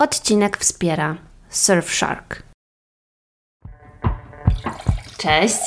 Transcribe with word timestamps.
Odcinek 0.00 0.56
wspiera 0.56 1.16
Surfshark. 1.48 2.42
Cześć. 5.18 5.58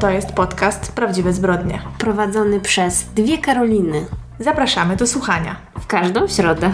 To 0.00 0.10
jest 0.10 0.32
podcast 0.32 0.92
Prawdziwe 0.92 1.32
Zbrodnie. 1.32 1.82
Prowadzony 1.98 2.60
przez 2.60 3.04
dwie 3.04 3.38
Karoliny. 3.38 4.06
Zapraszamy 4.38 4.96
do 4.96 5.06
słuchania. 5.06 5.56
W 5.80 5.86
każdą 5.86 6.28
środę. 6.28 6.72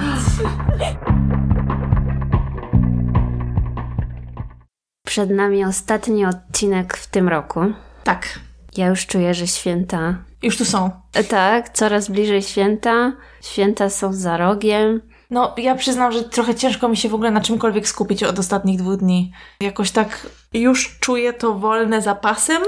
Przed 5.06 5.30
nami 5.30 5.64
ostatni 5.64 6.26
odcinek 6.26 6.96
w 6.96 7.06
tym 7.06 7.28
roku. 7.28 7.60
Tak. 8.04 8.38
Ja 8.76 8.86
już 8.86 9.06
czuję, 9.06 9.34
że 9.34 9.46
święta. 9.46 10.18
Już 10.42 10.58
tu 10.58 10.64
są. 10.64 10.90
Tak, 11.28 11.68
coraz 11.68 12.10
bliżej 12.10 12.42
święta. 12.42 13.12
Święta 13.42 13.90
są 13.90 14.12
za 14.12 14.36
rogiem. 14.36 15.00
No, 15.30 15.54
ja 15.56 15.74
przyznam, 15.74 16.12
że 16.12 16.22
trochę 16.24 16.54
ciężko 16.54 16.88
mi 16.88 16.96
się 16.96 17.08
w 17.08 17.14
ogóle 17.14 17.30
na 17.30 17.40
czymkolwiek 17.40 17.88
skupić 17.88 18.22
od 18.22 18.38
ostatnich 18.38 18.78
dwóch 18.78 18.96
dni. 18.96 19.32
Jakoś 19.60 19.90
tak 19.90 20.26
już 20.52 20.98
czuję 21.00 21.32
to 21.32 21.54
wolne 21.54 22.02
zapasem 22.02 22.62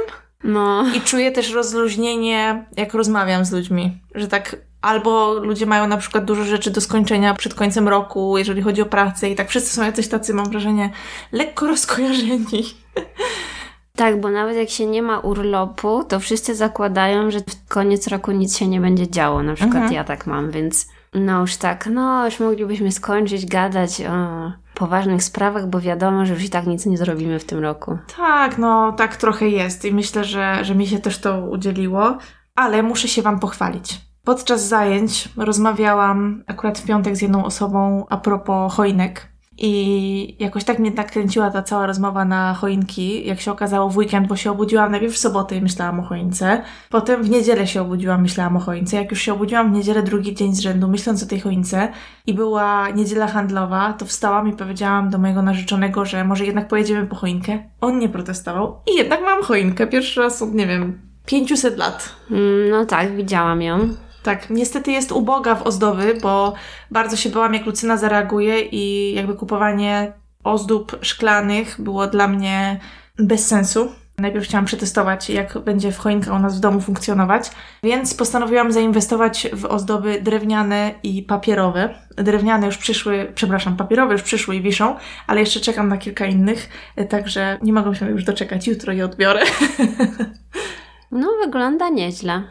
No. 0.45 0.85
i 0.97 1.01
czuję 1.01 1.33
też 1.33 1.53
rozluźnienie, 1.53 2.67
jak 2.77 2.95
rozmawiam 2.95 3.45
z 3.45 3.53
ludźmi. 3.53 4.01
Że 4.15 4.29
tak 4.29 4.57
albo 4.83 5.35
ludzie 5.35 5.67
mają 5.67 5.87
na 5.89 5.97
przykład 5.97 6.25
dużo 6.25 6.45
rzeczy 6.45 6.71
do 6.71 6.81
skończenia 6.81 7.35
przed 7.35 7.55
końcem 7.55 7.89
roku, 7.89 8.39
jeżeli 8.39 8.63
chodzi 8.63 8.83
o 8.83 8.87
pracę 8.87 9.31
i 9.31 9.35
tak 9.35 9.49
wszyscy 9.49 9.75
są 9.77 9.85
jacyś 9.85 10.09
tacy, 10.09 10.35
mam 10.35 10.51
wrażenie, 10.51 10.91
lekko 11.33 11.67
rozkojarzeni. 11.67 12.65
Tak, 13.97 14.21
bo 14.21 14.31
nawet 14.31 14.57
jak 14.57 14.71
się 14.71 14.87
nie 14.87 15.03
ma 15.03 15.19
urlopu, 15.19 16.05
to 16.05 16.21
wszyscy 16.21 16.55
zakładają, 16.55 17.31
że 17.31 17.39
w 17.41 17.69
koniec 17.69 18.07
roku 18.09 18.33
nic 18.33 18.57
się 18.59 18.69
nie 18.69 18.81
będzie 18.81 19.11
działo. 19.11 19.43
Na 19.43 19.55
przykład 19.55 19.75
Mhm. 19.77 19.93
ja 19.93 20.05
tak 20.05 20.27
mam, 20.27 20.51
więc 20.51 20.89
no 21.17 21.41
już 21.41 21.57
tak, 21.57 21.87
no 21.93 22.25
już 22.25 22.41
moglibyśmy 22.41 22.93
skończyć 22.93 23.47
gadać 23.47 24.03
o 24.03 24.53
poważnych 24.75 25.23
sprawach, 25.23 25.67
bo 25.67 25.81
wiadomo, 25.81 26.27
że 26.27 26.35
już 26.35 26.45
i 26.45 26.51
tak 26.51 26.67
nic 26.67 26.87
nie 26.87 26.99
zrobimy 26.99 27.39
w 27.39 27.45
tym 27.45 27.59
roku. 27.59 27.99
Tak, 28.17 28.59
no 28.59 28.93
tak 28.93 29.17
trochę 29.17 29.49
jest 29.49 29.85
i 29.85 29.93
myślę, 29.93 30.25
że, 30.25 30.65
że 30.65 30.75
mi 30.75 30.87
się 30.87 30.99
też 30.99 31.19
to 31.19 31.41
udzieliło, 31.41 32.19
ale 32.55 32.83
muszę 32.83 33.09
się 33.09 33.23
Wam 33.23 33.41
pochwalić. 33.41 34.01
Podczas 34.25 34.69
zajęć 34.69 35.29
rozmawiałam 35.37 36.45
akurat 36.47 36.79
w 36.79 36.87
piątek 36.87 37.17
z 37.17 37.23
jedną 37.23 37.45
osobą 37.45 38.07
a 38.09 38.17
propos 38.17 38.75
choinek 38.75 39.29
i 39.59 40.37
jakoś 40.39 40.65
tak 40.65 40.79
mnie 40.79 40.91
nakręciła 40.91 41.51
ta 41.51 41.63
cała 41.63 41.87
rozmowa 41.87 42.25
na 42.25 42.55
choinki, 42.55 43.27
jak 43.27 43.41
się 43.41 43.53
okazało 43.53 43.91
w 43.91 43.97
weekend, 43.97 44.29
bo 44.29 44.37
się 44.37 44.51
obudziłam 44.51 44.91
najpierw 44.91 45.15
w 45.15 45.19
sobotę 45.19 45.57
i 45.57 45.63
myślałam 45.63 46.01
o 46.01 46.03
choince, 46.03 46.63
potem 46.91 47.23
w 47.23 47.31
niedzielę 47.31 47.67
się 47.67 47.83
obudziłam, 47.83 48.23
myślałam 48.23 48.57
o 48.57 48.61
choince, 48.61 48.97
jak 48.97 49.11
już 49.11 49.21
się 49.21 49.33
obudziłam 49.33 49.73
w 49.73 49.77
niedzielę 49.77 50.03
drugi 50.03 50.35
dzień 50.35 50.55
z 50.55 50.61
rzędu, 50.61 50.89
myśląc 50.89 51.23
o 51.23 51.27
tej 51.27 51.41
choince 51.41 51.89
i 52.27 52.35
była 52.35 52.91
niedziela 52.91 53.27
handlowa, 53.27 53.93
to 53.93 54.05
wstałam 54.05 54.49
i 54.49 54.53
powiedziałam 54.53 55.11
do 55.11 55.19
mojego 55.19 55.43
narzeczonego, 55.43 56.05
że 56.05 56.25
może 56.25 56.47
jednak 56.47 56.69
pojedziemy 56.69 57.07
po 57.07 57.17
choinkę. 57.17 57.59
On 57.81 57.99
nie 57.99 58.09
protestował 58.09 58.81
i 58.95 58.97
jednak 58.97 59.21
mam 59.21 59.43
choinkę, 59.43 59.87
pierwszy 59.87 60.21
raz 60.21 60.43
od, 60.43 60.55
nie 60.55 60.67
wiem, 60.67 61.01
500 61.27 61.79
lat. 61.79 62.17
Mm, 62.31 62.71
No 62.71 62.87
tak, 62.87 63.17
widziałam 63.17 63.63
ją. 63.63 63.89
Tak, 64.27 64.51
niestety 64.51 64.93
jest 64.93 65.13
uboga 65.13 65.55
w 65.55 65.63
ozdoby, 65.63 66.19
bo 66.23 66.55
bardzo 66.91 67.17
się 67.17 67.31
bałam, 67.31 67.55
jak 67.55 67.67
Lucyna 67.67 67.97
zareaguje 67.97 68.61
i 68.61 69.15
jakby 69.15 69.35
kupowanie 69.35 70.13
ozdób 70.45 70.99
szklanych 71.03 71.81
było 71.81 72.07
dla 72.07 72.29
mnie 72.29 72.81
bez 73.19 73.47
sensu. 73.47 73.93
Najpierw 74.19 74.45
chciałam 74.45 74.65
przetestować, 74.65 75.31
jak 75.31 75.59
będzie 75.59 75.93
w 75.93 75.99
choinka 75.99 76.35
u 76.35 76.39
nas 76.39 76.57
w 76.57 76.61
domu 76.61 76.81
funkcjonować, 76.81 77.51
więc 77.83 78.15
postanowiłam 78.15 78.73
zainwestować 78.73 79.49
w 79.53 79.65
ozdoby 79.65 80.21
drewniane 80.23 80.95
i 81.03 81.23
papierowe. 81.23 81.95
Drewniane 82.17 82.67
już 82.67 82.79
przyszły, 82.79 83.33
przepraszam, 83.35 83.77
papierowe 83.77 84.13
już 84.13 84.23
przyszły 84.23 84.57
i 84.57 84.63
wiszą, 84.63 84.97
ale 85.27 85.41
jeszcze 85.41 85.61
czekam 85.61 85.89
na 85.89 85.97
kilka 85.97 86.27
innych, 86.27 86.69
także 87.09 87.59
nie 87.63 87.73
mogę 87.73 87.95
się 87.95 88.11
już 88.11 88.25
doczekać. 88.25 88.67
Jutro 88.67 88.93
je 88.93 89.05
odbiorę. 89.05 89.41
No 91.11 91.29
wygląda 91.45 91.89
nieźle. 91.89 92.43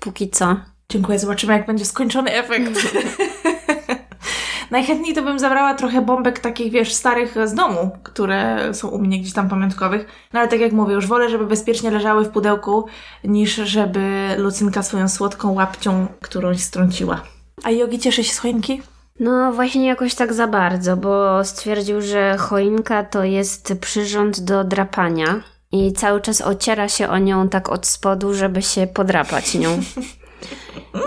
Póki 0.00 0.30
co. 0.30 0.73
Dziękuję, 0.94 1.18
zobaczymy 1.18 1.52
jak 1.52 1.66
będzie 1.66 1.84
skończony 1.84 2.32
efekt. 2.32 2.70
Najchętniej 4.70 5.14
to 5.14 5.22
bym 5.22 5.38
zabrała 5.38 5.74
trochę 5.74 6.02
bombek 6.02 6.38
takich, 6.38 6.72
wiesz, 6.72 6.94
starych 6.94 7.34
z 7.44 7.54
domu, 7.54 7.90
które 8.02 8.74
są 8.74 8.88
u 8.88 8.98
mnie 8.98 9.20
gdzieś 9.20 9.32
tam 9.32 9.48
pamiątkowych. 9.48 10.06
No 10.32 10.40
ale 10.40 10.48
tak 10.48 10.60
jak 10.60 10.72
mówię, 10.72 10.94
już 10.94 11.06
wolę, 11.06 11.30
żeby 11.30 11.46
bezpiecznie 11.46 11.90
leżały 11.90 12.24
w 12.24 12.28
pudełku, 12.28 12.84
niż 13.24 13.54
żeby 13.54 14.28
Lucynka 14.38 14.82
swoją 14.82 15.08
słodką 15.08 15.52
łapcią 15.52 16.06
którąś 16.20 16.60
strąciła. 16.60 17.22
A 17.64 17.70
Jogi 17.70 17.98
cieszy 17.98 18.24
się 18.24 18.34
z 18.34 18.38
choinki? 18.38 18.82
No 19.20 19.52
właśnie 19.52 19.86
jakoś 19.86 20.14
tak 20.14 20.32
za 20.32 20.46
bardzo, 20.46 20.96
bo 20.96 21.44
stwierdził, 21.44 22.00
że 22.00 22.36
choinka 22.38 23.04
to 23.04 23.24
jest 23.24 23.74
przyrząd 23.80 24.40
do 24.40 24.64
drapania 24.64 25.40
i 25.72 25.92
cały 25.92 26.20
czas 26.20 26.40
ociera 26.40 26.88
się 26.88 27.08
o 27.08 27.18
nią 27.18 27.48
tak 27.48 27.68
od 27.68 27.86
spodu, 27.86 28.34
żeby 28.34 28.62
się 28.62 28.86
podrapać 28.86 29.54
nią. 29.54 29.78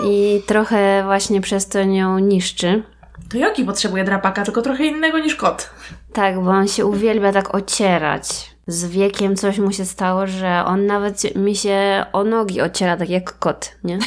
I 0.04 0.42
trochę 0.46 1.02
właśnie 1.04 1.40
przez 1.40 1.68
to 1.68 1.84
nią 1.84 2.18
niszczy. 2.18 2.82
To 3.30 3.38
Jogi 3.38 3.64
potrzebuje 3.64 4.04
drapaka, 4.04 4.44
tylko 4.44 4.62
trochę 4.62 4.84
innego 4.84 5.18
niż 5.18 5.34
kot. 5.34 5.70
Tak, 6.12 6.44
bo 6.44 6.50
on 6.50 6.68
się 6.68 6.86
uwielbia 6.86 7.32
tak 7.32 7.54
ocierać. 7.54 8.50
Z 8.66 8.84
wiekiem 8.84 9.36
coś 9.36 9.58
mu 9.58 9.72
się 9.72 9.84
stało, 9.84 10.26
że 10.26 10.64
on 10.66 10.86
nawet 10.86 11.36
mi 11.36 11.56
się 11.56 12.04
o 12.12 12.24
nogi 12.24 12.60
ociera, 12.60 12.96
tak 12.96 13.10
jak 13.10 13.38
kot, 13.38 13.72
nie? 13.84 13.98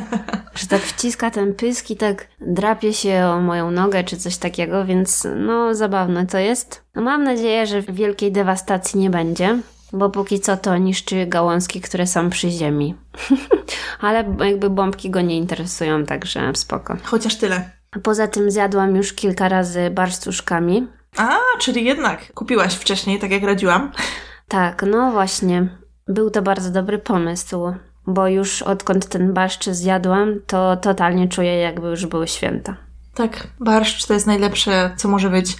że 0.60 0.66
tak 0.66 0.82
wciska 0.82 1.30
ten 1.30 1.54
pysk 1.54 1.90
i 1.90 1.96
tak 1.96 2.26
drapie 2.40 2.92
się 2.92 3.24
o 3.26 3.40
moją 3.40 3.70
nogę 3.70 4.04
czy 4.04 4.16
coś 4.16 4.36
takiego, 4.36 4.84
więc 4.84 5.26
no 5.36 5.74
zabawne 5.74 6.26
to 6.26 6.38
jest. 6.38 6.84
No, 6.94 7.02
mam 7.02 7.24
nadzieję, 7.24 7.66
że 7.66 7.82
wielkiej 7.82 8.32
dewastacji 8.32 9.00
nie 9.00 9.10
będzie, 9.10 9.58
bo 9.92 10.10
póki 10.10 10.40
co 10.40 10.56
to 10.56 10.76
niszczy 10.76 11.26
gałązki, 11.26 11.80
które 11.80 12.06
są 12.06 12.30
przy 12.30 12.50
ziemi. 12.50 12.94
Ale 14.00 14.24
jakby 14.44 14.70
bombki 14.70 15.10
go 15.10 15.20
nie 15.20 15.36
interesują, 15.36 16.06
także 16.06 16.52
spoko. 16.54 16.96
Chociaż 17.04 17.36
tyle. 17.36 17.70
A 17.92 17.98
Poza 17.98 18.28
tym 18.28 18.50
zjadłam 18.50 18.96
już 18.96 19.12
kilka 19.12 19.48
razy 19.48 19.90
barszcz 19.90 20.22
z 20.22 20.26
uszkami. 20.26 20.86
A, 21.16 21.38
czyli 21.58 21.84
jednak 21.84 22.32
kupiłaś 22.32 22.74
wcześniej, 22.74 23.18
tak 23.18 23.30
jak 23.30 23.42
radziłam. 23.42 23.92
Tak, 24.48 24.84
no 24.90 25.12
właśnie. 25.12 25.68
Był 26.08 26.30
to 26.30 26.42
bardzo 26.42 26.70
dobry 26.70 26.98
pomysł, 26.98 27.72
bo 28.06 28.28
już 28.28 28.62
odkąd 28.62 29.08
ten 29.08 29.32
barszcz 29.32 29.70
zjadłam, 29.70 30.34
to 30.46 30.76
totalnie 30.76 31.28
czuję, 31.28 31.56
jakby 31.56 31.88
już 31.88 32.06
były 32.06 32.28
święta. 32.28 32.76
Tak, 33.14 33.46
barszcz 33.60 34.06
to 34.06 34.14
jest 34.14 34.26
najlepsze, 34.26 34.90
co 34.96 35.08
może 35.08 35.30
być. 35.30 35.56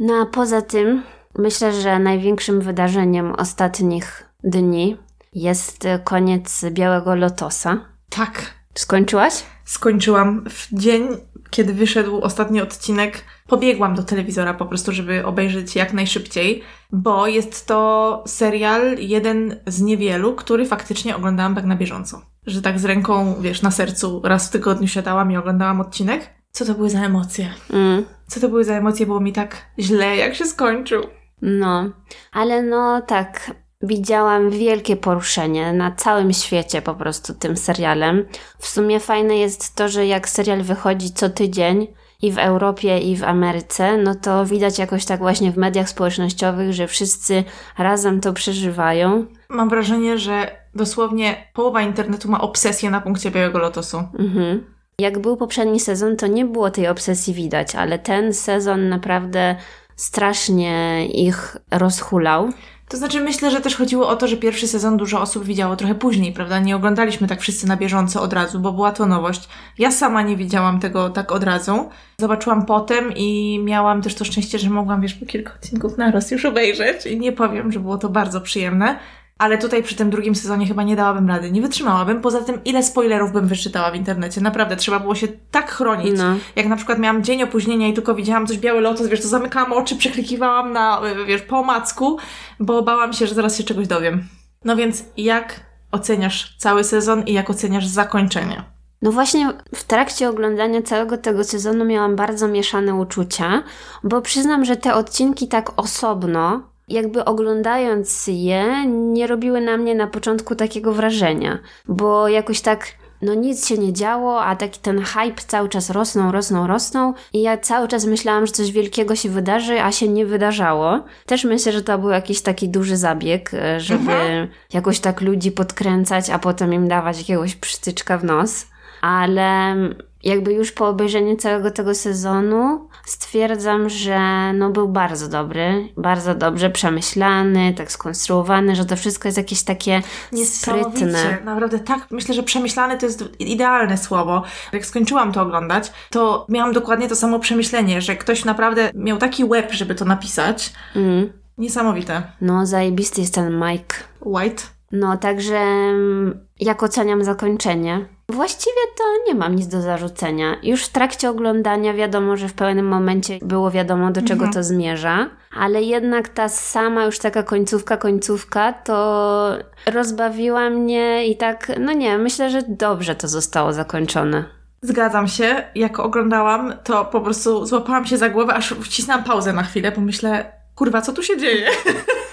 No 0.00 0.14
a 0.14 0.26
poza 0.26 0.62
tym, 0.62 1.02
myślę, 1.38 1.72
że 1.72 1.98
największym 1.98 2.60
wydarzeniem 2.60 3.32
ostatnich 3.32 4.28
dni 4.44 4.96
jest 5.32 5.88
koniec 6.04 6.64
Białego 6.70 7.14
Lotosa. 7.14 7.78
Tak, 8.10 8.54
Skończyłaś? 8.74 9.42
skończyłam 9.64 10.44
w 10.50 10.68
dzień, 10.72 11.08
kiedy 11.50 11.74
wyszedł 11.74 12.20
ostatni 12.20 12.60
odcinek. 12.60 13.24
Pobiegłam 13.48 13.94
do 13.94 14.02
telewizora 14.02 14.54
po 14.54 14.66
prostu, 14.66 14.92
żeby 14.92 15.26
obejrzeć 15.26 15.76
jak 15.76 15.92
najszybciej, 15.92 16.62
bo 16.92 17.26
jest 17.26 17.66
to 17.66 18.24
serial 18.26 18.96
jeden 18.98 19.60
z 19.66 19.80
niewielu, 19.80 20.34
który 20.34 20.66
faktycznie 20.66 21.16
oglądałam 21.16 21.54
tak 21.54 21.64
na 21.64 21.76
bieżąco. 21.76 22.22
Że 22.46 22.62
tak 22.62 22.78
z 22.78 22.84
ręką, 22.84 23.34
wiesz, 23.40 23.62
na 23.62 23.70
sercu 23.70 24.20
raz 24.24 24.48
w 24.48 24.50
tygodniu 24.50 24.88
siadałam 24.88 25.32
i 25.32 25.36
oglądałam 25.36 25.80
odcinek. 25.80 26.30
Co 26.50 26.64
to 26.64 26.74
były 26.74 26.90
za 26.90 27.00
emocje? 27.00 27.50
Mm. 27.72 28.04
Co 28.26 28.40
to 28.40 28.48
były 28.48 28.64
za 28.64 28.74
emocje? 28.74 29.06
Było 29.06 29.20
mi 29.20 29.32
tak 29.32 29.56
źle, 29.78 30.16
jak 30.16 30.34
się 30.34 30.44
skończył. 30.44 31.02
No, 31.46 31.90
ale 32.32 32.62
no 32.62 33.00
tak, 33.00 33.50
widziałam 33.82 34.50
wielkie 34.50 34.96
poruszenie 34.96 35.72
na 35.72 35.92
całym 35.92 36.32
świecie 36.32 36.82
po 36.82 36.94
prostu 36.94 37.34
tym 37.34 37.56
serialem. 37.56 38.24
W 38.58 38.66
sumie 38.66 39.00
fajne 39.00 39.36
jest 39.36 39.74
to, 39.74 39.88
że 39.88 40.06
jak 40.06 40.28
serial 40.28 40.62
wychodzi 40.62 41.12
co 41.12 41.30
tydzień 41.30 41.86
i 42.22 42.32
w 42.32 42.38
Europie 42.38 42.98
i 42.98 43.16
w 43.16 43.24
Ameryce, 43.24 43.96
no 43.96 44.14
to 44.14 44.46
widać 44.46 44.78
jakoś 44.78 45.04
tak 45.04 45.18
właśnie 45.18 45.52
w 45.52 45.56
mediach 45.56 45.88
społecznościowych, 45.88 46.72
że 46.72 46.86
wszyscy 46.86 47.44
razem 47.78 48.20
to 48.20 48.32
przeżywają. 48.32 49.26
Mam 49.48 49.68
wrażenie, 49.68 50.18
że 50.18 50.50
dosłownie 50.74 51.50
połowa 51.54 51.82
internetu 51.82 52.30
ma 52.30 52.40
obsesję 52.40 52.90
na 52.90 53.00
punkcie 53.00 53.30
Białego 53.30 53.58
Lotosu. 53.58 53.98
Mhm. 54.18 54.74
Jak 54.98 55.18
był 55.18 55.36
poprzedni 55.36 55.80
sezon, 55.80 56.16
to 56.16 56.26
nie 56.26 56.44
było 56.44 56.70
tej 56.70 56.88
obsesji 56.88 57.34
widać, 57.34 57.74
ale 57.74 57.98
ten 57.98 58.34
sezon 58.34 58.88
naprawdę 58.88 59.56
strasznie 59.96 61.06
ich 61.06 61.56
rozhulał. 61.70 62.50
To 62.88 62.96
znaczy, 62.96 63.20
myślę, 63.20 63.50
że 63.50 63.60
też 63.60 63.76
chodziło 63.76 64.08
o 64.08 64.16
to, 64.16 64.28
że 64.28 64.36
pierwszy 64.36 64.68
sezon 64.68 64.96
dużo 64.96 65.20
osób 65.20 65.44
widziało 65.44 65.76
trochę 65.76 65.94
później, 65.94 66.32
prawda? 66.32 66.58
Nie 66.58 66.76
oglądaliśmy 66.76 67.28
tak 67.28 67.40
wszyscy 67.40 67.68
na 67.68 67.76
bieżąco 67.76 68.22
od 68.22 68.32
razu, 68.32 68.60
bo 68.60 68.72
była 68.72 68.92
to 68.92 69.06
nowość. 69.06 69.48
Ja 69.78 69.90
sama 69.90 70.22
nie 70.22 70.36
widziałam 70.36 70.80
tego 70.80 71.10
tak 71.10 71.32
od 71.32 71.42
razu. 71.44 71.88
Zobaczyłam 72.18 72.66
potem 72.66 73.12
i 73.16 73.60
miałam 73.64 74.02
też 74.02 74.14
to 74.14 74.24
szczęście, 74.24 74.58
że 74.58 74.70
mogłam, 74.70 75.00
wiesz, 75.00 75.14
po 75.14 75.26
kilka 75.26 75.54
odcinków 75.54 75.98
naraz 75.98 76.30
już 76.30 76.44
obejrzeć 76.44 77.06
i 77.06 77.20
nie 77.20 77.32
powiem, 77.32 77.72
że 77.72 77.80
było 77.80 77.98
to 77.98 78.08
bardzo 78.08 78.40
przyjemne. 78.40 78.98
Ale 79.38 79.58
tutaj 79.58 79.82
przy 79.82 79.94
tym 79.94 80.10
drugim 80.10 80.34
sezonie 80.34 80.66
chyba 80.66 80.82
nie 80.82 80.96
dałabym 80.96 81.28
rady, 81.28 81.50
nie 81.50 81.62
wytrzymałabym. 81.62 82.20
Poza 82.20 82.40
tym, 82.40 82.64
ile 82.64 82.82
spoilerów 82.82 83.32
bym 83.32 83.48
wyczytała 83.48 83.90
w 83.90 83.96
internecie. 83.96 84.40
Naprawdę, 84.40 84.76
trzeba 84.76 85.00
było 85.00 85.14
się 85.14 85.28
tak 85.50 85.70
chronić. 85.70 86.18
No. 86.18 86.36
Jak 86.56 86.66
na 86.66 86.76
przykład 86.76 86.98
miałam 86.98 87.24
dzień 87.24 87.42
opóźnienia 87.42 87.88
i 87.88 87.92
tylko 87.92 88.14
widziałam 88.14 88.46
coś 88.46 88.58
biały 88.58 88.80
lotos, 88.80 89.06
wiesz, 89.06 89.22
to 89.22 89.28
zamykałam 89.28 89.72
oczy, 89.72 89.96
przeklikiwałam 89.96 90.72
na, 90.72 91.00
wiesz, 91.26 91.42
po 91.42 91.58
omacku, 91.58 92.18
bo 92.60 92.82
bałam 92.82 93.12
się, 93.12 93.26
że 93.26 93.34
zaraz 93.34 93.58
się 93.58 93.64
czegoś 93.64 93.86
dowiem. 93.86 94.24
No 94.64 94.76
więc 94.76 95.04
jak 95.16 95.60
oceniasz 95.92 96.56
cały 96.58 96.84
sezon 96.84 97.22
i 97.22 97.32
jak 97.32 97.50
oceniasz 97.50 97.86
zakończenie? 97.86 98.64
No 99.02 99.12
właśnie 99.12 99.52
w 99.74 99.84
trakcie 99.84 100.28
oglądania 100.28 100.82
całego 100.82 101.18
tego 101.18 101.44
sezonu 101.44 101.84
miałam 101.84 102.16
bardzo 102.16 102.48
mieszane 102.48 102.94
uczucia, 102.94 103.62
bo 104.04 104.22
przyznam, 104.22 104.64
że 104.64 104.76
te 104.76 104.94
odcinki 104.94 105.48
tak 105.48 105.72
osobno, 105.76 106.73
jakby 106.88 107.24
oglądając 107.24 108.26
je, 108.26 108.86
nie 108.86 109.26
robiły 109.26 109.60
na 109.60 109.76
mnie 109.76 109.94
na 109.94 110.06
początku 110.06 110.54
takiego 110.54 110.92
wrażenia, 110.92 111.58
bo 111.88 112.28
jakoś 112.28 112.60
tak 112.60 112.86
no 113.22 113.34
nic 113.34 113.68
się 113.68 113.78
nie 113.78 113.92
działo, 113.92 114.42
a 114.42 114.56
taki 114.56 114.80
ten 114.80 115.02
hype 115.02 115.42
cały 115.46 115.68
czas 115.68 115.90
rosnął, 115.90 116.32
rosnął, 116.32 116.66
rosnął 116.66 117.14
i 117.32 117.42
ja 117.42 117.58
cały 117.58 117.88
czas 117.88 118.04
myślałam, 118.06 118.46
że 118.46 118.52
coś 118.52 118.72
wielkiego 118.72 119.16
się 119.16 119.28
wydarzy, 119.28 119.82
a 119.82 119.92
się 119.92 120.08
nie 120.08 120.26
wydarzało. 120.26 121.04
Też 121.26 121.44
myślę, 121.44 121.72
że 121.72 121.82
to 121.82 121.98
był 121.98 122.10
jakiś 122.10 122.40
taki 122.42 122.68
duży 122.68 122.96
zabieg, 122.96 123.54
e, 123.54 123.80
żeby 123.80 124.12
Mhm. 124.12 124.48
jakoś 124.72 125.00
tak 125.00 125.20
ludzi 125.20 125.52
podkręcać, 125.52 126.30
a 126.30 126.38
potem 126.38 126.74
im 126.74 126.88
dawać 126.88 127.18
jakiegoś 127.18 127.56
przytyczka 127.56 128.18
w 128.18 128.24
nos. 128.24 128.66
Ale 129.00 129.76
jakby 130.24 130.52
już 130.52 130.72
po 130.72 130.88
obejrzeniu 130.88 131.36
całego 131.36 131.70
tego 131.70 131.94
sezonu 131.94 132.88
stwierdzam, 133.06 133.88
że 133.88 134.52
no 134.52 134.70
był 134.70 134.88
bardzo 134.88 135.28
dobry, 135.28 135.88
bardzo 135.96 136.34
dobrze 136.34 136.70
przemyślany, 136.70 137.74
tak 137.76 137.92
skonstruowany, 137.92 138.76
że 138.76 138.84
to 138.84 138.96
wszystko 138.96 139.28
jest 139.28 139.38
jakieś 139.38 139.62
takie 139.62 140.02
sprytne. 140.44 141.38
Naprawdę 141.44 141.78
tak, 141.78 142.06
myślę, 142.10 142.34
że 142.34 142.42
przemyślany 142.42 142.98
to 142.98 143.06
jest 143.06 143.24
idealne 143.38 143.98
słowo. 143.98 144.42
Jak 144.72 144.86
skończyłam 144.86 145.32
to 145.32 145.42
oglądać, 145.42 145.92
to 146.10 146.46
miałam 146.48 146.72
dokładnie 146.72 147.08
to 147.08 147.16
samo 147.16 147.38
przemyślenie, 147.38 148.00
że 148.00 148.16
ktoś 148.16 148.44
naprawdę 148.44 148.90
miał 148.94 149.18
taki 149.18 149.44
łeb, 149.44 149.72
żeby 149.72 149.94
to 149.94 150.04
napisać. 150.04 150.72
Mm. 150.96 151.32
Niesamowite. 151.58 152.22
No, 152.40 152.66
zajebisty 152.66 153.20
jest 153.20 153.34
ten 153.34 153.64
Mike. 153.64 153.96
White. 154.20 154.62
No, 154.92 155.16
także 155.16 155.56
mm, 155.56 156.46
jak 156.60 156.82
oceniam 156.82 157.24
zakończenie? 157.24 158.13
Właściwie 158.28 158.80
to 158.98 159.04
nie 159.26 159.34
mam 159.34 159.54
nic 159.54 159.66
do 159.66 159.80
zarzucenia. 159.80 160.56
Już 160.62 160.84
w 160.84 160.88
trakcie 160.88 161.30
oglądania 161.30 161.94
wiadomo, 161.94 162.36
że 162.36 162.48
w 162.48 162.52
pewnym 162.52 162.86
momencie 162.86 163.38
było 163.42 163.70
wiadomo, 163.70 164.10
do 164.10 164.22
czego 164.22 164.52
to 164.52 164.62
zmierza, 164.62 165.30
ale 165.56 165.82
jednak 165.82 166.28
ta 166.28 166.48
sama 166.48 167.04
już 167.04 167.18
taka 167.18 167.42
końcówka, 167.42 167.96
końcówka 167.96 168.72
to 168.72 169.50
rozbawiła 169.86 170.70
mnie 170.70 171.26
i 171.26 171.36
tak, 171.36 171.72
no 171.80 171.92
nie, 171.92 172.18
myślę, 172.18 172.50
że 172.50 172.62
dobrze 172.68 173.14
to 173.14 173.28
zostało 173.28 173.72
zakończone. 173.72 174.44
Zgadzam 174.82 175.28
się. 175.28 175.64
Jak 175.74 176.00
oglądałam, 176.00 176.74
to 176.84 177.04
po 177.04 177.20
prostu 177.20 177.66
złapałam 177.66 178.06
się 178.06 178.16
za 178.16 178.28
głowę, 178.28 178.54
aż 178.54 178.74
wcisnęłam 178.82 179.24
pauzę 179.24 179.52
na 179.52 179.62
chwilę, 179.62 179.92
bo 179.92 180.00
myślę, 180.00 180.52
kurwa, 180.74 181.00
co 181.00 181.12
tu 181.12 181.22
się 181.22 181.36
dzieje? 181.36 181.68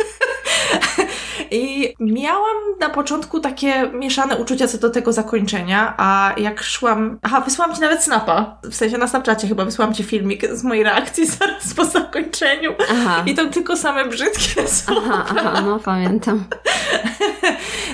I 1.51 1.93
miałam 1.99 2.55
na 2.79 2.89
początku 2.89 3.39
takie 3.39 3.89
mieszane 3.93 4.37
uczucia 4.37 4.67
co 4.67 4.77
do 4.77 4.89
tego 4.89 5.13
zakończenia, 5.13 5.93
a 5.97 6.33
jak 6.37 6.63
szłam. 6.63 7.19
Aha, 7.21 7.41
wysłałam 7.41 7.75
ci 7.75 7.81
nawet 7.81 8.03
snapa. 8.03 8.57
W 8.63 8.75
sensie 8.75 8.97
na 8.97 9.07
Snapchacie 9.07 9.47
chyba 9.47 9.65
wysłałam 9.65 9.93
ci 9.93 10.03
filmik 10.03 10.45
z 10.53 10.63
mojej 10.63 10.83
reakcji 10.83 11.25
zaraz 11.39 11.73
po 11.73 11.85
zakończeniu. 11.85 12.71
Aha. 12.91 13.23
I 13.25 13.35
tam 13.35 13.49
tylko 13.49 13.77
same 13.77 14.05
brzydkie 14.05 14.67
słowa. 14.77 15.01
Aha, 15.13 15.35
aha, 15.39 15.61
no 15.65 15.79
pamiętam. 15.79 16.43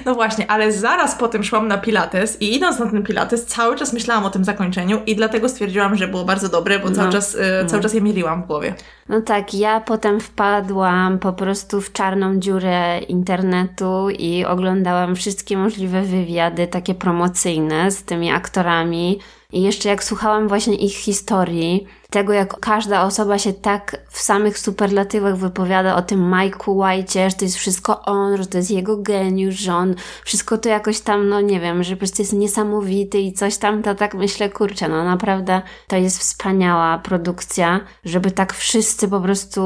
No 0.05 0.15
właśnie, 0.15 0.51
ale 0.51 0.71
zaraz 0.71 1.15
potem 1.15 1.43
szłam 1.43 1.67
na 1.67 1.77
Pilates 1.77 2.41
i 2.41 2.55
idąc 2.55 2.79
na 2.79 2.85
ten 2.85 3.03
Pilates, 3.03 3.45
cały 3.45 3.75
czas 3.75 3.93
myślałam 3.93 4.25
o 4.25 4.29
tym 4.29 4.45
zakończeniu 4.45 5.01
i 5.05 5.15
dlatego 5.15 5.49
stwierdziłam, 5.49 5.95
że 5.95 6.07
było 6.07 6.25
bardzo 6.25 6.49
dobre, 6.49 6.79
bo 6.79 6.91
cały, 6.91 7.05
No. 7.07 7.11
czas, 7.13 7.37
e, 7.39 7.65
cały 7.65 7.83
czas 7.83 7.93
je 7.93 8.01
mieliłam 8.01 8.43
w 8.43 8.45
głowie. 8.45 8.75
No 9.09 9.21
tak, 9.21 9.53
ja 9.53 9.79
potem 9.79 10.19
wpadłam 10.19 11.19
po 11.19 11.33
prostu 11.33 11.81
w 11.81 11.91
czarną 11.91 12.39
dziurę 12.39 12.99
internetu 12.99 14.09
i 14.09 14.45
oglądałam 14.45 15.15
wszystkie 15.15 15.57
możliwe 15.57 16.01
wywiady, 16.01 16.67
takie 16.67 16.95
promocyjne 16.95 17.91
z 17.91 18.03
tymi 18.03 18.31
aktorami. 18.31 19.19
I 19.51 19.61
jeszcze 19.61 19.89
jak 19.89 20.03
słuchałam 20.03 20.47
właśnie 20.47 20.75
ich 20.75 20.95
historii, 20.95 21.87
tego 22.09 22.33
jak 22.33 22.59
każda 22.59 23.03
osoba 23.03 23.37
się 23.37 23.53
tak 23.53 23.97
w 24.09 24.19
samych 24.19 24.59
superlatywach 24.59 25.37
wypowiada 25.37 25.95
o 25.95 26.01
tym 26.01 26.31
Mike'u 26.31 26.75
White'ie, 26.75 27.29
że 27.29 27.35
to 27.35 27.45
jest 27.45 27.57
wszystko 27.57 28.01
on, 28.01 28.37
że 28.37 28.45
to 28.45 28.57
jest 28.57 28.71
jego 28.71 28.97
geniusz, 28.97 29.55
że 29.55 29.75
on 29.75 29.95
wszystko 30.25 30.57
to 30.57 30.69
jakoś 30.69 30.99
tam, 30.99 31.29
no 31.29 31.41
nie 31.41 31.59
wiem, 31.59 31.83
że 31.83 31.95
po 31.95 31.99
prostu 31.99 32.21
jest 32.21 32.33
niesamowity 32.33 33.19
i 33.19 33.33
coś 33.33 33.57
tam, 33.57 33.83
to 33.83 33.95
tak 33.95 34.13
myślę, 34.15 34.49
kurczę, 34.49 34.89
no 34.89 35.03
naprawdę 35.03 35.61
to 35.87 35.95
jest 35.95 36.19
wspaniała 36.19 36.97
produkcja, 36.97 37.79
żeby 38.05 38.31
tak 38.31 38.53
wszyscy 38.53 39.07
po 39.07 39.21
prostu 39.21 39.61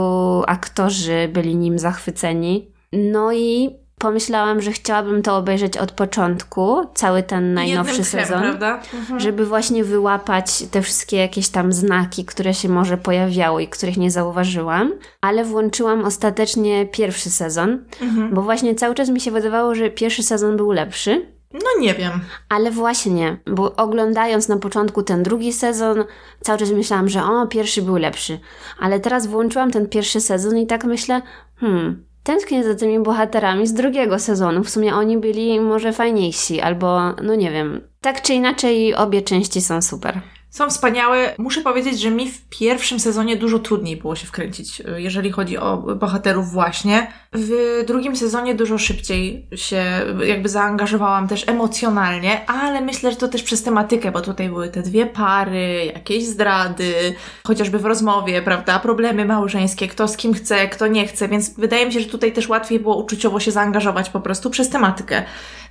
aktorzy 0.48 1.30
byli 1.34 1.56
nim 1.56 1.80
zachwyceni. 1.80 2.72
No 2.94 3.34
i 3.34 3.81
pomyślałam, 4.02 4.62
że 4.62 4.72
chciałabym 4.72 5.22
to 5.22 5.38
obejrzeć 5.38 5.78
od 5.78 5.92
początku, 5.92 6.86
cały 6.94 7.24
ten 7.24 7.54
najnowszy 7.54 7.94
tchem, 7.94 8.06
sezon 8.06 8.42
prawda? 8.42 8.80
Mhm. 8.94 9.20
żeby 9.20 9.46
właśnie 9.46 9.84
wyłapać 9.84 10.64
te 10.72 10.82
wszystkie 10.82 11.18
jakieś 11.18 11.50
tam 11.50 11.74
znaki, 11.74 12.26
które 12.26 12.54
się 12.54 12.70
może 12.70 12.98
pojawiały 12.98 13.64
i 13.64 13.68
których 13.68 13.98
nie 13.98 14.12
zauważyłam, 14.12 14.92
ale 15.22 15.46
włączyłam 15.46 16.06
ostatecznie 16.06 16.86
pierwszy 16.86 17.30
sezon, 17.30 17.84
Mhm. 18.02 18.34
bo 18.34 18.42
właśnie 18.42 18.76
cały 18.76 18.96
czas 18.96 19.10
mi 19.10 19.20
się 19.20 19.32
wydawało, 19.32 19.76
że 19.76 19.90
pierwszy 19.90 20.24
sezon 20.24 20.58
był 20.58 20.72
lepszy. 20.72 21.26
No 21.54 21.82
nie 21.82 21.94
wiem. 21.94 22.12
Ale 22.50 22.72
właśnie, 22.72 23.38
bo 23.48 23.76
oglądając 23.76 24.48
na 24.48 24.58
początku 24.58 25.04
ten 25.04 25.24
drugi 25.24 25.54
sezon, 25.54 26.04
cały 26.42 26.60
czas 26.60 26.72
myślałam, 26.72 27.10
że 27.10 27.24
o, 27.24 27.48
pierwszy 27.48 27.82
był 27.82 27.96
lepszy. 27.98 28.40
Ale 28.80 29.00
teraz 29.00 29.28
włączyłam 29.28 29.72
ten 29.72 29.90
pierwszy 29.90 30.22
sezon 30.22 30.58
i 30.58 30.68
tak 30.68 30.84
myślę, 30.84 31.22
hmm, 31.60 32.06
tęsknię 32.24 32.64
za 32.64 32.76
tymi 32.76 33.00
bohaterami 33.00 33.68
z 33.68 33.74
drugiego 33.74 34.20
sezonu. 34.20 34.64
W 34.64 34.70
sumie 34.70 34.96
oni 34.96 35.18
byli 35.18 35.60
może 35.60 35.94
fajniejsi, 35.94 36.62
albo 36.62 37.14
no 37.24 37.36
nie 37.36 37.52
wiem. 37.52 37.82
Tak 38.02 38.22
czy 38.22 38.34
inaczej, 38.34 38.96
obie 38.96 39.22
części 39.22 39.62
są 39.62 39.82
super. 39.82 40.22
Są 40.52 40.70
wspaniałe. 40.70 41.36
Muszę 41.38 41.62
powiedzieć, 41.62 42.00
że 42.00 42.12
mi 42.12 42.32
w 42.32 42.42
pierwszym 42.50 43.00
sezonie 43.00 43.38
dużo 43.38 43.60
trudniej 43.60 43.98
było 43.98 44.16
się 44.16 44.28
wkręcić, 44.28 44.82
y, 44.82 45.02
jeżeli 45.02 45.32
chodzi 45.32 45.58
o 45.58 45.78
bohaterów 45.78 46.52
właśnie. 46.52 47.12
W 47.34 47.84
drugim 47.88 48.16
sezonie 48.16 48.56
dużo 48.56 48.78
szybciej 48.78 49.48
się 49.56 49.84
y, 50.22 50.28
jakby 50.28 50.50
zaangażowałam 50.50 51.28
też 51.28 51.48
emocjonalnie, 51.48 52.50
ale 52.50 52.82
myślę, 52.82 53.12
że 53.12 53.18
to 53.18 53.28
też 53.28 53.44
przez 53.44 53.64
tematykę, 53.64 54.12
bo 54.12 54.22
tutaj 54.22 54.50
były 54.50 54.70
te 54.70 54.82
dwie 54.82 55.06
pary, 55.06 55.92
jakieś 55.96 56.26
zdrady, 56.26 57.16
chociażby 57.48 57.80
w 57.80 57.86
rozmowie, 57.86 58.42
prawda, 58.42 58.80
problemy 58.80 59.26
małżeńskie, 59.26 59.88
kto 59.88 60.08
z 60.08 60.18
kim 60.18 60.34
chce, 60.34 60.68
kto 60.68 60.88
nie 60.88 61.08
chce, 61.08 61.28
więc 61.28 61.54
wydaje 61.54 61.86
mi 61.86 61.94
się, 61.94 62.00
że 62.00 62.10
tutaj 62.10 62.34
też 62.34 62.50
łatwiej 62.50 62.80
było 62.80 62.98
uczuciowo 62.98 63.40
się 63.40 63.52
zaangażować 63.52 64.10
po 64.10 64.20
prostu 64.20 64.50
przez 64.50 64.70
tematykę. 64.70 65.24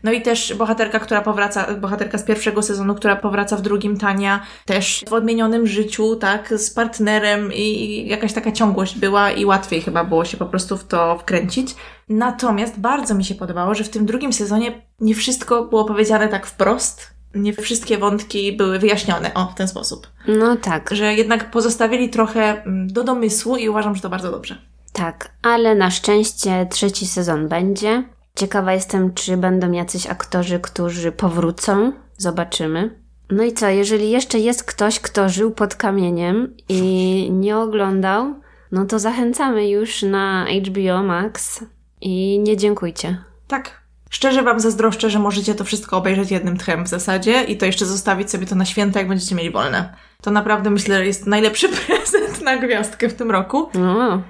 No 0.03 0.13
i 0.13 0.23
też 0.23 0.55
bohaterka, 0.55 0.99
która 0.99 1.23
powraca, 1.23 1.75
bohaterka 1.75 2.19
z 2.19 2.25
pierwszego 2.25 2.63
sezonu, 2.63 2.95
która 2.95 3.17
powraca 3.17 3.57
w 3.57 3.63
drugim, 3.63 3.99
Tania, 3.99 4.41
też 4.71 5.05
w 5.09 5.13
odmienionym 5.13 5.67
życiu, 5.67 6.17
tak, 6.17 6.55
z 6.57 6.71
partnerem 6.71 7.53
i 7.53 8.05
jakaś 8.09 8.33
taka 8.33 8.53
ciągłość 8.53 8.99
była 8.99 9.31
i 9.31 9.45
łatwiej 9.45 9.81
chyba 9.83 10.05
było 10.05 10.25
się 10.25 10.37
po 10.37 10.47
prostu 10.47 10.77
w 10.77 10.85
to 10.85 11.19
wkręcić. 11.19 11.75
Natomiast 12.09 12.81
bardzo 12.81 13.15
mi 13.15 13.25
się 13.25 13.35
podobało, 13.35 13.75
że 13.75 13.85
w 13.85 13.89
tym 13.89 14.07
drugim 14.07 14.33
sezonie 14.33 14.83
nie 15.01 15.15
wszystko 15.15 15.65
było 15.65 15.85
powiedziane 15.85 16.29
tak 16.29 16.47
wprost, 16.47 17.11
nie 17.35 17.53
wszystkie 17.53 17.99
wątki 17.99 18.53
były 18.53 18.79
wyjaśnione, 18.79 19.35
o, 19.35 19.47
w 19.47 19.55
ten 19.55 19.69
sposób. 19.69 20.07
No 20.29 20.57
tak, 20.57 20.91
Że 20.93 21.15
jednak 21.15 21.51
pozostawili 21.51 22.09
trochę 22.09 22.63
mm, 22.63 22.93
do 22.93 23.05
domysłu 23.05 23.57
i 23.57 23.69
uważam, 23.69 23.95
że 23.95 24.03
to 24.03 24.09
bardzo 24.11 24.31
dobrze. 24.31 24.59
tak, 24.93 25.31
ale 25.43 25.75
na 25.75 25.91
szczęście 25.91 26.67
trzeci 26.71 27.07
sezon 27.07 27.49
będzie. 27.49 28.05
Ciekawa 28.37 28.73
jestem, 28.73 29.15
czy 29.15 29.37
będą 29.37 29.73
jacyś 29.73 30.07
aktorzy, 30.07 30.61
którzy 30.61 31.13
powrócą. 31.13 31.93
Zobaczymy. 32.17 33.00
No 33.31 33.43
i 33.43 33.53
co, 33.53 33.69
jeżeli 33.69 34.11
jeszcze 34.11 34.39
jest 34.39 34.65
ktoś, 34.65 35.01
kto 35.01 35.29
żył 35.29 35.51
pod 35.51 35.75
kamieniem 35.75 36.57
i 36.69 37.29
nie 37.33 37.57
oglądał, 37.57 38.35
no 38.73 38.85
to 38.85 38.99
zachęcamy 38.99 39.69
już 39.69 40.03
na 40.03 40.47
HBO 40.67 41.03
Max 41.03 41.65
i 42.01 42.39
nie 42.39 42.57
dziękujcie. 42.57 43.19
Tak. 43.49 43.81
Szczerze 44.11 44.43
Wam 44.43 44.61
zazdroszczę, 44.61 45.11
że 45.11 45.19
możecie 45.19 45.55
to 45.55 45.65
wszystko 45.65 45.97
obejrzeć 45.97 46.31
jednym 46.31 46.57
tchem 46.57 46.85
w 46.85 46.89
zasadzie 46.89 47.43
i 47.43 47.57
to 47.57 47.67
jeszcze 47.67 47.87
zostawić 47.87 48.31
sobie 48.31 48.47
to 48.47 48.55
na 48.55 48.65
święta, 48.65 48.99
jak 48.99 49.09
będziecie 49.09 49.35
mieli 49.35 49.51
wolne. 49.51 49.95
To 50.23 50.31
naprawdę 50.31 50.71
myślę, 50.71 50.97
że 50.97 51.07
jest 51.07 51.27
najlepszy 51.27 51.69
prezent 51.87 52.43
na 52.43 52.57
gwiazdkę 52.57 53.09
w 53.09 53.15
tym 53.15 53.31
roku. 53.31 53.69
No, 53.75 54.23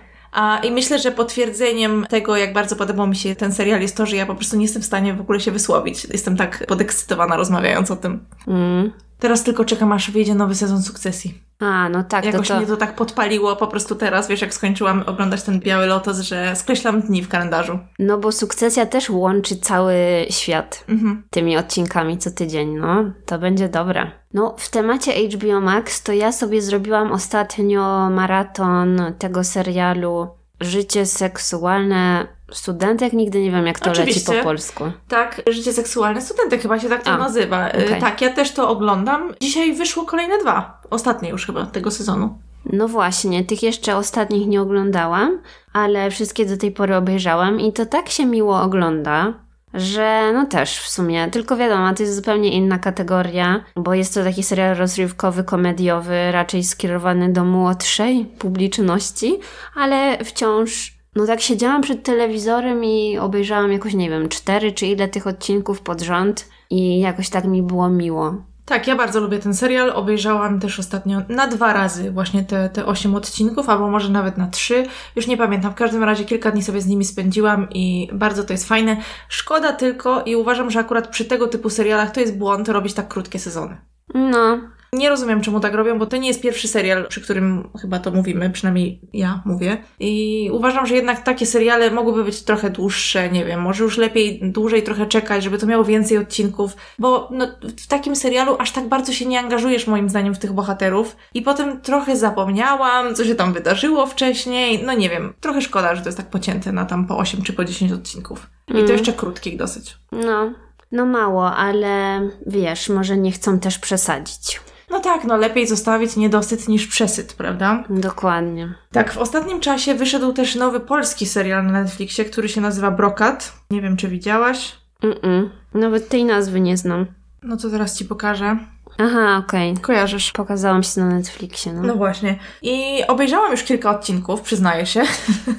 I 0.62 0.70
myślę, 0.70 0.98
że 0.98 1.12
potwierdzeniem 1.12 2.06
tego, 2.08 2.36
jak 2.36 2.52
bardzo 2.52 2.76
podobał 2.76 3.06
mi 3.06 3.16
się 3.16 3.36
ten 3.36 3.52
serial, 3.52 3.80
jest 3.80 3.96
to, 3.96 4.06
że 4.06 4.16
ja 4.16 4.26
po 4.26 4.34
prostu 4.34 4.56
nie 4.56 4.62
jestem 4.62 4.82
w 4.82 4.86
stanie 4.86 5.14
w 5.14 5.20
ogóle 5.20 5.40
się 5.40 5.50
wysłowić. 5.50 6.04
Jestem 6.04 6.36
tak 6.36 6.66
podekscytowana 6.66 7.36
rozmawiając 7.36 7.90
o 7.90 7.96
tym. 7.96 8.24
mm. 8.46 8.92
Teraz 9.20 9.44
tylko 9.44 9.64
czekam, 9.64 9.92
aż 9.92 10.10
wyjdzie 10.10 10.34
nowy 10.34 10.54
sezon 10.54 10.82
sukcesji. 10.82 11.38
A, 11.58 11.88
no 11.88 12.04
tak, 12.04 12.24
Jakoś 12.24 12.48
to, 12.48 12.54
to... 12.54 12.60
mnie 12.60 12.68
to 12.68 12.76
tak 12.76 12.94
podpaliło 12.96 13.56
po 13.56 13.66
prostu 13.66 13.94
teraz, 13.94 14.28
wiesz, 14.28 14.40
jak 14.40 14.54
skończyłam 14.54 15.02
oglądać 15.06 15.42
ten 15.42 15.60
Biały 15.60 15.86
Lotos, 15.86 16.20
że 16.20 16.56
skreślam 16.56 17.00
dni 17.00 17.22
w 17.22 17.28
kalendarzu. 17.28 17.78
No 17.98 18.18
bo 18.18 18.32
sukcesja 18.32 18.86
też 18.86 19.10
łączy 19.10 19.56
cały 19.56 19.94
świat 20.30 20.84
Mhm. 20.88 21.22
tymi 21.30 21.56
odcinkami 21.56 22.18
co 22.18 22.30
tydzień, 22.30 22.78
no. 22.78 23.04
To 23.26 23.38
będzie 23.38 23.68
dobre. 23.68 24.10
No, 24.34 24.54
w 24.58 24.68
temacie 24.68 25.12
HBO 25.28 25.60
Max 25.60 26.02
to 26.02 26.12
ja 26.12 26.32
sobie 26.32 26.62
zrobiłam 26.62 27.12
ostatnio 27.12 28.10
maraton 28.10 29.00
tego 29.18 29.44
serialu 29.44 30.28
Życie 30.60 31.06
seksualne 31.06 32.26
studentek. 32.52 33.12
Nigdy 33.12 33.42
nie 33.42 33.50
wiem, 33.50 33.66
jak 33.66 33.80
to 33.80 33.90
Oczywiście. 33.90 34.32
leci 34.32 34.42
po 34.42 34.48
polsku. 34.48 34.84
Tak, 35.08 35.42
Życie 35.50 35.72
seksualne 35.72 36.22
studentek 36.22 36.62
chyba 36.62 36.78
się 36.78 36.88
tak 36.88 37.02
to 37.02 37.10
A, 37.10 37.18
nazywa. 37.18 37.68
Y, 37.68 37.86
okej. 37.86 38.00
Tak, 38.00 38.20
ja 38.20 38.32
też 38.32 38.52
to 38.52 38.68
oglądam. 38.68 39.34
Dzisiaj 39.40 39.72
wyszło 39.74 40.04
kolejne 40.04 40.38
dwa. 40.38 40.80
Ostatnie 40.90 41.30
już 41.30 41.46
chyba 41.46 41.66
tego 41.66 41.90
sezonu. 41.90 42.38
No 42.72 42.88
właśnie, 42.88 43.44
tych 43.44 43.62
jeszcze 43.62 43.96
ostatnich 43.96 44.46
nie 44.46 44.62
oglądałam, 44.62 45.38
ale 45.72 46.10
wszystkie 46.10 46.46
do 46.46 46.56
tej 46.56 46.72
pory 46.72 46.96
obejrzałam 46.96 47.60
i 47.60 47.72
to 47.72 47.86
tak 47.86 48.08
się 48.08 48.26
miło 48.26 48.60
ogląda, 48.62 49.34
że 49.74 50.32
no 50.34 50.46
też 50.46 50.78
w 50.78 50.88
sumie, 50.88 51.28
tylko 51.28 51.56
wiadomo, 51.56 51.94
to 51.94 52.02
jest 52.02 52.16
zupełnie 52.16 52.52
inna 52.52 52.78
kategoria, 52.78 53.64
bo 53.76 53.94
jest 53.94 54.14
to 54.14 54.24
taki 54.24 54.42
serial 54.42 54.76
rozrywkowy, 54.76 55.44
komediowy, 55.44 56.32
raczej 56.32 56.64
skierowany 56.64 57.32
do 57.32 57.44
młodszej 57.44 58.24
publiczności, 58.38 59.38
ale 59.74 60.24
wciąż, 60.24 60.99
no 61.16 61.26
tak 61.26 61.40
siedziałam 61.40 61.82
przed 61.82 62.02
telewizorem 62.02 62.84
i 62.84 63.18
obejrzałam 63.18 63.72
jakoś, 63.72 63.94
nie 63.94 64.10
wiem, 64.10 64.28
cztery 64.28 64.72
czy 64.72 64.86
ile 64.86 65.08
tych 65.08 65.26
odcinków 65.26 65.80
pod 65.80 66.00
rząd 66.00 66.48
i 66.70 67.00
jakoś 67.00 67.28
tak 67.28 67.44
mi 67.44 67.62
było 67.62 67.88
miło. 67.88 68.34
Tak, 68.70 68.86
ja 68.86 68.96
bardzo 68.96 69.20
lubię 69.20 69.38
ten 69.38 69.54
serial. 69.54 69.90
Obejrzałam 69.90 70.60
też 70.60 70.78
ostatnio 70.78 71.22
na 71.28 71.46
dwa 71.46 71.72
razy 71.72 72.10
właśnie 72.10 72.44
te, 72.44 72.68
te 72.68 72.86
osiem 72.86 73.14
odcinków, 73.14 73.68
albo 73.68 73.90
może 73.90 74.08
nawet 74.08 74.38
na 74.38 74.46
trzy. 74.46 74.86
Już 75.16 75.26
nie 75.26 75.36
pamiętam. 75.36 75.72
W 75.72 75.74
każdym 75.74 76.04
razie 76.04 76.24
kilka 76.24 76.50
dni 76.50 76.62
sobie 76.62 76.80
z 76.80 76.86
nimi 76.86 77.04
spędziłam 77.04 77.68
i 77.70 78.08
bardzo 78.12 78.44
to 78.44 78.52
jest 78.52 78.68
fajne. 78.68 78.96
Szkoda 79.28 79.72
tylko 79.72 80.22
i 80.22 80.36
uważam, 80.36 80.70
że 80.70 80.80
akurat 80.80 81.08
przy 81.08 81.24
tego 81.24 81.46
typu 81.46 81.70
serialach 81.70 82.10
to 82.10 82.20
jest 82.20 82.38
błąd 82.38 82.68
robić 82.68 82.94
tak 82.94 83.08
krótkie 83.08 83.38
sezony. 83.38 83.76
No, 84.14 84.60
Nie 84.92 85.08
rozumiem, 85.08 85.40
czemu 85.40 85.60
tak 85.60 85.74
robią, 85.74 85.98
bo 85.98 86.06
to 86.06 86.16
nie 86.16 86.28
jest 86.28 86.40
pierwszy 86.42 86.68
serial, 86.68 87.06
przy 87.08 87.20
którym 87.20 87.68
chyba 87.80 87.98
to 87.98 88.10
mówimy, 88.10 88.50
przynajmniej 88.50 89.00
ja 89.12 89.42
mówię. 89.44 89.76
I 90.00 90.48
uważam, 90.52 90.86
że 90.86 90.94
jednak 90.94 91.22
takie 91.22 91.46
seriale 91.46 91.90
mogłyby 91.90 92.24
być 92.24 92.42
trochę 92.42 92.70
dłuższe, 92.70 93.30
nie 93.30 93.44
wiem, 93.44 93.60
może 93.60 93.84
już 93.84 93.98
lepiej 93.98 94.40
dłużej 94.52 94.82
trochę 94.82 95.06
czekać, 95.06 95.44
żeby 95.44 95.58
to 95.58 95.66
miało 95.66 95.84
więcej 95.84 96.18
odcinków, 96.18 96.76
bo 96.98 97.28
no, 97.32 97.46
w 97.78 97.86
takim 97.86 98.16
serialu 98.16 98.56
aż 98.58 98.72
tak 98.72 98.88
bardzo 98.88 99.12
się 99.12 99.26
nie 99.26 99.40
angażujesz 99.40 99.86
moim 99.86 100.08
zdaniem 100.08 100.34
w 100.34 100.38
tych 100.38 100.52
bohaterów. 100.52 101.16
I 101.34 101.42
potem 101.42 101.80
trochę 101.80 102.16
zapomniałam, 102.16 103.14
co 103.14 103.24
się 103.24 103.34
tam 103.34 103.52
wydarzyło 103.52 104.06
wcześniej. 104.06 104.82
No 104.86 104.92
nie 104.94 105.10
wiem, 105.10 105.34
trochę 105.40 105.62
szkoda, 105.62 105.94
że 105.94 106.02
to 106.02 106.08
jest 106.08 106.18
tak 106.18 106.30
pocięte 106.30 106.72
na 106.72 106.84
tam 106.84 107.06
po 107.06 107.18
8 107.18 107.42
czy 107.42 107.52
po 107.52 107.64
10 107.64 107.92
odcinków. 107.92 108.46
I 108.68 108.72
to 108.72 108.78
Mm. 108.78 108.92
jeszcze 108.92 109.12
krótkich 109.12 109.56
dosyć. 109.56 109.96
No, 110.12 110.52
no 110.92 111.06
mało, 111.06 111.56
ale 111.56 112.20
wiesz, 112.46 112.88
może 112.88 113.16
nie 113.16 113.32
chcą 113.32 113.58
też 113.58 113.78
przesadzić. 113.78 114.60
No 114.90 115.00
tak, 115.00 115.24
no 115.24 115.36
lepiej 115.36 115.66
zostawić 115.66 116.16
niedosyt 116.16 116.68
niż 116.68 116.86
przesyt, 116.86 117.32
prawda? 117.32 117.84
Dokładnie. 117.90 118.74
Tak, 118.92 119.12
w 119.12 119.18
ostatnim 119.18 119.60
czasie 119.60 119.94
wyszedł 119.94 120.32
też 120.32 120.54
nowy 120.54 120.80
polski 120.80 121.26
serial 121.26 121.66
na 121.66 121.72
Netflixie, 121.72 122.24
który 122.24 122.48
się 122.48 122.60
nazywa 122.60 122.90
Brokat. 122.90 123.52
Nie 123.70 123.82
wiem, 123.82 123.96
czy 123.96 124.08
widziałaś. 124.08 124.76
Mm-mm. 125.02 125.48
Nawet 125.74 126.08
tej 126.08 126.24
nazwy 126.24 126.60
nie 126.60 126.76
znam. 126.76 127.06
No 127.42 127.56
to 127.56 127.70
teraz 127.70 127.98
ci 127.98 128.04
pokażę. 128.04 128.56
Aha, 129.02 129.42
okej. 129.46 129.76
Kojarzysz. 129.76 130.32
Pokazałam 130.32 130.82
się 130.82 131.00
na 131.00 131.06
Netflixie, 131.06 131.72
no. 131.72 131.82
No 131.82 131.94
właśnie. 131.94 132.38
I 132.62 133.02
obejrzałam 133.08 133.50
już 133.50 133.62
kilka 133.62 133.90
odcinków, 133.90 134.40
przyznaję 134.40 134.86
się. 134.86 135.02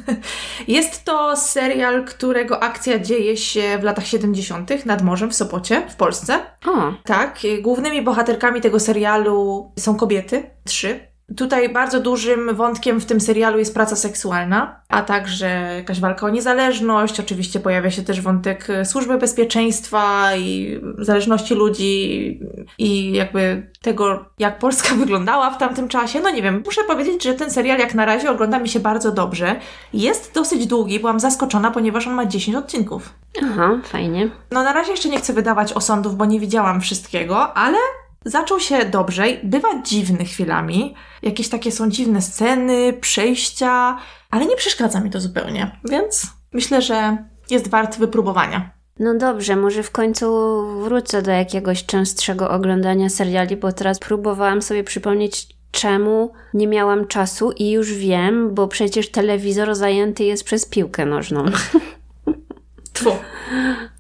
Jest 0.67 1.05
to 1.05 1.37
serial, 1.37 2.05
którego 2.05 2.63
akcja 2.63 2.99
dzieje 2.99 3.37
się 3.37 3.77
w 3.79 3.83
latach 3.83 4.07
70. 4.07 4.85
nad 4.85 5.01
morzem 5.01 5.29
w 5.29 5.35
Sopocie, 5.35 5.81
w 5.89 5.95
Polsce. 5.95 6.39
O, 6.67 6.93
Tak, 7.05 7.39
głównymi 7.61 8.01
bohaterkami 8.01 8.61
tego 8.61 8.79
serialu 8.79 9.71
są 9.79 9.95
kobiety, 9.95 10.49
trzy. 10.63 11.10
Tutaj 11.37 11.69
bardzo 11.69 11.99
dużym 11.99 12.55
wątkiem 12.55 13.01
w 13.01 13.05
tym 13.05 13.21
serialu 13.21 13.59
jest 13.59 13.73
praca 13.73 13.95
seksualna, 13.95 14.81
a 14.89 15.01
także 15.01 15.73
jakaś 15.75 15.99
walka 15.99 16.25
o 16.25 16.29
niezależność. 16.29 17.19
Oczywiście 17.19 17.59
pojawia 17.59 17.91
się 17.91 18.01
też 18.01 18.21
wątek 18.21 18.69
y, 18.69 18.85
służby 18.85 19.17
bezpieczeństwa 19.17 20.35
i 20.35 20.79
zależności 20.97 21.55
ludzi 21.55 22.39
i 22.77 23.11
jakby 23.11 23.71
tego, 23.81 24.25
jak 24.39 24.59
Polska 24.59 24.95
wyglądała 25.05 25.51
w 25.51 25.57
tamtym 25.57 25.87
czasie. 25.87 26.19
No 26.19 26.29
nie 26.29 26.41
wiem, 26.41 26.63
muszę 26.65 26.81
powiedzieć, 26.83 27.23
że 27.23 27.33
ten 27.33 27.51
serial 27.51 27.79
jak 27.79 27.95
na 27.95 28.05
razie 28.05 28.31
ogląda 28.31 28.59
mi 28.59 28.69
się 28.69 28.79
bardzo 28.79 29.11
dobrze. 29.11 29.55
Jest 29.93 30.33
dosyć 30.33 30.67
długi, 30.67 30.99
byłam 30.99 31.19
zaskoczona, 31.19 31.71
ponieważ 31.71 32.07
on 32.07 32.13
ma 32.13 32.25
10 32.25 32.57
odcinków. 32.57 33.13
aha, 33.43 33.79
fajnie. 33.83 34.29
No 34.51 34.63
na 34.63 34.73
razie 34.73 34.91
jeszcze 34.91 35.09
nie 35.09 35.17
chcę 35.17 35.33
wydawać 35.33 35.73
osądów, 35.73 36.15
bo 36.15 36.25
nie 36.25 36.39
widziałam 36.39 36.81
wszystkiego, 36.81 37.53
ale 37.53 37.77
zaczął 38.25 38.59
się 38.59 38.85
dobrze. 38.85 39.23
Bywa 39.43 39.81
dziwny 39.81 40.25
chwilami. 40.25 40.95
Jakieś 41.21 41.49
takie 41.49 41.71
są 41.71 41.89
dziwne 41.89 42.21
sceny, 42.21 42.93
przejścia, 42.93 43.97
ale 44.29 44.45
nie 44.45 44.55
przeszkadza 44.55 44.99
mi 44.99 45.09
to 45.09 45.19
zupełnie. 45.19 45.79
Więc 45.89 46.27
myślę, 46.53 46.81
że 46.81 47.17
jest 47.49 47.69
wart 47.69 47.97
wypróbowania. 47.97 48.71
No 48.99 49.15
dobrze, 49.17 49.55
może 49.55 49.83
w 49.83 49.91
końcu 49.91 50.27
wrócę 50.83 51.21
do 51.21 51.31
jakiegoś 51.31 51.85
częstszego 51.85 52.49
oglądania 52.49 53.09
seriali, 53.09 53.57
bo 53.57 53.71
teraz 53.71 53.99
próbowałam 53.99 54.61
sobie 54.61 54.83
przypomnieć, 54.83 55.47
czemu 55.71 56.31
nie 56.53 56.67
miałam 56.67 57.07
czasu 57.07 57.51
i 57.51 57.71
już 57.71 57.93
wiem, 57.93 58.55
bo 58.55 58.67
przecież 58.67 59.11
telewizor 59.11 59.75
zajęty 59.75 60.23
jest 60.23 60.43
przez 60.43 60.65
piłkę 60.65 61.05
nożną. 61.05 61.45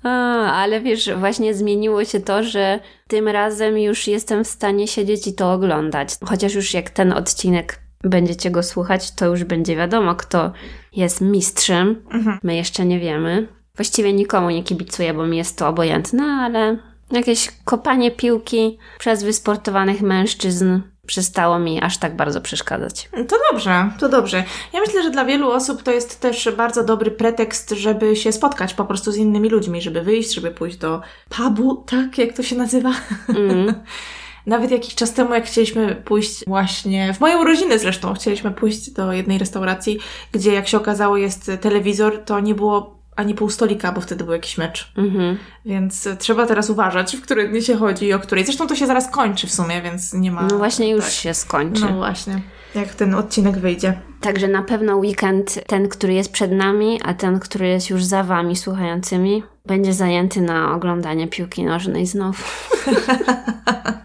A, 0.03 0.09
ale 0.53 0.81
wiesz, 0.81 1.09
właśnie 1.13 1.53
zmieniło 1.53 2.05
się 2.05 2.19
to, 2.19 2.43
że 2.43 2.79
tym 3.07 3.27
razem 3.27 3.77
już 3.77 4.07
jestem 4.07 4.43
w 4.43 4.47
stanie 4.47 4.87
siedzieć 4.87 5.27
i 5.27 5.33
to 5.33 5.53
oglądać. 5.53 6.15
Chociaż 6.25 6.53
już 6.53 6.73
jak 6.73 6.89
ten 6.89 7.13
odcinek 7.13 7.79
będziecie 8.03 8.51
go 8.51 8.63
słuchać, 8.63 9.11
to 9.11 9.25
już 9.25 9.43
będzie 9.43 9.75
wiadomo, 9.75 10.15
kto 10.15 10.51
jest 10.95 11.21
mistrzem. 11.21 12.03
Mhm. 12.11 12.39
My 12.43 12.55
jeszcze 12.55 12.85
nie 12.85 12.99
wiemy. 12.99 13.47
Właściwie 13.75 14.13
nikomu 14.13 14.49
nie 14.49 14.63
kibicuję, 14.63 15.13
bo 15.13 15.27
mi 15.27 15.37
jest 15.37 15.57
to 15.57 15.67
obojętne, 15.67 16.23
ale 16.23 16.77
jakieś 17.11 17.51
kopanie 17.65 18.11
piłki 18.11 18.77
przez 18.99 19.23
wysportowanych 19.23 20.01
mężczyzn 20.01 20.79
przestało 21.11 21.59
mi 21.59 21.81
aż 21.81 21.97
tak 21.97 22.15
bardzo 22.15 22.41
przeszkadzać. 22.41 23.09
To 23.27 23.35
dobrze, 23.51 23.89
to 23.99 24.09
dobrze. 24.09 24.43
Ja 24.73 24.79
myślę, 24.79 25.03
że 25.03 25.09
dla 25.09 25.25
wielu 25.25 25.51
osób 25.51 25.83
to 25.83 25.91
jest 25.91 26.19
też 26.19 26.49
bardzo 26.57 26.83
dobry 26.83 27.11
pretekst, 27.11 27.69
żeby 27.69 28.15
się 28.15 28.31
spotkać 28.31 28.73
po 28.73 28.85
prostu 28.85 29.11
z 29.11 29.17
innymi 29.17 29.49
ludźmi, 29.49 29.81
żeby 29.81 30.01
wyjść, 30.01 30.33
żeby 30.33 30.51
pójść 30.51 30.77
do 30.77 31.01
pubu, 31.29 31.75
tak 31.75 32.17
jak 32.17 32.33
to 32.33 32.43
się 32.43 32.55
nazywa. 32.55 32.91
Mm. 33.29 33.73
Nawet 34.45 34.71
jakiś 34.71 34.95
czas 34.95 35.13
temu, 35.13 35.33
jak 35.33 35.45
chcieliśmy 35.45 35.95
pójść 35.95 36.45
właśnie, 36.47 37.13
w 37.13 37.19
moją 37.19 37.41
urodziny 37.41 37.79
zresztą, 37.79 38.13
chcieliśmy 38.13 38.51
pójść 38.51 38.91
do 38.91 39.13
jednej 39.13 39.37
restauracji, 39.37 39.99
gdzie 40.31 40.53
jak 40.53 40.67
się 40.67 40.77
okazało 40.77 41.17
jest 41.17 41.51
telewizor, 41.61 42.23
to 42.25 42.39
nie 42.39 42.55
było 42.55 43.00
ani 43.15 43.35
pół 43.35 43.49
stolika, 43.49 43.91
bo 43.91 44.01
wtedy 44.01 44.23
był 44.23 44.33
jakiś 44.33 44.57
mecz. 44.57 44.91
Mhm. 44.97 45.37
Więc 45.65 46.09
trzeba 46.19 46.45
teraz 46.45 46.69
uważać, 46.69 47.17
w 47.17 47.21
które 47.21 47.47
dni 47.47 47.61
się 47.61 47.75
chodzi 47.75 48.05
i 48.05 48.13
o 48.13 48.19
której. 48.19 48.45
Zresztą 48.45 48.67
to 48.67 48.75
się 48.75 48.87
zaraz 48.87 49.09
kończy 49.09 49.47
w 49.47 49.51
sumie, 49.51 49.81
więc 49.81 50.13
nie 50.13 50.31
ma... 50.31 50.41
No 50.41 50.57
właśnie 50.57 50.89
już 50.89 51.03
tak. 51.03 51.13
się 51.13 51.33
skończy. 51.33 51.81
No 51.81 51.93
właśnie, 51.93 52.41
jak 52.75 52.95
ten 52.95 53.15
odcinek 53.15 53.57
wyjdzie. 53.57 53.99
Także 54.21 54.47
na 54.47 54.63
pewno 54.63 54.95
weekend, 54.95 55.67
ten, 55.67 55.89
który 55.89 56.13
jest 56.13 56.31
przed 56.31 56.51
nami, 56.51 56.99
a 57.03 57.13
ten, 57.13 57.39
który 57.39 57.67
jest 57.67 57.89
już 57.89 58.03
za 58.03 58.23
wami 58.23 58.55
słuchającymi, 58.55 59.43
będzie 59.65 59.93
zajęty 59.93 60.41
na 60.41 60.75
oglądanie 60.75 61.27
piłki 61.27 61.63
nożnej 61.63 62.05
znowu. 62.05 62.43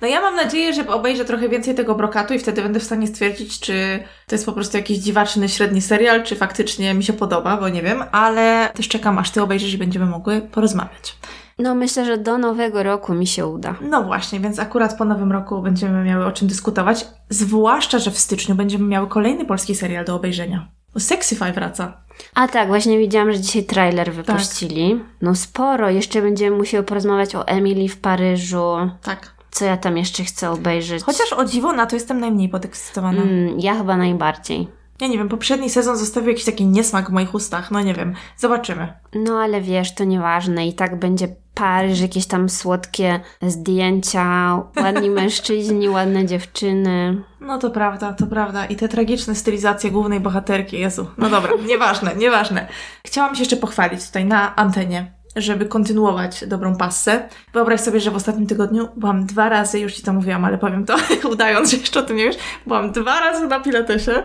No 0.00 0.08
ja 0.08 0.20
mam 0.20 0.36
nadzieję, 0.36 0.72
że 0.72 0.88
obejrzę 0.88 1.24
trochę 1.24 1.48
więcej 1.48 1.74
tego 1.74 1.94
brokatu 1.94 2.34
i 2.34 2.38
wtedy 2.38 2.62
będę 2.62 2.80
w 2.80 2.84
stanie 2.84 3.06
stwierdzić, 3.06 3.60
czy 3.60 4.04
to 4.26 4.34
jest 4.34 4.46
po 4.46 4.52
prostu 4.52 4.76
jakiś 4.76 4.98
dziwaczny, 4.98 5.48
średni 5.48 5.80
serial, 5.82 6.22
czy 6.22 6.36
faktycznie 6.36 6.94
mi 6.94 7.04
się 7.04 7.12
podoba, 7.12 7.56
bo 7.56 7.68
nie 7.68 7.82
wiem, 7.82 8.04
ale 8.12 8.70
też 8.74 8.88
czekam, 8.88 9.18
aż 9.18 9.30
ty 9.30 9.42
obejrzysz 9.42 9.74
i 9.74 9.78
będziemy 9.78 10.06
mogły 10.06 10.40
porozmawiać. 10.40 11.16
No 11.58 11.74
myślę, 11.74 12.04
że 12.04 12.18
do 12.18 12.38
nowego 12.38 12.82
roku 12.82 13.14
mi 13.14 13.26
się 13.26 13.46
uda. 13.46 13.74
No 13.80 14.02
właśnie, 14.02 14.40
więc 14.40 14.58
akurat 14.58 14.98
po 14.98 15.04
nowym 15.04 15.32
roku 15.32 15.62
będziemy 15.62 16.04
miały 16.04 16.26
o 16.26 16.32
czym 16.32 16.48
dyskutować, 16.48 17.06
zwłaszcza, 17.30 17.98
że 17.98 18.10
w 18.10 18.18
styczniu 18.18 18.54
będziemy 18.54 18.84
miały 18.84 19.06
kolejny 19.06 19.44
polski 19.44 19.74
serial 19.74 20.04
do 20.04 20.14
obejrzenia. 20.14 20.68
Bo 20.94 21.00
Sexify 21.00 21.52
wraca. 21.52 22.00
A 22.34 22.48
tak, 22.48 22.68
właśnie 22.68 22.98
widziałam, 22.98 23.32
że 23.32 23.40
dzisiaj 23.40 23.64
trailer 23.64 24.12
wypuścili. 24.12 25.00
No 25.22 25.34
sporo, 25.34 25.90
jeszcze 25.90 26.22
będziemy 26.22 26.56
musieli 26.56 26.84
porozmawiać 26.84 27.34
o 27.34 27.46
Emily 27.46 27.88
w 27.88 27.96
Paryżu. 27.96 28.90
Tak. 29.02 29.35
Co 29.56 29.64
ja 29.64 29.76
tam 29.76 29.98
jeszcze 29.98 30.24
chcę 30.24 30.50
obejrzeć? 30.50 31.02
Chociaż 31.02 31.32
o 31.32 31.44
dziwo 31.44 31.72
na 31.72 31.86
to 31.86 31.96
jestem 31.96 32.20
najmniej 32.20 32.48
podekscytowana. 32.48 33.22
Mm, 33.22 33.60
ja 33.60 33.74
chyba 33.74 33.96
najbardziej. 33.96 34.68
Ja 35.00 35.06
nie 35.06 35.18
wiem, 35.18 35.28
poprzedni 35.28 35.70
sezon 35.70 35.96
zostawił 35.96 36.28
jakiś 36.28 36.44
taki 36.44 36.66
niesmak 36.66 37.10
w 37.10 37.12
moich 37.12 37.34
ustach, 37.34 37.70
no 37.70 37.82
nie 37.82 37.94
wiem, 37.94 38.14
zobaczymy. 38.36 38.92
No 39.14 39.38
ale 39.38 39.60
wiesz, 39.60 39.94
to 39.94 40.04
nieważne 40.04 40.66
i 40.66 40.74
tak 40.74 40.98
będzie 40.98 41.28
Paryż, 41.54 42.00
jakieś 42.00 42.26
tam 42.26 42.48
słodkie 42.48 43.20
zdjęcia, 43.42 44.58
ładni 44.82 45.10
mężczyźni, 45.20 45.88
ładne 45.88 46.26
dziewczyny. 46.26 47.22
No 47.40 47.58
to 47.58 47.70
prawda, 47.70 48.12
to 48.12 48.26
prawda. 48.26 48.66
I 48.66 48.76
te 48.76 48.88
tragiczne 48.88 49.34
stylizacje 49.34 49.90
głównej 49.90 50.20
bohaterki, 50.20 50.80
Jezu. 50.80 51.06
No 51.18 51.30
dobra, 51.30 51.52
nieważne, 51.66 52.16
nieważne. 52.16 52.66
Chciałam 53.06 53.34
się 53.34 53.40
jeszcze 53.40 53.56
pochwalić 53.56 54.06
tutaj 54.06 54.24
na 54.24 54.56
antenie 54.56 55.15
żeby 55.36 55.66
kontynuować 55.66 56.44
dobrą 56.46 56.76
passę. 56.76 57.28
Wyobraź 57.52 57.80
sobie, 57.80 58.00
że 58.00 58.10
w 58.10 58.16
ostatnim 58.16 58.46
tygodniu 58.46 58.88
byłam 58.96 59.26
dwa 59.26 59.48
razy, 59.48 59.80
już 59.80 59.94
Ci 59.94 60.02
to 60.02 60.12
mówiłam, 60.12 60.44
ale 60.44 60.58
powiem 60.58 60.86
to 60.86 60.96
udając, 61.32 61.70
że 61.70 61.76
jeszcze 61.76 62.00
o 62.00 62.02
tym 62.02 62.16
nie 62.16 62.24
wiesz, 62.24 62.36
byłam 62.66 62.92
dwa 62.92 63.20
razy 63.20 63.46
na 63.46 63.60
pilatesie. 63.60 64.22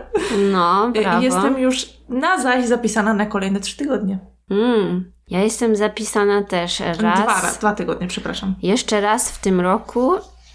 No, 0.52 0.90
brawo. 0.94 1.20
I 1.20 1.24
jestem 1.24 1.58
już 1.58 1.86
na 2.08 2.42
zaś 2.42 2.66
zapisana 2.66 3.14
na 3.14 3.26
kolejne 3.26 3.60
trzy 3.60 3.76
tygodnie. 3.76 4.18
Mm. 4.50 5.12
Ja 5.28 5.40
jestem 5.40 5.76
zapisana 5.76 6.42
też 6.42 6.80
raz. 6.80 6.98
Dwa, 6.98 7.52
dwa 7.58 7.72
tygodnie, 7.72 8.08
przepraszam. 8.08 8.54
Jeszcze 8.62 9.00
raz 9.00 9.30
w 9.30 9.40
tym 9.40 9.60
roku 9.60 10.12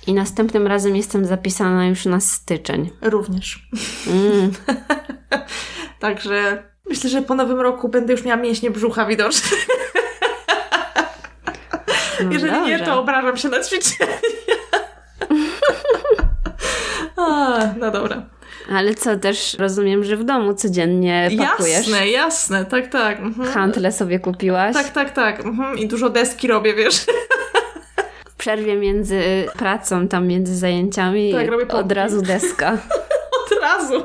i 0.07 0.13
następnym 0.13 0.67
razem 0.67 0.95
jestem 0.95 1.25
zapisana 1.25 1.85
już 1.85 2.05
na 2.05 2.19
styczeń. 2.19 2.89
Również. 3.01 3.69
Mm. 4.07 4.51
Także 5.99 6.63
myślę, 6.89 7.09
że 7.09 7.21
po 7.21 7.35
nowym 7.35 7.59
roku 7.59 7.89
będę 7.89 8.13
już 8.13 8.23
miała 8.23 8.41
mięśnie 8.41 8.71
brzucha 8.71 9.05
widoczne. 9.05 9.57
No 12.23 12.31
Jeżeli 12.31 12.53
dobrze. 12.53 12.67
nie, 12.71 12.79
to 12.85 12.99
obrażam 12.99 13.37
się 13.37 13.49
na 13.49 13.63
ćwiczenia. 13.63 14.11
A, 17.17 17.59
no 17.79 17.91
dobra. 17.91 18.23
Ale 18.71 18.95
co, 18.95 19.17
też 19.17 19.53
rozumiem, 19.59 20.03
że 20.03 20.17
w 20.17 20.23
domu 20.23 20.53
codziennie 20.53 21.29
pakujesz. 21.37 21.87
Jasne, 21.87 22.07
jasne, 22.07 22.65
tak, 22.65 22.87
tak. 22.87 23.19
Mhm. 23.19 23.49
Hantle 23.49 23.91
sobie 23.91 24.19
kupiłaś. 24.19 24.73
Tak, 24.73 24.89
tak, 24.89 25.09
tak. 25.13 25.39
Mhm. 25.45 25.77
I 25.77 25.87
dużo 25.87 26.09
deski 26.09 26.47
robię, 26.47 26.73
wiesz. 26.73 27.05
W 28.25 28.35
przerwie 28.35 28.75
między 28.75 29.21
pracą, 29.57 30.07
tam 30.07 30.27
między 30.27 30.55
zajęciami 30.57 31.33
tak, 31.33 31.47
robię 31.47 31.67
od 31.67 31.91
razu 31.91 32.21
deska. 32.21 32.71
od 33.45 33.61
razu. 33.61 34.03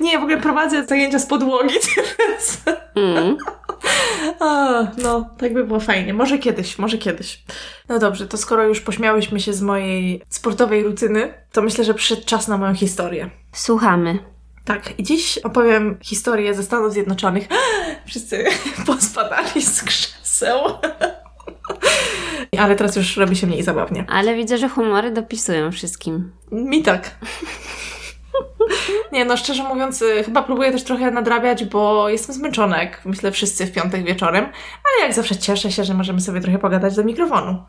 Nie, 0.00 0.18
w 0.18 0.22
ogóle 0.22 0.40
prowadzę 0.40 0.86
zajęcia 0.86 1.18
z 1.18 1.26
podłogi 1.26 1.74
teraz. 2.16 2.62
Mm. 2.94 3.36
A, 4.40 4.82
no, 5.02 5.30
tak 5.38 5.52
by 5.54 5.64
było 5.64 5.80
fajnie. 5.80 6.14
Może 6.14 6.38
kiedyś, 6.38 6.78
może 6.78 6.98
kiedyś. 6.98 7.42
No 7.88 7.98
dobrze, 7.98 8.26
to 8.26 8.36
skoro 8.36 8.64
już 8.64 8.80
pośmiałyśmy 8.80 9.40
się 9.40 9.52
z 9.52 9.62
mojej 9.62 10.22
sportowej 10.28 10.82
rutyny, 10.82 11.34
to 11.52 11.62
myślę, 11.62 11.84
że 11.84 11.94
przyszedł 11.94 12.24
czas 12.24 12.48
na 12.48 12.58
moją 12.58 12.74
historię. 12.74 13.30
Słuchamy. 13.52 14.18
Tak, 14.64 14.98
i 14.98 15.02
dziś 15.02 15.38
opowiem 15.38 15.98
historię 16.02 16.54
ze 16.54 16.62
Stanów 16.62 16.92
Zjednoczonych. 16.92 17.48
Wszyscy 18.06 18.44
pospadali 18.86 19.62
z 19.62 19.82
krzeseł. 19.82 20.58
Ale 22.58 22.76
teraz 22.76 22.96
już 22.96 23.16
robi 23.16 23.36
się 23.36 23.46
mniej 23.46 23.62
zabawnie. 23.62 24.06
Ale 24.08 24.34
widzę, 24.34 24.58
że 24.58 24.68
humory 24.68 25.10
dopisują 25.10 25.72
wszystkim. 25.72 26.32
Mi 26.52 26.82
tak. 26.82 27.10
Nie, 29.12 29.24
no 29.24 29.36
szczerze 29.36 29.62
mówiąc, 29.62 30.02
y, 30.02 30.24
chyba 30.24 30.42
próbuję 30.42 30.72
też 30.72 30.84
trochę 30.84 31.10
nadrabiać, 31.10 31.64
bo 31.64 32.08
jestem 32.08 32.34
zmęczona, 32.34 32.82
jak 32.82 33.04
myślę 33.04 33.32
wszyscy 33.32 33.66
w 33.66 33.72
piątek 33.72 34.04
wieczorem, 34.04 34.44
ale 34.44 35.06
jak 35.06 35.14
zawsze 35.14 35.36
cieszę 35.36 35.72
się, 35.72 35.84
że 35.84 35.94
możemy 35.94 36.20
sobie 36.20 36.40
trochę 36.40 36.58
pogadać 36.58 36.96
do 36.96 37.04
mikrofonu. 37.04 37.62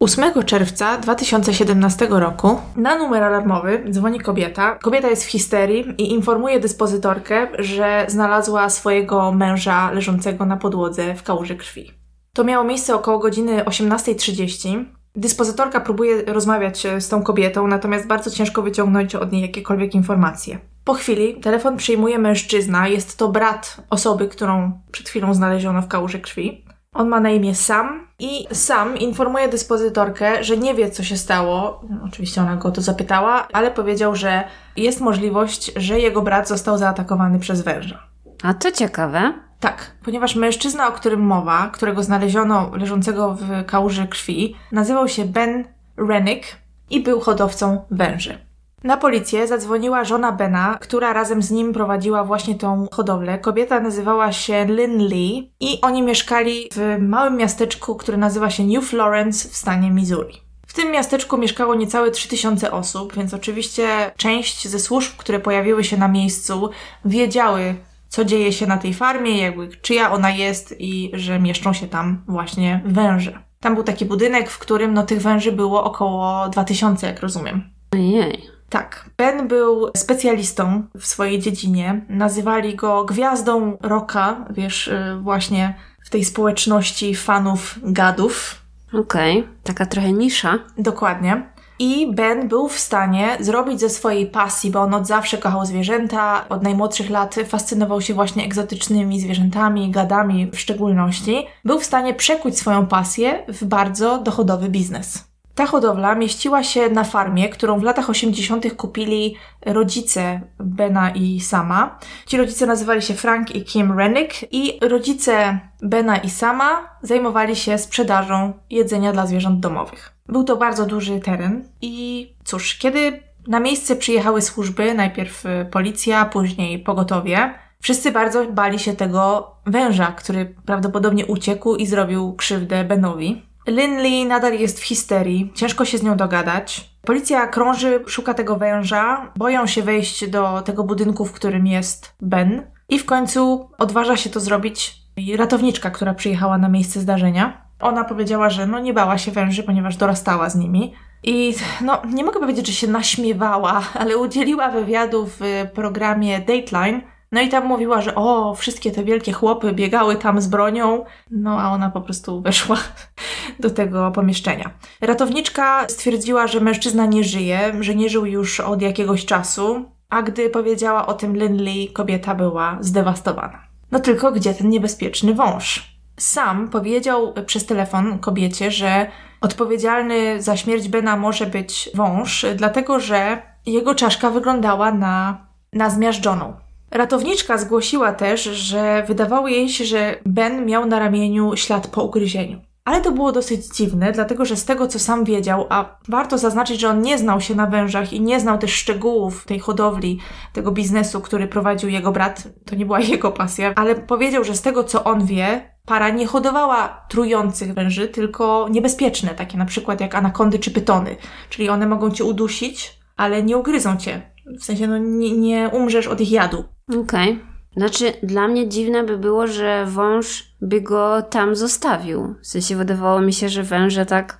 8 0.00 0.44
czerwca 0.44 0.98
2017 0.98 2.06
roku 2.10 2.60
na 2.76 2.98
numer 2.98 3.24
alarmowy 3.24 3.84
dzwoni 3.90 4.20
kobieta. 4.20 4.74
Kobieta 4.74 5.08
jest 5.08 5.24
w 5.24 5.28
histerii 5.28 5.94
i 5.98 6.12
informuje 6.12 6.60
dyspozytorkę, 6.60 7.48
że 7.58 8.04
znalazła 8.08 8.70
swojego 8.70 9.32
męża 9.32 9.90
leżącego 9.90 10.46
na 10.46 10.56
podłodze 10.56 11.14
w 11.14 11.22
kałuży 11.22 11.56
krwi. 11.56 11.90
To 12.32 12.44
miało 12.44 12.64
miejsce 12.64 12.94
około 12.94 13.18
godziny 13.18 13.64
18.30. 13.64 14.97
Dyspozytorka 15.18 15.80
próbuje 15.80 16.22
rozmawiać 16.22 16.86
e, 16.86 17.00
z 17.00 17.08
tą 17.08 17.22
kobietą, 17.22 17.66
natomiast 17.66 18.06
bardzo 18.06 18.30
ciężko 18.30 18.62
wyciągnąć 18.62 19.14
od 19.14 19.32
niej 19.32 19.42
jakiekolwiek 19.42 19.94
informacje. 19.94 20.58
Po 20.84 20.94
chwili 20.94 21.40
telefon 21.40 21.76
przyjmuje 21.76 22.18
mężczyzna, 22.18 22.88
jest 22.88 23.18
to 23.18 23.28
brat 23.28 23.76
osoby, 23.90 24.28
którą 24.28 24.80
przed 24.90 25.08
chwilą 25.08 25.34
znaleziono 25.34 25.82
w 25.82 25.88
kałuży 25.88 26.20
krwi. 26.20 26.64
On 26.94 27.08
ma 27.08 27.20
na 27.20 27.30
imię 27.30 27.54
Sam 27.54 28.06
i 28.18 28.46
Sam 28.52 28.98
informuje 28.98 29.48
dyspozytorkę, 29.48 30.44
że 30.44 30.56
nie 30.56 30.74
wie, 30.74 30.90
co 30.90 31.02
się 31.02 31.16
stało. 31.16 31.80
Oczywiście 32.04 32.42
ona 32.42 32.56
go 32.56 32.70
to 32.70 32.80
zapytała, 32.80 33.48
ale 33.52 33.70
powiedział, 33.70 34.16
że 34.16 34.44
jest 34.76 35.00
możliwość, 35.00 35.72
że 35.76 36.00
jego 36.00 36.22
brat 36.22 36.48
został 36.48 36.78
zaatakowany 36.78 37.38
przez 37.38 37.60
węża. 37.60 38.06
A 38.42 38.54
to 38.54 38.72
ciekawe. 38.72 39.47
Tak, 39.60 39.90
ponieważ 40.04 40.36
mężczyzna, 40.36 40.88
o 40.88 40.92
którym 40.92 41.20
mowa, 41.20 41.70
którego 41.72 42.02
znaleziono 42.02 42.70
leżącego 42.76 43.34
w 43.34 43.64
kałuży 43.66 44.06
krwi, 44.06 44.56
nazywał 44.72 45.08
się 45.08 45.24
Ben 45.24 45.64
Rennick 45.96 46.56
i 46.90 47.00
był 47.00 47.20
hodowcą 47.20 47.84
węży. 47.90 48.48
Na 48.84 48.96
policję 48.96 49.46
zadzwoniła 49.46 50.04
żona 50.04 50.32
Bena, 50.32 50.78
która 50.80 51.12
razem 51.12 51.42
z 51.42 51.50
nim 51.50 51.72
prowadziła 51.72 52.24
właśnie 52.24 52.54
tą 52.54 52.86
hodowlę. 52.92 53.38
Kobieta 53.38 53.80
nazywała 53.80 54.32
się 54.32 54.64
Lynn 54.64 54.98
Lee 54.98 55.52
i 55.60 55.80
oni 55.80 56.02
mieszkali 56.02 56.68
w 56.72 56.96
małym 57.00 57.36
miasteczku, 57.36 57.94
które 57.94 58.18
nazywa 58.18 58.50
się 58.50 58.64
New 58.64 58.88
Florence 58.88 59.48
w 59.48 59.56
stanie 59.56 59.90
Missouri. 59.90 60.40
W 60.66 60.72
tym 60.74 60.90
miasteczku 60.90 61.38
mieszkało 61.38 61.74
niecałe 61.74 62.10
3000 62.10 62.72
osób, 62.72 63.14
więc 63.16 63.34
oczywiście 63.34 64.12
część 64.16 64.68
ze 64.68 64.78
służb, 64.78 65.16
które 65.16 65.40
pojawiły 65.40 65.84
się 65.84 65.96
na 65.96 66.08
miejscu, 66.08 66.70
wiedziały, 67.04 67.74
co 68.08 68.24
dzieje 68.24 68.52
się 68.52 68.66
na 68.66 68.76
tej 68.76 68.94
farmie, 68.94 69.38
jakby 69.38 69.68
czyja 69.68 70.12
ona 70.12 70.30
jest 70.30 70.74
i 70.78 71.10
że 71.14 71.40
mieszczą 71.40 71.72
się 71.72 71.88
tam 71.88 72.22
właśnie 72.28 72.80
węże. 72.84 73.38
Tam 73.60 73.74
był 73.74 73.84
taki 73.84 74.04
budynek, 74.04 74.50
w 74.50 74.58
którym 74.58 74.94
no 74.94 75.02
tych 75.02 75.22
węży 75.22 75.52
było 75.52 75.84
około 75.84 76.48
2000, 76.48 77.06
jak 77.06 77.20
rozumiem. 77.20 77.62
Ojej. 77.92 78.42
Tak. 78.68 79.10
Ben 79.16 79.48
był 79.48 79.90
specjalistą 79.96 80.82
w 80.98 81.06
swojej 81.06 81.38
dziedzinie. 81.38 82.04
Nazywali 82.08 82.74
go 82.74 83.04
gwiazdą 83.04 83.76
rocka, 83.80 84.44
wiesz, 84.50 84.88
y, 84.88 85.18
właśnie 85.22 85.74
w 86.04 86.10
tej 86.10 86.24
społeczności 86.24 87.14
fanów 87.14 87.78
gadów. 87.82 88.62
Okej, 88.92 89.38
okay. 89.38 89.52
taka 89.62 89.86
trochę 89.86 90.12
nisza. 90.12 90.58
Dokładnie. 90.78 91.42
I 91.78 92.12
Ben 92.12 92.48
był 92.48 92.68
w 92.68 92.78
stanie 92.78 93.36
zrobić 93.40 93.80
ze 93.80 93.90
swojej 93.90 94.26
pasji, 94.26 94.70
bo 94.70 94.80
on 94.80 94.94
od 94.94 95.06
zawsze 95.06 95.38
kochał 95.38 95.66
zwierzęta, 95.66 96.48
od 96.48 96.62
najmłodszych 96.62 97.10
lat 97.10 97.34
fascynował 97.48 98.00
się 98.00 98.14
właśnie 98.14 98.44
egzotycznymi 98.44 99.20
zwierzętami, 99.20 99.90
gadami 99.90 100.50
w 100.52 100.58
szczególności, 100.60 101.46
był 101.64 101.80
w 101.80 101.84
stanie 101.84 102.14
przekuć 102.14 102.58
swoją 102.58 102.86
pasję 102.86 103.44
w 103.48 103.64
bardzo 103.64 104.18
dochodowy 104.18 104.68
biznes. 104.68 105.28
Ta 105.54 105.66
hodowla 105.66 106.14
mieściła 106.14 106.62
się 106.62 106.90
na 106.90 107.04
farmie, 107.04 107.48
którą 107.48 107.80
w 107.80 107.82
latach 107.82 108.10
80. 108.10 108.74
kupili 108.74 109.36
rodzice 109.66 110.40
Bena 110.58 111.10
i 111.10 111.40
Sama. 111.40 111.98
Ci 112.26 112.36
rodzice 112.36 112.66
nazywali 112.66 113.02
się 113.02 113.14
Frank 113.14 113.54
i 113.54 113.64
Kim 113.64 113.98
Rennick 113.98 114.52
i 114.52 114.78
rodzice 114.82 115.58
Bena 115.82 116.16
i 116.16 116.30
Sama 116.30 116.96
zajmowali 117.02 117.56
się 117.56 117.78
sprzedażą 117.78 118.52
jedzenia 118.70 119.12
dla 119.12 119.26
zwierząt 119.26 119.60
domowych. 119.60 120.17
Był 120.28 120.44
to 120.44 120.56
bardzo 120.56 120.86
duży 120.86 121.20
teren 121.20 121.64
i 121.82 122.26
cóż, 122.44 122.78
kiedy 122.78 123.22
na 123.46 123.60
miejsce 123.60 123.96
przyjechały 123.96 124.42
służby, 124.42 124.94
najpierw 124.94 125.46
y, 125.46 125.66
policja, 125.70 126.24
później 126.24 126.78
pogotowie, 126.78 127.54
wszyscy 127.80 128.12
bardzo 128.12 128.44
bali 128.44 128.78
się 128.78 128.92
tego 128.92 129.50
węża, 129.66 130.06
który 130.06 130.54
prawdopodobnie 130.66 131.26
uciekł 131.26 131.76
i 131.76 131.86
zrobił 131.86 132.32
krzywdę 132.32 132.84
Benowi. 132.84 133.42
Linley 133.66 134.26
nadal 134.26 134.58
jest 134.58 134.80
w 134.80 134.84
histerii, 134.84 135.52
ciężko 135.54 135.84
się 135.84 135.98
z 135.98 136.02
nią 136.02 136.16
dogadać. 136.16 136.90
Policja 137.02 137.46
krąży, 137.46 138.04
szuka 138.06 138.34
tego 138.34 138.56
węża, 138.56 139.32
boją 139.36 139.66
się 139.66 139.82
wejść 139.82 140.28
do 140.28 140.62
tego 140.62 140.84
budynku, 140.84 141.24
w 141.24 141.32
którym 141.32 141.66
jest 141.66 142.14
Ben. 142.20 142.62
I 142.88 142.98
w 142.98 143.04
końcu 143.04 143.70
odważa 143.78 144.16
się 144.16 144.30
to 144.30 144.40
zrobić 144.40 145.02
ratowniczka, 145.36 145.90
która 145.90 146.14
przyjechała 146.14 146.58
na 146.58 146.68
miejsce 146.68 147.00
zdarzenia. 147.00 147.67
Ona 147.80 148.04
powiedziała, 148.04 148.50
że 148.50 148.66
no 148.66 148.78
nie 148.78 148.94
bała 148.94 149.18
się 149.18 149.30
węży, 149.30 149.62
ponieważ 149.62 149.96
dorastała 149.96 150.50
z 150.50 150.56
nimi. 150.56 150.94
I 151.22 151.54
no, 151.80 152.02
nie 152.14 152.24
mogę 152.24 152.40
powiedzieć, 152.40 152.66
że 152.66 152.72
się 152.72 152.86
naśmiewała, 152.86 153.82
ale 153.94 154.18
udzieliła 154.18 154.68
wywiadu 154.68 155.26
w 155.26 155.40
programie 155.74 156.38
Dateline. 156.38 157.00
No 157.32 157.40
i 157.40 157.48
tam 157.48 157.66
mówiła, 157.66 158.00
że 158.00 158.14
o, 158.14 158.54
wszystkie 158.54 158.90
te 158.90 159.04
wielkie 159.04 159.32
chłopy 159.32 159.72
biegały 159.72 160.16
tam 160.16 160.40
z 160.40 160.46
bronią, 160.46 161.04
no 161.30 161.60
a 161.60 161.70
ona 161.70 161.90
po 161.90 162.00
prostu 162.00 162.40
weszła 162.40 162.76
do 163.60 163.70
tego 163.70 164.10
pomieszczenia. 164.10 164.70
Ratowniczka 165.00 165.88
stwierdziła, 165.88 166.46
że 166.46 166.60
mężczyzna 166.60 167.06
nie 167.06 167.24
żyje, 167.24 167.72
że 167.80 167.94
nie 167.94 168.08
żył 168.08 168.26
już 168.26 168.60
od 168.60 168.82
jakiegoś 168.82 169.26
czasu, 169.26 169.84
a 170.08 170.22
gdy 170.22 170.50
powiedziała 170.50 171.06
o 171.06 171.14
tym 171.14 171.36
Lindley, 171.36 171.92
kobieta 171.92 172.34
była 172.34 172.78
zdewastowana. 172.80 173.62
No 173.90 174.00
tylko 174.00 174.32
gdzie 174.32 174.54
ten 174.54 174.68
niebezpieczny 174.68 175.34
wąż? 175.34 175.97
Sam 176.18 176.68
powiedział 176.68 177.34
przez 177.46 177.66
telefon 177.66 178.18
kobiecie, 178.18 178.70
że 178.70 179.06
odpowiedzialny 179.40 180.42
za 180.42 180.56
śmierć 180.56 180.88
Bena 180.88 181.16
może 181.16 181.46
być 181.46 181.90
wąż, 181.94 182.46
dlatego 182.56 183.00
że 183.00 183.42
jego 183.66 183.94
czaszka 183.94 184.30
wyglądała 184.30 184.92
na, 184.92 185.46
na 185.72 185.90
zmiażdżoną. 185.90 186.52
Ratowniczka 186.90 187.58
zgłosiła 187.58 188.12
też, 188.12 188.42
że 188.42 189.04
wydawało 189.08 189.48
jej 189.48 189.68
się, 189.68 189.84
że 189.84 190.18
Ben 190.26 190.66
miał 190.66 190.86
na 190.86 190.98
ramieniu 190.98 191.56
ślad 191.56 191.86
po 191.86 192.02
ugryzieniu. 192.02 192.60
Ale 192.88 193.00
to 193.00 193.12
było 193.12 193.32
dosyć 193.32 193.66
dziwne, 193.66 194.12
dlatego 194.12 194.44
że 194.44 194.56
z 194.56 194.64
tego, 194.64 194.86
co 194.86 194.98
sam 194.98 195.24
wiedział, 195.24 195.66
a 195.68 195.98
warto 196.08 196.38
zaznaczyć, 196.38 196.80
że 196.80 196.88
on 196.88 197.02
nie 197.02 197.18
znał 197.18 197.40
się 197.40 197.54
na 197.54 197.66
wężach 197.66 198.12
i 198.12 198.20
nie 198.20 198.40
znał 198.40 198.58
też 198.58 198.72
szczegółów 198.72 199.44
tej 199.46 199.58
hodowli, 199.58 200.18
tego 200.52 200.72
biznesu, 200.72 201.20
który 201.20 201.46
prowadził 201.46 201.88
jego 201.88 202.12
brat, 202.12 202.48
to 202.64 202.76
nie 202.76 202.86
była 202.86 203.00
jego 203.14 203.32
pasja, 203.32 203.72
ale 203.76 203.94
powiedział, 203.94 204.44
że 204.44 204.54
z 204.54 204.62
tego, 204.62 204.84
co 204.84 205.04
on 205.04 205.26
wie, 205.26 205.74
para 205.86 206.10
nie 206.10 206.26
hodowała 206.26 207.06
trujących 207.08 207.74
węży, 207.74 208.08
tylko 208.08 208.68
niebezpieczne, 208.70 209.30
takie 209.30 209.58
na 209.58 209.66
przykład 209.66 210.00
jak 210.00 210.14
anakondy 210.14 210.58
czy 210.58 210.70
pytony. 210.70 211.16
Czyli 211.50 211.68
one 211.68 211.86
mogą 211.86 212.10
cię 212.10 212.24
udusić, 212.24 212.98
ale 213.16 213.42
nie 213.42 213.56
ugryzą 213.56 213.96
cię. 213.96 214.32
W 214.60 214.64
sensie, 214.64 214.86
no 214.86 214.98
nie, 214.98 215.36
nie 215.38 215.68
umrzesz 215.68 216.06
od 216.06 216.20
ich 216.20 216.30
jadu. 216.30 216.64
Okej. 216.88 217.32
Okay. 217.32 217.57
Znaczy, 217.78 218.12
dla 218.22 218.48
mnie 218.48 218.68
dziwne 218.68 219.04
by 219.04 219.18
było, 219.18 219.46
że 219.46 219.86
wąż 219.86 220.44
by 220.60 220.80
go 220.80 221.22
tam 221.22 221.56
zostawił. 221.56 222.34
W 222.42 222.46
sensie 222.46 222.76
wydawało 222.76 223.20
mi 223.20 223.32
się, 223.32 223.48
że 223.48 223.62
węże 223.62 224.06
tak. 224.06 224.38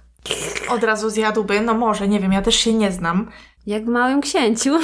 Od 0.69 0.85
razu 0.85 1.11
zjadłby, 1.11 1.61
no 1.61 1.75
może, 1.75 2.09
nie 2.09 2.21
wiem, 2.21 2.33
ja 2.33 2.43
też 2.43 2.55
się 2.55 2.73
nie 2.73 2.93
znam. 2.93 3.31
Jak 3.67 3.85
w 3.85 3.89
małym 3.89 4.21
księciu. 4.21 4.71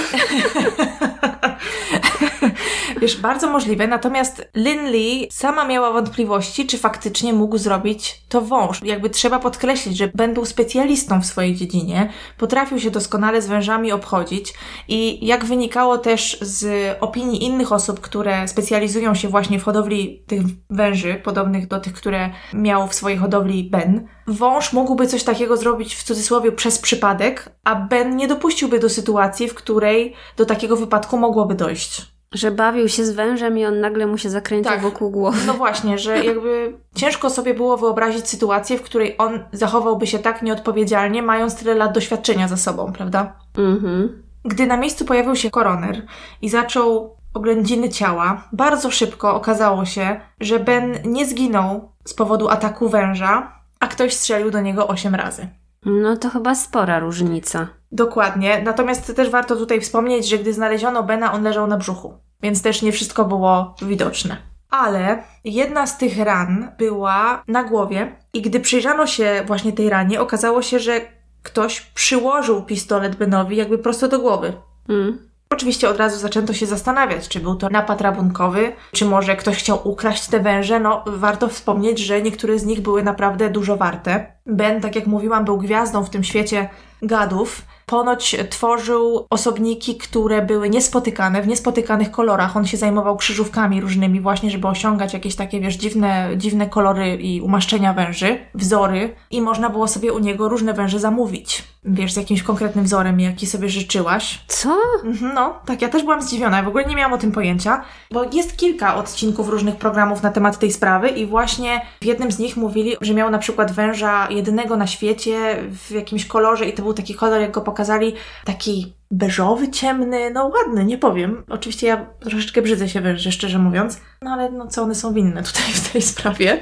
Wiesz, 3.05 3.21
bardzo 3.21 3.51
możliwe, 3.51 3.87
natomiast 3.87 4.49
Lin 4.55 4.91
Lee 4.91 5.29
sama 5.31 5.65
miała 5.65 5.93
wątpliwości, 5.93 6.67
czy 6.67 6.79
faktycznie 6.79 7.33
mógł 7.33 7.59
zrobić 7.59 8.25
to 8.29 8.41
wąż. 8.41 8.83
Jakby 8.83 9.11
trzeba 9.11 9.39
podkreślić, 9.39 9.97
że 9.97 10.09
był 10.35 10.45
specjalistą 10.45 11.21
w 11.21 11.27
swojej 11.27 11.55
dziedzinie, 11.55 12.11
potrafił 12.39 12.81
się 12.81 12.91
doskonale 12.91 13.43
z 13.43 13.47
wężami 13.47 13.93
obchodzić 13.93 14.55
i 14.89 15.27
jak 15.27 15.45
wynikało 15.45 15.99
też 15.99 16.39
z 16.41 16.67
opinii 17.01 17.45
innych 17.45 17.73
osób, 17.73 18.01
które 18.01 18.49
specjalizują 18.49 19.15
się 19.15 19.29
właśnie 19.29 19.59
w 19.59 19.65
hodowli 19.65 20.25
tych 20.27 20.43
węży, 20.71 21.15
podobnych 21.15 21.69
do 21.69 21.81
tych, 21.81 21.93
które 21.93 22.31
miał 22.55 22.89
w 22.89 22.95
swojej 22.95 23.19
hodowli 23.19 23.65
Ben, 23.71 24.09
wąż 24.27 24.73
mógłby 24.73 25.07
coś 25.07 25.25
takiego 25.25 25.57
zrobić 25.57 25.95
w 25.95 26.03
cudzysłowie 26.03 26.53
przez 26.53 26.79
przypadek, 26.79 27.57
a 27.65 27.75
Ben 27.75 28.17
nie 28.17 28.29
dopuściłby 28.29 28.79
do 28.79 28.89
sytuacji, 28.89 29.49
w 29.49 29.55
której 29.55 30.15
do 30.37 30.47
takiego 30.47 30.77
wypadku 30.77 31.19
mogłoby 31.19 31.55
dojść. 31.55 32.14
Że 32.35 32.51
bawił 32.51 32.89
się 32.89 33.05
z 33.05 33.11
wężem 33.11 33.59
i 33.59 33.65
on 33.65 33.81
nagle 33.81 34.07
mu 34.07 34.19
się 34.19 34.31
zakręcił 34.31 34.73
tak. 34.73 34.83
wokół 34.83 35.11
głowy. 35.11 35.39
No 35.47 35.55
właśnie, 35.55 35.99
że 35.99 36.25
jakby 36.25 36.73
ciężko 36.95 37.31
sobie 37.31 37.55
było 37.55 37.77
wyobrazić 37.77 38.29
sytuację, 38.29 38.79
w 38.79 38.83
której 38.83 39.15
on 39.19 39.45
zachowałby 39.53 40.07
się 40.07 40.19
tak 40.19 40.43
nieodpowiedzialnie, 40.43 41.23
mając 41.23 41.57
tyle 41.57 41.75
lat 41.75 41.95
doświadczenia 41.95 42.49
za 42.49 42.57
sobą, 42.57 42.93
prawda? 42.93 43.37
Mhm. 43.59 44.23
Gdy 44.45 44.67
na 44.67 44.77
miejscu 44.77 45.05
pojawił 45.05 45.37
się 45.37 45.51
koroner 45.51 46.03
i 46.43 46.49
zaczął 46.49 47.17
oględziny 47.35 47.89
ciała, 47.89 48.49
bardzo 48.53 48.91
szybko 48.91 49.35
okazało 49.35 49.85
się, 49.85 50.21
że 50.41 50.59
Ben 50.59 50.99
nie 51.05 51.27
zginął 51.27 51.93
z 52.05 52.15
powodu 52.15 52.49
ataku 52.49 52.89
węża, 52.89 53.53
a 53.81 53.87
ktoś 53.87 54.15
strzelił 54.15 54.51
do 54.51 54.61
niego 54.61 54.89
osiem 54.89 55.15
razy. 55.15 55.49
No 55.87 56.17
to 56.17 56.31
chyba 56.31 56.55
spora 56.55 56.99
różnica. 56.99 57.69
Dokładnie. 57.95 58.63
Natomiast 58.65 59.17
też 59.17 59.31
warto 59.31 59.57
tutaj 59.57 59.81
wspomnieć, 59.81 60.29
że 60.29 60.39
gdy 60.39 60.53
znaleziono 60.53 61.03
Bena, 61.03 61.33
on 61.33 61.43
leżał 61.43 61.67
na 61.67 61.77
brzuchu, 61.77 62.15
więc 62.43 62.63
też 62.63 62.83
nie 62.83 62.93
wszystko 62.93 63.25
było 63.25 63.75
widoczne. 63.83 64.37
Ale 64.71 65.23
jedna 65.45 65.87
z 65.87 65.99
tych 65.99 66.19
ran 66.19 66.73
była 66.79 67.43
na 67.49 67.65
głowie, 67.65 68.17
i 68.33 68.43
gdy 68.43 68.61
przyjrzano 68.61 69.07
się 69.07 69.43
właśnie 69.47 69.73
tej 69.73 69.91
ranie, 69.91 70.21
okazało 70.21 70.63
się, 70.63 70.79
że 70.79 71.01
ktoś 71.43 71.81
przyłożył 71.81 72.63
pistolet 72.63 73.17
Benowi 73.17 73.57
jakby 73.57 73.79
prosto 73.79 74.09
do 74.09 74.19
głowy. 74.19 74.53
Mm. 74.89 75.19
Oczywiście 75.51 75.89
od 75.89 75.97
razu 75.97 76.19
zaczęto 76.19 76.53
się 76.53 76.67
zastanawiać, 76.67 77.29
czy 77.29 77.41
był 77.41 77.55
to 77.55 77.69
napad 77.71 78.01
rabunkowy, 78.01 78.73
czy 78.93 79.05
może 79.05 79.37
ktoś 79.37 79.57
chciał 79.57 79.89
ukraść 79.89 80.27
te 80.27 80.41
węże. 80.41 80.81
No, 80.81 81.05
warto 81.07 81.49
wspomnieć, 81.49 81.99
że 81.99 82.23
niektóre 82.23 82.59
z 82.59 82.65
nich 82.65 82.81
były 82.81 83.03
naprawdę 83.03 83.51
dużo 83.51 83.77
warte. 83.77 84.27
Ben, 84.47 84.81
tak 84.81 84.97
jak 84.97 85.07
mówiłam, 85.07 85.45
był 85.45 85.59
gwiazdą 85.59 86.05
w 86.05 86.11
tym 86.11 86.25
świecie 86.25 86.69
gadów. 87.03 87.63
Ponoć 87.87 88.37
tworzył 88.51 89.27
osobniki, 89.31 89.97
które 89.97 90.43
były 90.43 90.71
niespotykane, 90.71 91.43
w 91.43 91.47
niespotykanych 91.47 92.11
kolorach. 92.11 92.57
On 92.57 92.67
się 92.67 92.77
zajmował 92.77 93.17
krzyżówkami 93.17 93.81
różnymi 93.81 94.21
właśnie, 94.21 94.51
żeby 94.51 94.69
osiągać 94.69 95.15
jakieś 95.15 95.37
takie, 95.37 95.61
wiesz, 95.61 95.75
dziwne, 95.75 96.29
dziwne 96.37 96.67
kolory 96.67 97.17
i 97.17 97.41
umaszczenia 97.41 97.93
węży, 97.93 98.39
wzory 98.55 99.15
i 99.31 99.41
można 99.41 99.71
było 99.71 99.89
sobie 99.89 100.13
u 100.13 100.19
niego 100.19 100.49
różne 100.49 100.75
węże 100.75 100.99
zamówić. 100.99 101.65
Wiesz, 101.87 102.13
z 102.13 102.17
jakimś 102.17 102.43
konkretnym 102.43 102.85
wzorem, 102.85 103.21
jaki 103.21 103.47
sobie 103.47 103.69
życzyłaś. 103.69 104.41
Co? 104.49 104.77
Mhm, 105.05 105.35
no, 105.35 105.55
tak, 105.67 105.83
ja 105.83 105.89
też 105.89 106.03
byłam 106.03 106.23
zdziwiona, 106.23 106.57
ja 106.57 106.63
w 106.63 106.69
ogóle 106.69 106.85
nie 106.85 106.97
miałam 106.97 107.13
o 107.13 107.19
tym 107.19 107.33
pojęcia, 107.33 107.83
bo 108.11 108.25
jest 108.33 108.57
kilka 108.57 108.95
odcinków 108.97 109.49
różnych 109.49 109.77
programów 109.77 110.23
na 110.23 110.31
temat 110.31 110.59
tej 110.59 110.73
sprawy 110.73 111.09
i 111.09 111.27
właśnie 111.27 111.81
w 112.01 112.05
jednym 112.05 112.33
z 112.33 112.39
nich 112.39 112.57
mówili, 112.57 112.97
że 113.01 113.15
miał 113.15 113.31
na 113.31 113.39
przykład 113.39 113.73
węża 113.73 114.29
jedynego 114.31 114.77
na 114.77 114.87
świecie 114.87 115.57
w 115.71 115.91
jakimś 115.91 116.27
kolorze 116.27 116.67
i 116.67 116.73
to 116.73 116.83
był 116.83 116.95
taki 116.95 117.15
kolor, 117.15 117.41
jak 117.41 117.51
go 117.51 117.61
pokazali, 117.75 118.15
taki 118.45 118.95
beżowy, 119.11 119.71
ciemny, 119.71 120.31
no 120.31 120.47
ładny, 120.47 120.85
nie 120.85 120.99
powiem. 120.99 121.45
Oczywiście 121.49 121.87
ja 121.87 122.07
troszeczkę 122.21 122.63
brzydzę 122.63 122.89
się 122.89 123.01
węże, 123.01 123.33
szczerze 123.33 123.59
mówiąc, 123.59 124.01
no 124.23 124.31
ale 124.31 124.51
no 124.51 124.67
co 124.67 124.83
one 124.83 124.95
są 124.95 125.13
winne 125.13 125.43
tutaj 125.43 125.73
w 125.73 125.93
tej 125.93 126.03
sprawie. 126.03 126.61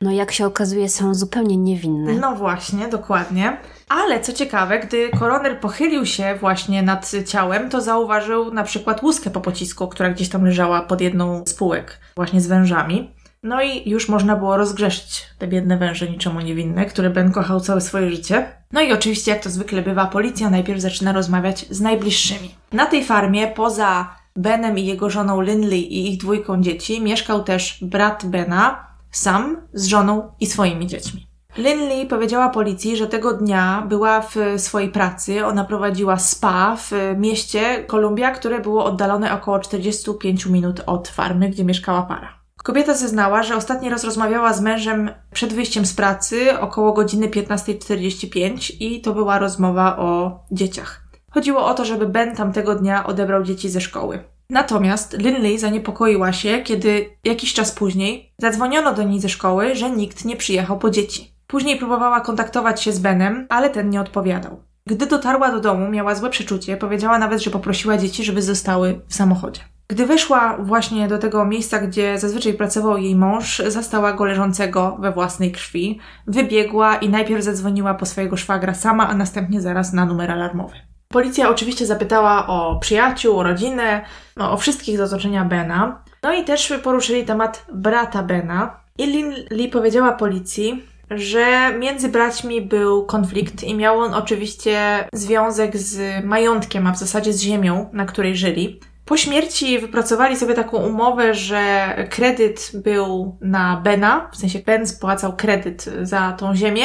No 0.00 0.12
jak 0.12 0.32
się 0.32 0.46
okazuje, 0.46 0.88
są 0.88 1.14
zupełnie 1.14 1.56
niewinne. 1.56 2.12
No 2.12 2.34
właśnie, 2.34 2.88
dokładnie. 2.88 3.56
Ale 3.88 4.20
co 4.20 4.32
ciekawe, 4.32 4.78
gdy 4.78 5.10
koroner 5.10 5.60
pochylił 5.60 6.06
się 6.06 6.36
właśnie 6.40 6.82
nad 6.82 7.12
ciałem, 7.26 7.70
to 7.70 7.80
zauważył 7.80 8.54
na 8.54 8.64
przykład 8.64 9.02
łuskę 9.02 9.30
po 9.30 9.40
pocisku, 9.40 9.88
która 9.88 10.10
gdzieś 10.10 10.28
tam 10.28 10.44
leżała 10.44 10.82
pod 10.82 11.00
jedną 11.00 11.44
z 11.46 11.54
półek, 11.54 11.98
właśnie 12.16 12.40
z 12.40 12.46
wężami. 12.46 13.14
No 13.42 13.62
i 13.62 13.90
już 13.90 14.08
można 14.08 14.36
było 14.36 14.56
rozgrzeszyć 14.56 15.26
te 15.38 15.48
biedne 15.48 15.78
węże 15.78 16.08
niczemu 16.08 16.40
niewinne, 16.40 16.86
które 16.86 17.10
Ben 17.10 17.32
kochał 17.32 17.60
całe 17.60 17.80
swoje 17.80 18.10
życie. 18.10 18.52
No 18.72 18.80
i 18.80 18.92
oczywiście, 18.92 19.30
jak 19.30 19.42
to 19.42 19.50
zwykle 19.50 19.82
bywa, 19.82 20.06
policja 20.06 20.50
najpierw 20.50 20.80
zaczyna 20.80 21.12
rozmawiać 21.12 21.66
z 21.70 21.80
najbliższymi. 21.80 22.54
Na 22.72 22.86
tej 22.86 23.04
farmie, 23.04 23.48
poza 23.48 24.16
Benem 24.36 24.78
i 24.78 24.86
jego 24.86 25.10
żoną 25.10 25.40
Lindley 25.40 25.94
i 25.94 26.12
ich 26.12 26.20
dwójką 26.20 26.62
dzieci, 26.62 27.00
mieszkał 27.00 27.44
też 27.44 27.78
brat 27.82 28.26
Bena, 28.26 28.86
sam 29.10 29.56
z 29.72 29.86
żoną 29.86 30.32
i 30.40 30.46
swoimi 30.46 30.86
dziećmi. 30.86 31.26
Linley 31.56 32.06
powiedziała 32.06 32.48
policji, 32.48 32.96
że 32.96 33.06
tego 33.06 33.32
dnia 33.32 33.86
była 33.88 34.20
w 34.20 34.36
swojej 34.56 34.88
pracy. 34.88 35.46
Ona 35.46 35.64
prowadziła 35.64 36.18
spa 36.18 36.76
w 36.76 36.92
mieście 37.18 37.84
Columbia, 37.86 38.30
które 38.30 38.60
było 38.60 38.84
oddalone 38.84 39.32
około 39.34 39.58
45 39.58 40.46
minut 40.46 40.80
od 40.86 41.08
farmy, 41.08 41.48
gdzie 41.50 41.64
mieszkała 41.64 42.02
para. 42.02 42.41
Kobieta 42.62 42.94
zeznała, 42.94 43.42
że 43.42 43.56
ostatni 43.56 43.90
raz 43.90 44.04
rozmawiała 44.04 44.52
z 44.52 44.60
mężem 44.60 45.10
przed 45.32 45.52
wyjściem 45.52 45.86
z 45.86 45.94
pracy 45.94 46.58
około 46.60 46.92
godziny 46.92 47.28
15.45 47.28 48.72
i 48.80 49.00
to 49.00 49.12
była 49.12 49.38
rozmowa 49.38 49.96
o 49.96 50.40
dzieciach. 50.50 51.02
Chodziło 51.30 51.66
o 51.66 51.74
to, 51.74 51.84
żeby 51.84 52.06
Ben 52.06 52.36
tamtego 52.36 52.74
dnia 52.74 53.06
odebrał 53.06 53.42
dzieci 53.42 53.68
ze 53.68 53.80
szkoły. 53.80 54.24
Natomiast 54.50 55.18
Linley 55.18 55.58
zaniepokoiła 55.58 56.32
się, 56.32 56.58
kiedy 56.58 57.10
jakiś 57.24 57.54
czas 57.54 57.72
później 57.72 58.34
zadzwoniono 58.38 58.94
do 58.94 59.02
niej 59.02 59.20
ze 59.20 59.28
szkoły, 59.28 59.74
że 59.74 59.90
nikt 59.90 60.24
nie 60.24 60.36
przyjechał 60.36 60.78
po 60.78 60.90
dzieci. 60.90 61.34
Później 61.46 61.78
próbowała 61.78 62.20
kontaktować 62.20 62.82
się 62.82 62.92
z 62.92 62.98
Benem, 62.98 63.46
ale 63.48 63.70
ten 63.70 63.90
nie 63.90 64.00
odpowiadał. 64.00 64.62
Gdy 64.86 65.06
dotarła 65.06 65.50
do 65.50 65.60
domu, 65.60 65.88
miała 65.88 66.14
złe 66.14 66.30
przeczucie, 66.30 66.76
powiedziała 66.76 67.18
nawet, 67.18 67.42
że 67.42 67.50
poprosiła 67.50 67.96
dzieci, 67.96 68.24
żeby 68.24 68.42
zostały 68.42 69.00
w 69.08 69.14
samochodzie. 69.14 69.60
Gdy 69.92 70.06
weszła 70.06 70.56
właśnie 70.60 71.08
do 71.08 71.18
tego 71.18 71.44
miejsca, 71.44 71.78
gdzie 71.78 72.18
zazwyczaj 72.18 72.54
pracował 72.54 72.98
jej 72.98 73.16
mąż, 73.16 73.62
zastała 73.68 74.12
go 74.12 74.24
leżącego 74.24 74.96
we 75.00 75.12
własnej 75.12 75.52
krwi. 75.52 76.00
Wybiegła 76.26 76.96
i 76.96 77.08
najpierw 77.08 77.44
zadzwoniła 77.44 77.94
po 77.94 78.06
swojego 78.06 78.36
szwagra 78.36 78.74
sama, 78.74 79.08
a 79.08 79.14
następnie 79.14 79.60
zaraz 79.60 79.92
na 79.92 80.06
numer 80.06 80.30
alarmowy. 80.30 80.74
Policja 81.08 81.50
oczywiście 81.50 81.86
zapytała 81.86 82.46
o 82.46 82.78
przyjaciół, 82.78 83.38
o 83.38 83.42
rodzinę, 83.42 84.04
no, 84.36 84.52
o 84.52 84.56
wszystkich 84.56 84.98
z 84.98 85.00
otoczenia 85.00 85.44
Bena. 85.44 86.02
No 86.22 86.32
i 86.32 86.44
też 86.44 86.72
poruszyli 86.82 87.24
temat 87.24 87.66
brata 87.72 88.22
Bena. 88.22 88.80
I 88.98 89.06
Lin 89.06 89.34
Lee 89.50 89.68
powiedziała 89.68 90.12
policji, 90.12 90.82
że 91.10 91.74
między 91.78 92.08
braćmi 92.08 92.62
był 92.62 93.06
konflikt 93.06 93.62
i 93.64 93.74
miał 93.74 93.98
on 93.98 94.14
oczywiście 94.14 95.04
związek 95.12 95.76
z 95.76 96.24
majątkiem, 96.24 96.86
a 96.86 96.92
w 96.92 96.98
zasadzie 96.98 97.32
z 97.32 97.40
ziemią, 97.40 97.90
na 97.92 98.06
której 98.06 98.36
żyli. 98.36 98.80
Po 99.12 99.16
śmierci 99.16 99.78
wypracowali 99.78 100.36
sobie 100.36 100.54
taką 100.54 100.76
umowę, 100.76 101.34
że 101.34 101.94
kredyt 102.10 102.70
był 102.74 103.36
na 103.40 103.80
Bena, 103.84 104.30
w 104.32 104.36
sensie 104.36 104.58
Ben 104.58 104.86
spłacał 104.86 105.36
kredyt 105.36 105.84
za 106.02 106.32
tą 106.32 106.56
ziemię, 106.56 106.84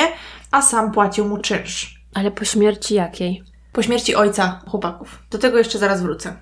a 0.51 0.61
sam 0.61 0.91
płacił 0.91 1.25
mu 1.25 1.37
czynsz. 1.37 2.01
Ale 2.13 2.31
po 2.31 2.45
śmierci 2.45 2.95
jakiej? 2.95 3.43
Po 3.73 3.81
śmierci 3.81 4.15
ojca 4.15 4.61
chłopaków. 4.69 5.23
Do 5.31 5.37
tego 5.37 5.57
jeszcze 5.57 5.79
zaraz 5.79 6.01
wrócę. 6.01 6.35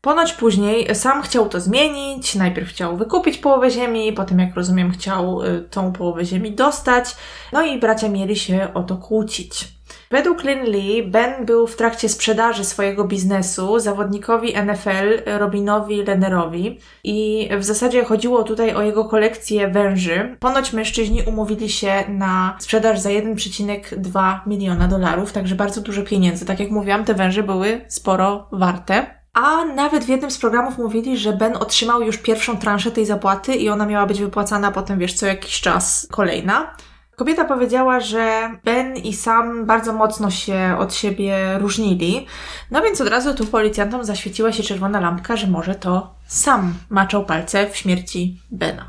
Ponoć 0.00 0.32
później 0.32 0.94
sam 0.94 1.22
chciał 1.22 1.48
to 1.48 1.60
zmienić, 1.60 2.34
najpierw 2.34 2.68
chciał 2.68 2.96
wykupić 2.96 3.38
połowę 3.38 3.70
ziemi, 3.70 4.12
potem 4.12 4.38
jak 4.38 4.54
rozumiem 4.54 4.90
chciał 4.90 5.42
y, 5.42 5.68
tą 5.70 5.92
połowę 5.92 6.24
ziemi 6.24 6.52
dostać, 6.52 7.16
no 7.52 7.62
i 7.62 7.78
bracia 7.78 8.08
mieli 8.08 8.36
się 8.36 8.74
o 8.74 8.82
to 8.82 8.96
kłócić. 8.96 9.68
Według 10.12 10.44
Lin 10.44 10.64
Lee, 10.64 11.02
Ben 11.02 11.46
był 11.46 11.66
w 11.66 11.76
trakcie 11.76 12.08
sprzedaży 12.08 12.64
swojego 12.64 13.04
biznesu 13.04 13.78
zawodnikowi 13.78 14.54
NFL 14.66 15.22
Robinowi 15.38 16.04
Lennerowi 16.04 16.78
i 17.04 17.48
w 17.58 17.64
zasadzie 17.64 18.04
chodziło 18.04 18.42
tutaj 18.42 18.74
o 18.74 18.82
jego 18.82 19.04
kolekcję 19.04 19.68
węży. 19.68 20.36
Ponoć 20.40 20.72
mężczyźni 20.72 21.22
umówili 21.26 21.68
się 21.68 22.04
na 22.08 22.56
sprzedaż 22.58 22.98
za 22.98 23.10
1,2 23.10 24.38
miliona 24.46 24.88
dolarów, 24.88 25.32
także 25.32 25.54
bardzo 25.54 25.80
dużo 25.80 26.02
pieniędzy. 26.02 26.46
Tak 26.46 26.60
jak 26.60 26.70
mówiłam, 26.70 27.04
te 27.04 27.14
węże 27.14 27.42
były 27.42 27.80
sporo 27.88 28.48
warte. 28.52 29.20
A 29.32 29.64
nawet 29.64 30.04
w 30.04 30.08
jednym 30.08 30.30
z 30.30 30.38
programów 30.38 30.78
mówili, 30.78 31.18
że 31.18 31.32
Ben 31.32 31.56
otrzymał 31.56 32.02
już 32.02 32.18
pierwszą 32.18 32.56
transzę 32.56 32.90
tej 32.90 33.06
zapłaty 33.06 33.54
i 33.54 33.68
ona 33.68 33.86
miała 33.86 34.06
być 34.06 34.20
wypłacana 34.20 34.70
potem, 34.72 34.98
wiesz, 34.98 35.14
co 35.14 35.26
jakiś 35.26 35.60
czas 35.60 36.08
kolejna. 36.10 36.76
Kobieta 37.20 37.44
powiedziała, 37.44 38.00
że 38.00 38.50
Ben 38.64 38.96
i 38.96 39.12
Sam 39.12 39.66
bardzo 39.66 39.92
mocno 39.92 40.30
się 40.30 40.76
od 40.78 40.94
siebie 40.94 41.58
różnili, 41.58 42.26
no 42.70 42.82
więc 42.82 43.00
od 43.00 43.08
razu 43.08 43.34
tu 43.34 43.46
policjantom 43.46 44.04
zaświeciła 44.04 44.52
się 44.52 44.62
czerwona 44.62 45.00
lampka, 45.00 45.36
że 45.36 45.46
może 45.46 45.74
to 45.74 46.14
Sam 46.26 46.74
maczał 46.90 47.24
palce 47.24 47.70
w 47.70 47.76
śmierci 47.76 48.40
Bena. 48.50 48.84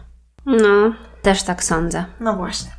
No, 0.45 0.93
też 1.21 1.43
tak 1.43 1.63
sądzę. 1.63 2.05
No 2.19 2.33
właśnie. 2.33 2.71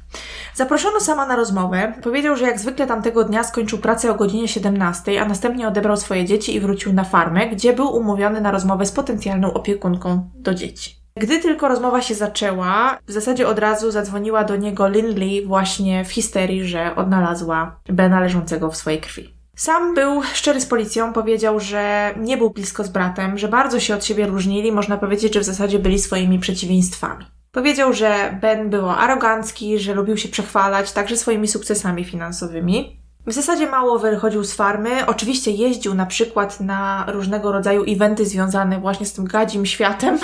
Zaproszono 0.55 1.01
sama 1.01 1.27
na 1.27 1.37
rozmowę. 1.37 1.93
Powiedział, 2.03 2.37
że 2.37 2.45
jak 2.45 2.61
zwykle 2.61 2.87
tamtego 2.87 3.25
dnia 3.25 3.45
skończył 3.45 3.79
pracę 3.79 4.11
o 4.11 4.15
godzinie 4.15 4.49
17, 4.49 5.23
a 5.23 5.25
następnie 5.25 5.69
odebrał 5.69 5.97
swoje 5.97 6.25
dzieci 6.25 6.55
i 6.55 6.61
wrócił 6.61 6.93
na 6.93 7.05
farmę, 7.05 7.49
gdzie 7.49 7.73
był 7.73 7.97
umówiony 7.97 8.41
na 8.41 8.51
rozmowę 8.51 8.87
z 8.87 8.93
potencjalną 8.93 9.53
opiekunką 9.53 10.31
do 10.35 10.55
dzieci. 10.55 11.02
Gdy 11.17 11.39
tylko 11.39 11.69
rozmowa 11.69 12.03
się 12.03 12.15
zaczęła, 12.15 12.99
w 13.07 13.13
zasadzie 13.13 13.49
od 13.49 13.59
razu 13.59 13.91
zadzwoniła 13.91 14.45
do 14.45 14.57
niego 14.57 14.89
Lindley 14.89 15.47
właśnie 15.47 16.05
w 16.05 16.13
histerii, 16.13 16.65
że 16.65 16.97
odnalazła 16.97 17.81
Bena 17.89 18.21
leżącego 18.21 18.71
w 18.71 18.77
swojej 18.77 19.01
krwi. 19.01 19.35
Sam 19.57 19.95
był 19.95 20.23
szczery 20.23 20.61
z 20.61 20.67
policją, 20.67 21.13
powiedział, 21.13 21.61
że 21.61 22.15
nie 22.17 22.37
był 22.37 22.51
blisko 22.51 22.85
z 22.85 22.89
bratem, 22.89 23.39
że 23.39 23.49
bardzo 23.49 23.81
się 23.81 23.95
od 23.95 24.05
siebie 24.05 24.27
różnili, 24.27 24.73
można 24.73 24.97
powiedzieć, 24.97 25.35
że 25.35 25.41
w 25.41 25.45
zasadzie 25.45 25.79
byli 25.79 25.99
swoimi 25.99 26.39
przeciwieństwami. 26.39 27.27
Powiedział, 27.51 27.93
że 27.93 28.39
Ben 28.41 28.71
był 28.71 28.91
arogancki, 28.91 29.79
że 29.79 29.95
lubił 29.95 30.17
się 30.17 30.29
przechwalać, 30.29 30.93
także 30.93 31.17
swoimi 31.17 31.49
sukcesami 31.49 32.05
finansowymi. 32.05 33.03
W 33.27 33.33
zasadzie 33.33 33.67
mało 33.67 33.99
wychodził 33.99 34.45
z 34.45 34.55
farmy. 34.55 35.07
Oczywiście 35.07 35.51
jeździł 35.51 35.95
na 35.95 36.07
przykład 36.07 36.61
na 36.61 37.05
różnego 37.09 37.53
rodzaju 37.53 37.85
eventy 37.89 38.27
związane 38.27 38.81
właśnie 38.81 39.07
z 39.07 39.13
tym 39.13 39.25
gadzim 39.25 39.67
światem. 39.67 40.19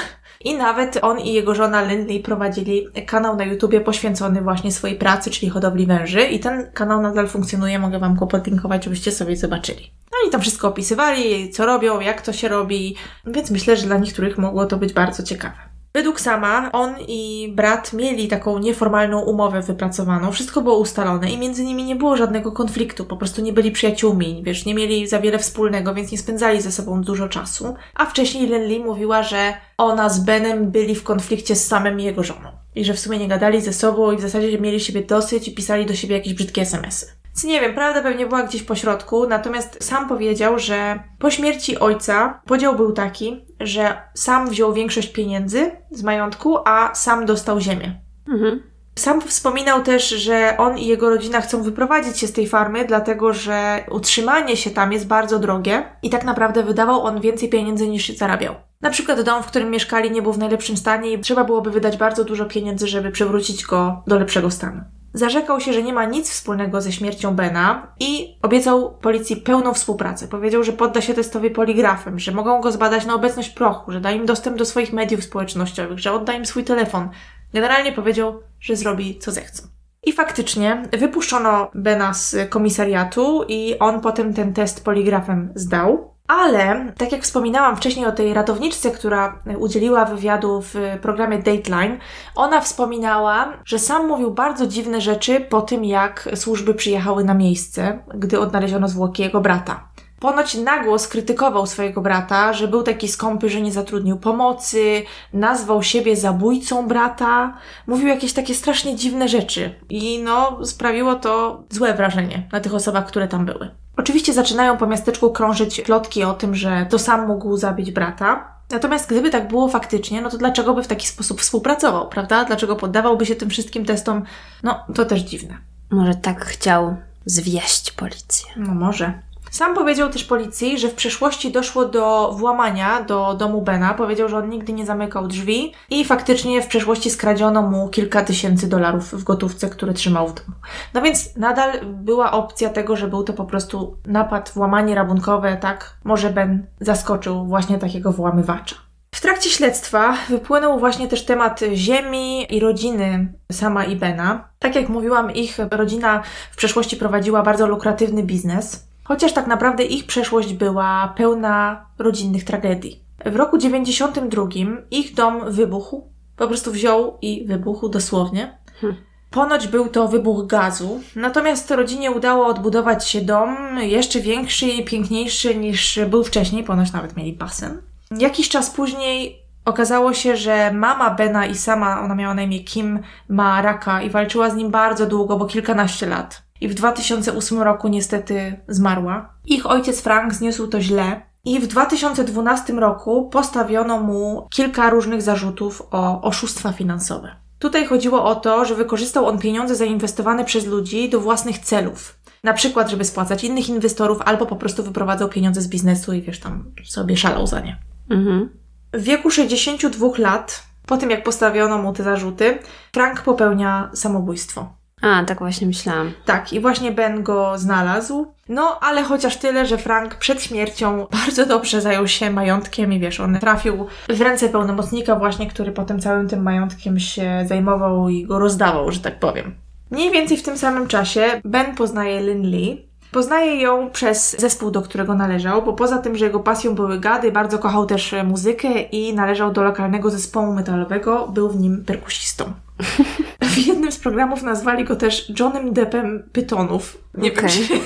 I 0.45 0.55
nawet 0.55 0.99
on 1.03 1.19
i 1.19 1.33
jego 1.33 1.55
żona 1.55 1.83
Lindley 1.83 2.21
prowadzili 2.21 2.89
kanał 3.07 3.37
na 3.37 3.45
YouTubie 3.45 3.81
poświęcony 3.81 4.43
właśnie 4.43 4.73
swojej 4.73 4.97
pracy, 4.97 5.31
czyli 5.31 5.51
hodowli 5.51 5.87
węży. 5.87 6.23
I 6.23 6.41
ten 6.41 6.73
kanał 6.73 7.03
nadal 7.03 7.29
funkcjonuje, 7.29 7.79
mogę 7.79 7.99
Wam 7.99 8.15
go 8.17 8.27
podlinkować, 8.27 8.85
żebyście 8.85 9.13
sobie 9.13 9.37
zobaczyli. 9.37 9.93
No 10.13 10.29
i 10.29 10.31
tam 10.31 10.41
wszystko 10.41 10.69
opisywali, 10.69 11.51
co 11.51 11.67
robią, 11.67 12.01
jak 12.01 12.23
to 12.23 12.33
się 12.33 12.49
robi, 12.49 12.97
więc 13.27 13.51
myślę, 13.51 13.77
że 13.77 13.87
dla 13.87 13.99
niektórych 13.99 14.39
mogło 14.39 14.67
to 14.67 14.77
być 14.77 14.93
bardzo 14.93 15.23
ciekawe. 15.23 15.78
Według 15.93 16.21
sama 16.21 16.73
on 16.73 16.95
i 17.09 17.53
brat 17.57 17.93
mieli 17.93 18.29
taką 18.29 18.59
nieformalną 18.59 19.21
umowę 19.21 19.63
wypracowaną, 19.63 20.33
wszystko 20.33 20.61
było 20.61 20.79
ustalone 20.79 21.31
i 21.31 21.39
między 21.39 21.65
nimi 21.65 21.85
nie 21.85 21.97
było 21.97 22.17
żadnego 22.17 22.53
konfliktu, 22.53 23.05
po 23.05 23.17
prostu 23.17 23.43
nie 23.43 23.53
byli 23.53 23.71
przyjaciółmi, 23.71 24.43
wiesz, 24.45 24.65
nie 24.65 24.75
mieli 24.75 25.09
za 25.09 25.21
wiele 25.21 25.39
wspólnego, 25.39 25.95
więc 25.95 26.13
nie 26.13 26.19
spędzali 26.19 26.61
ze 26.61 26.73
sobą 26.73 27.03
dużo 27.03 27.29
czasu. 27.29 27.75
A 27.95 28.07
wcześniej 28.07 28.49
Lenli 28.49 28.81
mówiła, 28.81 29.23
że 29.23 29.55
ona 29.79 30.09
z 30.09 30.25
Benem 30.25 30.71
byli 30.71 30.95
w 30.95 31.05
konflikcie 31.05 31.57
z 31.57 31.67
samym 31.67 32.01
jego 32.01 32.23
żoną 32.23 32.51
i 32.75 32.85
że 32.85 32.95
w 32.95 33.01
sumie 33.01 33.19
nie 33.19 33.29
gadali 33.29 33.61
ze 33.61 33.73
sobą 33.73 34.13
i 34.13 34.17
w 34.17 34.21
zasadzie 34.21 34.59
mieli 34.59 34.81
siebie 34.81 35.03
dosyć 35.03 35.49
i 35.49 35.55
pisali 35.55 35.87
do 35.87 35.95
siebie 35.95 36.17
jakieś 36.17 36.35
brzydkie 36.35 36.63
smsy. 36.63 37.07
Więc 37.39 37.45
nie 37.45 37.61
wiem, 37.61 37.75
prawda 37.75 38.03
pewnie 38.03 38.27
była 38.27 38.43
gdzieś 38.43 38.63
po 38.63 38.75
środku, 38.75 39.29
natomiast 39.29 39.85
sam 39.85 40.09
powiedział, 40.09 40.59
że 40.59 40.99
po 41.19 41.31
śmierci 41.31 41.79
ojca 41.79 42.41
podział 42.47 42.77
był 42.77 42.93
taki, 42.93 43.47
że 43.61 44.03
sam 44.15 44.51
wziął 44.51 44.73
większość 44.73 45.13
pieniędzy 45.13 45.71
z 45.91 46.03
majątku, 46.03 46.57
a 46.65 46.95
sam 46.95 47.27
dostał 47.27 47.61
ziemię. 47.61 48.01
Mhm. 48.29 48.63
Sam 48.95 49.21
wspominał 49.21 49.83
też, 49.83 50.09
że 50.09 50.55
on 50.59 50.79
i 50.79 50.87
jego 50.87 51.11
rodzina 51.11 51.41
chcą 51.41 51.63
wyprowadzić 51.63 52.19
się 52.19 52.27
z 52.27 52.33
tej 52.33 52.47
farmy, 52.47 52.85
dlatego 52.85 53.33
że 53.33 53.85
utrzymanie 53.91 54.57
się 54.57 54.71
tam 54.71 54.93
jest 54.93 55.07
bardzo 55.07 55.39
drogie 55.39 55.85
i 56.03 56.11
tak 56.11 56.25
naprawdę 56.25 56.63
wydawał 56.63 57.03
on 57.03 57.21
więcej 57.21 57.49
pieniędzy 57.49 57.89
niż 57.89 58.17
zarabiał. 58.17 58.55
Na 58.81 58.91
przykład 58.91 59.21
dom, 59.21 59.43
w 59.43 59.47
którym 59.47 59.71
mieszkali, 59.71 60.11
nie 60.11 60.23
był 60.23 60.33
w 60.33 60.39
najlepszym 60.39 60.77
stanie 60.77 61.13
i 61.13 61.21
trzeba 61.21 61.45
byłoby 61.45 61.71
wydać 61.71 61.97
bardzo 61.97 62.25
dużo 62.25 62.45
pieniędzy, 62.45 62.87
żeby 62.87 63.11
przywrócić 63.11 63.65
go 63.65 64.03
do 64.07 64.19
lepszego 64.19 64.51
stanu. 64.51 64.98
Zarzekał 65.13 65.61
się, 65.61 65.73
że 65.73 65.83
nie 65.83 65.93
ma 65.93 66.05
nic 66.05 66.31
wspólnego 66.31 66.81
ze 66.81 66.93
śmiercią 66.93 67.35
Bena 67.35 67.93
i 68.01 68.39
obiecał 68.43 68.99
policji 68.99 69.37
pełną 69.37 69.75
współpracę. 69.75 70.29
Powiedział, 70.29 70.65
że 70.65 70.73
podda 70.73 71.01
się 71.01 71.15
testowi 71.15 71.51
poligrafem, 71.51 72.19
że 72.19 72.33
mogą 72.33 72.61
go 72.61 72.73
zbadać 72.73 73.07
na 73.07 73.15
obecność 73.15 73.51
prochu, 73.51 73.93
że 73.93 74.01
da 74.01 74.11
im 74.11 74.27
dostęp 74.27 74.57
do 74.57 74.65
swoich 74.65 74.93
mediów 74.93 75.25
społecznościowych, 75.25 75.99
że 75.99 76.13
odda 76.13 76.33
im 76.33 76.47
swój 76.47 76.65
telefon. 76.65 77.09
Generalnie 77.55 77.93
powiedział, 77.93 78.41
że 78.61 78.77
zrobi 78.77 79.19
co 79.19 79.33
zechcą. 79.33 79.63
I 80.03 80.13
faktycznie 80.13 80.83
wypuszczono 80.93 81.71
Bena 81.75 82.15
z 82.15 82.37
komisariatu 82.51 83.45
i 83.49 83.79
on 83.79 84.01
potem 84.01 84.35
ten 84.35 84.55
test 84.55 84.85
poligrafem 84.85 85.53
zdał. 85.55 86.15
Ale, 86.29 86.93
tak 86.99 87.13
jak 87.13 87.23
wspominałam 87.23 87.77
wcześniej 87.77 88.07
o 88.07 88.13
tej 88.13 88.35
ratowniczce, 88.35 88.91
która 88.91 89.39
udzieliła 89.59 90.05
wywiadu 90.05 90.63
w 90.63 90.75
programie 91.03 91.39
Dateline, 91.39 91.99
ona 92.35 92.61
wspominała, 92.61 93.53
że 93.65 93.79
sam 93.79 94.09
mówił 94.09 94.31
bardzo 94.31 94.67
dziwne 94.67 95.01
rzeczy 95.01 95.41
po 95.41 95.63
tym, 95.63 95.85
jak 95.85 96.29
służby 96.35 96.75
przyjechały 96.75 97.25
na 97.25 97.35
miejsce, 97.35 97.99
gdy 98.15 98.41
odnaleziono 98.41 98.89
zwłoki 98.89 99.23
jego 99.23 99.41
brata. 99.41 99.89
Ponoć 100.21 100.55
nagłos 100.55 101.09
krytykował 101.09 101.67
swojego 101.67 102.01
brata, 102.01 102.53
że 102.53 102.69
był 102.69 102.83
taki 102.83 103.09
skąpy, 103.09 103.49
że 103.49 103.61
nie 103.61 103.73
zatrudnił 103.73 104.19
pomocy, 104.19 105.03
nazwał 105.33 105.83
siebie 105.83 106.17
zabójcą 106.17 106.89
brata, 106.89 107.59
mówił 107.87 108.09
jakieś 108.09 108.33
takie 108.33 108.55
strasznie 108.55 108.97
dziwne 108.97 109.29
rzeczy 109.29 109.75
i 109.89 110.23
no 110.23 110.67
sprawiło 110.67 111.15
to 111.15 111.63
złe 111.71 111.95
wrażenie 111.95 112.49
na 112.53 112.61
tych 112.61 112.75
osobach, 112.75 113.07
które 113.07 113.29
tam 113.29 113.47
były. 113.47 113.71
Oczywiście 113.99 114.33
zaczynają 114.33 114.77
po 114.77 114.87
miasteczku 114.87 115.31
krążyć 115.31 115.81
plotki 115.81 116.25
o 116.25 116.35
tym, 116.35 116.55
że 116.55 116.87
to 116.91 116.99
sam 116.99 117.27
mógł 117.27 117.57
zabić 117.57 117.91
brata. 117.91 118.53
Natomiast 118.71 119.11
gdyby 119.11 119.31
tak 119.31 119.49
było 119.49 119.69
faktycznie, 119.69 120.21
no 120.21 120.31
to 120.31 120.39
dlaczego 120.39 120.75
by 120.75 120.83
w 120.83 120.87
taki 120.87 121.07
sposób 121.07 121.41
współpracował, 121.41 122.09
prawda? 122.09 122.45
Dlaczego 122.45 122.77
poddawałby 122.77 123.27
się 123.27 123.35
tym 123.35 123.51
wszystkim 123.51 123.85
testom? 123.85 124.23
No, 124.63 124.85
to 124.95 125.05
też 125.05 125.21
dziwne. 125.21 125.55
Może 125.91 126.15
tak 126.15 126.45
chciał 126.45 126.97
zwieść 127.27 127.93
policję. 127.93 128.47
No 128.57 128.75
może. 128.75 129.13
Sam 129.51 129.75
powiedział 129.75 130.11
też 130.11 130.25
policji, 130.25 130.79
że 130.79 130.89
w 130.89 130.95
przeszłości 130.95 131.53
doszło 131.53 131.85
do 131.85 132.33
włamania 132.37 133.03
do 133.03 133.35
domu 133.35 133.63
Bena. 133.63 133.95
Powiedział, 133.95 134.29
że 134.29 134.37
on 134.39 134.51
nigdy 134.51 134.73
nie 134.73 134.87
zamykał 134.87 135.29
drzwi 135.29 135.73
i 135.91 136.05
faktycznie 136.05 136.63
w 136.63 136.67
przeszłości 136.67 137.11
skradziono 137.11 137.63
mu 137.63 137.89
kilka 137.89 138.25
tysięcy 138.25 138.69
dolarów 138.69 139.13
w 139.13 139.25
gotówce, 139.25 139.69
które 139.71 139.93
trzymał 139.95 140.29
w 140.29 140.35
domu. 140.35 140.57
No 140.95 141.03
więc 141.03 141.37
nadal 141.37 141.73
była 141.85 142.33
opcja 142.33 142.71
tego, 142.71 142.97
że 142.97 143.09
był 143.09 143.23
to 143.23 143.33
po 143.33 143.45
prostu 143.45 143.97
napad, 144.07 144.53
włamanie 144.55 144.95
rabunkowe, 144.95 145.57
tak? 145.57 145.97
Może 146.05 146.31
Ben 146.31 146.67
zaskoczył 146.81 147.47
właśnie 147.47 147.79
takiego 147.79 148.13
włamywacza. 148.13 148.77
W 149.15 149.21
trakcie 149.21 149.51
śledztwa 149.51 150.15
wypłynął 150.29 150.79
właśnie 150.79 151.09
też 151.09 151.25
temat 151.25 151.61
ziemi 151.75 152.55
i 152.55 152.61
rodziny 152.61 153.33
sama 153.53 153.85
i 153.85 153.97
Bena. 153.97 154.49
Tak 154.59 154.75
jak 154.75 154.89
mówiłam, 154.89 155.35
ich 155.35 155.59
rodzina 155.71 156.23
w 156.51 156.57
przeszłości 156.57 156.97
prowadziła 156.97 157.43
bardzo 157.43 157.67
lukratywny 157.67 158.23
biznes. 158.23 158.88
Chociaż 159.09 159.33
tak 159.33 159.47
naprawdę 159.47 159.85
ich 159.85 160.07
przeszłość 160.07 160.53
była 160.53 161.15
pełna 161.17 161.87
rodzinnych 161.99 162.45
tragedii. 162.45 163.05
W 163.27 163.37
roku 163.37 163.59
92 163.59 164.47
ich 164.91 165.15
dom 165.15 165.53
wybuchł, 165.53 166.11
po 166.37 166.49
prostu 166.49 166.73
wziął 166.73 167.19
i 167.23 167.45
wybuchł 167.47 167.89
dosłownie. 167.89 168.59
Hmm. 168.81 169.01
Ponoć 169.31 169.69
był 169.69 169.89
to 169.89 170.09
wybuch 170.09 170.47
gazu, 170.47 171.01
natomiast 171.17 171.71
rodzinie 171.71 172.11
udało 172.11 172.47
odbudować 172.47 173.09
się 173.09 173.21
dom 173.21 173.57
jeszcze 173.81 174.21
większy 174.21 174.67
i 174.67 174.85
piękniejszy 174.85 175.55
niż 175.55 176.01
był 176.11 176.25
wcześniej, 176.25 176.65
ponoć 176.65 176.93
nawet 176.93 177.17
mieli 177.17 177.33
basen. 177.33 177.83
Jakiś 178.19 178.49
czas 178.49 178.71
później 178.71 179.43
okazało 179.65 180.15
się, 180.15 180.37
że 180.37 180.73
mama 180.73 181.11
Bena 181.11 181.47
i 181.47 181.55
sama, 181.55 182.01
ona 182.01 182.15
miała 182.15 182.35
na 182.35 182.43
imię 182.43 182.61
Kim, 182.61 182.99
ma 183.29 183.63
raka 183.63 184.03
i 184.03 184.11
walczyła 184.11 184.51
z 184.51 184.57
nim 184.57 184.71
bardzo 184.71 185.07
długo, 185.07 185.37
bo 185.37 185.47
kilkanaście 185.47 186.07
lat 186.07 186.48
i 186.61 186.69
w 186.69 186.75
2008 186.75 187.63
roku 187.63 187.89
niestety 187.89 188.61
zmarła. 188.69 189.33
Ich 189.47 189.67
ojciec 189.67 190.01
Frank 190.01 190.35
zniósł 190.35 190.67
to 190.67 190.81
źle 190.81 191.23
i 191.45 191.61
w 191.61 191.67
2012 191.67 192.73
roku 192.73 193.29
postawiono 193.29 194.01
mu 194.01 194.47
kilka 194.51 194.91
różnych 194.91 195.23
zarzutów 195.23 195.83
o 195.91 196.23
oszustwa 196.23 196.73
finansowe. 196.73 197.37
Tutaj 197.59 197.87
chodziło 197.87 198.25
o 198.25 198.35
to, 198.35 198.65
że 198.65 198.75
wykorzystał 198.75 199.27
on 199.27 199.39
pieniądze 199.39 199.77
zainwestowane 199.77 200.45
przez 200.45 200.67
ludzi 200.67 201.11
do 201.11 201.21
własnych 201.21 201.59
celów. 201.59 202.19
Na 202.45 202.53
przykład, 202.53 202.91
żeby 202.91 203.05
spłacać 203.05 203.45
innych 203.45 203.69
inwestorów, 203.69 204.23
albo 204.25 204.47
po 204.47 204.57
prostu 204.57 204.83
wyprowadzał 204.83 205.29
pieniądze 205.29 205.61
z 205.61 205.69
biznesu 205.69 206.13
i 206.13 206.23
wiesz, 206.23 206.41
tam 206.41 206.65
sobie 206.85 207.17
szalał 207.17 207.47
za 207.47 207.61
nie. 207.61 207.77
Mhm. 208.11 208.49
W 208.93 209.03
wieku 209.03 209.31
62 209.31 210.09
lat, 210.19 210.63
po 210.87 210.97
tym 210.97 211.11
jak 211.11 211.25
postawiono 211.25 211.79
mu 211.79 211.93
te 211.93 212.03
zarzuty, 212.03 212.59
Frank 212.93 213.23
popełnia 213.23 213.91
samobójstwo. 213.95 214.78
A, 215.01 215.25
tak 215.25 215.39
właśnie 215.39 215.67
myślałam. 215.67 216.13
Tak, 216.25 216.53
i 216.53 216.61
właśnie 216.61 216.93
Ben 216.93 217.23
go 217.23 217.59
znalazł. 217.59 218.27
No, 218.49 218.79
ale 218.81 219.03
chociaż 219.03 219.37
tyle, 219.37 219.67
że 219.67 219.79
Frank 219.79 220.15
przed 220.15 220.43
śmiercią 220.43 221.07
bardzo 221.25 221.47
dobrze 221.47 221.81
zajął 221.81 222.09
się 222.09 222.31
majątkiem 222.31 222.93
i 222.93 223.01
wiesz, 223.01 223.21
on 223.21 223.39
trafił 223.39 223.87
w 224.09 224.21
ręce 224.21 224.49
pełnomocnika 224.49 225.17
właśnie, 225.17 225.47
który 225.47 225.73
potem 225.73 226.01
całym 226.01 226.29
tym 226.29 226.43
majątkiem 226.43 227.01
się 227.01 227.45
zajmował 227.49 228.09
i 228.09 228.25
go 228.25 228.39
rozdawał, 228.39 228.93
że 228.93 229.01
tak 229.01 229.19
powiem. 229.19 229.55
Mniej 229.91 230.11
więcej 230.11 230.37
w 230.37 230.43
tym 230.43 230.59
samym 230.59 230.89
czasie 230.89 231.41
Ben 231.45 231.75
poznaje 231.75 232.21
Lynn 232.21 232.43
Lee. 232.43 232.89
Poznaje 233.13 233.61
ją 233.61 233.91
przez 233.91 234.41
zespół, 234.41 234.71
do 234.71 234.83
którego 234.83 235.15
należał, 235.15 235.63
bo 235.63 235.73
poza 235.73 235.99
tym, 235.99 236.17
że 236.17 236.25
jego 236.25 236.41
pasją 236.41 236.75
były 236.75 237.01
gady, 237.01 237.33
bardzo 237.33 237.59
kochał 237.59 237.87
też 237.87 238.15
muzykę 238.25 238.81
i 238.81 239.15
należał 239.15 239.53
do 239.53 239.63
lokalnego 239.63 240.11
zespołu 240.11 240.53
metalowego, 240.53 241.29
był 241.29 241.49
w 241.49 241.61
nim 241.61 241.85
perkusistą. 241.85 242.53
W 243.63 243.67
jednym 243.67 243.93
z 243.93 243.99
programów 243.99 244.43
nazwali 244.43 244.85
go 244.85 244.97
też 244.97 245.33
Johnem 245.41 245.73
Deppem 245.73 246.29
Pytonów. 246.33 246.99
Nie 247.15 247.33
Okej. 247.33 247.49
wiem, 247.49 247.51
czy... 247.69 247.81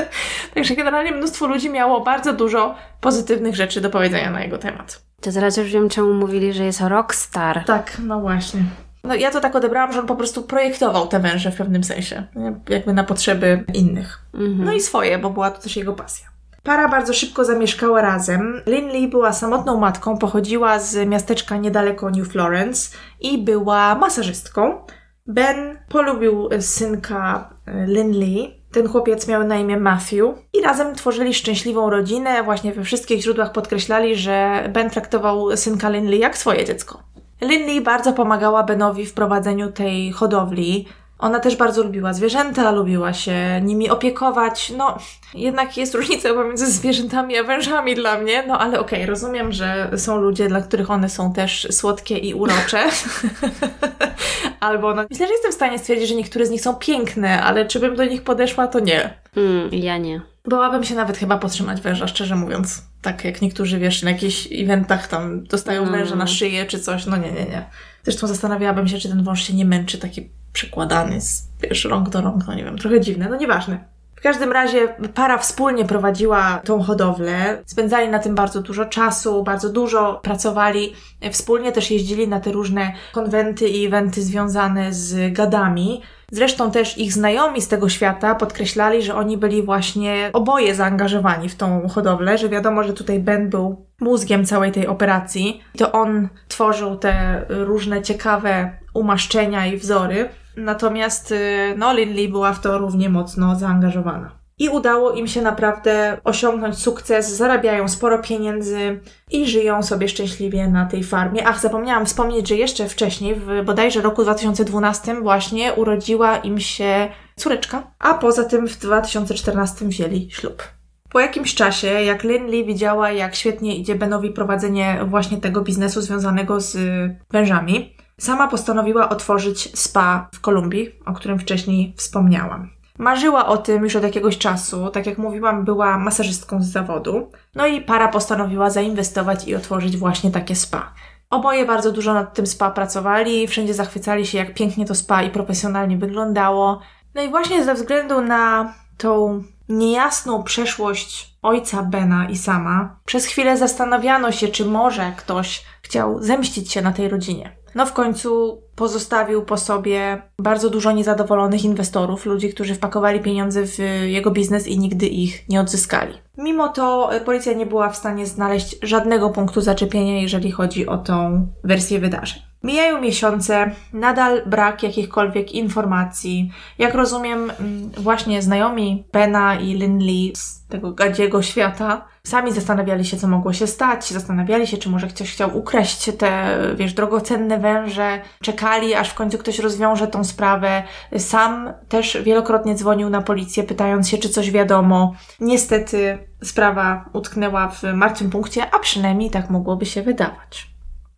Także 0.54 0.76
generalnie 0.76 1.12
mnóstwo 1.12 1.46
ludzi 1.46 1.70
miało 1.70 2.00
bardzo 2.00 2.32
dużo 2.32 2.74
pozytywnych 3.00 3.56
rzeczy 3.56 3.80
do 3.80 3.90
powiedzenia 3.90 4.30
na 4.30 4.42
jego 4.42 4.58
temat. 4.58 5.02
To 5.20 5.32
teraz 5.32 5.56
już 5.56 5.72
wiem, 5.72 5.88
czemu 5.88 6.14
mówili, 6.14 6.52
że 6.52 6.64
jest 6.64 6.80
rockstar. 6.80 7.64
Tak, 7.64 7.96
no 8.04 8.20
właśnie. 8.20 8.60
No 9.04 9.14
ja 9.14 9.30
to 9.30 9.40
tak 9.40 9.56
odebrałam, 9.56 9.92
że 9.92 10.00
on 10.00 10.06
po 10.06 10.16
prostu 10.16 10.42
projektował 10.42 11.06
te 11.06 11.20
węże 11.20 11.50
w 11.50 11.56
pewnym 11.56 11.84
sensie. 11.84 12.24
Jakby 12.68 12.92
na 12.92 13.04
potrzeby 13.04 13.64
innych. 13.74 14.18
Mhm. 14.34 14.64
No 14.64 14.72
i 14.72 14.80
swoje, 14.80 15.18
bo 15.18 15.30
była 15.30 15.50
to 15.50 15.62
też 15.62 15.76
jego 15.76 15.92
pasja. 15.92 16.26
Para 16.66 16.88
bardzo 16.88 17.12
szybko 17.12 17.44
zamieszkała 17.44 18.02
razem. 18.02 18.62
Lynn 18.66 18.88
Lee 18.88 19.08
była 19.08 19.32
samotną 19.32 19.80
matką, 19.80 20.18
pochodziła 20.18 20.78
z 20.78 21.08
miasteczka 21.08 21.56
niedaleko 21.56 22.10
New 22.10 22.28
Florence 22.28 22.96
i 23.20 23.38
była 23.38 23.94
masażystką. 23.94 24.84
Ben 25.26 25.78
polubił 25.88 26.48
synka 26.60 27.54
e, 27.66 27.86
Lynn 27.86 28.12
Lee. 28.12 28.62
Ten 28.72 28.88
chłopiec 28.88 29.28
miał 29.28 29.44
na 29.44 29.56
imię 29.56 29.76
Matthew 29.76 30.34
i 30.52 30.62
razem 30.62 30.94
tworzyli 30.94 31.34
szczęśliwą 31.34 31.90
rodzinę. 31.90 32.42
Właśnie 32.42 32.72
we 32.72 32.84
wszystkich 32.84 33.20
źródłach 33.20 33.52
podkreślali, 33.52 34.16
że 34.16 34.68
Ben 34.72 34.90
traktował 34.90 35.56
synka 35.56 35.88
Lynn 35.88 36.08
Lee 36.08 36.18
jak 36.18 36.38
swoje 36.38 36.64
dziecko. 36.64 37.02
Lynn 37.40 37.66
Lee 37.66 37.80
bardzo 37.80 38.12
pomagała 38.12 38.62
Benowi 38.62 39.06
w 39.06 39.14
prowadzeniu 39.14 39.72
tej 39.72 40.12
hodowli. 40.12 40.86
Ona 41.18 41.40
też 41.40 41.56
bardzo 41.56 41.82
lubiła 41.82 42.12
zwierzęta, 42.12 42.70
lubiła 42.70 43.12
się 43.12 43.60
nimi 43.62 43.90
opiekować. 43.90 44.72
No, 44.76 44.98
jednak 45.34 45.76
jest 45.76 45.94
różnica 45.94 46.34
pomiędzy 46.34 46.72
zwierzętami 46.72 47.38
a 47.38 47.42
wężami 47.42 47.94
dla 47.94 48.18
mnie, 48.18 48.44
no 48.46 48.58
ale 48.58 48.80
okej, 48.80 49.06
rozumiem, 49.06 49.52
że 49.52 49.90
są 49.96 50.16
ludzie, 50.16 50.48
dla 50.48 50.60
których 50.60 50.90
one 50.90 51.08
są 51.08 51.32
też 51.32 51.68
słodkie 51.70 52.18
i 52.18 52.34
urocze. 52.34 52.84
Albo 54.60 54.94
no, 54.94 55.04
myślę, 55.10 55.26
że 55.26 55.32
jestem 55.32 55.52
w 55.52 55.54
stanie 55.54 55.78
stwierdzić, 55.78 56.08
że 56.08 56.14
niektóre 56.14 56.46
z 56.46 56.50
nich 56.50 56.60
są 56.60 56.74
piękne, 56.74 57.42
ale 57.42 57.66
czy 57.66 57.80
bym 57.80 57.96
do 57.96 58.04
nich 58.04 58.22
podeszła, 58.22 58.66
to 58.66 58.80
nie. 58.80 59.14
Mm, 59.36 59.68
ja 59.72 59.98
nie. 59.98 60.20
Bałabym 60.44 60.84
się 60.84 60.94
nawet 60.94 61.18
chyba 61.18 61.38
potrzymać 61.38 61.80
węża, 61.80 62.08
szczerze 62.08 62.36
mówiąc. 62.36 62.82
Tak 63.02 63.24
jak 63.24 63.42
niektórzy, 63.42 63.78
wiesz, 63.78 64.02
na 64.02 64.10
jakichś 64.10 64.48
eventach 64.52 65.08
tam 65.08 65.44
dostają 65.44 65.82
Mm. 65.82 65.94
węża 65.94 66.16
na 66.16 66.26
szyję 66.26 66.66
czy 66.66 66.80
coś. 66.80 67.06
No 67.06 67.16
nie, 67.16 67.32
nie, 67.32 67.44
nie. 67.44 67.64
Zresztą 68.06 68.26
zastanawiałabym 68.26 68.88
się, 68.88 68.98
czy 68.98 69.08
ten 69.08 69.24
wąż 69.24 69.42
się 69.42 69.54
nie 69.54 69.64
męczy, 69.64 69.98
taki 69.98 70.30
przekładany 70.52 71.20
z, 71.20 71.48
wiesz, 71.62 71.84
rąk 71.84 72.08
do 72.08 72.20
rąk, 72.20 72.46
no 72.46 72.54
nie 72.54 72.64
wiem, 72.64 72.78
trochę 72.78 73.00
dziwne, 73.00 73.28
no 73.30 73.36
nieważne. 73.36 73.84
W 74.16 74.20
każdym 74.20 74.52
razie 74.52 74.88
para 75.14 75.38
wspólnie 75.38 75.84
prowadziła 75.84 76.60
tą 76.64 76.82
hodowlę, 76.82 77.62
spędzali 77.66 78.08
na 78.08 78.18
tym 78.18 78.34
bardzo 78.34 78.62
dużo 78.62 78.84
czasu, 78.84 79.42
bardzo 79.42 79.68
dużo 79.68 80.20
pracowali, 80.22 80.92
wspólnie 81.32 81.72
też 81.72 81.90
jeździli 81.90 82.28
na 82.28 82.40
te 82.40 82.52
różne 82.52 82.92
konwenty 83.12 83.68
i 83.68 83.86
eventy 83.86 84.22
związane 84.22 84.92
z 84.92 85.32
gadami. 85.32 86.02
Zresztą 86.32 86.70
też 86.70 86.98
ich 86.98 87.12
znajomi 87.12 87.62
z 87.62 87.68
tego 87.68 87.88
świata 87.88 88.34
podkreślali, 88.34 89.02
że 89.02 89.14
oni 89.14 89.36
byli 89.36 89.62
właśnie 89.62 90.30
oboje 90.32 90.74
zaangażowani 90.74 91.48
w 91.48 91.56
tą 91.56 91.88
hodowlę, 91.88 92.38
że 92.38 92.48
wiadomo, 92.48 92.84
że 92.84 92.92
tutaj 92.92 93.18
Ben 93.18 93.50
był 93.50 93.85
mózgiem 94.00 94.44
całej 94.44 94.72
tej 94.72 94.86
operacji. 94.86 95.60
To 95.78 95.92
on 95.92 96.28
tworzył 96.48 96.96
te 96.96 97.44
różne 97.48 98.02
ciekawe 98.02 98.70
umaszczenia 98.94 99.66
i 99.66 99.76
wzory. 99.76 100.28
Natomiast 100.56 101.32
y, 101.32 101.74
no, 101.76 101.92
Lynn 101.92 102.12
Lee 102.12 102.28
była 102.28 102.52
w 102.52 102.60
to 102.60 102.78
równie 102.78 103.08
mocno 103.08 103.56
zaangażowana. 103.56 104.46
I 104.58 104.68
udało 104.68 105.12
im 105.12 105.26
się 105.26 105.42
naprawdę 105.42 106.20
osiągnąć 106.24 106.78
sukces, 106.78 107.36
zarabiają 107.36 107.88
sporo 107.88 108.18
pieniędzy 108.18 109.00
i 109.30 109.46
żyją 109.46 109.82
sobie 109.82 110.08
szczęśliwie 110.08 110.68
na 110.68 110.86
tej 110.86 111.04
farmie. 111.04 111.48
Ach, 111.48 111.60
zapomniałam 111.60 112.06
wspomnieć, 112.06 112.48
że 112.48 112.54
jeszcze 112.54 112.88
wcześniej, 112.88 113.34
w 113.34 113.64
bodajże 113.64 114.00
roku 114.00 114.22
2012 114.22 115.20
właśnie 115.20 115.72
urodziła 115.72 116.36
im 116.36 116.60
się 116.60 117.08
córeczka, 117.36 117.82
a 117.98 118.14
poza 118.14 118.44
tym 118.44 118.68
w 118.68 118.78
2014 118.78 119.88
wzięli 119.88 120.30
ślub. 120.30 120.75
Po 121.16 121.20
jakimś 121.20 121.54
czasie, 121.54 121.86
jak 121.86 122.24
Lynn 122.24 122.46
Lee 122.46 122.64
widziała, 122.64 123.10
jak 123.10 123.34
świetnie 123.34 123.76
idzie 123.76 123.94
Benowi 123.94 124.30
prowadzenie 124.30 125.00
właśnie 125.08 125.38
tego 125.38 125.60
biznesu 125.60 126.00
związanego 126.00 126.60
z 126.60 126.74
y, 126.74 127.16
wężami, 127.30 127.94
sama 128.18 128.48
postanowiła 128.48 129.08
otworzyć 129.08 129.78
spa 129.78 130.28
w 130.34 130.40
Kolumbii, 130.40 130.90
o 131.06 131.12
którym 131.12 131.38
wcześniej 131.38 131.94
wspomniałam. 131.96 132.70
Marzyła 132.98 133.46
o 133.46 133.56
tym 133.56 133.82
już 133.82 133.96
od 133.96 134.02
jakiegoś 134.02 134.38
czasu, 134.38 134.90
tak 134.90 135.06
jak 135.06 135.18
mówiłam, 135.18 135.64
była 135.64 135.98
masażystką 135.98 136.62
z 136.62 136.66
zawodu. 136.66 137.30
No 137.54 137.66
i 137.66 137.80
para 137.80 138.08
postanowiła 138.08 138.70
zainwestować 138.70 139.48
i 139.48 139.54
otworzyć 139.54 139.96
właśnie 139.96 140.30
takie 140.30 140.54
spa. 140.54 140.92
Oboje 141.30 141.66
bardzo 141.66 141.92
dużo 141.92 142.14
nad 142.14 142.34
tym 142.34 142.46
spa 142.46 142.70
pracowali, 142.70 143.48
wszędzie 143.48 143.74
zachwycali 143.74 144.26
się, 144.26 144.38
jak 144.38 144.54
pięknie 144.54 144.86
to 144.86 144.94
spa 144.94 145.22
i 145.22 145.30
profesjonalnie 145.30 145.96
wyglądało. 145.96 146.80
No 147.14 147.22
i 147.22 147.28
właśnie 147.28 147.64
ze 147.64 147.74
względu 147.74 148.20
na 148.20 148.74
tą 148.98 149.42
niejasną 149.68 150.42
przeszłość 150.42 151.36
ojca 151.42 151.82
Bena 151.82 152.28
i 152.28 152.36
sama, 152.36 152.96
przez 153.04 153.26
chwilę 153.26 153.56
zastanawiano 153.56 154.32
się, 154.32 154.48
czy 154.48 154.64
może 154.64 155.12
ktoś 155.16 155.64
chciał 155.82 156.22
zemścić 156.22 156.72
się 156.72 156.82
na 156.82 156.92
tej 156.92 157.08
rodzinie. 157.08 157.56
No 157.74 157.86
w 157.86 157.92
końcu 157.92 158.62
pozostawił 158.74 159.42
po 159.42 159.56
sobie 159.56 160.22
bardzo 160.38 160.70
dużo 160.70 160.92
niezadowolonych 160.92 161.64
inwestorów, 161.64 162.26
ludzi, 162.26 162.54
którzy 162.54 162.74
wpakowali 162.74 163.20
pieniądze 163.20 163.66
w 163.66 163.78
jego 164.06 164.30
biznes 164.30 164.66
i 164.66 164.78
nigdy 164.78 165.06
ich 165.06 165.48
nie 165.48 165.60
odzyskali. 165.60 166.14
Mimo 166.38 166.68
to 166.68 167.12
e, 167.12 167.20
policja 167.20 167.52
nie 167.52 167.66
była 167.66 167.90
w 167.90 167.96
stanie 167.96 168.26
znaleźć 168.26 168.76
żadnego 168.82 169.30
punktu 169.30 169.60
zaczepienia, 169.60 170.20
jeżeli 170.20 170.50
chodzi 170.50 170.86
o 170.86 170.98
tą 170.98 171.46
wersję 171.64 171.98
wydarzeń. 171.98 172.42
Mijają 172.66 173.00
miesiące, 173.00 173.70
nadal 173.92 174.42
brak 174.46 174.82
jakichkolwiek 174.82 175.52
informacji. 175.52 176.50
Jak 176.78 176.94
rozumiem, 176.94 177.50
mm, 177.50 177.90
właśnie 177.90 178.42
znajomi 178.42 179.04
Bena 179.12 179.54
i 179.54 179.74
Lynn 179.74 179.98
Lee 179.98 180.32
z 180.36 180.66
tego 180.66 180.92
gadziego 180.92 181.42
świata 181.42 182.08
sami 182.26 182.52
zastanawiali 182.52 183.04
się, 183.04 183.16
co 183.16 183.28
mogło 183.28 183.52
się 183.52 183.66
stać. 183.66 184.10
Zastanawiali 184.10 184.66
się, 184.66 184.76
czy 184.76 184.88
może 184.88 185.06
ktoś 185.06 185.32
chciał 185.32 185.58
ukraść 185.58 186.10
te, 186.18 186.58
wiesz, 186.76 186.92
drogocenne 186.92 187.58
węże. 187.58 188.20
Czekali, 188.40 188.94
aż 188.94 189.10
w 189.10 189.14
końcu 189.14 189.38
ktoś 189.38 189.58
rozwiąże 189.58 190.06
tą 190.06 190.24
sprawę. 190.24 190.82
Sam 191.18 191.72
też 191.88 192.18
wielokrotnie 192.22 192.74
dzwonił 192.74 193.10
na 193.10 193.22
policję, 193.22 193.64
pytając 193.64 194.08
się, 194.08 194.18
czy 194.18 194.28
coś 194.28 194.50
wiadomo. 194.50 195.14
Niestety 195.40 196.18
sprawa 196.42 197.04
utknęła 197.12 197.68
w 197.68 197.82
martwym 197.82 198.30
punkcie, 198.30 198.74
a 198.74 198.78
przynajmniej 198.78 199.30
tak 199.30 199.50
mogłoby 199.50 199.86
się 199.86 200.02
wydawać. 200.02 200.75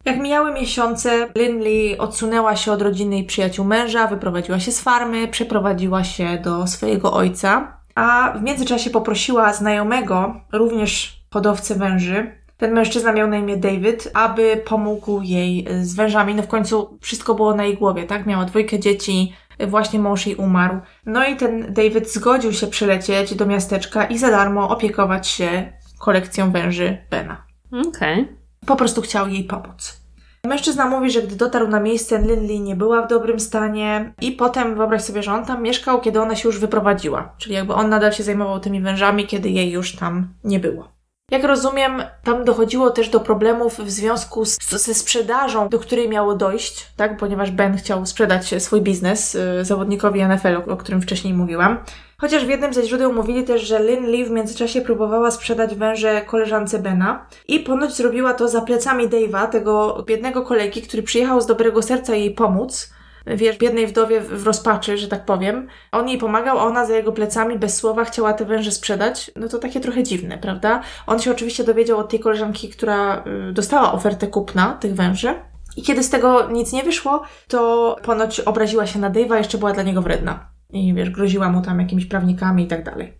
Jak 0.08 0.20
mijały 0.20 0.52
miesiące, 0.52 1.28
Lynn 1.34 1.60
Lee 1.60 1.98
odsunęła 1.98 2.56
się 2.56 2.72
od 2.72 2.82
rodziny 2.82 3.18
i 3.18 3.24
przyjaciół 3.24 3.64
męża, 3.64 4.06
wyprowadziła 4.06 4.60
się 4.60 4.72
z 4.72 4.80
farmy, 4.80 5.28
przeprowadziła 5.28 6.04
się 6.04 6.38
do 6.38 6.66
swojego 6.66 7.12
ojca, 7.12 7.78
a 7.94 8.32
w 8.38 8.42
międzyczasie 8.42 8.90
poprosiła 8.90 9.52
znajomego, 9.52 10.40
również 10.52 11.22
hodowcę 11.32 11.74
węży, 11.74 12.32
ten 12.56 12.72
mężczyzna 12.72 13.12
miał 13.12 13.28
na 13.28 13.36
imię 13.36 13.56
David, 13.56 14.10
aby 14.14 14.62
pomógł 14.64 15.22
jej 15.22 15.66
z 15.82 15.94
wężami. 15.94 16.34
No 16.34 16.42
w 16.42 16.48
końcu 16.48 16.98
wszystko 17.00 17.34
było 17.34 17.54
na 17.54 17.64
jej 17.64 17.76
głowie, 17.76 18.04
tak? 18.06 18.26
Miała 18.26 18.44
dwójkę 18.44 18.78
dzieci, 18.78 19.32
właśnie 19.66 19.98
mąż 19.98 20.26
jej 20.26 20.36
umarł. 20.36 20.80
No 21.06 21.24
i 21.24 21.36
ten 21.36 21.74
David 21.74 22.12
zgodził 22.12 22.52
się 22.52 22.66
przylecieć 22.66 23.34
do 23.34 23.46
miasteczka 23.46 24.04
i 24.04 24.18
za 24.18 24.30
darmo 24.30 24.68
opiekować 24.68 25.28
się 25.28 25.72
kolekcją 25.98 26.50
węży 26.50 26.98
Bena. 27.10 27.44
Okej. 27.88 28.28
Po 28.66 28.76
prostu 28.76 29.02
chciał 29.02 29.28
jej 29.28 29.44
pomóc. 29.44 29.97
Mężczyzna 30.48 30.86
mówi, 30.86 31.10
że 31.10 31.22
gdy 31.22 31.36
dotarł 31.36 31.68
na 31.68 31.80
miejsce, 31.80 32.18
Lee 32.18 32.60
nie 32.60 32.76
była 32.76 33.02
w 33.02 33.08
dobrym 33.08 33.40
stanie 33.40 34.14
i 34.20 34.32
potem 34.32 34.74
wyobraź 34.74 35.02
sobie, 35.02 35.22
że 35.22 35.32
on 35.32 35.44
tam 35.44 35.62
mieszkał, 35.62 36.00
kiedy 36.00 36.20
ona 36.20 36.36
się 36.36 36.48
już 36.48 36.58
wyprowadziła. 36.58 37.34
Czyli 37.38 37.54
jakby 37.54 37.74
on 37.74 37.88
nadal 37.88 38.12
się 38.12 38.22
zajmował 38.22 38.60
tymi 38.60 38.80
wężami, 38.80 39.26
kiedy 39.26 39.50
jej 39.50 39.70
już 39.70 39.96
tam 39.96 40.28
nie 40.44 40.60
było. 40.60 40.97
Jak 41.30 41.44
rozumiem, 41.44 42.02
tam 42.24 42.44
dochodziło 42.44 42.90
też 42.90 43.08
do 43.08 43.20
problemów 43.20 43.78
w 43.78 43.90
związku 43.90 44.44
z, 44.44 44.58
ze 44.70 44.94
sprzedażą, 44.94 45.68
do 45.68 45.78
której 45.78 46.08
miało 46.08 46.34
dojść, 46.34 46.86
tak? 46.96 47.16
Ponieważ 47.16 47.50
Ben 47.50 47.76
chciał 47.76 48.06
sprzedać 48.06 48.54
swój 48.58 48.80
biznes 48.80 49.34
y, 49.34 49.64
zawodnikowi 49.64 50.24
NFL, 50.24 50.56
o, 50.56 50.72
o 50.72 50.76
którym 50.76 51.02
wcześniej 51.02 51.34
mówiłam. 51.34 51.78
Chociaż 52.20 52.44
w 52.44 52.48
jednym 52.48 52.74
ze 52.74 52.86
źródeł 52.86 53.12
mówili 53.12 53.44
też, 53.44 53.62
że 53.62 53.78
Lynn 53.78 54.06
Lee 54.06 54.24
w 54.24 54.30
międzyczasie 54.30 54.80
próbowała 54.80 55.30
sprzedać 55.30 55.74
węże 55.74 56.22
koleżance 56.22 56.78
Bena 56.78 57.26
i 57.48 57.60
ponoć 57.60 57.94
zrobiła 57.94 58.34
to 58.34 58.48
za 58.48 58.60
plecami 58.60 59.08
Dave'a, 59.08 59.48
tego 59.48 60.04
biednego 60.06 60.42
kolegi, 60.42 60.82
który 60.82 61.02
przyjechał 61.02 61.40
z 61.40 61.46
dobrego 61.46 61.82
serca 61.82 62.14
jej 62.14 62.30
pomóc, 62.30 62.92
wiesz, 63.36 63.58
biednej 63.58 63.86
wdowie 63.86 64.20
w 64.20 64.46
rozpaczy, 64.46 64.98
że 64.98 65.08
tak 65.08 65.24
powiem. 65.24 65.68
On 65.92 66.08
jej 66.08 66.18
pomagał, 66.18 66.58
a 66.58 66.62
ona 66.62 66.86
za 66.86 66.96
jego 66.96 67.12
plecami 67.12 67.58
bez 67.58 67.76
słowa 67.76 68.04
chciała 68.04 68.32
te 68.32 68.44
węże 68.44 68.72
sprzedać. 68.72 69.30
No 69.36 69.48
to 69.48 69.58
takie 69.58 69.80
trochę 69.80 70.02
dziwne, 70.02 70.38
prawda? 70.38 70.82
On 71.06 71.18
się 71.18 71.30
oczywiście 71.30 71.64
dowiedział 71.64 71.98
od 71.98 72.08
tej 72.08 72.20
koleżanki, 72.20 72.68
która 72.68 73.24
y, 73.50 73.52
dostała 73.52 73.92
ofertę 73.92 74.26
kupna 74.26 74.76
tych 74.80 74.94
węży. 74.94 75.34
I 75.76 75.82
kiedy 75.82 76.02
z 76.02 76.10
tego 76.10 76.50
nic 76.50 76.72
nie 76.72 76.82
wyszło, 76.82 77.22
to 77.48 77.96
ponoć 78.02 78.40
obraziła 78.40 78.86
się 78.86 78.98
na 78.98 79.10
Dave'a, 79.10 79.36
jeszcze 79.36 79.58
była 79.58 79.72
dla 79.72 79.82
niego 79.82 80.02
wredna. 80.02 80.50
I 80.70 80.94
wiesz, 80.94 81.10
groziła 81.10 81.48
mu 81.48 81.62
tam 81.62 81.80
jakimiś 81.80 82.06
prawnikami 82.06 82.64
i 82.64 82.66
tak 82.66 82.84
dalej. 82.84 83.18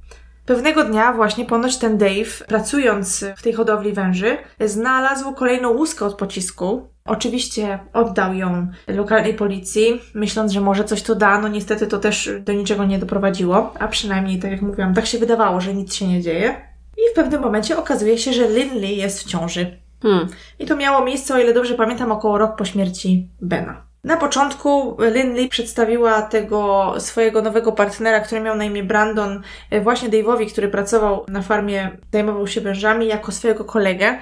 Pewnego 0.48 0.84
dnia 0.84 1.12
właśnie 1.12 1.44
ponoć 1.44 1.76
ten 1.76 1.98
Dave, 1.98 2.46
pracując 2.46 3.24
w 3.36 3.42
tej 3.42 3.52
hodowli 3.52 3.92
węży, 3.92 4.38
znalazł 4.60 5.34
kolejną 5.34 5.70
łuskę 5.70 6.04
od 6.04 6.14
pocisku. 6.14 6.88
Oczywiście 7.08 7.78
oddał 7.92 8.34
ją 8.34 8.66
lokalnej 8.88 9.34
policji, 9.34 10.00
myśląc, 10.14 10.52
że 10.52 10.60
może 10.60 10.84
coś 10.84 11.02
to 11.02 11.14
da. 11.14 11.40
No 11.40 11.48
niestety 11.48 11.86
to 11.86 11.98
też 11.98 12.30
do 12.40 12.52
niczego 12.52 12.84
nie 12.84 12.98
doprowadziło, 12.98 13.74
a 13.78 13.88
przynajmniej, 13.88 14.38
tak 14.38 14.50
jak 14.50 14.62
mówiłam, 14.62 14.94
tak 14.94 15.06
się 15.06 15.18
wydawało, 15.18 15.60
że 15.60 15.74
nic 15.74 15.94
się 15.94 16.08
nie 16.08 16.22
dzieje. 16.22 16.54
I 16.96 17.12
w 17.12 17.14
pewnym 17.14 17.40
momencie 17.40 17.78
okazuje 17.78 18.18
się, 18.18 18.32
że 18.32 18.48
Lindley 18.48 18.96
jest 18.96 19.20
w 19.20 19.26
ciąży. 19.26 19.78
Hmm. 20.02 20.28
I 20.58 20.66
to 20.66 20.76
miało 20.76 21.04
miejsce, 21.04 21.34
o 21.34 21.38
ile 21.38 21.54
dobrze 21.54 21.74
pamiętam, 21.74 22.12
około 22.12 22.38
rok 22.38 22.56
po 22.56 22.64
śmierci 22.64 23.28
Bena. 23.40 23.88
Na 24.04 24.16
początku 24.16 24.96
Lindley 25.14 25.48
przedstawiła 25.48 26.22
tego 26.22 26.94
swojego 26.98 27.42
nowego 27.42 27.72
partnera, 27.72 28.20
który 28.20 28.40
miał 28.40 28.56
na 28.56 28.64
imię 28.64 28.82
Brandon, 28.82 29.42
e, 29.70 29.80
właśnie 29.80 30.08
Dave'owi, 30.08 30.52
który 30.52 30.68
pracował 30.68 31.24
na 31.28 31.42
farmie, 31.42 31.90
zajmował 32.12 32.46
się 32.46 32.60
wężami, 32.60 33.06
jako 33.06 33.32
swojego 33.32 33.64
kolegę. 33.64 34.18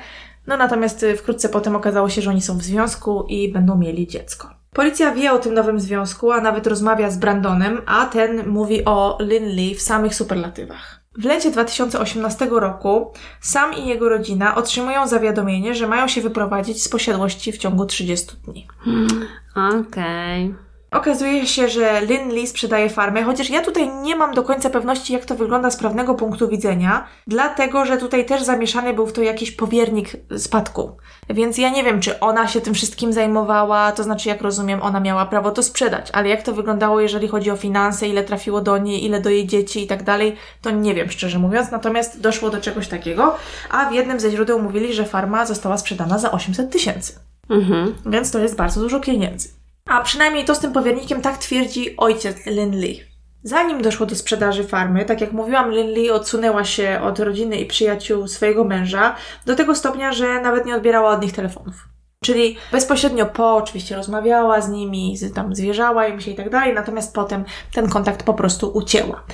No 0.47 0.57
natomiast 0.57 1.03
e, 1.03 1.17
wkrótce 1.17 1.49
potem 1.49 1.77
okazało 1.77 2.09
się, 2.09 2.23
że 2.23 2.31
oni 2.31 2.43
są 2.43 2.59
w 2.59 2.63
związku 2.63 3.27
i 3.29 3.53
będą 3.53 3.79
mieli 3.79 4.07
dziecko. 4.07 4.51
Policja 4.73 5.15
wie 5.15 5.33
o 5.33 5.39
tym 5.39 5.55
nowym 5.55 5.81
związku, 5.81 6.33
a 6.33 6.41
nawet 6.41 6.67
rozmawia 6.67 7.11
z 7.11 7.19
Brandonem, 7.19 7.81
a 7.87 8.07
ten 8.07 8.49
mówi 8.49 8.85
o 8.85 9.19
Lindley 9.21 9.75
w 9.75 9.83
samych 9.83 10.15
superlatywach. 10.15 11.01
W 11.19 11.25
lecie 11.25 11.51
2018 11.51 12.49
roku 12.51 13.13
sam 13.41 13.75
i 13.75 13.87
jego 13.87 14.09
rodzina 14.09 14.55
otrzymują 14.55 15.07
zawiadomienie, 15.07 15.75
że 15.75 15.87
mają 15.87 16.09
się 16.09 16.21
wyprowadzić 16.21 16.83
z 16.83 16.89
posiadłości 16.89 17.53
w 17.53 17.59
ciągu 17.59 17.87
30 17.87 18.37
dni. 18.45 18.69
Hmm, 18.79 19.09
Okej. 19.57 20.45
Okay. 20.45 20.66
Okazuje 20.91 21.47
się, 21.47 21.69
że 21.69 22.01
Lynn 22.01 22.31
Lee 22.31 22.47
sprzedaje 22.47 22.91
farmę, 22.91 23.23
chociaż 23.23 23.51
ja 23.51 23.63
tutaj 23.63 23.89
nie 23.89 24.17
mam 24.17 24.35
do 24.35 24.43
końca 24.43 24.71
pewności, 24.71 25.13
jak 25.13 25.25
to 25.25 25.35
wygląda 25.35 25.71
z 25.71 25.77
prawnego 25.77 26.15
punktu 26.15 26.49
widzenia, 26.49 27.07
dlatego 27.27 27.85
że 27.85 27.97
tutaj 27.97 28.27
też 28.27 28.43
zamieszany 28.43 28.95
był 28.95 29.07
w 29.07 29.13
to 29.13 29.23
jakiś 29.23 29.51
powiernik 29.51 30.09
spadku. 30.39 30.97
Więc 31.31 31.59
ja 31.59 31.71
nie 31.71 31.85
wiem, 31.85 32.01
czy 32.01 32.21
ona 32.21 32.49
się 32.49 32.61
tym 32.61 32.75
wszystkim 32.75 33.13
zajmowała, 33.13 33.93
to 33.93 34.03
znaczy, 34.03 34.29
jak 34.29 34.43
rozumiem, 34.43 34.83
ona 34.83 35.01
miała 35.01 35.27
prawo 35.27 35.51
to 35.51 35.63
sprzedać, 35.63 36.11
ale 36.13 36.29
jak 36.29 36.43
to 36.43 36.53
wyglądało, 36.53 37.01
jeżeli 37.01 37.29
chodzi 37.29 37.51
o 37.51 37.57
finanse, 37.57 38.09
ile 38.09 38.25
trafiło 38.25 38.61
do 38.61 38.79
niej, 38.79 39.05
ile 39.05 39.21
do 39.21 39.31
jej 39.31 39.47
dzieci 39.47 39.83
i 39.83 39.87
tak 39.87 40.03
dalej, 40.03 40.37
to 40.63 40.71
nie 40.71 40.95
wiem, 40.95 41.11
szczerze 41.11 41.39
mówiąc. 41.39 41.71
Natomiast 41.71 42.21
doszło 42.21 42.51
do 42.51 42.61
czegoś 42.61 42.89
takiego, 42.89 43.35
a 43.71 43.91
w 43.91 43.93
jednym 43.93 44.21
ze 44.21 44.31
źródeł 44.31 44.63
mówili, 44.63 44.95
że 44.95 45.05
farma 45.05 45.47
została 45.47 45.79
sprzedana 45.79 46.19
za 46.19 46.33
800 46.33 46.71
tysięcy. 46.71 47.13
Mhm. 47.51 47.95
Więc 48.07 48.31
to 48.31 48.39
jest 48.39 48.57
bardzo 48.57 48.81
dużo 48.81 49.01
pieniędzy. 49.01 49.66
A 49.87 50.01
przynajmniej 50.01 50.45
to 50.45 50.55
z 50.55 50.61
tym 50.61 50.73
powiernikiem 50.73 51.23
tak 51.23 51.39
twierdzi 51.39 51.97
ojciec 51.97 52.47
Lin 52.47 52.81
Lee. 52.81 53.03
Zanim 53.43 53.83
doszło 53.83 54.07
do 54.07 54.17
sprzedaży 54.17 54.65
farmy, 54.65 55.05
tak 55.05 55.21
jak 55.21 55.33
mówiłam, 55.33 55.71
Lin 55.71 55.91
Lee 55.91 56.11
odsunęła 56.11 56.65
się 56.65 57.01
od 57.03 57.19
rodziny 57.19 57.57
i 57.57 57.67
przyjaciół 57.67 58.29
swojego 58.29 58.65
męża 58.65 59.17
do 59.47 59.57
tego 59.57 59.75
stopnia, 59.75 60.13
że 60.13 60.41
nawet 60.41 60.67
nie 60.67 60.77
odbierała 60.77 61.11
od 61.11 61.23
nich 61.23 61.33
telefonów. 61.33 61.89
Czyli 62.25 62.57
bezpośrednio 62.73 63.27
po 63.27 63.57
oczywiście 63.57 63.97
rozmawiała 63.97 64.61
z 64.61 64.69
nimi, 64.69 65.17
tam 65.35 65.55
zwierzała 65.55 66.07
im 66.07 66.21
się 66.21 66.31
i 66.31 66.35
tak 66.35 66.51
dalej, 66.51 66.75
natomiast 66.75 67.15
potem 67.15 67.45
ten 67.73 67.89
kontakt 67.89 68.23
po 68.23 68.35
prostu 68.35 68.71
ucięła 68.75 69.25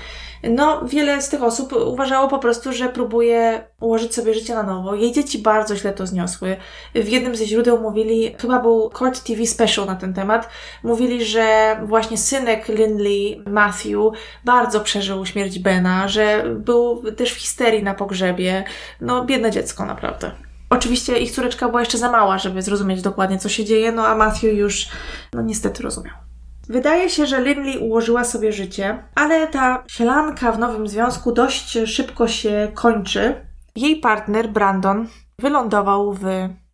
no 0.51 0.85
wiele 0.87 1.23
z 1.23 1.29
tych 1.29 1.43
osób 1.43 1.73
uważało 1.73 2.29
po 2.29 2.39
prostu, 2.39 2.73
że 2.73 2.89
próbuje 2.89 3.65
ułożyć 3.81 4.15
sobie 4.15 4.35
życie 4.35 4.55
na 4.55 4.63
nowo. 4.63 4.95
Jej 4.95 5.13
dzieci 5.13 5.39
bardzo 5.39 5.77
źle 5.77 5.93
to 5.93 6.07
zniosły. 6.07 6.57
W 6.95 7.09
jednym 7.09 7.37
ze 7.37 7.47
źródeł 7.47 7.81
mówili, 7.81 8.35
chyba 8.39 8.61
był 8.61 8.91
Court 8.99 9.25
TV 9.25 9.47
special 9.47 9.87
na 9.87 9.97
ten 9.97 10.15
temat, 10.15 10.49
mówili, 10.83 11.25
że 11.25 11.77
właśnie 11.85 12.19
synek 12.19 12.69
Lindley, 12.69 13.43
Matthew, 13.47 14.13
bardzo 14.45 14.81
przeżył 14.81 15.27
śmierć 15.27 15.59
Bena, 15.59 16.09
że 16.09 16.45
był 16.59 17.03
też 17.13 17.33
w 17.33 17.39
histerii 17.39 17.83
na 17.83 17.95
pogrzebie. 17.95 18.65
No 19.01 19.25
biedne 19.25 19.51
dziecko 19.51 19.87
naprawdę. 19.87 20.31
Oczywiście 20.71 21.19
ich 21.19 21.31
córeczka 21.31 21.69
była 21.69 21.81
jeszcze 21.81 21.99
za 21.99 22.11
mała, 22.11 22.39
żeby 22.39 22.63
zrozumieć 22.63 23.03
dokładnie, 23.03 23.39
co 23.39 23.49
się 23.49 23.65
dzieje, 23.65 23.93
no 23.93 24.07
a 24.07 24.15
Matthew 24.15 24.55
już, 24.55 24.89
no 25.33 25.43
niestety 25.43 25.83
rozumiał. 25.83 26.32
Wydaje 26.69 27.11
się, 27.11 27.27
że 27.27 27.43
Lindley 27.43 27.79
ułożyła 27.79 28.25
sobie 28.25 28.53
życie, 28.53 29.05
ale 29.15 29.49
ta 29.49 29.85
sielanka 29.89 30.53
w 30.53 30.59
nowym 30.59 30.89
związku 30.89 31.33
dość 31.33 31.79
szybko 31.87 32.29
się 32.29 32.71
kończy. 32.75 33.47
Jej 33.77 33.97
partner, 33.97 34.49
Brandon, 34.49 35.09
wylądował 35.39 36.13
w 36.13 36.25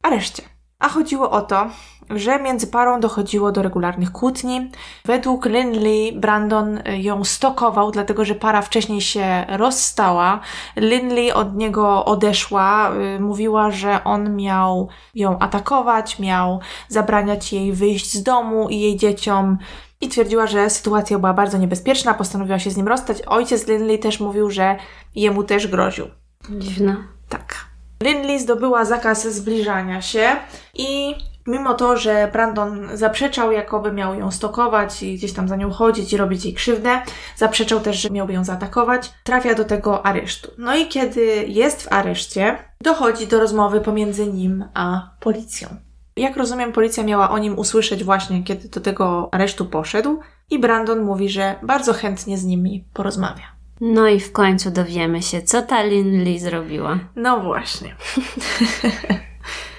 areszcie. 0.03 0.43
A 0.79 0.89
chodziło 0.89 1.31
o 1.31 1.43
to, 1.43 1.71
że 2.11 2.43
między 2.43 2.67
parą 2.67 3.01
dochodziło 3.01 3.53
do 3.53 3.63
regularnych 3.63 4.13
kłótni. 4.13 4.71
Według 5.05 5.47
Lindley 5.47 6.13
Brandon 6.13 6.83
ją 6.97 7.25
stokował, 7.25 7.91
dlatego 7.91 8.25
że 8.25 8.35
para 8.35 8.63
wcześniej 8.63 9.01
się 9.01 9.47
rozstała. 9.49 10.41
Lindley 10.77 11.33
od 11.33 11.57
niego 11.57 12.05
odeszła, 12.05 12.93
y, 13.17 13.21
mówiła, 13.21 13.71
że 13.71 14.05
on 14.05 14.37
miał 14.37 14.89
ją 15.15 15.39
atakować, 15.39 16.19
miał 16.19 16.61
zabraniać 16.89 17.53
jej 17.53 17.73
wyjść 17.73 18.15
z 18.15 18.23
domu 18.23 18.69
i 18.69 18.81
jej 18.81 18.97
dzieciom. 18.97 19.59
I 20.01 20.09
twierdziła, 20.09 20.47
że 20.47 20.71
sytuacja 20.71 21.19
była 21.19 21.35
bardzo 21.35 21.59
niebezpieczna, 21.59 22.15
postanowiła 22.15 22.59
się 22.59 22.71
z 22.71 22.77
nim 22.77 22.89
rozstać. 22.89 23.23
Ojciec 23.27 23.69
Lindley 23.69 23.99
też 23.99 24.21
mówił, 24.21 24.51
że 24.51 24.77
jemu 25.15 25.43
też 25.45 25.67
groził. 25.67 26.07
Dziwne. 26.51 26.97
Tak. 27.29 27.69
Lindley 28.03 28.41
zdobyła 28.41 28.85
zakaz 28.85 29.35
zbliżania 29.35 30.03
się 30.03 30.37
i 30.75 31.15
mimo 31.49 31.75
to, 31.75 31.97
że 31.97 32.29
Brandon 32.33 32.89
zaprzeczał, 32.95 33.53
jakoby 33.53 33.93
miał 33.93 34.15
ją 34.15 34.31
stokować 34.31 35.03
i 35.03 35.17
gdzieś 35.17 35.33
tam 35.33 35.49
za 35.49 35.57
nią 35.57 35.71
chodzić 35.71 36.13
i 36.13 36.17
robić 36.17 36.45
jej 36.45 36.55
krzywdę, 36.55 37.03
zaprzeczał 37.37 37.81
też, 37.81 37.97
że 38.01 38.11
miałby 38.11 38.33
ją 38.33 38.45
zaatakować, 38.45 39.13
trafia 39.25 39.55
do 39.55 39.65
tego 39.65 40.07
aresztu. 40.07 40.51
No 40.59 40.77
i 40.77 40.87
kiedy 40.87 41.45
jest 41.49 41.83
w 41.83 41.93
areszcie, 41.93 42.59
dochodzi 42.81 43.27
do 43.27 43.41
rozmowy 43.41 43.81
pomiędzy 43.81 44.27
nim 44.27 44.65
a 44.75 45.11
policją. 45.21 45.69
Jak 46.17 46.37
rozumiem, 46.37 46.73
policja 46.73 47.05
miała 47.05 47.31
o 47.31 47.39
nim 47.39 47.59
usłyszeć 47.59 48.05
właśnie, 48.05 48.43
kiedy 48.43 48.69
do 48.69 48.81
tego 48.81 49.29
aresztu 49.33 49.67
poszedł 49.67 50.21
i 50.51 50.59
Brandon 50.59 51.01
mówi, 51.01 51.29
że 51.29 51.55
bardzo 51.63 51.93
chętnie 51.93 52.39
z 52.39 52.45
nimi 52.45 52.85
porozmawia. 52.93 53.45
No 53.81 54.09
i 54.09 54.21
w 54.21 54.33
końcu 54.33 54.71
dowiemy 54.71 55.23
się, 55.23 55.43
co 55.43 55.63
ta 55.63 55.83
Lin 55.83 56.25
Lee 56.25 56.39
zrobiła. 56.39 56.99
No 57.17 57.41
właśnie. 57.41 57.95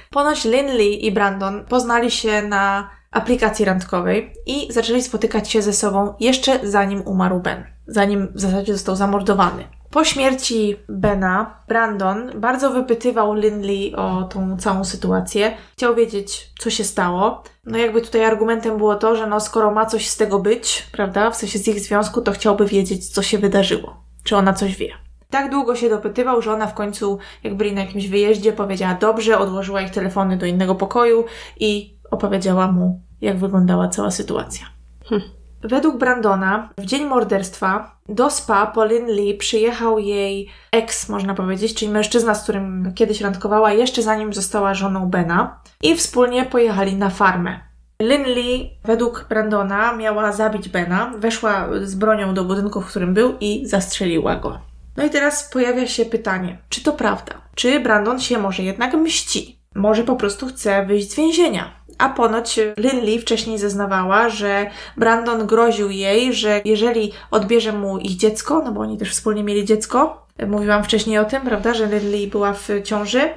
Ponoć 0.10 0.46
Lin 0.46 0.68
Lee 0.68 1.06
i 1.06 1.12
Brandon 1.12 1.66
poznali 1.66 2.12
się 2.12 2.42
na 2.42 2.90
aplikacji 3.12 3.66
randkowej 3.66 4.34
i 4.46 4.74
zaczęli 4.74 5.02
spotykać 5.02 5.52
się 5.52 5.62
ze 5.62 5.74
sobą 5.74 6.14
jeszcze 6.20 6.60
zanim 6.64 7.02
umarł 7.02 7.40
Ben. 7.40 7.64
Zanim 7.88 8.28
w 8.36 8.40
zasadzie 8.40 8.74
został 8.74 8.96
zamordowany. 8.96 9.64
Po 9.92 10.04
śmierci 10.04 10.76
Bena, 10.90 11.64
Brandon 11.68 12.32
bardzo 12.36 12.72
wypytywał 12.72 13.34
Lindley 13.34 13.96
o 13.96 14.24
tą 14.24 14.58
całą 14.58 14.84
sytuację. 14.84 15.58
Chciał 15.74 15.96
wiedzieć, 15.96 16.50
co 16.60 16.70
się 16.70 16.84
stało. 16.84 17.44
No 17.66 17.78
jakby 17.78 18.02
tutaj 18.02 18.26
argumentem 18.26 18.78
było 18.78 18.96
to, 18.96 19.16
że 19.16 19.28
no 19.28 19.40
skoro 19.40 19.72
ma 19.72 19.86
coś 19.86 20.08
z 20.08 20.18
tego 20.18 20.40
być, 20.40 20.88
prawda, 20.92 21.32
w 21.32 21.36
sensie 21.36 21.60
z 21.60 21.68
ich 21.68 21.80
związku, 21.80 22.22
to 22.22 22.32
chciałby 22.32 22.66
wiedzieć, 22.66 23.10
co 23.10 23.22
się 23.22 23.38
wydarzyło. 23.38 24.04
Czy 24.24 24.36
ona 24.36 24.54
coś 24.54 24.76
wie. 24.76 25.09
Tak 25.32 25.52
długo 25.52 25.76
się 25.76 25.90
dopytywał, 25.90 26.42
że 26.42 26.54
ona 26.54 26.68
w 26.68 26.74
końcu, 26.74 27.20
jak 27.44 27.56
byli 27.56 27.74
na 27.74 27.82
jakimś 27.82 28.08
wyjeździe, 28.08 28.54
powiedziała 28.54 28.94
dobrze, 28.94 29.40
odłożyła 29.40 29.82
ich 29.82 29.92
telefony 29.92 30.38
do 30.38 30.46
innego 30.46 30.76
pokoju 30.76 31.26
i 31.60 31.98
opowiedziała 32.12 32.72
mu, 32.72 33.02
jak 33.22 33.38
wyglądała 33.38 33.88
cała 33.88 34.12
sytuacja. 34.12 34.66
Hm. 35.10 35.22
Według 35.62 35.98
Brandona 35.98 36.70
w 36.78 36.86
dzień 36.86 37.06
morderstwa 37.06 37.96
do 38.10 38.30
spa 38.30 38.68
Pauline 38.68 39.12
Lee 39.12 39.34
przyjechał 39.34 40.00
jej 40.00 40.50
ex, 40.72 41.10
można 41.10 41.34
powiedzieć, 41.34 41.74
czyli 41.74 41.92
mężczyzna, 41.92 42.36
z 42.36 42.44
którym 42.44 42.94
kiedyś 42.96 43.22
randkowała 43.22 43.74
jeszcze 43.74 44.02
zanim 44.02 44.34
została 44.34 44.74
żoną 44.74 45.10
Bena 45.10 45.62
i 45.84 45.96
wspólnie 45.96 46.46
pojechali 46.46 46.96
na 46.96 47.10
farmę. 47.10 47.60
Lynn 48.02 48.24
Lee, 48.24 48.80
według 48.86 49.26
Brandona, 49.30 49.96
miała 49.96 50.32
zabić 50.32 50.70
Bena, 50.70 51.12
weszła 51.18 51.68
z 51.82 51.96
bronią 51.96 52.34
do 52.34 52.44
budynku, 52.44 52.82
w 52.82 52.88
którym 52.88 53.14
był 53.14 53.34
i 53.40 53.66
zastrzeliła 53.66 54.36
go. 54.36 54.69
No 55.00 55.06
i 55.06 55.10
teraz 55.10 55.50
pojawia 55.50 55.88
się 55.88 56.06
pytanie, 56.06 56.58
czy 56.70 56.84
to 56.84 56.94
prawda? 56.94 57.34
Czy 57.56 57.80
Brandon 57.80 58.20
się 58.20 58.38
może 58.38 58.64
jednak 58.64 58.94
mści? 58.94 59.60
Może 59.76 60.04
po 60.04 60.16
prostu 60.16 60.48
chce 60.48 60.86
wyjść 60.86 61.12
z 61.12 61.16
więzienia? 61.16 61.72
A 61.98 62.10
ponoć 62.10 62.60
Lynn 62.78 63.06
Lee 63.06 63.20
wcześniej 63.20 63.58
zeznawała, 63.58 64.30
że 64.30 64.70
Brandon 64.98 65.48
groził 65.48 65.90
jej, 65.90 66.34
że 66.34 66.62
jeżeli 66.66 67.12
odbierze 67.32 67.72
mu 67.72 67.98
ich 67.98 68.18
dziecko, 68.18 68.62
no 68.66 68.72
bo 68.72 68.82
oni 68.82 68.98
też 68.98 69.12
wspólnie 69.12 69.44
mieli 69.44 69.66
dziecko, 69.66 70.28
mówiłam 70.48 70.84
wcześniej 70.84 71.18
o 71.18 71.26
tym, 71.26 71.42
prawda, 71.42 71.74
że 71.74 71.86
Lee 71.86 72.28
była 72.28 72.54
w 72.54 72.68
ciąży, 72.84 73.30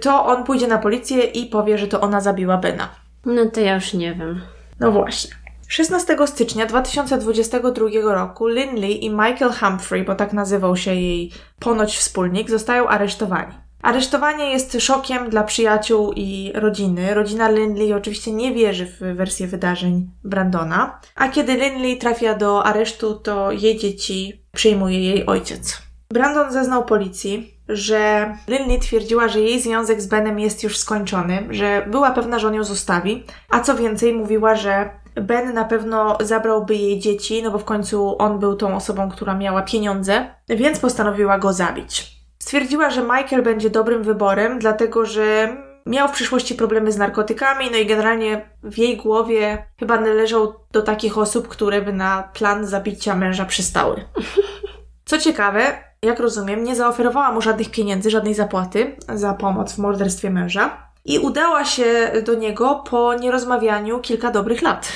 to 0.00 0.26
on 0.26 0.44
pójdzie 0.44 0.66
na 0.66 0.78
policję 0.78 1.24
i 1.24 1.46
powie, 1.46 1.78
że 1.78 1.88
to 1.88 2.00
ona 2.00 2.20
zabiła 2.20 2.56
Bena. 2.56 2.88
No 3.24 3.46
to 3.46 3.60
ja 3.60 3.74
już 3.74 3.94
nie 3.94 4.14
wiem. 4.14 4.40
No 4.80 4.92
właśnie. 4.92 5.45
16 5.68 6.16
stycznia 6.26 6.66
2022 6.66 8.14
roku 8.14 8.46
Lynley 8.46 9.04
i 9.04 9.10
Michael 9.10 9.52
Humphrey, 9.60 10.04
bo 10.04 10.14
tak 10.14 10.32
nazywał 10.32 10.76
się 10.76 10.94
jej 10.94 11.32
ponoć 11.58 11.96
wspólnik, 11.96 12.50
zostają 12.50 12.88
aresztowani. 12.88 13.54
Aresztowanie 13.82 14.50
jest 14.50 14.76
szokiem 14.80 15.30
dla 15.30 15.44
przyjaciół 15.44 16.12
i 16.16 16.52
rodziny. 16.54 17.14
Rodzina 17.14 17.50
Lindley 17.50 17.92
oczywiście 17.92 18.32
nie 18.32 18.54
wierzy 18.54 18.86
w 18.86 19.16
wersję 19.16 19.46
wydarzeń 19.46 20.10
Brandona, 20.24 21.00
a 21.14 21.28
kiedy 21.28 21.54
Lindley 21.54 21.98
trafia 21.98 22.34
do 22.34 22.64
aresztu, 22.64 23.14
to 23.14 23.52
jej 23.52 23.78
dzieci 23.78 24.44
przyjmuje 24.52 25.00
jej 25.00 25.26
ojciec. 25.26 25.82
Brandon 26.10 26.52
zeznał 26.52 26.84
policji, 26.84 27.54
że 27.68 28.32
Lindley 28.48 28.80
twierdziła, 28.80 29.28
że 29.28 29.40
jej 29.40 29.60
związek 29.60 30.00
z 30.00 30.06
Benem 30.06 30.38
jest 30.38 30.62
już 30.62 30.78
skończony, 30.78 31.46
że 31.50 31.86
była 31.90 32.10
pewna, 32.10 32.38
że 32.38 32.48
on 32.48 32.54
ją 32.54 32.64
zostawi, 32.64 33.24
a 33.50 33.60
co 33.60 33.74
więcej 33.74 34.12
mówiła, 34.12 34.54
że 34.54 34.90
Ben 35.20 35.54
na 35.54 35.64
pewno 35.64 36.18
zabrałby 36.20 36.74
jej 36.74 36.98
dzieci, 36.98 37.42
no 37.42 37.50
bo 37.50 37.58
w 37.58 37.64
końcu 37.64 38.16
on 38.18 38.38
był 38.38 38.56
tą 38.56 38.76
osobą, 38.76 39.10
która 39.10 39.34
miała 39.34 39.62
pieniądze, 39.62 40.26
więc 40.48 40.80
postanowiła 40.80 41.38
go 41.38 41.52
zabić. 41.52 42.16
Stwierdziła, 42.38 42.90
że 42.90 43.02
Michael 43.02 43.42
będzie 43.42 43.70
dobrym 43.70 44.02
wyborem, 44.02 44.58
dlatego 44.58 45.06
że 45.06 45.56
miał 45.86 46.08
w 46.08 46.12
przyszłości 46.12 46.54
problemy 46.54 46.92
z 46.92 46.96
narkotykami, 46.96 47.70
no 47.70 47.76
i 47.76 47.86
generalnie 47.86 48.50
w 48.62 48.78
jej 48.78 48.96
głowie 48.96 49.66
chyba 49.78 50.00
należał 50.00 50.54
do 50.72 50.82
takich 50.82 51.18
osób, 51.18 51.48
które 51.48 51.82
by 51.82 51.92
na 51.92 52.30
plan 52.34 52.66
zabicia 52.66 53.16
męża 53.16 53.44
przystały. 53.44 54.04
Co 55.04 55.18
ciekawe, 55.18 55.62
jak 56.02 56.20
rozumiem, 56.20 56.64
nie 56.64 56.76
zaoferowała 56.76 57.32
mu 57.32 57.42
żadnych 57.42 57.70
pieniędzy, 57.70 58.10
żadnej 58.10 58.34
zapłaty 58.34 58.96
za 59.14 59.34
pomoc 59.34 59.72
w 59.72 59.78
morderstwie 59.78 60.30
męża. 60.30 60.85
I 61.06 61.18
udała 61.18 61.64
się 61.64 62.12
do 62.24 62.34
niego 62.34 62.82
po 62.90 63.14
nierozmawianiu 63.14 64.00
kilka 64.00 64.30
dobrych 64.30 64.62
lat. 64.62 64.92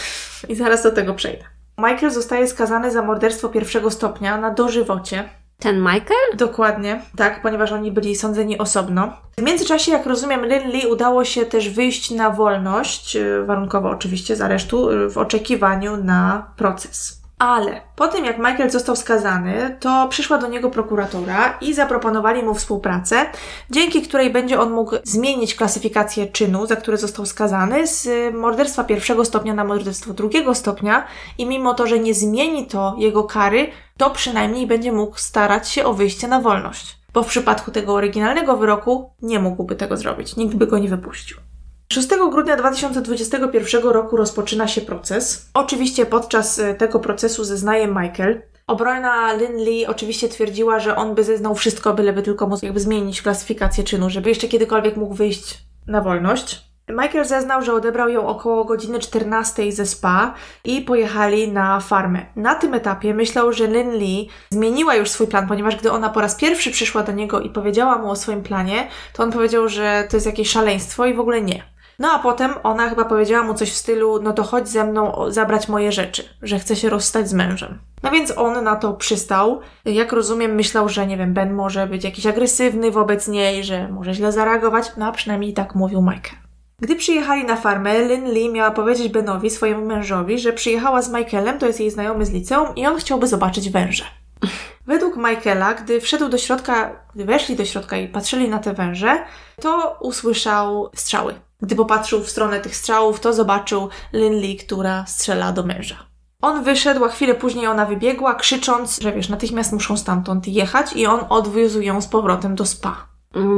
I 0.49 0.55
zaraz 0.55 0.83
do 0.83 0.91
tego 0.91 1.15
przejdę. 1.15 1.45
Michael 1.79 2.11
zostaje 2.11 2.49
skazany 2.49 2.91
za 2.91 3.03
morderstwo 3.03 3.49
pierwszego 3.49 3.91
stopnia 3.91 4.37
na 4.37 4.51
dożywocie. 4.51 5.29
Ten 5.59 5.79
Michael? 5.79 6.37
Dokładnie, 6.37 7.03
tak, 7.17 7.43
ponieważ 7.43 7.73
oni 7.73 7.93
byli 7.93 8.17
sądzeni 8.17 8.59
osobno. 8.59 9.13
W 9.39 9.43
międzyczasie, 9.43 9.93
jak 9.93 10.07
rozumiem, 10.07 10.45
Lynn 10.45 10.71
Lee 10.71 10.87
udało 10.87 11.25
się 11.25 11.47
też 11.47 11.69
wyjść 11.71 12.11
na 12.11 12.31
wolność, 12.31 13.17
y, 13.17 13.45
warunkowo 13.45 13.91
oczywiście 13.91 14.37
z 14.37 14.41
aresztu, 14.41 14.91
y, 14.91 15.11
w 15.11 15.19
oczekiwaniu 15.19 15.97
na 15.97 16.53
proces. 16.57 17.20
Ale 17.41 17.81
po 17.97 18.09
tym, 18.09 18.25
jak 18.25 18.39
Michael 18.39 18.71
został 18.71 18.97
skazany, 18.97 19.77
to 19.81 20.09
przyszła 20.11 20.39
do 20.39 20.47
niego 20.47 20.71
prokuratura 20.71 21.59
i 21.61 21.75
zaproponowali 21.75 22.43
mu 22.43 22.55
współpracę, 22.55 23.27
dzięki 23.71 24.03
której 24.03 24.31
będzie 24.31 24.61
on 24.61 24.71
mógł 24.71 24.97
zmienić 25.05 25.55
klasyfikację 25.55 26.27
czynu, 26.27 26.67
za 26.67 26.77
który 26.77 26.97
został 26.97 27.27
skazany, 27.27 27.87
z 27.87 28.35
morderstwa 28.35 28.85
pierwszego 28.85 29.25
stopnia 29.25 29.55
na 29.55 29.65
morderstwo 29.65 30.13
drugiego 30.13 30.55
stopnia 30.55 31.07
i 31.39 31.47
mimo 31.47 31.75
to, 31.75 31.87
że 31.87 31.99
nie 31.99 32.15
zmieni 32.15 32.67
to 32.67 32.95
jego 32.99 33.25
kary, 33.25 33.71
to 33.97 34.11
przynajmniej 34.11 34.67
będzie 34.67 34.93
mógł 34.93 35.19
starać 35.19 35.69
się 35.69 35.85
o 35.85 35.95
wyjście 35.95 36.29
na 36.29 36.41
wolność. 36.41 36.99
Bo 37.13 37.23
w 37.23 37.27
przypadku 37.27 37.71
tego 37.71 37.95
oryginalnego 37.95 38.57
wyroku 38.57 39.11
nie 39.23 39.39
mógłby 39.39 39.77
tego 39.77 39.97
zrobić, 39.97 40.37
nikt 40.37 40.55
by 40.55 40.67
go 40.67 40.79
nie 40.79 40.89
wypuścił. 40.89 41.50
6 41.93 42.09
grudnia 42.31 42.57
2021 42.57 43.83
roku 43.83 44.17
rozpoczyna 44.17 44.69
się 44.69 44.81
proces. 44.81 45.51
Oczywiście 45.55 46.07
podczas 46.07 46.59
e, 46.59 46.75
tego 46.75 47.01
procesu 47.01 47.45
zeznaje 47.45 47.87
Michael. 47.87 48.43
Obrona 48.67 49.33
Lynn 49.33 49.57
Lee 49.57 49.87
oczywiście 49.87 50.29
twierdziła, 50.29 50.81
że 50.81 50.97
on 50.97 51.15
by 51.15 51.25
zeznał 51.25 51.55
wszystko, 51.55 51.95
byleby 51.95 52.23
tylko 52.23 52.47
mógł 52.47 52.65
jakby 52.65 52.81
zmienić 52.81 53.23
klasyfikację 53.23 53.85
czynu, 53.85 54.11
żeby 54.11 54.29
jeszcze 54.29 54.49
kiedykolwiek 54.49 54.97
mógł 54.97 55.15
wyjść 55.15 55.59
na 55.87 56.01
wolność. 56.01 56.65
Michael 56.89 57.25
zeznał, 57.25 57.63
że 57.63 57.75
odebrał 57.75 58.09
ją 58.09 58.27
około 58.27 58.65
godziny 58.65 58.99
14 58.99 59.73
ze 59.73 59.87
spa 59.87 60.35
i 60.65 60.81
pojechali 60.81 61.53
na 61.53 61.81
farmę. 61.81 62.27
Na 62.37 62.55
tym 62.55 62.75
etapie 62.75 63.15
myślał, 63.15 63.53
że 63.53 63.67
Lynn 63.67 63.91
Lee 63.91 64.29
zmieniła 64.51 64.95
już 64.95 65.11
swój 65.11 65.27
plan, 65.27 65.49
ponieważ 65.49 65.77
gdy 65.77 65.93
ona 65.93 66.09
po 66.09 66.21
raz 66.21 66.35
pierwszy 66.35 66.71
przyszła 66.71 67.03
do 67.03 67.13
niego 67.13 67.41
i 67.41 67.51
powiedziała 67.51 67.99
mu 67.99 68.11
o 68.11 68.17
swoim 68.17 68.43
planie, 68.43 68.89
to 69.13 69.23
on 69.23 69.33
powiedział, 69.33 69.69
że 69.69 70.05
to 70.11 70.17
jest 70.17 70.27
jakieś 70.27 70.51
szaleństwo 70.51 71.07
i 71.07 71.15
w 71.15 71.21
ogóle 71.21 71.43
nie. 71.43 71.71
No 72.01 72.13
a 72.13 72.19
potem 72.19 72.55
ona 72.63 72.89
chyba 72.89 73.05
powiedziała 73.05 73.47
mu 73.47 73.55
coś 73.55 73.73
w 73.73 73.77
stylu, 73.77 74.23
no 74.23 74.33
to 74.33 74.43
chodź 74.43 74.69
ze 74.69 74.85
mną 74.85 75.25
zabrać 75.29 75.69
moje 75.69 75.93
rzeczy, 75.93 76.25
że 76.43 76.59
chce 76.59 76.77
się 76.77 76.91
rozstać 76.91 77.29
z 77.29 77.33
mężem. 77.33 77.79
No 78.03 78.11
więc 78.11 78.33
on 78.37 78.65
na 78.65 78.77
to 78.77 78.93
przystał. 78.93 79.61
Jak 79.85 80.13
rozumiem, 80.13 80.55
myślał, 80.55 80.89
że 80.89 81.07
nie 81.07 81.17
wiem, 81.17 81.35
Ben 81.35 81.53
może 81.53 81.87
być 81.87 82.05
jakiś 82.05 82.27
agresywny 82.27 82.91
wobec 82.91 83.29
niej, 83.29 83.65
że 83.65 83.89
może 83.89 84.15
źle 84.15 84.33
zareagować, 84.33 84.93
no 84.97 85.07
a 85.07 85.13
przynajmniej 85.13 85.53
tak 85.53 85.75
mówił 85.75 86.03
Michael. 86.03 86.41
Gdy 86.79 86.97
przyjechali 86.97 87.45
na 87.45 87.57
farmę, 87.57 87.99
Lynn 87.99 88.33
Lee 88.33 88.53
miała 88.53 88.71
powiedzieć 88.71 89.09
Benowi, 89.09 89.51
swojemu 89.51 89.87
mężowi, 89.87 90.39
że 90.39 90.53
przyjechała 90.53 91.03
z 91.03 91.13
Michaelem, 91.13 91.59
to 91.59 91.67
jest 91.67 91.81
jej 91.81 91.91
znajomy 91.91 92.27
z 92.27 92.31
liceum, 92.31 92.75
i 92.77 92.87
on 92.87 92.97
chciałby 92.97 93.27
zobaczyć 93.27 93.71
węże. 93.71 94.05
Według 94.87 95.17
Michaela, 95.17 95.75
gdy 95.75 96.01
wszedł 96.01 96.29
do 96.29 96.39
środka, 96.39 96.91
gdy 97.15 97.25
weszli 97.25 97.57
do 97.57 97.65
środka 97.65 97.97
i 97.97 98.09
patrzyli 98.09 98.49
na 98.49 98.59
te 98.59 98.73
węże, 98.73 99.25
to 99.61 99.99
usłyszał 100.01 100.91
strzały. 100.95 101.35
Gdy 101.63 101.77
popatrzył 101.77 102.21
w 102.21 102.31
stronę 102.31 102.61
tych 102.61 102.77
strzałów, 102.77 103.21
to 103.21 103.33
zobaczył 103.33 103.89
Lynn 104.13 104.41
Lee, 104.41 104.57
która 104.57 105.07
strzela 105.07 105.53
do 105.53 105.63
męża. 105.63 105.97
On 106.43 106.65
wyszedł, 106.65 107.05
a 107.05 107.09
chwilę 107.09 107.35
później 107.35 107.67
ona 107.67 107.87
wybiegła, 107.87 108.35
krzycząc, 108.35 109.01
że 109.01 109.13
wiesz, 109.13 109.29
natychmiast 109.29 109.73
muszą 109.73 109.97
stamtąd 109.97 110.49
jechać 110.49 110.93
i 110.97 111.07
on 111.07 111.21
odwiózł 111.29 111.81
ją 111.81 112.01
z 112.01 112.07
powrotem 112.07 112.55
do 112.55 112.67
spa. 112.67 113.07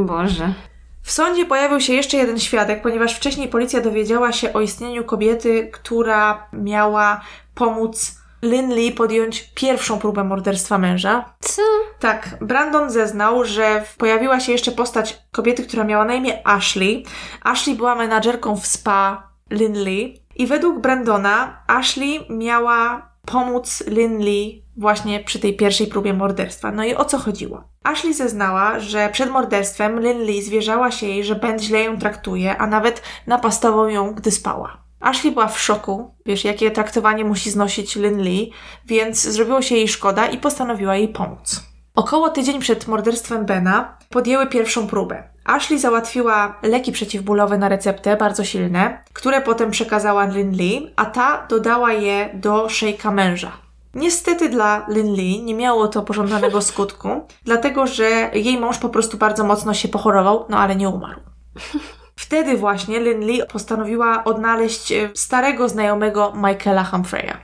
Boże. 0.04 0.54
W 1.02 1.12
sądzie 1.12 1.46
pojawił 1.46 1.80
się 1.80 1.92
jeszcze 1.92 2.16
jeden 2.16 2.38
świadek, 2.38 2.82
ponieważ 2.82 3.14
wcześniej 3.16 3.48
policja 3.48 3.80
dowiedziała 3.80 4.32
się 4.32 4.52
o 4.52 4.60
istnieniu 4.60 5.04
kobiety, 5.04 5.70
która 5.72 6.48
miała 6.52 7.20
pomóc 7.54 8.21
Lynn 8.42 8.74
Lee 8.74 8.92
podjąć 8.92 9.52
pierwszą 9.54 9.98
próbę 9.98 10.24
morderstwa 10.24 10.78
męża. 10.78 11.24
Co? 11.40 11.62
Tak, 12.00 12.36
Brandon 12.40 12.90
zeznał, 12.90 13.44
że 13.44 13.84
pojawiła 13.98 14.40
się 14.40 14.52
jeszcze 14.52 14.72
postać 14.72 15.22
kobiety, 15.32 15.66
która 15.66 15.84
miała 15.84 16.04
na 16.04 16.14
imię 16.14 16.46
Ashley. 16.46 17.04
Ashley 17.42 17.76
była 17.76 17.94
menadżerką 17.94 18.56
w 18.56 18.66
spa 18.66 19.28
Lynn 19.50 19.84
Lee 19.84 20.22
i 20.36 20.46
według 20.46 20.78
Brandona 20.78 21.62
Ashley 21.66 22.26
miała 22.30 23.12
pomóc 23.26 23.84
Lynn 23.86 24.18
Lee 24.18 24.64
właśnie 24.76 25.20
przy 25.20 25.38
tej 25.38 25.56
pierwszej 25.56 25.86
próbie 25.86 26.14
morderstwa. 26.14 26.72
No 26.72 26.84
i 26.84 26.94
o 26.94 27.04
co 27.04 27.18
chodziło? 27.18 27.64
Ashley 27.84 28.14
zeznała, 28.14 28.80
że 28.80 29.08
przed 29.12 29.30
morderstwem 29.30 30.00
Lynn 30.00 30.22
Lee 30.22 30.42
zwierzała 30.42 30.90
się 30.90 31.06
jej, 31.06 31.24
że 31.24 31.34
Ben 31.34 31.58
źle 31.58 31.82
ją 31.82 31.98
traktuje, 31.98 32.56
a 32.58 32.66
nawet 32.66 33.02
napastował 33.26 33.88
ją, 33.88 34.14
gdy 34.14 34.30
spała. 34.30 34.82
Ashley 35.02 35.32
była 35.32 35.48
w 35.48 35.60
szoku, 35.60 36.14
wiesz, 36.26 36.44
jakie 36.44 36.70
traktowanie 36.70 37.24
musi 37.24 37.50
znosić 37.50 37.96
Lynn 37.96 38.20
Lee, 38.20 38.52
więc 38.86 39.22
zrobiło 39.22 39.62
się 39.62 39.74
jej 39.74 39.88
szkoda 39.88 40.26
i 40.26 40.38
postanowiła 40.38 40.96
jej 40.96 41.08
pomóc. 41.08 41.62
Około 41.94 42.28
tydzień 42.28 42.60
przed 42.60 42.88
morderstwem 42.88 43.46
Bena 43.46 43.98
podjęły 44.10 44.46
pierwszą 44.46 44.86
próbę. 44.86 45.22
Ashley 45.44 45.78
załatwiła 45.78 46.58
leki 46.62 46.92
przeciwbólowe 46.92 47.58
na 47.58 47.68
receptę, 47.68 48.16
bardzo 48.16 48.44
silne, 48.44 49.04
które 49.12 49.40
potem 49.40 49.70
przekazała 49.70 50.24
Lynn 50.26 50.56
Lee, 50.56 50.92
a 50.96 51.04
ta 51.04 51.46
dodała 51.48 51.92
je 51.92 52.30
do 52.34 52.68
szejka 52.68 53.10
męża. 53.10 53.52
Niestety 53.94 54.48
dla 54.48 54.86
Lynn 54.88 55.14
Lee 55.14 55.42
nie 55.42 55.54
miało 55.54 55.88
to 55.88 56.02
pożądanego 56.02 56.62
skutku, 56.70 57.08
dlatego 57.44 57.86
że 57.86 58.30
jej 58.34 58.60
mąż 58.60 58.78
po 58.78 58.88
prostu 58.88 59.16
bardzo 59.16 59.44
mocno 59.44 59.74
się 59.74 59.88
pochorował, 59.88 60.46
no 60.48 60.58
ale 60.58 60.76
nie 60.76 60.88
umarł. 60.88 61.20
Wtedy 62.22 62.56
właśnie 62.56 63.00
Lynn 63.00 63.24
Lee 63.26 63.42
postanowiła 63.52 64.24
odnaleźć 64.24 64.92
e, 64.92 65.10
starego 65.14 65.68
znajomego 65.68 66.32
Michaela 66.36 66.84
Humphreya. 66.84 67.34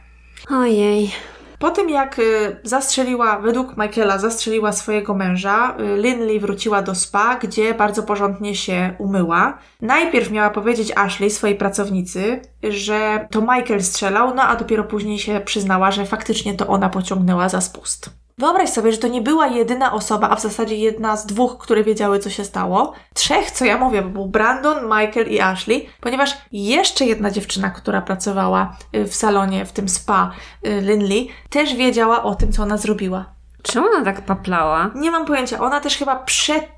Ojej. 0.50 1.12
Po 1.58 1.70
tym 1.70 1.90
jak 1.90 2.18
y, 2.18 2.56
zastrzeliła, 2.62 3.38
według 3.38 3.76
Michaela 3.76 4.18
zastrzeliła 4.18 4.72
swojego 4.72 5.14
męża, 5.14 5.76
y, 5.80 5.96
Lynn 5.96 6.26
Lee 6.26 6.40
wróciła 6.40 6.82
do 6.82 6.94
spa, 6.94 7.36
gdzie 7.36 7.74
bardzo 7.74 8.02
porządnie 8.02 8.54
się 8.54 8.94
umyła. 8.98 9.58
Najpierw 9.80 10.30
miała 10.30 10.50
powiedzieć 10.50 10.92
Ashley, 10.96 11.30
swojej 11.30 11.56
pracownicy, 11.56 12.40
że 12.62 13.28
to 13.30 13.40
Michael 13.40 13.82
strzelał, 13.82 14.34
no 14.34 14.42
a 14.42 14.56
dopiero 14.56 14.84
później 14.84 15.18
się 15.18 15.40
przyznała, 15.44 15.90
że 15.90 16.06
faktycznie 16.06 16.54
to 16.54 16.66
ona 16.66 16.88
pociągnęła 16.88 17.48
za 17.48 17.60
spust. 17.60 18.10
Wyobraź 18.38 18.70
sobie, 18.70 18.92
że 18.92 18.98
to 18.98 19.08
nie 19.08 19.22
była 19.22 19.46
jedyna 19.46 19.92
osoba, 19.92 20.30
a 20.30 20.36
w 20.36 20.40
zasadzie 20.40 20.76
jedna 20.76 21.16
z 21.16 21.26
dwóch, 21.26 21.58
które 21.58 21.84
wiedziały, 21.84 22.18
co 22.18 22.30
się 22.30 22.44
stało. 22.44 22.92
Trzech, 23.14 23.50
co 23.50 23.64
ja 23.64 23.78
mówię, 23.78 24.02
bo 24.02 24.08
był 24.08 24.26
Brandon, 24.26 24.84
Michael 24.84 25.28
i 25.30 25.40
Ashley, 25.40 25.88
ponieważ 26.00 26.38
jeszcze 26.52 27.04
jedna 27.06 27.30
dziewczyna, 27.30 27.70
która 27.70 28.02
pracowała 28.02 28.76
y, 28.94 29.04
w 29.04 29.14
salonie, 29.14 29.64
w 29.64 29.72
tym 29.72 29.88
spa 29.88 30.32
y, 30.66 30.80
Lynley, 30.80 31.28
też 31.50 31.74
wiedziała 31.74 32.22
o 32.22 32.34
tym, 32.34 32.52
co 32.52 32.62
ona 32.62 32.76
zrobiła. 32.76 33.24
Czemu 33.62 33.86
ona 33.86 34.04
tak 34.04 34.20
paplała? 34.24 34.90
Nie 34.94 35.10
mam 35.10 35.26
pojęcia. 35.26 35.60
Ona 35.60 35.80
też 35.80 35.96
chyba 35.96 36.16
przed 36.16 36.68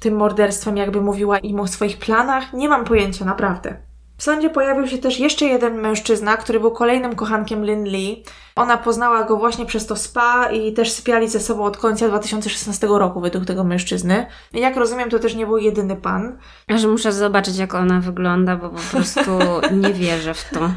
tym 0.00 0.16
morderstwem 0.16 0.76
jakby 0.76 1.00
mówiła 1.00 1.38
im 1.38 1.60
o 1.60 1.66
swoich 1.66 1.98
planach. 1.98 2.52
Nie 2.52 2.68
mam 2.68 2.84
pojęcia, 2.84 3.24
naprawdę. 3.24 3.76
W 4.22 4.24
sądzie 4.24 4.50
pojawił 4.50 4.86
się 4.86 4.98
też 4.98 5.18
jeszcze 5.18 5.44
jeden 5.44 5.80
mężczyzna, 5.80 6.36
który 6.36 6.60
był 6.60 6.70
kolejnym 6.70 7.16
kochankiem 7.16 7.64
Lynn 7.64 7.84
Lee. 7.84 8.24
Ona 8.56 8.76
poznała 8.76 9.24
go 9.24 9.36
właśnie 9.36 9.66
przez 9.66 9.86
to 9.86 9.96
spa 9.96 10.50
i 10.50 10.72
też 10.72 10.92
sypiali 10.92 11.28
ze 11.28 11.40
sobą 11.40 11.64
od 11.64 11.76
końca 11.76 12.08
2016 12.08 12.86
roku 12.86 13.20
według 13.20 13.44
tego 13.44 13.64
mężczyzny. 13.64 14.26
Jak 14.52 14.76
rozumiem, 14.76 15.10
to 15.10 15.18
też 15.18 15.34
nie 15.34 15.46
był 15.46 15.58
jedyny 15.58 15.96
pan. 15.96 16.38
Że 16.68 16.88
muszę 16.88 17.12
zobaczyć, 17.12 17.56
jak 17.56 17.74
ona 17.74 18.00
wygląda, 18.00 18.56
bo 18.56 18.68
po 18.68 18.80
prostu 18.90 19.20
nie 19.82 19.92
wierzę 19.92 20.34
w 20.34 20.50
to. 20.50 20.70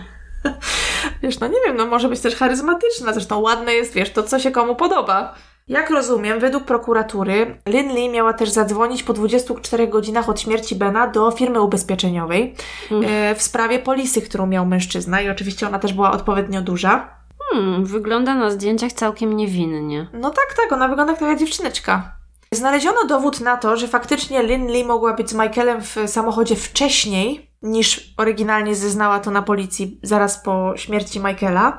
Wiesz, 1.24 1.40
no 1.40 1.48
nie 1.48 1.60
wiem, 1.66 1.78
no 1.78 1.86
może 1.86 2.10
być 2.10 2.20
też 2.20 2.36
charyzmatyczna, 2.36 3.14
zresztą 3.14 3.40
ładne 3.40 3.74
jest, 3.74 3.94
wiesz, 3.94 4.14
to 4.14 4.24
co 4.24 4.40
się 4.40 4.52
komu 4.52 4.76
podoba. 4.76 5.36
Jak 5.68 5.90
rozumiem, 5.90 6.40
według 6.40 6.64
prokuratury, 6.64 7.58
Lynn 7.66 7.94
Lee 7.94 8.10
miała 8.10 8.34
też 8.34 8.50
zadzwonić 8.50 9.04
po 9.04 9.14
24 9.14 9.88
godzinach 9.88 10.30
od 10.30 10.42
śmierci 10.42 10.76
Bena 10.76 11.08
do 11.08 11.32
firmy 11.32 11.62
ubezpieczeniowej 11.62 12.56
e, 12.92 13.36
w 13.36 13.42
sprawie 13.42 13.80
polisy, 13.80 14.22
którą 14.22 14.46
miał 14.46 14.66
mężczyzna 14.66 15.22
i 15.22 15.30
oczywiście 15.30 15.68
ona 15.68 15.80
też 15.80 15.94
była 15.94 16.12
odpowiednio 16.12 16.62
duża. 16.62 17.10
Hmm, 17.52 17.86
wygląda 17.86 18.36
na 18.36 18.50
zdjęciach 18.50 18.92
całkiem 18.92 19.38
niewinnie. 19.38 20.08
No 20.14 20.30
tak, 20.30 20.54
tak, 20.58 20.72
ona 20.72 20.88
wygląda 20.88 21.14
jak 21.14 21.20
taka 21.20 21.36
dziewczyneczka. 21.36 22.16
Znaleziono 22.52 23.06
dowód 23.06 23.42
na 23.42 23.58
to, 23.58 23.78
że 23.78 23.88
faktycznie 23.88 24.44
Lynn 24.44 24.68
Lee 24.68 24.86
mogła 24.86 25.14
być 25.14 25.30
z 25.30 25.34
Michaelem 25.34 25.82
w 25.82 25.96
samochodzie 26.08 26.56
wcześniej 26.56 27.52
niż 27.62 28.14
oryginalnie 28.18 28.76
zeznała 28.76 29.20
to 29.20 29.32
na 29.32 29.42
policji 29.42 30.00
zaraz 30.04 30.44
po 30.44 30.74
śmierci 30.76 31.20
Michaela. 31.20 31.78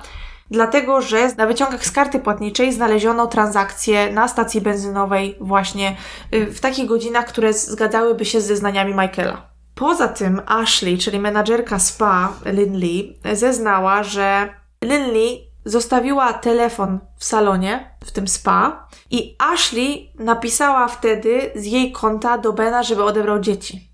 Dlatego, 0.51 1.03
że 1.03 1.35
na 1.37 1.47
wyciągach 1.47 1.87
z 1.87 1.91
karty 1.91 2.19
płatniczej 2.19 2.73
znaleziono 2.73 3.27
transakcje 3.27 4.13
na 4.13 4.29
stacji 4.29 4.61
benzynowej 4.61 5.37
właśnie 5.41 5.97
y, 6.35 6.47
w 6.47 6.61
takich 6.61 6.87
godzinach, 6.87 7.27
które 7.27 7.53
zgadzałyby 7.53 8.25
się 8.25 8.41
z 8.41 8.47
zeznaniami 8.47 8.95
Michaela. 8.95 9.57
Poza 9.75 10.09
tym 10.09 10.41
Ashley, 10.47 10.99
czyli 10.99 11.19
menadżerka 11.19 11.79
spa 11.79 12.33
Lynn 12.45 12.77
Lee, 12.77 13.19
zeznała, 13.33 14.03
że 14.03 14.49
Lynn 14.83 15.11
Lee 15.13 15.47
zostawiła 15.65 16.33
telefon 16.33 16.99
w 17.19 17.25
salonie, 17.25 17.91
w 18.05 18.11
tym 18.11 18.29
spa, 18.29 18.89
i 19.11 19.37
Ashley 19.39 20.13
napisała 20.19 20.89
wtedy 20.89 21.51
z 21.55 21.65
jej 21.65 21.93
konta 21.93 22.39
do 22.39 22.53
Bena, 22.53 22.83
żeby 22.83 23.05
odebrał 23.05 23.41
dzieci. 23.41 23.91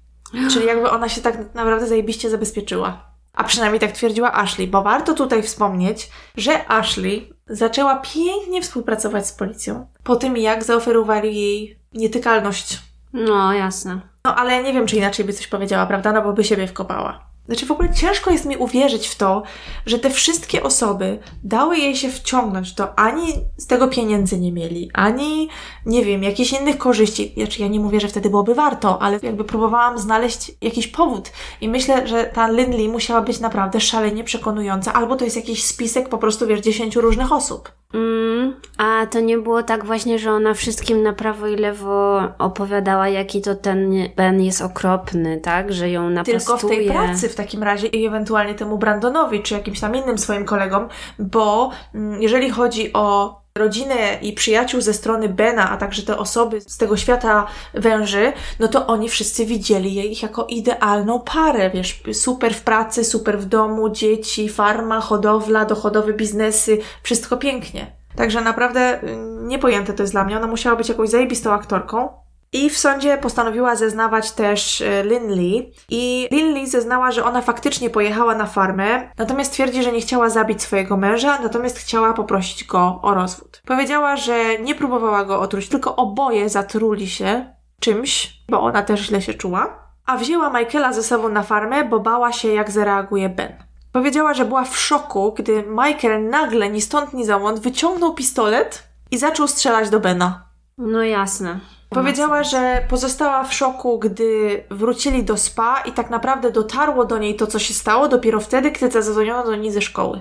Czyli 0.50 0.66
jakby 0.66 0.90
ona 0.90 1.08
się 1.08 1.20
tak 1.20 1.54
naprawdę 1.54 1.86
zajebiście 1.86 2.30
zabezpieczyła. 2.30 3.11
A 3.32 3.44
przynajmniej 3.44 3.80
tak 3.80 3.92
twierdziła 3.92 4.32
Ashley, 4.32 4.68
bo 4.68 4.82
warto 4.82 5.14
tutaj 5.14 5.42
wspomnieć, 5.42 6.10
że 6.36 6.68
Ashley 6.68 7.32
zaczęła 7.46 7.96
pięknie 7.96 8.62
współpracować 8.62 9.26
z 9.26 9.32
policją 9.32 9.86
po 10.04 10.16
tym, 10.16 10.36
jak 10.36 10.64
zaoferowali 10.64 11.36
jej 11.36 11.78
nietykalność. 11.92 12.78
No, 13.12 13.52
jasne. 13.52 14.00
No 14.24 14.36
ale 14.36 14.62
nie 14.62 14.72
wiem, 14.72 14.86
czy 14.86 14.96
inaczej 14.96 15.24
by 15.24 15.32
coś 15.32 15.46
powiedziała, 15.46 15.86
prawda? 15.86 16.12
No 16.12 16.22
bo 16.22 16.32
by 16.32 16.44
siebie 16.44 16.66
wkopała. 16.66 17.31
Znaczy 17.46 17.66
w 17.66 17.70
ogóle 17.70 17.94
ciężko 17.94 18.30
jest 18.30 18.46
mi 18.46 18.56
uwierzyć 18.56 19.08
w 19.08 19.16
to, 19.16 19.42
że 19.86 19.98
te 19.98 20.10
wszystkie 20.10 20.62
osoby 20.62 21.18
dały 21.44 21.78
jej 21.78 21.96
się 21.96 22.08
wciągnąć, 22.08 22.74
to 22.74 22.98
ani 22.98 23.32
z 23.56 23.66
tego 23.66 23.88
pieniędzy 23.88 24.38
nie 24.38 24.52
mieli, 24.52 24.90
ani, 24.94 25.48
nie 25.86 26.04
wiem, 26.04 26.22
jakichś 26.22 26.52
innych 26.52 26.78
korzyści. 26.78 27.34
Znaczy 27.36 27.62
ja 27.62 27.68
nie 27.68 27.80
mówię, 27.80 28.00
że 28.00 28.08
wtedy 28.08 28.30
byłoby 28.30 28.54
warto, 28.54 29.02
ale 29.02 29.18
jakby 29.22 29.44
próbowałam 29.44 29.98
znaleźć 29.98 30.52
jakiś 30.60 30.86
powód. 30.86 31.32
I 31.60 31.68
myślę, 31.68 32.06
że 32.06 32.24
ta 32.24 32.50
Lindley 32.50 32.88
musiała 32.88 33.20
być 33.20 33.40
naprawdę 33.40 33.80
szalenie 33.80 34.24
przekonująca, 34.24 34.92
albo 34.92 35.16
to 35.16 35.24
jest 35.24 35.36
jakiś 35.36 35.64
spisek 35.64 36.08
po 36.08 36.18
prostu, 36.18 36.46
wiesz, 36.46 36.60
dziesięciu 36.60 37.00
różnych 37.00 37.32
osób. 37.32 37.72
Mm, 37.94 38.54
a 38.78 39.06
to 39.06 39.20
nie 39.20 39.38
było 39.38 39.62
tak 39.62 39.84
właśnie, 39.84 40.18
że 40.18 40.32
ona 40.32 40.54
wszystkim 40.54 41.02
na 41.02 41.12
prawo 41.12 41.46
i 41.46 41.56
lewo 41.56 42.22
opowiadała, 42.38 43.08
jaki 43.08 43.40
to 43.40 43.54
ten 43.54 43.92
Ben 44.16 44.42
jest 44.42 44.62
okropny, 44.62 45.40
tak? 45.40 45.72
Że 45.72 45.90
ją 45.90 46.10
napastuje. 46.10 46.38
Tylko 46.38 46.56
w 46.56 46.70
tej 46.70 46.86
pracy 46.86 47.28
w 47.32 47.34
takim 47.34 47.62
razie 47.62 47.86
i 47.86 48.06
ewentualnie 48.06 48.54
temu 48.54 48.78
Brandonowi, 48.78 49.42
czy 49.42 49.54
jakimś 49.54 49.80
tam 49.80 49.96
innym 49.96 50.18
swoim 50.18 50.44
kolegom, 50.44 50.88
bo 51.18 51.70
mm, 51.94 52.22
jeżeli 52.22 52.50
chodzi 52.50 52.92
o 52.92 53.42
rodzinę 53.54 54.18
i 54.22 54.32
przyjaciół 54.32 54.80
ze 54.80 54.92
strony 54.92 55.28
Bena, 55.28 55.70
a 55.70 55.76
także 55.76 56.02
te 56.02 56.18
osoby 56.18 56.60
z 56.60 56.78
tego 56.78 56.96
świata 56.96 57.46
węży, 57.74 58.32
no 58.60 58.68
to 58.68 58.86
oni 58.86 59.08
wszyscy 59.08 59.46
widzieli 59.46 60.12
ich 60.12 60.22
jako 60.22 60.46
idealną 60.48 61.20
parę, 61.20 61.70
wiesz, 61.70 62.02
super 62.12 62.54
w 62.54 62.62
pracy, 62.62 63.04
super 63.04 63.38
w 63.38 63.44
domu, 63.44 63.90
dzieci, 63.90 64.48
farma, 64.48 65.00
hodowla, 65.00 65.64
dochodowe 65.64 66.12
biznesy, 66.12 66.78
wszystko 67.02 67.36
pięknie. 67.36 68.02
Także 68.16 68.40
naprawdę 68.40 69.02
y, 69.02 69.16
niepojęte 69.42 69.92
to 69.92 70.02
jest 70.02 70.12
dla 70.12 70.24
mnie. 70.24 70.36
Ona 70.36 70.46
musiała 70.46 70.76
być 70.76 70.88
jakąś 70.88 71.08
zajebistą 71.08 71.52
aktorką. 71.52 72.21
I 72.52 72.70
w 72.70 72.78
sądzie 72.78 73.18
postanowiła 73.18 73.76
zeznawać 73.76 74.32
też 74.32 74.80
y, 74.80 75.02
Lynn 75.04 75.32
Lee. 75.32 75.72
I 75.90 76.28
Lynn 76.30 76.54
Lee 76.54 76.66
zeznała, 76.66 77.12
że 77.12 77.24
ona 77.24 77.42
faktycznie 77.42 77.90
pojechała 77.90 78.34
na 78.34 78.46
farmę, 78.46 79.10
natomiast 79.18 79.52
twierdzi, 79.52 79.82
że 79.82 79.92
nie 79.92 80.00
chciała 80.00 80.30
zabić 80.30 80.62
swojego 80.62 80.96
męża, 80.96 81.38
natomiast 81.42 81.78
chciała 81.78 82.12
poprosić 82.12 82.64
go 82.64 83.00
o 83.02 83.14
rozwód. 83.14 83.62
Powiedziała, 83.66 84.16
że 84.16 84.58
nie 84.58 84.74
próbowała 84.74 85.24
go 85.24 85.40
otruć, 85.40 85.68
tylko 85.68 85.96
oboje 85.96 86.48
zatruli 86.48 87.08
się 87.08 87.54
czymś, 87.80 88.32
bo 88.48 88.60
ona 88.60 88.82
też 88.82 89.00
źle 89.00 89.22
się 89.22 89.34
czuła. 89.34 89.82
A 90.06 90.16
wzięła 90.16 90.50
Michaela 90.50 90.92
ze 90.92 91.02
sobą 91.02 91.28
na 91.28 91.42
farmę, 91.42 91.84
bo 91.84 92.00
bała 92.00 92.32
się, 92.32 92.48
jak 92.48 92.70
zareaguje 92.70 93.28
Ben. 93.28 93.52
Powiedziała, 93.92 94.34
że 94.34 94.44
była 94.44 94.64
w 94.64 94.78
szoku, 94.78 95.34
gdy 95.38 95.64
Michael 95.68 96.28
nagle, 96.28 96.70
ni 96.70 96.80
stąd, 96.80 97.12
ni 97.12 97.24
załąd, 97.24 97.60
wyciągnął 97.60 98.14
pistolet 98.14 98.82
i 99.10 99.18
zaczął 99.18 99.48
strzelać 99.48 99.90
do 99.90 100.00
Bena. 100.00 100.44
No 100.78 101.02
jasne. 101.02 101.60
Powiedziała, 101.94 102.42
że 102.44 102.84
pozostała 102.88 103.44
w 103.44 103.54
szoku, 103.54 103.98
gdy 103.98 104.64
wrócili 104.70 105.24
do 105.24 105.36
spa 105.36 105.82
i 105.86 105.92
tak 105.92 106.10
naprawdę 106.10 106.50
dotarło 106.50 107.04
do 107.04 107.18
niej 107.18 107.36
to, 107.36 107.46
co 107.46 107.58
się 107.58 107.74
stało 107.74 108.08
dopiero 108.08 108.40
wtedy, 108.40 108.70
gdy 108.70 108.90
zadzwoniono 108.90 109.44
do 109.44 109.56
niej 109.56 109.72
ze 109.72 109.82
szkoły. 109.82 110.20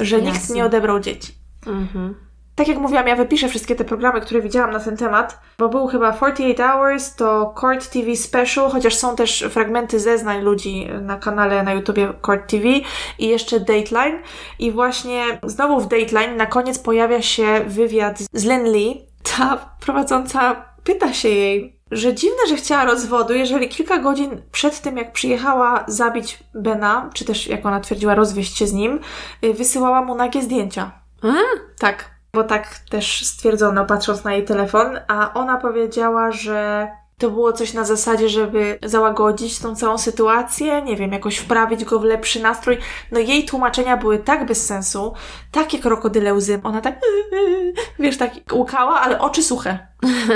Że 0.00 0.22
nikt 0.22 0.34
Jasne. 0.34 0.54
nie 0.54 0.64
odebrał 0.64 1.00
dzieci. 1.00 1.34
Mhm. 1.66 2.14
Tak 2.54 2.68
jak 2.68 2.78
mówiłam, 2.78 3.06
ja 3.06 3.16
wypiszę 3.16 3.48
wszystkie 3.48 3.76
te 3.76 3.84
programy, 3.84 4.20
które 4.20 4.42
widziałam 4.42 4.70
na 4.70 4.80
ten 4.80 4.96
temat, 4.96 5.40
bo 5.58 5.68
był 5.68 5.86
chyba 5.86 6.12
48 6.12 6.66
Hours, 6.66 7.14
to 7.14 7.54
Court 7.60 7.90
TV 7.90 8.16
Special, 8.16 8.70
chociaż 8.70 8.94
są 8.94 9.16
też 9.16 9.44
fragmenty 9.50 10.00
zeznań 10.00 10.42
ludzi 10.42 10.88
na 11.00 11.16
kanale 11.16 11.62
na 11.62 11.72
YouTubie 11.72 12.12
Court 12.26 12.50
TV 12.50 12.64
i 13.18 13.28
jeszcze 13.28 13.60
Dateline. 13.60 14.22
I 14.58 14.72
właśnie 14.72 15.38
znowu 15.42 15.80
w 15.80 15.88
Dateline 15.88 16.36
na 16.36 16.46
koniec 16.46 16.78
pojawia 16.78 17.22
się 17.22 17.60
wywiad 17.66 18.18
z 18.32 18.44
Lynn 18.44 18.72
Lee. 18.72 19.06
Ta 19.22 19.70
prowadząca 19.80 20.73
pyta 20.84 21.12
się 21.12 21.28
jej, 21.28 21.80
że 21.90 22.14
dziwne, 22.14 22.46
że 22.48 22.56
chciała 22.56 22.84
rozwodu, 22.84 23.34
jeżeli 23.34 23.68
kilka 23.68 23.98
godzin 23.98 24.42
przed 24.52 24.80
tym, 24.80 24.96
jak 24.96 25.12
przyjechała 25.12 25.84
zabić 25.88 26.38
Bena, 26.54 27.10
czy 27.14 27.24
też 27.24 27.46
jak 27.46 27.66
ona 27.66 27.80
twierdziła, 27.80 28.14
rozwieść 28.14 28.56
się 28.56 28.66
z 28.66 28.72
nim, 28.72 29.00
y, 29.44 29.54
wysyłała 29.54 30.02
mu 30.02 30.14
nagie 30.14 30.42
zdjęcia. 30.42 30.92
A? 31.22 31.32
Tak, 31.78 32.10
bo 32.32 32.44
tak 32.44 32.78
też 32.90 33.26
stwierdzono, 33.26 33.84
patrząc 33.84 34.24
na 34.24 34.34
jej 34.34 34.44
telefon, 34.44 34.98
a 35.08 35.34
ona 35.34 35.56
powiedziała, 35.56 36.32
że 36.32 36.88
to 37.18 37.30
było 37.30 37.52
coś 37.52 37.72
na 37.74 37.84
zasadzie, 37.84 38.28
żeby 38.28 38.78
załagodzić 38.82 39.58
tą 39.58 39.76
całą 39.76 39.98
sytuację, 39.98 40.82
nie 40.82 40.96
wiem, 40.96 41.12
jakoś 41.12 41.36
wprawić 41.36 41.84
go 41.84 41.98
w 41.98 42.04
lepszy 42.04 42.40
nastrój. 42.40 42.78
No 43.12 43.18
jej 43.18 43.44
tłumaczenia 43.44 43.96
były 43.96 44.18
tak 44.18 44.46
bez 44.46 44.66
sensu, 44.66 45.14
takie 45.52 45.78
krokodyle 45.78 46.34
łzy. 46.34 46.60
Ona 46.64 46.80
tak, 46.80 47.00
wiesz, 47.98 48.16
tak 48.16 48.32
łukała, 48.52 49.00
ale 49.00 49.18
oczy 49.18 49.42
suche. 49.42 49.86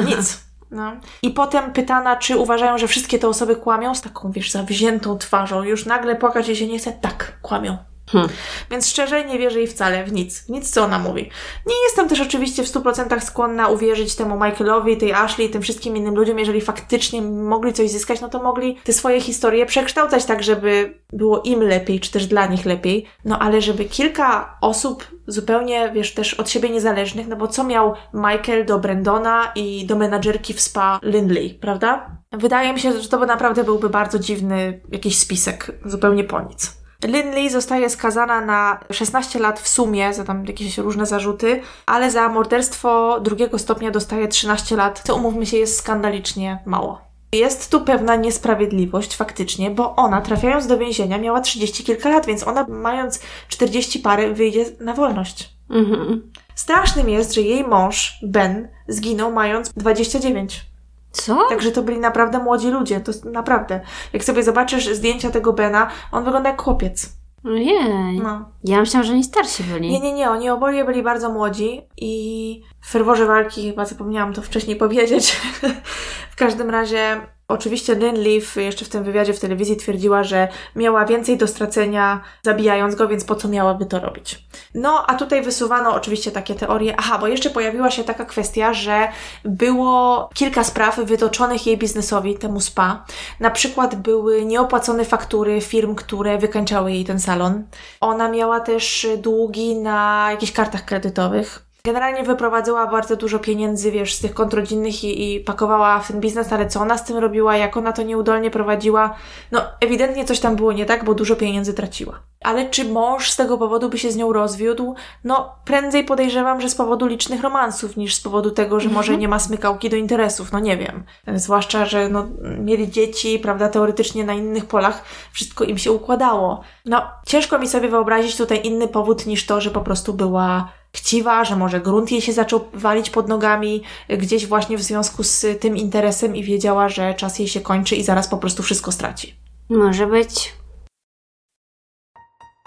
Nic. 0.07 0.49
No. 0.71 0.93
I 1.23 1.31
potem 1.31 1.73
pytana, 1.73 2.17
czy 2.17 2.39
uważają, 2.39 2.79
że 2.79 2.89
wszystkie 2.89 3.19
te 3.19 3.29
osoby 3.29 3.57
kłamią, 3.57 3.95
z 3.95 4.01
taką, 4.01 4.33
wiesz, 4.33 4.51
zawziętą 4.51 5.19
twarzą. 5.19 5.63
Już 5.63 5.87
nagle 5.87 6.17
płakać 6.17 6.49
jej 6.49 6.57
się 6.57 6.67
nie 6.67 6.79
chce. 6.79 6.93
Tak, 6.93 7.39
kłamią. 7.43 7.88
Hmm. 8.13 8.31
Więc 8.71 8.89
szczerze 8.89 9.25
nie 9.25 9.39
wierzę 9.39 9.59
jej 9.59 9.69
wcale 9.69 10.05
w 10.05 10.13
nic, 10.13 10.41
w 10.41 10.49
nic 10.49 10.71
co 10.71 10.85
ona 10.85 10.99
mówi. 10.99 11.31
Nie 11.67 11.75
jestem 11.85 12.09
też 12.09 12.21
oczywiście 12.21 12.63
w 12.63 12.67
100% 12.67 13.21
skłonna 13.21 13.69
uwierzyć 13.69 14.15
temu 14.15 14.35
Michaelowi, 14.35 14.97
tej 14.97 15.13
Ashley 15.13 15.49
i 15.49 15.51
tym 15.51 15.63
wszystkim 15.63 15.97
innym 15.97 16.15
ludziom, 16.15 16.39
jeżeli 16.39 16.61
faktycznie 16.61 17.23
mogli 17.23 17.73
coś 17.73 17.91
zyskać, 17.91 18.21
no 18.21 18.29
to 18.29 18.43
mogli 18.43 18.79
te 18.85 18.93
swoje 18.93 19.21
historie 19.21 19.67
przekształcać 19.67 20.25
tak, 20.25 20.43
żeby 20.43 20.95
było 21.13 21.43
im 21.43 21.63
lepiej, 21.63 22.01
czy 22.01 22.11
też 22.11 22.27
dla 22.27 22.47
nich 22.47 22.65
lepiej. 22.65 23.07
No 23.25 23.39
ale 23.39 23.61
żeby 23.61 23.85
kilka 23.85 24.59
osób 24.61 25.05
zupełnie, 25.27 25.91
wiesz, 25.95 26.15
też 26.15 26.35
od 26.35 26.51
siebie 26.51 26.71
niezależnych, 26.71 27.29
no 27.29 27.37
bo 27.37 27.49
co 27.49 27.65
miał 27.65 27.95
Michael 28.15 28.67
do 28.67 28.79
Brandona 28.79 29.53
i 29.55 29.87
do 29.87 29.97
menadżerki 29.97 30.55
w 30.55 30.61
spa 30.61 31.01
Lindley, 31.03 31.55
prawda? 31.55 32.11
Wydaje 32.33 32.73
mi 32.73 32.81
się, 32.81 33.01
że 33.01 33.09
to 33.09 33.19
by 33.19 33.27
naprawdę 33.27 33.65
byłby 33.65 33.89
bardzo 33.91 34.19
dziwny 34.19 34.81
jakiś 34.93 35.19
spisek, 35.19 35.73
zupełnie 35.85 36.25
po 36.25 36.41
nic. 36.41 36.78
Lynn 37.05 37.35
Lee 37.35 37.51
zostaje 37.51 37.91
skazana 37.91 38.41
na 38.41 38.81
16 38.91 39.39
lat 39.39 39.61
w 39.61 39.69
sumie 39.69 40.15
za 40.15 40.25
tam 40.25 40.47
jakieś 40.47 40.79
różne 40.79 41.07
zarzuty, 41.07 41.61
ale 41.87 42.11
za 42.11 42.29
morderstwo 42.29 43.21
drugiego 43.21 43.59
stopnia 43.59 43.91
dostaje 43.91 44.29
13 44.29 44.77
lat, 44.77 45.03
co 45.05 45.17
umówmy 45.17 45.47
się 45.47 45.57
jest 45.57 45.79
skandalicznie 45.79 46.59
mało. 46.67 47.01
Jest 47.33 47.71
tu 47.71 47.81
pewna 47.81 48.17
niesprawiedliwość 48.17 49.17
faktycznie, 49.17 49.71
bo 49.71 49.97
ona 49.97 50.21
trafiając 50.21 50.67
do 50.67 50.79
więzienia 50.79 51.19
miała 51.19 51.41
30 51.41 51.85
kilka 51.85 52.09
lat, 52.09 52.27
więc 52.27 52.47
ona 52.47 52.67
mając 52.69 53.21
40 53.49 53.99
parę 53.99 54.33
wyjdzie 54.35 54.65
na 54.81 54.95
wolność. 54.95 55.51
Mhm. 55.71 56.33
Strasznym 56.55 57.09
jest, 57.09 57.35
że 57.35 57.41
jej 57.41 57.65
mąż, 57.65 58.19
Ben, 58.23 58.69
zginął 58.89 59.33
mając 59.33 59.73
29. 59.73 60.68
Co? 61.13 61.49
Także 61.49 61.73
to 61.73 61.83
byli 61.83 61.99
naprawdę 61.99 62.39
młodzi 62.39 62.71
ludzie, 62.71 63.01
to 63.01 63.13
naprawdę. 63.25 63.81
Jak 64.13 64.25
sobie 64.25 64.43
zobaczysz 64.43 64.89
zdjęcia 64.89 65.31
tego 65.31 65.53
Bena, 65.53 65.91
on 66.13 66.25
wygląda 66.25 66.51
jak 66.51 66.63
chłopiec. 66.63 67.19
Ojej. 67.45 68.21
No. 68.23 68.49
Ja 68.65 68.81
myślałam, 68.81 69.07
że 69.07 69.13
oni 69.13 69.25
starsi 69.25 69.63
byli. 69.63 69.91
Nie, 69.91 70.01
nie, 70.01 70.13
nie, 70.13 70.31
oni 70.31 70.51
oboje 70.51 70.85
byli 70.85 71.03
bardzo 71.03 71.33
młodzi 71.33 71.83
i 71.97 72.63
w 72.81 72.91
ferworze 72.91 73.27
walki, 73.27 73.71
chyba 73.71 73.85
zapomniałam 73.85 74.33
to 74.33 74.43
wcześniej 74.43 74.77
powiedzieć, 74.77 75.41
w 76.33 76.37
każdym 76.37 76.71
razie 76.71 77.21
Oczywiście 77.51 77.95
Lynn 77.95 78.17
Leaf 78.17 78.57
jeszcze 78.57 78.85
w 78.85 78.89
tym 78.89 79.05
wywiadzie 79.05 79.35
w 79.35 79.41
telewizji 79.41 79.77
twierdziła, 79.77 80.25
że 80.25 80.49
miała 80.77 81.05
więcej 81.05 81.37
do 81.37 81.47
stracenia 81.47 82.21
zabijając 82.43 82.95
go, 82.95 83.09
więc 83.09 83.25
po 83.25 83.35
co 83.35 83.49
miałaby 83.49 83.87
to 83.87 84.01
robić. 84.01 84.45
No, 84.75 85.05
a 85.07 85.15
tutaj 85.15 85.43
wysuwano 85.43 85.95
oczywiście 85.95 86.31
takie 86.31 86.55
teorie. 86.55 86.95
Aha, 86.99 87.19
bo 87.19 87.27
jeszcze 87.27 87.51
pojawiła 87.51 87.91
się 87.91 88.05
taka 88.05 88.25
kwestia, 88.25 88.75
że 88.75 89.09
było 89.45 90.31
kilka 90.35 90.65
spraw 90.65 91.01
wytoczonych 91.01 91.67
jej 91.67 91.79
biznesowi, 91.79 92.39
temu 92.39 92.61
spa. 92.61 93.05
Na 93.41 93.51
przykład 93.51 93.95
były 93.95 94.45
nieopłacone 94.45 95.05
faktury 95.05 95.61
firm, 95.61 95.95
które 95.95 96.39
wykańczały 96.39 96.93
jej 96.93 97.05
ten 97.05 97.21
salon. 97.21 97.65
Ona 98.01 98.29
miała 98.29 98.61
też 98.61 99.07
długi 99.19 99.77
na 99.77 100.29
jakichś 100.31 100.53
kartach 100.53 100.85
kredytowych. 100.85 101.68
Generalnie 101.89 102.23
wyprowadziła 102.23 102.87
bardzo 102.87 103.17
dużo 103.17 103.39
pieniędzy, 103.39 103.91
wiesz, 103.91 104.15
z 104.15 104.21
tych 104.21 104.35
kont 104.35 104.55
rodzinnych 104.55 105.05
i, 105.05 105.35
i, 105.35 105.41
pakowała 105.41 106.01
w 106.01 106.09
ten 106.09 106.21
biznes, 106.21 106.53
ale 106.53 106.67
co 106.67 106.81
ona 106.81 106.99
z 106.99 107.05
tym 107.05 107.17
robiła, 107.17 107.57
jak 107.57 107.77
ona 107.77 107.93
to 107.93 108.03
nieudolnie 108.03 108.51
prowadziła, 108.51 109.15
no 109.53 109.61
ewidentnie 109.81 110.25
coś 110.25 110.41
tam 110.41 110.57
było 110.57 110.73
nie 110.73 110.87
tak, 110.87 111.05
bo 111.05 111.15
dużo 111.15 111.37
pieniędzy 111.37 111.75
traciła. 111.75 112.21
Ale 112.45 112.71
czy 112.71 112.85
mąż 112.85 113.31
z 113.31 113.37
tego 113.37 113.59
powodu 113.59 113.89
by 113.89 113.99
się 113.99 114.13
z 114.13 114.17
nią 114.17 114.33
rozwiódł? 114.33 114.95
No, 115.25 115.55
prędzej 115.65 116.05
podejrzewam, 116.05 116.61
że 116.61 116.69
z 116.69 116.75
powodu 116.75 117.07
licznych 117.07 117.43
romansów, 117.43 117.97
niż 117.97 118.15
z 118.15 118.21
powodu 118.21 118.51
tego, 118.51 118.81
że 118.81 118.89
może 118.89 119.17
nie 119.17 119.29
ma 119.29 119.39
smykałki 119.39 119.91
do 119.91 119.97
interesów, 119.97 120.53
no 120.53 120.59
nie 120.59 120.77
wiem. 120.77 121.05
Zwłaszcza, 121.35 121.87
że 121.87 122.09
no, 122.09 122.29
mieli 122.59 122.91
dzieci, 122.91 123.39
prawda, 123.39 123.69
teoretycznie 123.69 124.25
na 124.25 124.35
innych 124.35 124.67
polach 124.67 125.05
wszystko 125.33 125.65
im 125.65 125.79
się 125.79 125.93
układało. 125.93 126.61
No, 126.85 127.03
ciężko 127.27 127.59
mi 127.59 127.69
sobie 127.69 127.89
wyobrazić 127.89 128.37
tutaj 128.37 128.61
inny 128.65 128.89
powód 128.89 129.27
niż 129.27 129.47
to, 129.47 129.61
że 129.61 129.71
po 129.71 129.81
prostu 129.81 130.15
była 130.15 130.69
chciwa, 130.99 131.45
że 131.45 131.57
może 131.57 131.81
grunt 131.81 132.13
jej 132.13 132.21
się 132.21 132.33
zaczął 132.33 132.61
walić 132.75 133.11
pod 133.11 133.29
nogami 133.29 133.83
gdzieś 134.09 134.47
właśnie 134.47 134.79
w 134.79 134.83
związku 134.83 135.23
z 135.23 135.47
tym 135.61 135.77
interesem 135.77 136.37
i 136.37 136.43
wiedziała, 136.43 136.89
że 136.89 137.15
czas 137.15 137.39
jej 137.39 137.49
się 137.49 137.61
kończy 137.61 137.97
i 137.97 138.03
zaraz 138.03 138.29
po 138.29 138.39
prostu 138.39 138.63
wszystko 138.63 138.93
straci. 138.93 139.35
Może 139.69 140.07
być. 140.07 140.53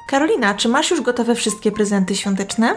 Karolina, 0.09 0.53
czy 0.53 0.69
masz 0.69 0.91
już 0.91 1.01
gotowe 1.01 1.35
wszystkie 1.35 1.71
prezenty 1.71 2.15
świąteczne? 2.15 2.75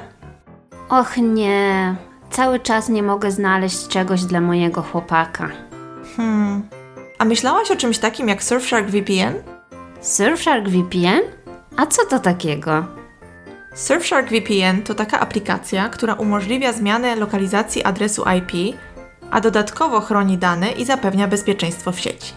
Och 0.88 1.16
nie, 1.16 1.96
cały 2.30 2.60
czas 2.60 2.88
nie 2.88 3.02
mogę 3.02 3.30
znaleźć 3.30 3.88
czegoś 3.88 4.24
dla 4.24 4.40
mojego 4.40 4.82
chłopaka. 4.82 5.48
Hmm. 6.16 6.68
A 7.18 7.24
myślałaś 7.24 7.70
o 7.70 7.76
czymś 7.76 7.98
takim 7.98 8.28
jak 8.28 8.42
Surfshark 8.42 8.86
VPN? 8.86 9.34
Surfshark 10.00 10.68
VPN? 10.68 11.22
A 11.76 11.86
co 11.86 12.06
to 12.06 12.18
takiego? 12.18 13.03
Surfshark 13.74 14.28
VPN 14.28 14.82
to 14.82 14.94
taka 14.94 15.20
aplikacja, 15.20 15.88
która 15.88 16.14
umożliwia 16.14 16.72
zmianę 16.72 17.16
lokalizacji 17.16 17.84
adresu 17.84 18.24
IP, 18.38 18.76
a 19.30 19.40
dodatkowo 19.40 20.00
chroni 20.00 20.38
dane 20.38 20.72
i 20.72 20.84
zapewnia 20.84 21.28
bezpieczeństwo 21.28 21.92
w 21.92 22.00
sieci. 22.00 22.32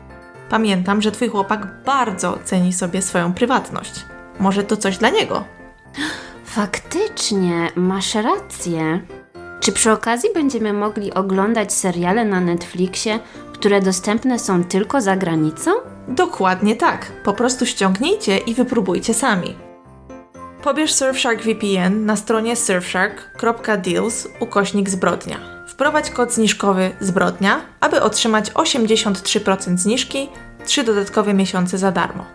Pamiętam, 0.50 1.02
że 1.02 1.12
Twój 1.12 1.28
chłopak 1.28 1.68
bardzo 1.86 2.40
ceni 2.44 2.74
sobie 2.74 3.02
swoją 3.02 3.34
prywatność. 3.34 4.06
Może 4.40 4.64
to 4.64 4.78
coś 4.78 4.98
dla 4.98 5.10
niego? 5.10 5.44
Faktycznie, 6.46 7.70
masz 7.76 8.16
rację. 8.16 9.00
Czy 9.60 9.72
przy 9.72 9.92
okazji 9.92 10.30
będziemy 10.34 10.74
mogli 10.74 11.14
oglądać 11.14 11.74
seriale 11.74 12.26
na 12.26 12.42
Netflixie, 12.42 13.20
które 13.54 13.82
dostępne 13.82 14.40
są 14.40 14.64
tylko 14.64 15.02
za 15.02 15.16
granicą? 15.16 15.72
Dokładnie 16.08 16.76
tak. 16.76 17.12
Po 17.24 17.34
prostu 17.34 17.66
ściągnijcie 17.66 18.38
i 18.38 18.54
wypróbujcie 18.54 19.14
sami. 19.14 19.67
Pobierz 20.68 20.94
Surfshark 20.94 21.42
VPN 21.42 22.06
na 22.06 22.16
stronie 22.16 22.56
surfshark.deals 22.56 24.28
ukośnik 24.40 24.90
zbrodnia. 24.90 25.38
Wprowadź 25.68 26.10
kod 26.10 26.34
zniżkowy 26.34 26.92
zbrodnia, 27.00 27.62
aby 27.80 28.02
otrzymać 28.02 28.52
83% 28.52 29.78
zniżki, 29.78 30.30
3 30.66 30.84
dodatkowe 30.84 31.34
miesiące 31.34 31.78
za 31.78 31.92
darmo. 31.92 32.26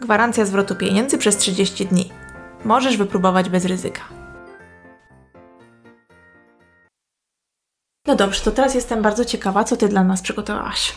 Gwarancja 0.00 0.44
zwrotu 0.44 0.76
pieniędzy 0.76 1.18
przez 1.18 1.36
30 1.36 1.86
dni. 1.86 2.12
Możesz 2.64 2.96
wypróbować 2.96 3.48
bez 3.48 3.64
ryzyka. 3.64 4.02
No 8.06 8.16
dobrze, 8.16 8.40
to 8.40 8.50
teraz 8.50 8.74
jestem 8.74 9.02
bardzo 9.02 9.24
ciekawa, 9.24 9.64
co 9.64 9.76
Ty 9.76 9.88
dla 9.88 10.04
nas 10.04 10.22
przygotowałaś. 10.22 10.94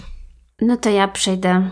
No 0.62 0.78
to 0.78 0.89
ja 0.89 1.08
przejdę 1.08 1.70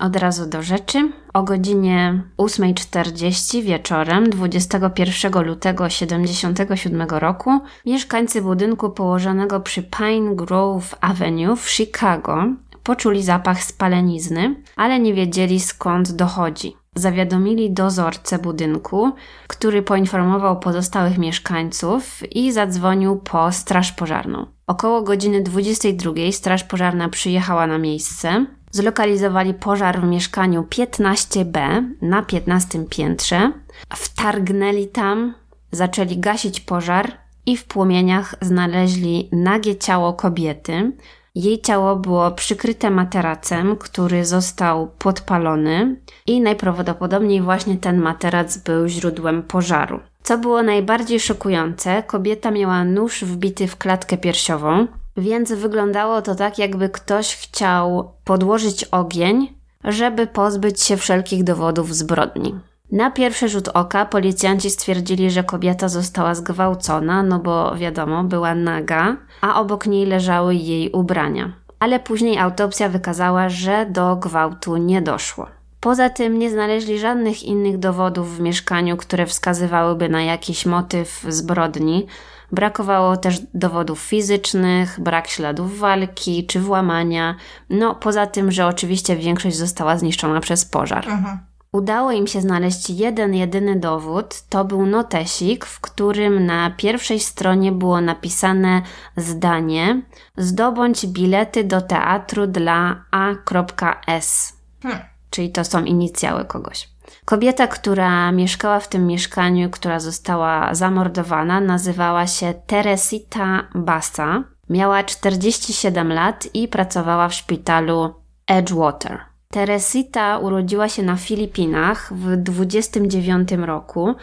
od 0.00 0.16
razu 0.16 0.46
do 0.46 0.62
rzeczy. 0.62 1.12
O 1.32 1.42
godzinie 1.42 2.22
8.40 2.38 3.62
wieczorem 3.62 4.30
21 4.30 5.44
lutego 5.44 5.88
1977 5.88 7.08
roku 7.10 7.60
mieszkańcy 7.86 8.42
budynku 8.42 8.90
położonego 8.90 9.60
przy 9.60 9.82
Pine 9.82 10.36
Grove 10.36 10.96
Avenue 11.00 11.56
w 11.56 11.70
Chicago 11.70 12.46
poczuli 12.82 13.22
zapach 13.22 13.64
spalenizny, 13.64 14.54
ale 14.76 15.00
nie 15.00 15.14
wiedzieli 15.14 15.60
skąd 15.60 16.12
dochodzi. 16.12 16.76
Zawiadomili 16.94 17.70
dozorcę 17.70 18.38
budynku, 18.38 19.12
który 19.46 19.82
poinformował 19.82 20.60
pozostałych 20.60 21.18
mieszkańców 21.18 22.32
i 22.32 22.52
zadzwonił 22.52 23.16
po 23.16 23.52
straż 23.52 23.92
pożarną. 23.92 24.46
Około 24.66 25.02
godziny 25.02 25.42
22 25.42 26.12
straż 26.32 26.64
pożarna 26.64 27.08
przyjechała 27.08 27.66
na 27.66 27.78
miejsce. 27.78 28.46
Zlokalizowali 28.72 29.54
pożar 29.54 30.00
w 30.00 30.04
mieszkaniu 30.04 30.62
15B 30.62 31.82
na 32.02 32.22
15 32.22 32.84
piętrze. 32.90 33.52
Wtargnęli 33.96 34.86
tam, 34.86 35.34
zaczęli 35.70 36.18
gasić 36.18 36.60
pożar 36.60 37.12
i 37.46 37.56
w 37.56 37.64
płomieniach 37.64 38.34
znaleźli 38.40 39.28
nagie 39.32 39.76
ciało 39.76 40.12
kobiety. 40.12 40.92
Jej 41.34 41.60
ciało 41.60 41.96
było 41.96 42.30
przykryte 42.30 42.90
materacem, 42.90 43.76
który 43.76 44.24
został 44.24 44.90
podpalony 44.98 45.96
i 46.26 46.40
najprawdopodobniej 46.40 47.42
właśnie 47.42 47.76
ten 47.76 48.00
materac 48.00 48.58
był 48.58 48.86
źródłem 48.88 49.42
pożaru. 49.42 50.00
Co 50.22 50.38
było 50.38 50.62
najbardziej 50.62 51.20
szokujące, 51.20 52.02
kobieta 52.02 52.50
miała 52.50 52.84
nóż 52.84 53.24
wbity 53.24 53.66
w 53.66 53.76
klatkę 53.76 54.18
piersiową, 54.18 54.86
więc 55.16 55.52
wyglądało 55.52 56.22
to 56.22 56.34
tak, 56.34 56.58
jakby 56.58 56.88
ktoś 56.88 57.36
chciał 57.36 58.12
podłożyć 58.24 58.84
ogień, 58.84 59.54
żeby 59.84 60.26
pozbyć 60.26 60.82
się 60.82 60.96
wszelkich 60.96 61.44
dowodów 61.44 61.94
zbrodni. 61.94 62.54
Na 62.92 63.10
pierwszy 63.10 63.48
rzut 63.48 63.68
oka 63.68 64.06
policjanci 64.06 64.70
stwierdzili, 64.70 65.30
że 65.30 65.44
kobieta 65.44 65.88
została 65.88 66.34
zgwałcona, 66.34 67.22
no 67.22 67.38
bo 67.38 67.76
wiadomo, 67.76 68.24
była 68.24 68.54
naga, 68.54 69.16
a 69.40 69.60
obok 69.60 69.86
niej 69.86 70.06
leżały 70.06 70.54
jej 70.54 70.90
ubrania. 70.90 71.52
Ale 71.78 72.00
później 72.00 72.38
autopsja 72.38 72.88
wykazała, 72.88 73.48
że 73.48 73.86
do 73.86 74.16
gwałtu 74.16 74.76
nie 74.76 75.02
doszło. 75.02 75.46
Poza 75.80 76.10
tym 76.10 76.38
nie 76.38 76.50
znaleźli 76.50 76.98
żadnych 76.98 77.42
innych 77.42 77.78
dowodów 77.78 78.36
w 78.36 78.40
mieszkaniu, 78.40 78.96
które 78.96 79.26
wskazywałyby 79.26 80.08
na 80.08 80.22
jakiś 80.22 80.66
motyw 80.66 81.24
zbrodni. 81.28 82.06
Brakowało 82.52 83.16
też 83.16 83.40
dowodów 83.54 84.00
fizycznych, 84.00 85.00
brak 85.00 85.28
śladów 85.28 85.78
walki 85.78 86.46
czy 86.46 86.60
włamania. 86.60 87.36
No, 87.70 87.94
poza 87.94 88.26
tym, 88.26 88.52
że 88.52 88.66
oczywiście 88.66 89.16
większość 89.16 89.56
została 89.56 89.98
zniszczona 89.98 90.40
przez 90.40 90.64
pożar. 90.64 91.08
Mhm. 91.08 91.38
Udało 91.72 92.12
im 92.12 92.26
się 92.26 92.40
znaleźć 92.40 92.90
jeden 92.90 93.34
jedyny 93.34 93.80
dowód. 93.80 94.42
To 94.48 94.64
był 94.64 94.86
notesik, 94.86 95.66
w 95.66 95.80
którym 95.80 96.46
na 96.46 96.70
pierwszej 96.70 97.20
stronie 97.20 97.72
było 97.72 98.00
napisane 98.00 98.82
zdanie: 99.16 100.02
Zdobądź 100.36 101.06
bilety 101.06 101.64
do 101.64 101.80
teatru 101.80 102.46
dla 102.46 103.04
A.S. 103.10 104.56
Hmm. 104.82 105.00
Czyli 105.30 105.52
to 105.52 105.64
są 105.64 105.84
inicjały 105.84 106.44
kogoś. 106.44 106.91
Kobieta, 107.24 107.66
która 107.66 108.32
mieszkała 108.32 108.80
w 108.80 108.88
tym 108.88 109.06
mieszkaniu, 109.06 109.70
która 109.70 110.00
została 110.00 110.74
zamordowana, 110.74 111.60
nazywała 111.60 112.26
się 112.26 112.54
Teresita 112.66 113.68
Bassa. 113.74 114.44
Miała 114.70 115.04
47 115.04 116.12
lat 116.12 116.48
i 116.54 116.68
pracowała 116.68 117.28
w 117.28 117.34
szpitalu 117.34 118.14
Edgewater. 118.46 119.20
Teresita 119.50 120.38
urodziła 120.38 120.88
się 120.88 121.02
na 121.02 121.16
Filipinach 121.16 122.12
w 122.14 122.36
29 122.36 123.52
roku. 123.52 124.14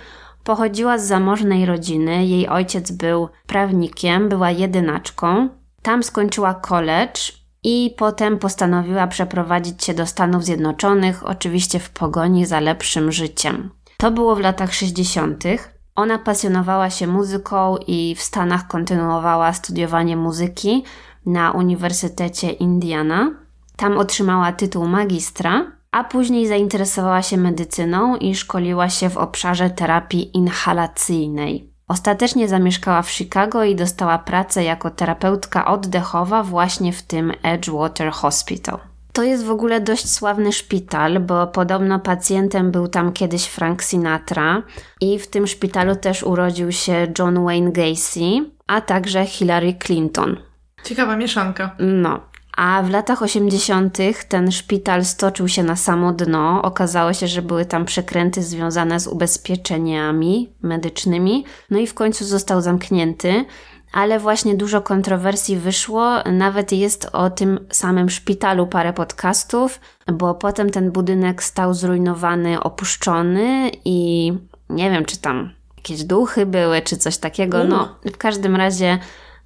Pochodziła 0.43 0.97
z 0.97 1.08
zamożnej 1.08 1.66
rodziny. 1.66 2.26
Jej 2.26 2.47
ojciec 2.47 2.91
był 2.91 3.30
prawnikiem, 3.47 4.30
była 4.30 4.52
jedynaczką. 4.52 5.50
Tam 5.82 6.04
skończyła 6.04 6.54
college 6.54 7.22
i 7.64 7.95
potem 7.97 8.39
postanowiła 8.39 9.07
przeprowadzić 9.07 9.84
się 9.84 9.93
do 9.93 10.05
Stanów 10.05 10.43
Zjednoczonych, 10.43 11.28
oczywiście 11.28 11.80
w 11.80 11.89
pogoni 11.89 12.45
za 12.45 12.60
lepszym 12.60 13.12
życiem. 13.12 13.70
To 13.97 14.12
było 14.12 14.36
w 14.36 14.39
latach 14.39 14.74
60. 14.74 15.43
Ona 15.95 16.18
pasjonowała 16.20 16.89
się 16.89 17.07
muzyką 17.07 17.78
i 17.88 18.16
w 18.16 18.22
Stanach 18.22 18.68
kontynuowała 18.68 19.53
studiowanie 19.53 20.18
muzyki 20.18 20.84
na 21.26 21.51
Uniwersytecie 21.51 22.51
Indiana. 22.51 23.32
Tam 23.76 23.97
otrzymała 23.97 24.51
tytuł 24.51 24.88
magistra, 24.88 25.72
a 25.91 26.03
później 26.03 26.47
zainteresowała 26.47 27.22
się 27.22 27.38
medycyną 27.38 28.16
i 28.16 28.36
szkoliła 28.36 28.89
się 28.89 29.10
w 29.10 29.18
obszarze 29.18 29.70
terapii 29.70 30.38
inhalacyjnej. 30.38 31.68
Ostatecznie 31.90 32.48
zamieszkała 32.48 33.02
w 33.02 33.10
Chicago 33.10 33.64
i 33.64 33.76
dostała 33.76 34.18
pracę 34.18 34.64
jako 34.64 34.90
terapeutka 34.90 35.66
oddechowa 35.66 36.44
właśnie 36.44 36.94
w 36.94 37.02
tym 37.02 37.34
Edgewater 37.44 38.12
Hospital. 38.12 38.80
To 39.14 39.24
jest 39.24 39.46
w 39.46 39.52
ogóle 39.52 39.82
dość 39.82 40.10
sławny 40.10 40.54
szpital, 40.54 41.20
bo 41.20 41.48
podobno 41.48 42.00
pacjentem 42.00 42.72
był 42.72 42.88
tam 42.88 43.14
kiedyś 43.14 43.46
Frank 43.46 43.84
Sinatra 43.84 44.64
i 45.02 45.20
w 45.20 45.28
tym 45.28 45.48
szpitalu 45.48 45.96
też 45.96 46.24
urodził 46.24 46.72
się 46.72 47.08
John 47.20 47.44
Wayne 47.44 47.72
Gacy, 47.72 48.50
a 48.68 48.82
także 48.82 49.26
Hillary 49.26 49.74
Clinton. 49.74 50.38
Ciekawa 50.84 51.18
mieszanka. 51.18 51.76
No. 51.80 52.28
A 52.60 52.82
w 52.84 52.89
latach 52.89 53.22
80. 53.22 53.97
ten 54.30 54.51
szpital 54.51 55.05
stoczył 55.05 55.47
się 55.47 55.64
na 55.64 55.76
samo 55.76 56.14
dno. 56.14 56.62
Okazało 56.62 57.14
się, 57.14 57.28
że 57.28 57.41
były 57.41 57.66
tam 57.66 57.86
przekręty 57.86 58.43
związane 58.43 58.99
z 58.99 59.07
ubezpieczeniami 59.07 60.49
medycznymi. 60.62 61.45
No 61.70 61.80
i 61.80 61.88
w 61.88 61.93
końcu 61.93 62.26
został 62.26 62.62
zamknięty 62.62 63.45
ale 63.91 64.20
właśnie 64.20 64.55
dużo 64.55 64.82
kontrowersji 64.82 65.57
wyszło. 65.57 66.24
Nawet 66.24 66.72
jest 66.72 67.10
o 67.14 67.30
tym 67.30 67.60
samym 67.72 68.10
szpitalu 68.10 68.68
parę 68.68 68.93
podcastów, 68.93 69.80
bo 70.14 70.34
potem 70.34 70.70
ten 70.70 70.91
budynek 70.91 71.43
stał 71.43 71.74
zrujnowany, 71.74 72.60
opuszczony 72.60 73.72
i 73.86 74.32
nie 74.70 74.91
wiem, 74.91 75.05
czy 75.05 75.18
tam 75.18 75.49
jakieś 75.78 76.03
duchy 76.03 76.45
były, 76.45 76.82
czy 76.82 76.97
coś 76.97 77.18
takiego. 77.18 77.64
No, 77.64 77.95
w 78.14 78.18
każdym 78.18 78.55
razie 78.55 78.99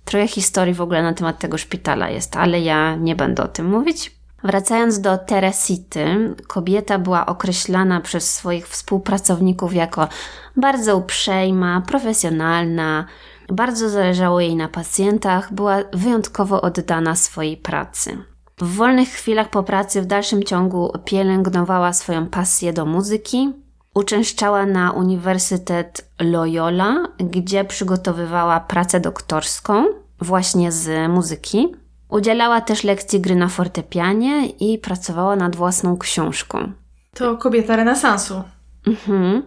trochę 0.05 0.27
historii 0.27 0.73
w 0.73 0.81
ogóle 0.81 1.03
na 1.03 1.13
temat 1.13 1.39
tego 1.39 1.57
szpitala 1.57 2.09
jest, 2.09 2.35
ale 2.35 2.61
ja 2.61 2.95
nie 2.95 3.15
będę 3.15 3.43
o 3.43 3.47
tym 3.47 3.69
mówić. 3.69 4.11
Wracając 4.43 5.01
do 5.01 5.17
Teresity, 5.17 6.35
kobieta 6.47 6.99
była 6.99 7.25
określana 7.25 8.01
przez 8.01 8.33
swoich 8.33 8.67
współpracowników 8.67 9.73
jako 9.73 10.07
bardzo 10.55 10.97
uprzejma, 10.97 11.81
profesjonalna, 11.87 13.05
bardzo 13.49 13.89
zależało 13.89 14.39
jej 14.39 14.55
na 14.55 14.67
pacjentach, 14.67 15.53
była 15.53 15.77
wyjątkowo 15.93 16.61
oddana 16.61 17.15
swojej 17.15 17.57
pracy. 17.57 18.17
W 18.57 18.75
wolnych 18.75 19.09
chwilach 19.09 19.49
po 19.49 19.63
pracy 19.63 20.01
w 20.01 20.05
dalszym 20.05 20.43
ciągu 20.43 20.91
pielęgnowała 21.05 21.93
swoją 21.93 22.27
pasję 22.27 22.73
do 22.73 22.85
muzyki. 22.85 23.62
Uczęszczała 23.93 24.65
na 24.65 24.91
Uniwersytet 24.91 26.09
Loyola, 26.19 27.07
gdzie 27.17 27.65
przygotowywała 27.65 28.59
pracę 28.59 28.99
doktorską 28.99 29.85
właśnie 30.21 30.71
z 30.71 31.11
muzyki. 31.11 31.75
Udzielała 32.09 32.61
też 32.61 32.83
lekcji 32.83 33.21
gry 33.21 33.35
na 33.35 33.47
fortepianie 33.47 34.47
i 34.47 34.77
pracowała 34.77 35.35
nad 35.35 35.55
własną 35.55 35.97
książką. 35.97 36.71
To 37.13 37.37
kobieta 37.37 37.75
renesansu. 37.75 38.43
Mhm. 38.87 39.43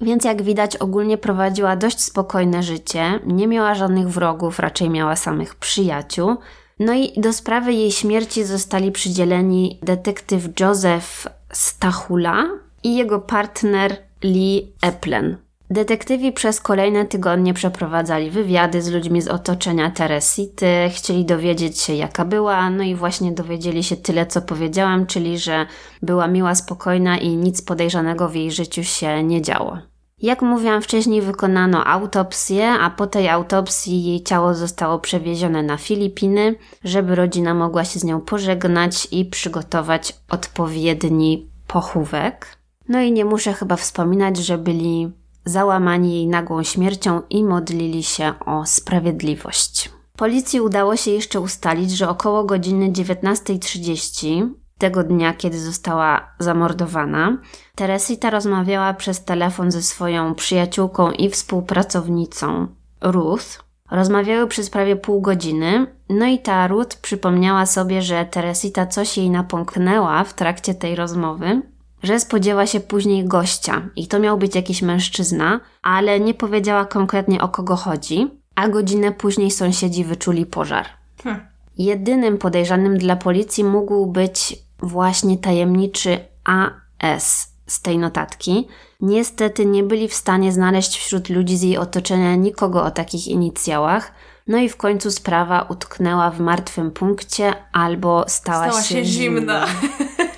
Więc 0.00 0.24
jak 0.24 0.42
widać, 0.42 0.76
ogólnie 0.76 1.18
prowadziła 1.18 1.76
dość 1.76 2.00
spokojne 2.00 2.62
życie, 2.62 3.20
nie 3.26 3.48
miała 3.48 3.74
żadnych 3.74 4.08
wrogów, 4.08 4.58
raczej 4.58 4.90
miała 4.90 5.16
samych 5.16 5.54
przyjaciół. 5.54 6.36
No 6.78 6.92
i 6.92 7.12
do 7.20 7.32
sprawy 7.32 7.72
jej 7.72 7.92
śmierci 7.92 8.44
zostali 8.44 8.92
przydzieleni 8.92 9.78
detektyw 9.82 10.60
Joseph 10.60 11.26
Stachula 11.52 12.44
i 12.84 12.96
jego 12.96 13.20
partner 13.20 13.96
Lee 14.24 14.72
Eplen. 14.82 15.36
Detektywi 15.70 16.32
przez 16.32 16.60
kolejne 16.60 17.04
tygodnie 17.04 17.54
przeprowadzali 17.54 18.30
wywiady 18.30 18.82
z 18.82 18.90
ludźmi 18.90 19.22
z 19.22 19.28
otoczenia 19.28 19.90
Teresity, 19.90 20.66
chcieli 20.94 21.24
dowiedzieć 21.24 21.80
się 21.80 21.94
jaka 21.94 22.24
była, 22.24 22.70
no 22.70 22.82
i 22.82 22.94
właśnie 22.94 23.32
dowiedzieli 23.32 23.84
się 23.84 23.96
tyle 23.96 24.26
co 24.26 24.42
powiedziałam, 24.42 25.06
czyli 25.06 25.38
że 25.38 25.66
była 26.02 26.28
miła, 26.28 26.54
spokojna 26.54 27.18
i 27.18 27.36
nic 27.36 27.62
podejrzanego 27.62 28.28
w 28.28 28.34
jej 28.34 28.50
życiu 28.50 28.84
się 28.84 29.22
nie 29.22 29.42
działo. 29.42 29.78
Jak 30.22 30.42
mówiłam 30.42 30.82
wcześniej, 30.82 31.22
wykonano 31.22 31.86
autopsję, 31.86 32.68
a 32.68 32.90
po 32.90 33.06
tej 33.06 33.28
autopsji 33.28 34.04
jej 34.04 34.22
ciało 34.22 34.54
zostało 34.54 34.98
przewiezione 34.98 35.62
na 35.62 35.76
Filipiny, 35.76 36.54
żeby 36.84 37.14
rodzina 37.14 37.54
mogła 37.54 37.84
się 37.84 37.98
z 38.00 38.04
nią 38.04 38.20
pożegnać 38.20 39.08
i 39.10 39.24
przygotować 39.24 40.16
odpowiedni 40.30 41.50
pochówek. 41.66 42.59
No 42.90 43.00
i 43.00 43.12
nie 43.12 43.24
muszę 43.24 43.52
chyba 43.52 43.76
wspominać, 43.76 44.36
że 44.36 44.58
byli 44.58 45.12
załamani 45.44 46.14
jej 46.14 46.26
nagłą 46.26 46.62
śmiercią 46.62 47.22
i 47.30 47.44
modlili 47.44 48.02
się 48.02 48.32
o 48.46 48.66
sprawiedliwość. 48.66 49.90
Policji 50.16 50.60
udało 50.60 50.96
się 50.96 51.10
jeszcze 51.10 51.40
ustalić, 51.40 51.90
że 51.90 52.08
około 52.08 52.44
godziny 52.44 52.90
19.30 52.90 54.48
tego 54.78 55.04
dnia, 55.04 55.34
kiedy 55.34 55.60
została 55.60 56.34
zamordowana, 56.38 57.38
Teresita 57.74 58.30
rozmawiała 58.30 58.94
przez 58.94 59.24
telefon 59.24 59.70
ze 59.70 59.82
swoją 59.82 60.34
przyjaciółką 60.34 61.10
i 61.10 61.30
współpracownicą 61.30 62.66
Ruth. 63.00 63.64
Rozmawiały 63.90 64.46
przez 64.46 64.70
prawie 64.70 64.96
pół 64.96 65.20
godziny, 65.20 65.86
no 66.08 66.26
i 66.26 66.38
ta 66.38 66.68
Ruth 66.68 66.96
przypomniała 67.02 67.66
sobie, 67.66 68.02
że 68.02 68.24
Teresita 68.24 68.86
coś 68.86 69.18
jej 69.18 69.30
napąknęła 69.30 70.24
w 70.24 70.34
trakcie 70.34 70.74
tej 70.74 70.96
rozmowy, 70.96 71.62
że 72.02 72.20
spodziewa 72.20 72.66
się 72.66 72.80
później 72.80 73.24
gościa 73.24 73.82
i 73.96 74.06
to 74.06 74.18
miał 74.18 74.38
być 74.38 74.54
jakiś 74.54 74.82
mężczyzna, 74.82 75.60
ale 75.82 76.20
nie 76.20 76.34
powiedziała 76.34 76.84
konkretnie 76.84 77.40
o 77.40 77.48
kogo 77.48 77.76
chodzi, 77.76 78.30
a 78.54 78.68
godzinę 78.68 79.12
później 79.12 79.50
sąsiedzi 79.50 80.04
wyczuli 80.04 80.46
pożar. 80.46 80.86
Hmm. 81.22 81.46
Jedynym 81.78 82.38
podejrzanym 82.38 82.98
dla 82.98 83.16
policji 83.16 83.64
mógł 83.64 84.06
być 84.06 84.58
właśnie 84.78 85.38
tajemniczy 85.38 86.18
AS 86.44 87.52
z 87.66 87.82
tej 87.82 87.98
notatki. 87.98 88.68
Niestety 89.00 89.66
nie 89.66 89.82
byli 89.82 90.08
w 90.08 90.14
stanie 90.14 90.52
znaleźć 90.52 90.98
wśród 90.98 91.28
ludzi 91.28 91.56
z 91.56 91.62
jej 91.62 91.78
otoczenia 91.78 92.36
nikogo 92.36 92.84
o 92.84 92.90
takich 92.90 93.28
inicjałach. 93.28 94.12
No 94.46 94.58
i 94.58 94.68
w 94.68 94.76
końcu 94.76 95.10
sprawa 95.10 95.66
utknęła 95.68 96.30
w 96.30 96.40
martwym 96.40 96.90
punkcie 96.90 97.54
albo 97.72 98.24
stała, 98.28 98.66
stała 98.66 98.82
się, 98.82 98.94
się 98.94 99.04
zimna. 99.04 99.66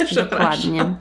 zimna. 0.09 0.23
Dokładnie. 0.23 0.95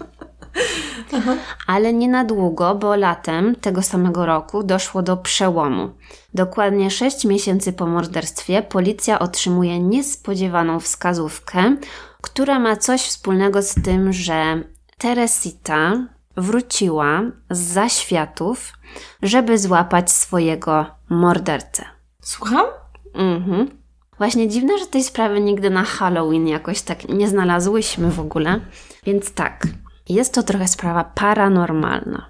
Ale 1.67 1.93
nie 1.93 2.09
na 2.09 2.25
długo, 2.25 2.75
bo 2.75 2.95
latem 2.95 3.55
tego 3.55 3.81
samego 3.81 4.25
roku 4.25 4.63
doszło 4.63 5.01
do 5.01 5.17
przełomu. 5.17 5.89
Dokładnie 6.33 6.91
6 6.91 7.25
miesięcy 7.25 7.73
po 7.73 7.87
morderstwie 7.87 8.61
policja 8.61 9.19
otrzymuje 9.19 9.79
niespodziewaną 9.79 10.79
wskazówkę, 10.79 11.75
która 12.21 12.59
ma 12.59 12.75
coś 12.75 13.01
wspólnego 13.01 13.61
z 13.61 13.73
tym, 13.73 14.13
że 14.13 14.63
Teresita 14.97 16.07
wróciła 16.37 17.21
z 17.49 17.59
zaświatów, 17.59 18.73
żeby 19.21 19.57
złapać 19.57 20.11
swojego 20.11 20.85
mordercę. 21.09 21.85
Słucham? 22.21 22.65
Mhm. 23.13 23.81
Właśnie 24.17 24.47
dziwne, 24.47 24.77
że 24.77 24.85
tej 24.85 25.03
sprawy 25.03 25.41
nigdy 25.41 25.69
na 25.69 25.83
Halloween 25.83 26.47
jakoś 26.47 26.81
tak 26.81 27.09
nie 27.09 27.27
znalazłyśmy 27.27 28.11
w 28.11 28.19
ogóle. 28.19 28.59
Więc 29.03 29.33
tak, 29.33 29.67
jest 30.09 30.33
to 30.33 30.43
trochę 30.43 30.67
sprawa 30.67 31.03
paranormalna. 31.03 32.25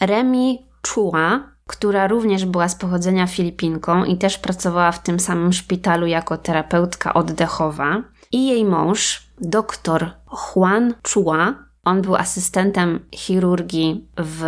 Remi 0.00 0.66
Chua, 0.88 1.40
która 1.66 2.06
również 2.06 2.44
była 2.44 2.68
z 2.68 2.74
pochodzenia 2.74 3.26
Filipinką 3.26 4.04
i 4.04 4.18
też 4.18 4.38
pracowała 4.38 4.92
w 4.92 5.02
tym 5.02 5.20
samym 5.20 5.52
szpitalu 5.52 6.06
jako 6.06 6.36
terapeutka 6.36 7.14
oddechowa, 7.14 8.02
i 8.32 8.46
jej 8.46 8.64
mąż, 8.64 9.28
doktor 9.40 10.10
Juan 10.56 10.94
Chua, 11.12 11.54
on 11.84 12.02
był 12.02 12.16
asystentem 12.16 13.00
chirurgii 13.14 14.08
w 14.18 14.44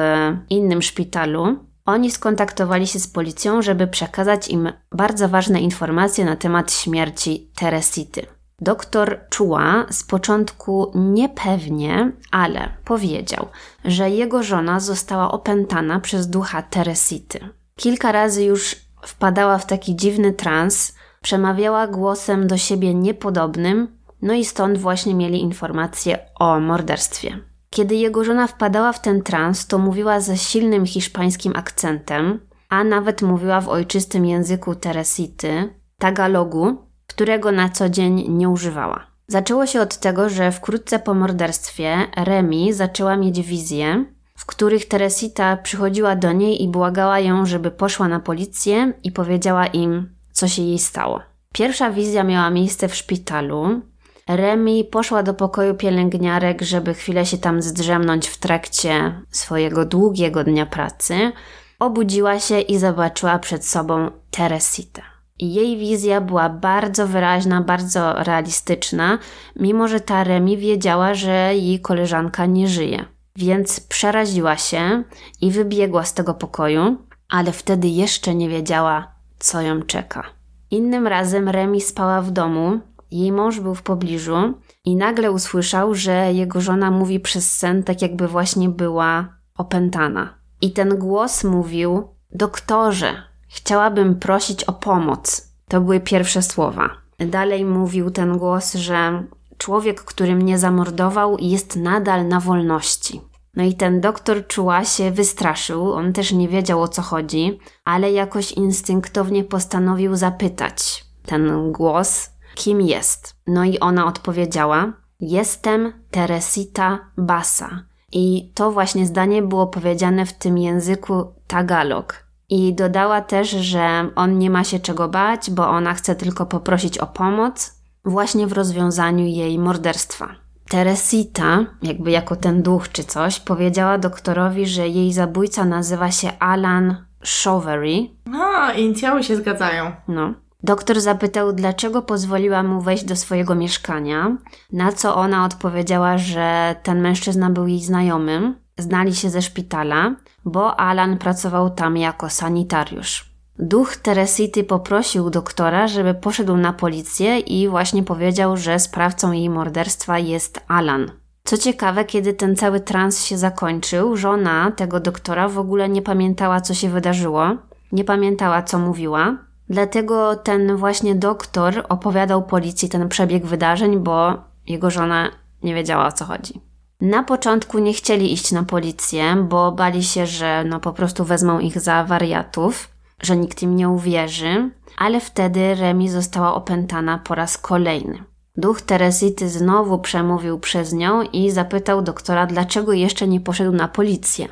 innym 0.51 0.83
szpitalu. 0.83 1.57
Oni 1.87 2.11
skontaktowali 2.11 2.87
się 2.87 2.99
z 2.99 3.09
policją, 3.09 3.63
żeby 3.63 3.87
przekazać 3.87 4.49
im 4.49 4.73
bardzo 4.93 5.29
ważne 5.29 5.61
informacje 5.61 6.25
na 6.25 6.37
temat 6.37 6.73
śmierci 6.73 7.51
Teresity. 7.57 8.27
Doktor 8.61 9.21
Chua 9.37 9.87
z 9.91 10.05
początku 10.05 10.93
niepewnie, 10.95 12.13
ale 12.31 12.69
powiedział, 12.85 13.49
że 13.85 14.11
jego 14.11 14.43
żona 14.43 14.81
została 14.81 15.33
opętana 15.33 16.01
przez 16.01 16.29
ducha 16.29 16.63
Teresity. 16.63 17.39
Kilka 17.77 18.13
razy 18.13 18.45
już 18.45 18.77
wpadała 19.03 19.59
w 19.59 19.67
taki 19.67 19.97
dziwny 19.97 20.33
trans, 20.33 20.95
przemawiała 21.23 21.87
głosem 21.87 22.47
do 22.47 22.57
siebie 22.57 22.95
niepodobnym, 22.95 23.99
no 24.23 24.35
i 24.35 24.45
stąd 24.45 24.79
właśnie 24.79 25.15
mieli 25.15 25.41
informacje 25.41 26.19
o 26.35 26.61
morderstwie. 26.61 27.39
Kiedy 27.71 27.95
jego 27.95 28.25
żona 28.25 28.47
wpadała 28.47 28.93
w 28.93 29.03
ten 29.03 29.23
trans, 29.23 29.67
to 29.67 29.79
mówiła 29.79 30.21
ze 30.21 30.37
silnym 30.37 30.87
hiszpańskim 30.87 31.53
akcentem, 31.57 32.41
a 32.69 32.85
nawet 32.85 33.23
mówiła 33.23 33.61
w 33.61 33.69
ojczystym 33.69 34.27
języku 34.27 34.75
Teresity, 34.75 35.75
Tagalogu, 35.99 36.90
którego 37.21 37.53
na 37.53 37.69
co 37.69 37.89
dzień 37.89 38.25
nie 38.29 38.49
używała. 38.49 39.07
Zaczęło 39.27 39.67
się 39.67 39.81
od 39.81 39.97
tego, 39.97 40.29
że 40.29 40.53
wkrótce 40.53 40.99
po 40.99 41.15
morderstwie 41.15 41.97
Remi 42.17 42.73
zaczęła 42.73 43.17
mieć 43.17 43.41
wizje, 43.41 44.05
w 44.37 44.47
których 44.47 44.89
Teresita 44.89 45.57
przychodziła 45.57 46.17
do 46.17 46.33
niej 46.33 46.63
i 46.63 46.69
błagała 46.69 47.19
ją, 47.19 47.47
żeby 47.47 47.71
poszła 47.71 48.09
na 48.09 48.21
policję 48.21 48.93
i 49.03 49.13
powiedziała 49.13 49.67
im, 49.67 50.15
co 50.33 50.49
się 50.49 50.63
jej 50.63 50.79
stało. 50.79 51.21
Pierwsza 51.53 51.91
wizja 51.91 52.25
miała 52.25 52.51
miejsce 52.51 52.89
w 52.89 52.95
szpitalu. 52.95 53.81
Remi 54.29 54.85
poszła 54.85 55.23
do 55.23 55.35
pokoju 55.35 55.75
pielęgniarek, 55.75 56.63
żeby 56.63 56.95
chwilę 56.95 57.27
się 57.27 57.39
tam 57.39 57.63
zdrzemnąć 57.63 58.29
w 58.29 58.39
trakcie 58.39 59.23
swojego 59.31 59.85
długiego 59.85 60.45
dnia 60.45 60.67
pracy. 60.67 61.33
Obudziła 61.79 62.41
się 62.41 62.61
i 62.61 62.79
zobaczyła 62.79 63.39
przed 63.39 63.67
sobą 63.67 64.11
Teresitę. 64.31 65.10
Jej 65.41 65.77
wizja 65.77 66.21
była 66.21 66.49
bardzo 66.49 67.07
wyraźna, 67.07 67.61
bardzo 67.61 68.13
realistyczna, 68.13 69.19
mimo 69.57 69.89
że 69.89 70.01
ta 70.01 70.25
Remi 70.25 70.59
wiedziała, 70.59 71.15
że 71.15 71.57
jej 71.57 71.81
koleżanka 71.81 72.47
nie 72.47 72.69
żyje. 72.69 73.05
Więc 73.37 73.81
przeraziła 73.81 74.57
się 74.57 75.03
i 75.41 75.51
wybiegła 75.51 76.05
z 76.05 76.15
tego 76.15 76.35
pokoju, 76.35 76.97
ale 77.29 77.53
wtedy 77.53 77.89
jeszcze 77.89 78.35
nie 78.35 78.49
wiedziała, 78.49 79.15
co 79.39 79.61
ją 79.61 79.83
czeka. 79.83 80.23
Innym 80.71 81.07
razem 81.07 81.49
Remi 81.49 81.81
spała 81.81 82.23
w 82.23 82.31
domu, 82.31 82.81
jej 83.11 83.33
mąż 83.33 83.61
był 83.61 83.75
w 83.75 83.83
pobliżu 83.83 84.55
i 84.85 84.97
nagle 84.97 85.33
usłyszał, 85.33 85.95
że 85.95 86.33
jego 86.33 86.61
żona 86.61 86.91
mówi 86.91 87.21
przez 87.21 87.59
sen, 87.59 87.83
tak 87.83 88.03
jakby 88.03 88.29
właśnie 88.29 88.69
była 88.69 89.29
opętana. 89.57 90.35
I 90.61 90.73
ten 90.73 90.99
głos 90.99 91.45
mówił: 91.45 92.09
Doktorze, 92.33 93.30
chciałabym 93.51 94.19
prosić 94.19 94.65
o 94.65 94.73
pomoc. 94.73 95.51
To 95.69 95.81
były 95.81 96.01
pierwsze 96.01 96.43
słowa. 96.43 96.91
Dalej 97.19 97.65
mówił 97.65 98.11
ten 98.11 98.39
głos, 98.39 98.75
że 98.75 99.25
człowiek, 99.59 100.01
który 100.01 100.35
mnie 100.35 100.59
zamordował, 100.59 101.37
jest 101.39 101.77
nadal 101.77 102.29
na 102.29 102.41
wolności. 102.41 103.21
No 103.57 103.65
i 103.65 103.75
ten 103.75 104.01
doktor 104.01 104.47
czuła 104.47 104.85
się 104.85 105.11
wystraszył, 105.11 105.93
on 105.93 106.13
też 106.13 106.33
nie 106.33 106.49
wiedział 106.49 106.83
o 106.83 106.89
co 106.89 107.03
chodzi, 107.03 107.59
ale 107.85 108.13
jakoś 108.13 108.53
instynktownie 108.53 109.45
postanowił 109.45 110.17
zapytać 110.17 111.05
ten 111.27 111.73
głos, 111.73 112.31
kim 112.55 112.81
jest. 112.81 113.37
No 113.47 113.65
i 113.65 113.79
ona 113.79 114.07
odpowiedziała: 114.07 114.93
Jestem 115.21 115.93
Teresita 116.11 116.99
Basa. 117.17 117.85
I 118.13 118.53
to 118.55 118.73
właśnie 118.73 119.07
zdanie 119.07 119.43
było 119.43 119.67
powiedziane 119.67 120.27
w 120.27 120.33
tym 120.33 120.59
języku 120.59 121.33
Tagalog. 121.47 122.30
I 122.51 122.75
dodała 122.75 123.21
też, 123.21 123.51
że 123.51 124.11
on 124.17 124.39
nie 124.39 124.51
ma 124.51 124.65
się 124.65 124.79
czego 124.79 125.09
bać, 125.09 125.51
bo 125.51 125.69
ona 125.69 125.95
chce 125.95 126.15
tylko 126.15 126.47
poprosić 126.47 126.99
o 126.99 127.07
pomoc 127.07 127.81
właśnie 128.05 128.47
w 128.47 128.53
rozwiązaniu 128.53 129.27
jej 129.27 129.59
morderstwa. 129.59 130.29
Teresita, 130.69 131.67
jakby 131.83 132.11
jako 132.11 132.37
ten 132.37 132.63
duch 132.63 132.89
czy 132.89 133.05
coś, 133.05 133.41
powiedziała 133.41 133.99
doktorowi, 133.99 134.67
że 134.67 134.89
jej 134.89 135.13
zabójca 135.13 135.65
nazywa 135.65 136.11
się 136.11 136.39
Alan 136.39 136.97
Shovery. 137.25 138.09
No, 138.27 138.73
inicjały 138.77 139.23
się 139.23 139.37
zgadzają. 139.37 139.93
No. 140.09 140.35
Doktor 140.63 141.01
zapytał, 141.01 141.53
dlaczego 141.53 142.03
pozwoliła 142.03 142.63
mu 142.63 142.81
wejść 142.81 143.05
do 143.05 143.17
swojego 143.17 143.55
mieszkania, 143.55 144.37
na 144.73 144.93
co 144.93 145.17
ona 145.17 145.45
odpowiedziała, 145.45 146.19
że 146.19 146.77
ten 146.83 147.01
mężczyzna 147.01 147.51
był 147.51 147.67
jej 147.67 147.81
znajomym, 147.81 148.57
znali 148.79 149.15
się 149.15 149.31
ze 149.31 149.43
szpitala, 149.43 150.15
bo 150.45 150.81
Alan 150.81 151.19
pracował 151.19 151.71
tam 151.71 151.97
jako 151.97 152.31
sanitariusz. 152.31 153.31
Duch 153.59 153.97
Teresity 153.97 154.65
poprosił 154.65 155.31
doktora, 155.31 155.89
żeby 155.89 156.15
poszedł 156.15 156.57
na 156.57 156.73
policję 156.73 157.39
i 157.39 157.69
właśnie 157.69 158.03
powiedział, 158.03 158.57
że 158.57 158.79
sprawcą 158.79 159.33
jej 159.33 159.51
morderstwa 159.51 160.19
jest 160.19 160.61
Alan. 160.69 161.11
Co 161.45 161.59
ciekawe, 161.59 162.05
kiedy 162.05 162.35
ten 162.35 162.57
cały 162.57 162.81
trans 162.81 163.25
się 163.25 163.39
zakończył, 163.39 164.17
żona 164.17 164.73
tego 164.77 165.01
doktora 165.01 165.49
w 165.49 165.59
ogóle 165.59 165.89
nie 165.89 166.03
pamiętała, 166.03 166.61
co 166.61 166.75
się 166.75 166.89
wydarzyło, 166.89 167.57
nie 167.93 168.05
pamiętała, 168.05 168.63
co 168.63 168.79
mówiła. 168.79 169.37
Dlatego 169.69 170.37
ten 170.37 170.77
właśnie 170.77 171.15
doktor 171.15 171.85
opowiadał 171.89 172.43
policji 172.43 172.89
ten 172.89 173.09
przebieg 173.09 173.47
wydarzeń, 173.47 173.99
bo 173.99 174.35
jego 174.67 174.91
żona 174.91 175.31
nie 175.63 175.75
wiedziała 175.75 176.07
o 176.07 176.13
co 176.13 176.25
chodzi. 176.25 176.70
Na 177.01 177.23
początku 177.23 177.79
nie 177.79 177.93
chcieli 177.93 178.33
iść 178.33 178.53
na 178.53 178.63
policję, 178.63 179.37
bo 179.49 179.73
bali 179.73 180.05
się, 180.05 180.27
że 180.27 180.65
no 180.65 180.81
po 180.81 180.93
prostu 180.93 181.25
wezmą 181.25 181.59
ich 181.59 181.81
za 181.81 182.05
wariatów, 182.05 182.89
że 183.23 183.37
nikt 183.37 183.63
im 183.63 183.77
nie 183.77 183.89
uwierzy, 183.89 184.71
ale 184.99 185.21
wtedy 185.21 185.75
Remi 185.75 186.09
została 186.09 186.55
opętana 186.55 187.19
po 187.19 187.35
raz 187.35 187.59
kolejny. 187.59 188.25
Duch 188.57 188.83
Teresity 188.83 189.49
znowu 189.49 189.99
przemówił 189.99 190.59
przez 190.59 190.93
nią 190.93 191.23
i 191.23 191.51
zapytał 191.51 192.03
doktora, 192.03 192.47
dlaczego 192.47 192.93
jeszcze 192.93 193.29
nie 193.29 193.41
poszedł 193.41 193.73
na 193.73 193.89
policję. 193.89 194.49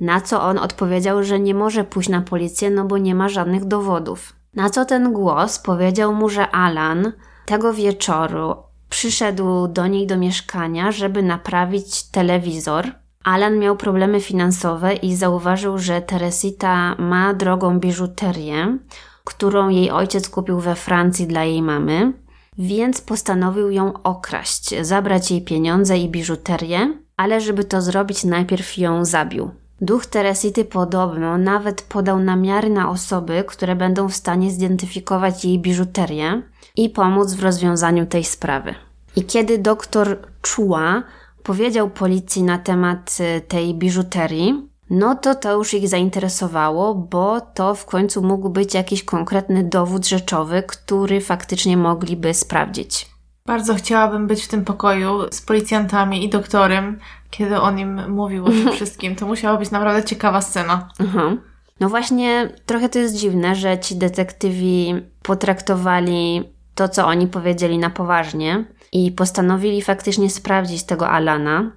Na 0.00 0.20
co 0.20 0.42
on 0.42 0.58
odpowiedział, 0.58 1.24
że 1.24 1.40
nie 1.40 1.54
może 1.54 1.84
pójść 1.84 2.08
na 2.08 2.20
policję, 2.20 2.70
no 2.70 2.84
bo 2.84 2.98
nie 2.98 3.14
ma 3.14 3.28
żadnych 3.28 3.64
dowodów. 3.64 4.32
Na 4.54 4.70
co 4.70 4.84
ten 4.84 5.12
głos 5.12 5.58
powiedział 5.58 6.14
mu, 6.14 6.28
że 6.28 6.50
Alan 6.50 7.12
tego 7.46 7.72
wieczoru 7.72 8.56
przyszedł 8.88 9.68
do 9.68 9.86
niej 9.86 10.06
do 10.06 10.16
mieszkania, 10.16 10.92
żeby 10.92 11.22
naprawić 11.22 12.02
telewizor. 12.02 12.86
Alan 13.24 13.58
miał 13.58 13.76
problemy 13.76 14.20
finansowe 14.20 14.94
i 14.94 15.16
zauważył, 15.16 15.78
że 15.78 16.02
Teresita 16.02 16.94
ma 16.98 17.34
drogą 17.34 17.78
biżuterię, 17.78 18.78
którą 19.24 19.68
jej 19.68 19.90
ojciec 19.90 20.28
kupił 20.28 20.60
we 20.60 20.74
Francji 20.74 21.26
dla 21.26 21.44
jej 21.44 21.62
mamy, 21.62 22.12
więc 22.58 23.00
postanowił 23.00 23.70
ją 23.70 24.02
okraść, 24.02 24.74
zabrać 24.86 25.30
jej 25.30 25.42
pieniądze 25.42 25.98
i 25.98 26.08
biżuterię, 26.08 26.94
ale 27.16 27.40
żeby 27.40 27.64
to 27.64 27.82
zrobić, 27.82 28.24
najpierw 28.24 28.78
ją 28.78 29.04
zabił. 29.04 29.50
Duch 29.80 30.06
Teresity 30.06 30.64
podobno 30.64 31.38
nawet 31.38 31.82
podał 31.82 32.18
namiary 32.18 32.70
na 32.70 32.90
osoby, 32.90 33.44
które 33.46 33.76
będą 33.76 34.08
w 34.08 34.14
stanie 34.14 34.50
zidentyfikować 34.50 35.44
jej 35.44 35.58
biżuterię 35.58 36.42
i 36.76 36.90
pomóc 36.90 37.34
w 37.34 37.42
rozwiązaniu 37.42 38.06
tej 38.06 38.24
sprawy. 38.24 38.74
I 39.16 39.24
kiedy 39.24 39.58
doktor 39.58 40.18
Chua 40.48 41.02
powiedział 41.42 41.90
policji 41.90 42.42
na 42.42 42.58
temat 42.58 43.18
y, 43.20 43.40
tej 43.40 43.74
biżuterii, 43.74 44.68
no 44.90 45.14
to 45.14 45.34
to 45.34 45.52
już 45.52 45.74
ich 45.74 45.88
zainteresowało, 45.88 46.94
bo 46.94 47.40
to 47.40 47.74
w 47.74 47.84
końcu 47.84 48.22
mógł 48.22 48.48
być 48.48 48.74
jakiś 48.74 49.04
konkretny 49.04 49.64
dowód 49.64 50.06
rzeczowy, 50.06 50.62
który 50.66 51.20
faktycznie 51.20 51.76
mogliby 51.76 52.34
sprawdzić. 52.34 53.17
Bardzo 53.48 53.74
chciałabym 53.74 54.26
być 54.26 54.44
w 54.44 54.48
tym 54.48 54.64
pokoju 54.64 55.20
z 55.30 55.40
policjantami 55.40 56.24
i 56.24 56.28
doktorem, 56.28 56.98
kiedy 57.30 57.60
on 57.60 57.78
im 57.78 58.10
mówił 58.10 58.44
o 58.44 58.48
tym 58.48 58.72
wszystkim. 58.76 59.16
To 59.16 59.26
musiała 59.26 59.56
być 59.56 59.70
naprawdę 59.70 60.04
ciekawa 60.04 60.40
scena. 60.40 60.88
Mhm. 61.00 61.40
No 61.80 61.88
właśnie, 61.88 62.52
trochę 62.66 62.88
to 62.88 62.98
jest 62.98 63.16
dziwne, 63.16 63.54
że 63.54 63.78
ci 63.78 63.96
detektywi 63.96 64.94
potraktowali 65.22 66.44
to, 66.74 66.88
co 66.88 67.06
oni 67.06 67.26
powiedzieli 67.26 67.78
na 67.78 67.90
poważnie 67.90 68.64
i 68.92 69.12
postanowili 69.12 69.82
faktycznie 69.82 70.30
sprawdzić 70.30 70.82
tego 70.84 71.08
Alana. 71.08 71.70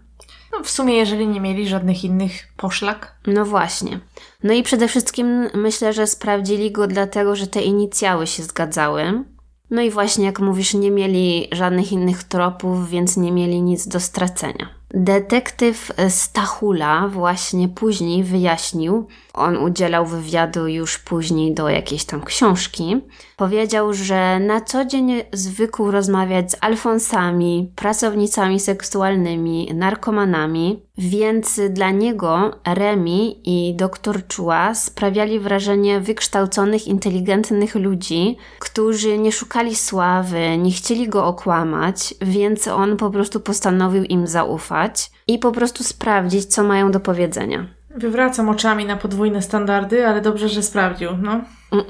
No 0.52 0.64
w 0.64 0.70
sumie, 0.70 0.96
jeżeli 0.96 1.28
nie 1.28 1.42
mieli 1.42 1.68
żadnych 1.68 2.04
innych 2.04 2.48
poszlak. 2.58 3.16
No 3.28 3.46
właśnie. 3.46 4.00
No 4.44 4.54
i 4.54 4.64
przede 4.64 4.88
wszystkim 4.88 5.48
myślę, 5.54 5.94
że 5.94 6.08
sprawdzili 6.08 6.72
go 6.72 6.88
dlatego, 6.88 7.36
że 7.36 7.48
te 7.48 7.62
inicjały 7.62 8.28
się 8.28 8.44
zgadzały. 8.44 9.24
No 9.72 9.82
i 9.82 9.90
właśnie, 9.90 10.26
jak 10.26 10.40
mówisz, 10.40 10.74
nie 10.74 10.92
mieli 10.92 11.48
żadnych 11.52 11.92
innych 11.92 12.24
tropów, 12.24 12.90
więc 12.90 13.18
nie 13.18 13.32
mieli 13.32 13.62
nic 13.62 13.88
do 13.88 14.00
stracenia. 14.00 14.81
Detektyw 14.94 15.92
Stachula 16.10 17.08
właśnie 17.08 17.70
później 17.70 18.24
wyjaśnił, 18.24 19.08
on 19.34 19.58
udzielał 19.58 20.06
wywiadu 20.06 20.68
już 20.68 20.98
później 20.98 21.54
do 21.54 21.70
jakiejś 21.70 22.06
tam 22.06 22.24
książki, 22.24 23.02
powiedział, 23.38 23.94
że 23.94 24.40
na 24.40 24.62
co 24.62 24.86
dzień 24.86 25.12
zwykł 25.34 25.92
rozmawiać 25.92 26.52
z 26.52 26.58
alfonsami, 26.62 27.72
pracownicami 27.76 28.60
seksualnymi, 28.60 29.72
narkomanami, 29.74 30.84
więc 30.98 31.62
dla 31.70 31.92
niego 31.92 32.52
Remi 32.66 33.42
i 33.46 33.76
dr 33.76 34.22
Chua 34.36 34.76
sprawiali 34.76 35.40
wrażenie 35.40 36.00
wykształconych, 36.00 36.88
inteligentnych 36.88 37.76
ludzi, 37.76 38.38
którzy 38.60 39.18
nie 39.18 39.32
szukali 39.32 39.76
sławy, 39.76 40.58
nie 40.58 40.72
chcieli 40.72 41.10
go 41.10 41.26
okłamać, 41.26 42.14
więc 42.22 42.68
on 42.68 42.98
po 42.98 43.10
prostu 43.10 43.40
postanowił 43.40 44.04
im 44.04 44.28
zaufać 44.28 44.81
i 45.28 45.40
po 45.40 45.52
prostu 45.52 45.84
sprawdzić, 45.84 46.46
co 46.46 46.64
mają 46.64 46.92
do 46.92 47.00
powiedzenia. 47.00 47.68
Wywracam 47.96 48.50
oczami 48.50 48.86
na 48.86 48.98
podwójne 48.98 49.42
standardy, 49.42 50.08
ale 50.08 50.22
dobrze, 50.22 50.50
że 50.50 50.64
sprawdził, 50.64 51.10
no. 51.18 51.42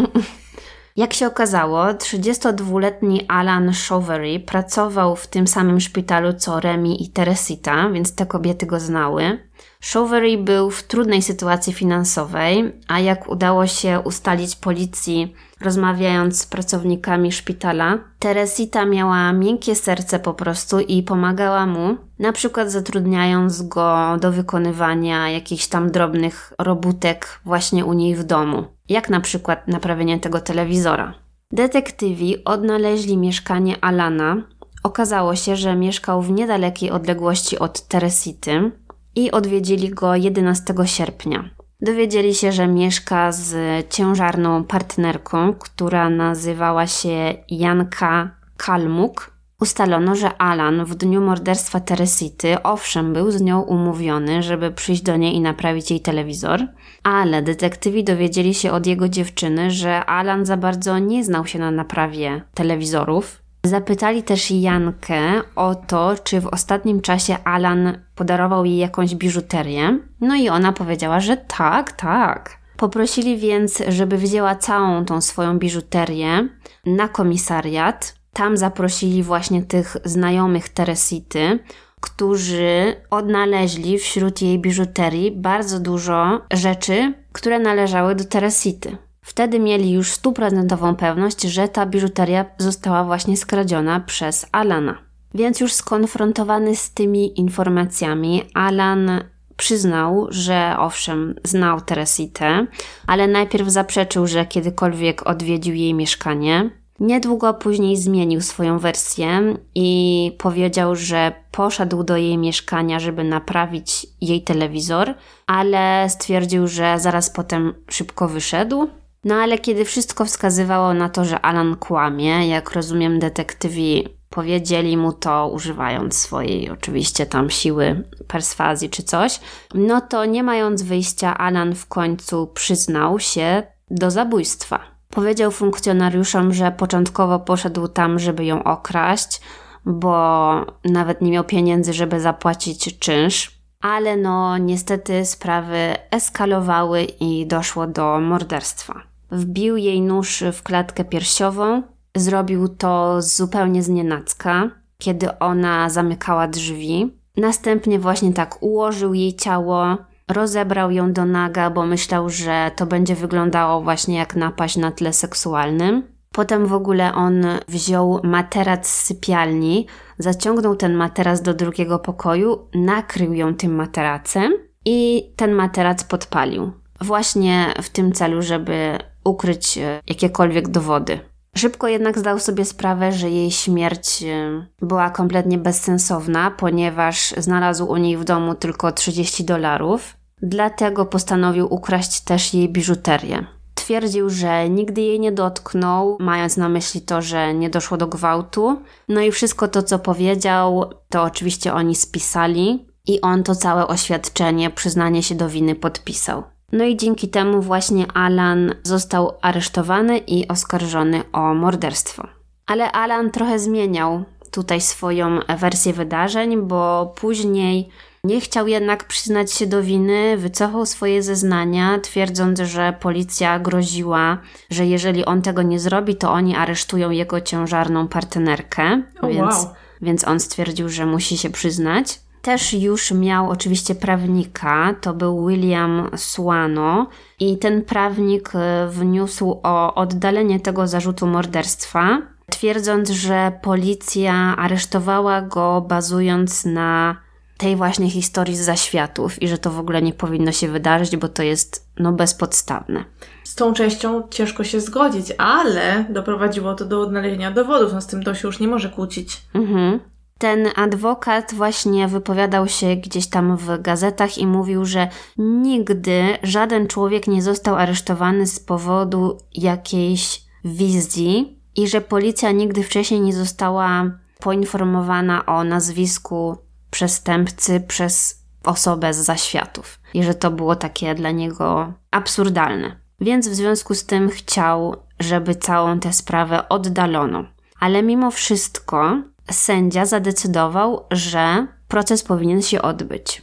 Jak 0.96 1.14
się 1.14 1.28
okazało, 1.28 1.86
32-letni 1.86 3.26
Alan 3.28 3.74
Shovery 3.74 4.40
pracował 4.40 5.16
w 5.16 5.28
tym 5.28 5.48
samym 5.48 5.80
szpitalu 5.80 6.34
co 6.34 6.60
Remi 6.60 7.04
i 7.04 7.10
Teresita, 7.10 7.90
więc 7.90 8.16
te 8.16 8.26
kobiety 8.26 8.66
go 8.66 8.80
znały. 8.80 9.40
Shovery 9.82 10.38
był 10.38 10.72
w 10.72 10.84
trudnej 10.84 11.22
sytuacji 11.22 11.74
finansowej, 11.74 12.72
a 12.88 13.00
jak 13.00 13.30
udało 13.30 13.68
się 13.68 14.00
ustalić 14.00 14.56
policji, 14.56 15.36
rozmawiając 15.62 16.42
z 16.42 16.46
pracownikami 16.46 17.32
szpitala, 17.32 17.98
Teresita 18.20 18.86
miała 18.86 19.34
miękkie 19.34 19.76
serce 19.76 20.20
po 20.20 20.34
prostu 20.34 20.80
i 20.80 21.04
pomagała 21.04 21.66
mu, 21.66 21.98
na 22.20 22.32
przykład 22.32 22.72
zatrudniając 22.72 23.62
go 23.62 24.18
do 24.22 24.32
wykonywania 24.32 25.30
jakichś 25.30 25.68
tam 25.68 25.92
drobnych 25.92 26.54
robótek 26.60 27.40
właśnie 27.46 27.86
u 27.86 27.94
niej 27.94 28.16
w 28.16 28.24
domu, 28.24 28.64
jak 28.90 29.10
na 29.10 29.20
przykład 29.20 29.68
naprawienie 29.68 30.20
tego 30.20 30.40
telewizora. 30.40 31.14
Detektywi 31.52 32.44
odnaleźli 32.44 33.18
mieszkanie 33.18 33.76
Alana. 33.82 34.38
Okazało 34.84 35.36
się, 35.36 35.56
że 35.56 35.76
mieszkał 35.76 36.22
w 36.22 36.32
niedalekiej 36.32 36.92
odległości 36.92 37.60
od 37.60 37.88
Teresity 37.88 38.72
i 39.16 39.32
odwiedzili 39.32 39.90
go 39.90 40.16
11 40.16 40.74
sierpnia. 40.86 41.50
Dowiedzieli 41.82 42.36
się, 42.36 42.52
że 42.52 42.68
mieszka 42.68 43.32
z 43.32 43.56
ciężarną 43.90 44.64
partnerką, 44.64 45.54
która 45.54 46.10
nazywała 46.10 46.88
się 46.88 47.34
Janka 47.50 48.32
Kalmuk. 48.58 49.32
Ustalono, 49.62 50.16
że 50.16 50.38
Alan 50.38 50.86
w 50.86 50.96
dniu 50.96 51.22
morderstwa 51.22 51.80
Teresity 51.80 52.64
owszem 52.64 53.14
był 53.14 53.32
z 53.32 53.42
nią 53.42 53.62
umówiony, 53.62 54.44
żeby 54.44 54.72
przyjść 54.72 55.02
do 55.02 55.18
niej 55.18 55.36
i 55.36 55.42
naprawić 55.42 55.92
jej 55.92 56.00
telewizor, 56.00 56.68
ale 57.04 57.42
detektywi 57.42 58.04
dowiedzieli 58.04 58.54
się 58.54 58.72
od 58.72 58.88
jego 58.88 59.10
dziewczyny, 59.10 59.72
że 59.72 60.06
Alan 60.06 60.46
za 60.46 60.58
bardzo 60.58 61.00
nie 61.00 61.24
znał 61.24 61.46
się 61.46 61.60
na 61.60 61.72
naprawie 61.72 62.42
telewizorów. 62.54 63.41
Zapytali 63.64 64.24
też 64.24 64.52
Jankę 64.52 65.42
o 65.56 65.76
to, 65.76 66.16
czy 66.24 66.42
w 66.42 66.48
ostatnim 66.48 67.02
czasie 67.02 67.38
Alan 67.44 67.98
podarował 68.16 68.66
jej 68.66 68.78
jakąś 68.78 69.16
biżuterię. 69.16 70.00
No 70.22 70.36
i 70.36 70.50
ona 70.50 70.74
powiedziała, 70.74 71.20
że 71.20 71.38
tak, 71.38 71.92
tak. 71.92 72.58
Poprosili 72.78 73.38
więc, 73.38 73.84
żeby 73.88 74.18
wzięła 74.18 74.56
całą 74.56 75.06
tą 75.06 75.22
swoją 75.22 75.60
biżuterię 75.60 76.50
na 76.86 77.08
komisariat. 77.08 78.16
Tam 78.34 78.58
zaprosili 78.58 79.24
właśnie 79.24 79.64
tych 79.64 79.98
znajomych 80.06 80.70
Teresity, 80.70 81.60
którzy 82.02 82.96
odnaleźli 83.10 83.98
wśród 83.98 84.42
jej 84.42 84.60
biżuterii 84.60 85.32
bardzo 85.32 85.80
dużo 85.80 86.42
rzeczy, 86.54 87.14
które 87.32 87.60
należały 87.60 88.16
do 88.16 88.24
Teresity. 88.24 88.98
Wtedy 89.32 89.60
mieli 89.60 89.92
już 89.92 90.12
stuprocentową 90.12 90.96
pewność, 90.96 91.42
że 91.42 91.68
ta 91.68 91.86
biżuteria 91.86 92.46
została 92.58 93.04
właśnie 93.04 93.38
skradziona 93.38 94.00
przez 94.00 94.46
Alana. 94.52 94.98
Więc 95.34 95.60
już 95.60 95.74
skonfrontowany 95.74 96.76
z 96.76 96.94
tymi 96.94 97.40
informacjami, 97.40 98.44
Alan 98.54 99.24
przyznał, 99.58 100.28
że 100.30 100.76
owszem, 100.80 101.36
znał 101.44 101.82
Teresitę, 101.82 102.68
ale 103.08 103.28
najpierw 103.28 103.68
zaprzeczył, 103.68 104.28
że 104.28 104.46
kiedykolwiek 104.46 105.28
odwiedził 105.28 105.76
jej 105.76 105.94
mieszkanie. 105.94 106.70
Niedługo 107.00 107.54
później 107.54 107.98
zmienił 107.98 108.42
swoją 108.42 108.80
wersję 108.80 109.58
i 109.76 110.32
powiedział, 110.38 110.96
że 110.96 111.32
poszedł 111.52 112.04
do 112.04 112.18
jej 112.18 112.38
mieszkania, 112.38 113.00
żeby 113.00 113.24
naprawić 113.24 114.08
jej 114.22 114.44
telewizor, 114.44 115.14
ale 115.48 116.10
stwierdził, 116.10 116.68
że 116.68 117.00
zaraz 117.00 117.30
potem 117.30 117.74
szybko 117.90 118.28
wyszedł. 118.28 119.01
No 119.24 119.36
ale 119.36 119.58
kiedy 119.58 119.86
wszystko 119.86 120.26
wskazywało 120.26 120.94
na 120.94 121.10
to, 121.10 121.26
że 121.26 121.42
Alan 121.42 121.76
kłamie, 121.76 122.48
jak 122.48 122.72
rozumiem, 122.72 123.20
detektywi 123.20 124.08
powiedzieli 124.30 124.98
mu 124.98 125.14
to, 125.14 125.50
używając 125.54 126.18
swojej 126.18 126.70
oczywiście 126.70 127.26
tam 127.26 127.50
siły 127.50 128.04
perswazji 128.28 128.90
czy 128.90 129.04
coś, 129.04 129.40
no 129.74 130.02
to 130.02 130.26
nie 130.26 130.44
mając 130.44 130.82
wyjścia, 130.82 131.38
Alan 131.38 131.76
w 131.76 131.88
końcu 131.88 132.48
przyznał 132.48 133.20
się 133.20 133.64
do 133.92 134.12
zabójstwa. 134.12 134.80
Powiedział 135.10 135.52
funkcjonariuszom, 135.52 136.54
że 136.54 136.72
początkowo 136.72 137.40
poszedł 137.40 137.88
tam, 137.88 138.20
żeby 138.20 138.46
ją 138.46 138.64
okraść, 138.64 139.42
bo 139.86 140.52
nawet 140.86 141.22
nie 141.22 141.32
miał 141.32 141.44
pieniędzy, 141.44 141.94
żeby 141.94 142.20
zapłacić 142.20 143.00
czynsz. 143.00 143.62
Ale 143.82 144.18
no, 144.18 144.58
niestety 144.58 145.26
sprawy 145.26 145.96
eskalowały 146.12 147.04
i 147.04 147.48
doszło 147.48 147.88
do 147.88 148.20
morderstwa. 148.20 149.11
Wbił 149.32 149.78
jej 149.78 150.02
nóż 150.02 150.44
w 150.54 150.64
klatkę 150.64 151.06
piersiową. 151.06 151.84
Zrobił 152.16 152.68
to 152.68 153.22
zupełnie 153.22 153.84
znienacka, 153.84 154.70
kiedy 154.98 155.40
ona 155.40 155.90
zamykała 155.90 156.48
drzwi. 156.48 157.18
Następnie 157.38 158.00
właśnie 158.00 158.34
tak 158.34 158.64
ułożył 158.64 159.14
jej 159.14 159.36
ciało, 159.36 159.98
rozebrał 160.28 160.92
ją 160.92 161.14
do 161.14 161.26
naga, 161.26 161.70
bo 161.70 161.86
myślał, 161.86 162.30
że 162.30 162.72
to 162.76 162.86
będzie 162.86 163.16
wyglądało 163.16 163.82
właśnie 163.82 164.18
jak 164.18 164.36
napaść 164.36 164.78
na 164.78 164.92
tle 164.92 165.14
seksualnym. 165.14 166.04
Potem 166.34 166.66
w 166.66 166.74
ogóle 166.74 167.14
on 167.14 167.46
wziął 167.68 168.20
materac 168.24 168.88
z 168.88 169.04
sypialni, 169.04 169.88
zaciągnął 170.18 170.76
ten 170.76 170.94
materac 170.94 171.42
do 171.42 171.54
drugiego 171.54 172.00
pokoju, 172.00 172.68
nakrył 172.74 173.34
ją 173.34 173.56
tym 173.56 173.76
materacem 173.76 174.54
i 174.86 175.30
ten 175.36 175.52
materac 175.52 176.04
podpalił. 176.04 176.72
Właśnie 177.02 177.74
w 177.82 177.90
tym 177.90 178.12
celu, 178.12 178.42
żeby 178.42 178.98
ukryć 179.24 179.78
e, 179.78 180.02
jakiekolwiek 180.08 180.68
dowody. 180.68 181.20
Szybko 181.58 181.88
jednak 181.88 182.20
zdał 182.20 182.40
sobie 182.40 182.66
sprawę, 182.66 183.12
że 183.12 183.30
jej 183.30 183.52
śmierć 183.52 184.24
e, 184.24 184.66
była 184.82 185.10
kompletnie 185.10 185.58
bezsensowna, 185.58 186.52
ponieważ 186.52 187.34
znalazł 187.38 187.86
u 187.86 187.98
niej 187.98 188.18
w 188.18 188.24
domu 188.24 188.56
tylko 188.56 188.92
30 188.92 189.44
dolarów, 189.44 190.18
dlatego 190.42 191.06
postanowił 191.06 191.74
ukraść 191.74 192.22
też 192.22 192.54
jej 192.54 192.70
biżuterię. 192.70 193.46
Twierdził, 193.76 194.30
że 194.30 194.70
nigdy 194.70 195.02
jej 195.02 195.20
nie 195.20 195.32
dotknął, 195.32 196.18
mając 196.20 196.58
na 196.58 196.70
myśli 196.70 197.02
to, 197.02 197.22
że 197.22 197.54
nie 197.54 197.70
doszło 197.70 197.98
do 197.98 198.08
gwałtu. 198.08 198.82
No 199.10 199.22
i 199.22 199.32
wszystko 199.32 199.68
to, 199.68 199.84
co 199.84 200.00
powiedział, 200.00 200.90
to 201.10 201.24
oczywiście 201.24 201.74
oni 201.74 201.96
spisali 201.96 202.86
i 203.08 203.22
on 203.22 203.44
to 203.44 203.56
całe 203.56 203.88
oświadczenie, 203.88 204.70
przyznanie 204.70 205.24
się 205.24 205.36
do 205.36 205.50
winy 205.50 205.76
podpisał. 205.76 206.44
No 206.72 206.84
i 206.84 206.98
dzięki 206.98 207.30
temu 207.30 207.62
właśnie 207.62 208.06
Alan 208.14 208.76
został 208.84 209.32
aresztowany 209.42 210.18
i 210.18 210.48
oskarżony 210.48 211.24
o 211.34 211.54
morderstwo. 211.54 212.28
Ale 212.68 212.92
Alan 212.92 213.32
trochę 213.32 213.60
zmieniał 213.60 214.24
tutaj 214.52 214.82
swoją 214.82 215.40
wersję 215.60 215.94
wydarzeń, 215.94 216.62
bo 216.62 217.14
później 217.16 217.90
nie 218.24 218.42
chciał 218.42 218.68
jednak 218.68 219.04
przyznać 219.04 219.54
się 219.54 219.68
do 219.68 219.84
winy, 219.84 220.38
wycofał 220.38 220.86
swoje 220.86 221.24
zeznania, 221.24 222.00
twierdząc, 222.00 222.60
że 222.60 222.94
policja 223.00 223.60
groziła, 223.60 224.38
że 224.70 224.86
jeżeli 224.86 225.26
on 225.26 225.42
tego 225.42 225.62
nie 225.62 225.80
zrobi, 225.80 226.16
to 226.16 226.32
oni 226.32 226.56
aresztują 226.56 227.10
jego 227.10 227.42
ciężarną 227.42 228.08
partnerkę. 228.08 229.02
Oh, 229.22 229.28
więc, 229.28 229.56
wow. 229.56 229.74
więc 230.02 230.28
on 230.28 230.40
stwierdził, 230.40 230.90
że 230.90 231.06
musi 231.06 231.38
się 231.38 231.50
przyznać. 231.50 232.20
Też 232.42 232.74
już 232.74 233.12
miał 233.12 233.50
oczywiście 233.50 233.96
prawnika, 233.96 234.96
to 235.02 235.14
był 235.14 235.48
William 235.48 236.10
Słano, 236.16 237.08
i 237.40 237.58
ten 237.58 237.82
prawnik 237.82 238.52
e, 238.56 238.88
wniósł 238.88 239.60
o 239.64 239.96
oddalenie 239.96 240.60
tego 240.60 240.88
zarzutu 240.88 241.28
morderstwa, 241.28 242.22
twierdząc, 242.50 243.10
że 243.10 243.52
policja 243.62 244.34
aresztowała 244.58 245.42
go 245.42 245.86
bazując 245.88 246.66
na 246.66 247.16
tej 247.58 247.76
właśnie 247.76 248.10
historii 248.10 248.56
z 248.56 248.62
zaświatów 248.62 249.42
i 249.42 249.48
że 249.48 249.58
to 249.58 249.72
w 249.72 249.80
ogóle 249.80 250.02
nie 250.02 250.14
powinno 250.14 250.52
się 250.52 250.68
wydarzyć, 250.68 251.18
bo 251.18 251.28
to 251.28 251.44
jest 251.44 251.88
no 252.00 252.12
bezpodstawne. 252.12 253.04
Z 253.44 253.56
tą 253.56 253.74
częścią 253.74 254.24
ciężko 254.30 254.64
się 254.64 254.82
zgodzić, 254.82 255.34
ale 255.38 256.06
doprowadziło 256.10 256.76
to 256.76 256.86
do 256.86 257.02
odnalezienia 257.02 257.52
dowodów, 257.52 257.94
no 257.94 258.02
z 258.02 258.08
tym 258.08 258.24
to 258.24 258.36
się 258.36 258.48
już 258.48 258.60
nie 258.60 258.68
może 258.68 258.90
kłócić. 258.90 259.42
Mhm. 259.54 260.00
Ten 260.42 260.70
adwokat 260.76 261.54
właśnie 261.54 262.08
wypowiadał 262.08 262.68
się 262.68 262.96
gdzieś 262.96 263.30
tam 263.30 263.58
w 263.58 263.82
gazetach 263.82 264.38
i 264.38 264.48
mówił, 264.48 264.86
że 264.86 265.08
nigdy 265.38 266.38
żaden 266.44 266.88
człowiek 266.88 267.28
nie 267.28 267.42
został 267.42 267.76
aresztowany 267.76 268.48
z 268.48 268.60
powodu 268.60 269.38
jakiejś 269.54 270.44
wizji 270.66 271.62
i 271.76 271.88
że 271.88 272.02
policja 272.02 272.52
nigdy 272.52 272.84
wcześniej 272.84 273.22
nie 273.22 273.34
została 273.34 274.12
poinformowana 274.40 275.46
o 275.46 275.64
nazwisku 275.64 276.58
przestępcy 276.92 277.80
przez 277.80 278.44
osobę 278.64 279.14
z 279.14 279.18
zaświatów. 279.18 280.00
I 280.14 280.24
że 280.24 280.34
to 280.34 280.52
było 280.52 280.76
takie 280.76 281.16
dla 281.16 281.32
niego 281.32 281.94
absurdalne. 282.12 282.96
Więc 283.20 283.48
w 283.48 283.56
związku 283.56 283.96
z 283.96 284.06
tym 284.06 284.30
chciał, 284.30 284.96
żeby 285.20 285.56
całą 285.56 286.00
tę 286.00 286.14
sprawę 286.14 286.70
oddalono. 286.70 287.44
Ale 287.80 288.04
mimo 288.04 288.32
wszystko 288.32 289.22
sędzia 289.52 290.06
zadecydował, 290.06 291.06
że 291.12 291.68
proces 291.88 292.24
powinien 292.24 292.62
się 292.62 292.82
odbyć. 292.82 293.42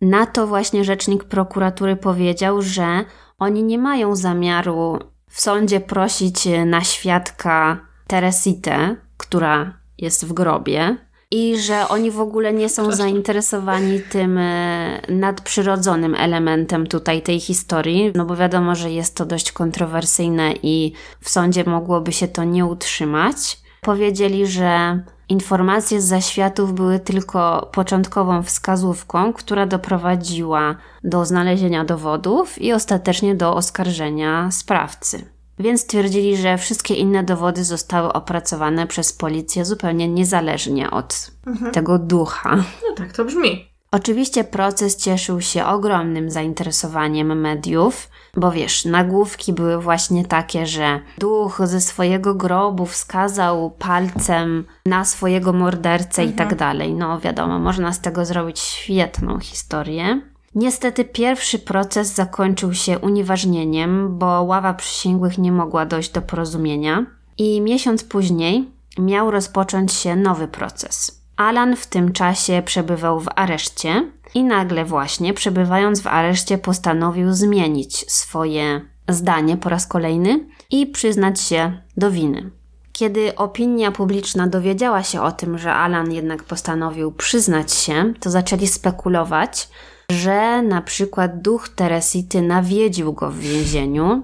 Na 0.00 0.26
to 0.26 0.46
właśnie 0.46 0.84
rzecznik 0.84 1.24
prokuratury 1.24 1.96
powiedział, 1.96 2.62
że 2.62 3.04
oni 3.38 3.62
nie 3.62 3.78
mają 3.78 4.16
zamiaru 4.16 4.98
w 5.30 5.40
sądzie 5.40 5.80
prosić 5.80 6.48
na 6.66 6.84
świadka 6.84 7.80
Teresitę, 8.06 8.96
która 9.16 9.78
jest 9.98 10.26
w 10.26 10.32
grobie, 10.32 10.96
i 11.30 11.58
że 11.58 11.88
oni 11.88 12.10
w 12.10 12.20
ogóle 12.20 12.52
nie 12.52 12.68
są 12.68 12.92
zainteresowani 12.92 14.00
tym 14.00 14.38
e, 14.38 15.00
nadprzyrodzonym 15.08 16.14
elementem 16.14 16.86
tutaj 16.86 17.22
tej 17.22 17.40
historii, 17.40 18.12
no 18.14 18.24
bo 18.24 18.36
wiadomo, 18.36 18.74
że 18.74 18.90
jest 18.90 19.16
to 19.16 19.26
dość 19.26 19.52
kontrowersyjne 19.52 20.54
i 20.62 20.92
w 21.20 21.30
sądzie 21.30 21.64
mogłoby 21.64 22.12
się 22.12 22.28
to 22.28 22.44
nie 22.44 22.66
utrzymać. 22.66 23.58
Powiedzieli, 23.80 24.46
że 24.46 25.02
Informacje 25.28 26.00
z 26.00 26.04
zaświatów 26.04 26.74
były 26.74 27.00
tylko 27.00 27.70
początkową 27.72 28.42
wskazówką, 28.42 29.32
która 29.32 29.66
doprowadziła 29.66 30.76
do 31.04 31.24
znalezienia 31.24 31.84
dowodów 31.84 32.62
i 32.62 32.72
ostatecznie 32.72 33.34
do 33.34 33.54
oskarżenia 33.54 34.50
sprawcy. 34.50 35.24
Więc 35.58 35.86
twierdzili, 35.86 36.36
że 36.36 36.58
wszystkie 36.58 36.94
inne 36.94 37.24
dowody 37.24 37.64
zostały 37.64 38.12
opracowane 38.12 38.86
przez 38.86 39.12
policję 39.12 39.64
zupełnie 39.64 40.08
niezależnie 40.08 40.90
od 40.90 41.30
mhm. 41.46 41.72
tego 41.72 41.98
ducha. 41.98 42.56
No 42.56 42.94
tak 42.96 43.12
to 43.12 43.24
brzmi. 43.24 43.68
Oczywiście 43.90 44.44
proces 44.44 44.96
cieszył 44.96 45.40
się 45.40 45.66
ogromnym 45.66 46.30
zainteresowaniem 46.30 47.40
mediów, 47.40 48.10
bo 48.36 48.50
wiesz, 48.50 48.84
nagłówki 48.84 49.52
były 49.52 49.82
właśnie 49.82 50.24
takie, 50.24 50.66
że 50.66 51.00
duch 51.18 51.60
ze 51.64 51.80
swojego 51.80 52.34
grobu 52.34 52.86
wskazał 52.86 53.70
palcem 53.70 54.64
na 54.86 55.04
swojego 55.04 55.52
mordercę 55.52 56.22
mhm. 56.22 56.28
i 56.34 56.38
tak 56.38 56.58
dalej. 56.58 56.94
No 56.94 57.20
wiadomo, 57.20 57.58
można 57.58 57.92
z 57.92 58.00
tego 58.00 58.24
zrobić 58.24 58.58
świetną 58.58 59.38
historię. 59.38 60.20
Niestety 60.54 61.04
pierwszy 61.04 61.58
proces 61.58 62.14
zakończył 62.14 62.74
się 62.74 62.98
unieważnieniem, 62.98 64.18
bo 64.18 64.42
ława 64.42 64.74
przysięgłych 64.74 65.38
nie 65.38 65.52
mogła 65.52 65.86
dojść 65.86 66.10
do 66.10 66.22
porozumienia 66.22 67.06
i 67.38 67.60
miesiąc 67.60 68.04
później 68.04 68.70
miał 68.98 69.30
rozpocząć 69.30 69.92
się 69.92 70.16
nowy 70.16 70.48
proces. 70.48 71.17
Alan 71.38 71.76
w 71.76 71.86
tym 71.86 72.12
czasie 72.12 72.62
przebywał 72.64 73.20
w 73.20 73.28
areszcie 73.36 74.10
i 74.34 74.44
nagle 74.44 74.84
właśnie 74.84 75.34
przebywając 75.34 76.00
w 76.00 76.06
areszcie 76.06 76.58
postanowił 76.58 77.32
zmienić 77.32 78.12
swoje 78.12 78.80
zdanie 79.08 79.56
po 79.56 79.68
raz 79.68 79.86
kolejny 79.86 80.46
i 80.70 80.86
przyznać 80.86 81.40
się 81.40 81.82
do 81.96 82.10
winy. 82.10 82.50
Kiedy 82.92 83.36
opinia 83.36 83.92
publiczna 83.92 84.46
dowiedziała 84.46 85.02
się 85.02 85.22
o 85.22 85.32
tym, 85.32 85.58
że 85.58 85.74
Alan 85.74 86.12
jednak 86.12 86.42
postanowił 86.42 87.12
przyznać 87.12 87.72
się, 87.72 88.14
to 88.20 88.30
zaczęli 88.30 88.66
spekulować, 88.66 89.68
że 90.10 90.62
na 90.62 90.82
przykład 90.82 91.42
duch 91.42 91.68
Teresity 91.68 92.42
nawiedził 92.42 93.12
go 93.12 93.30
w 93.30 93.38
więzieniu 93.38 94.22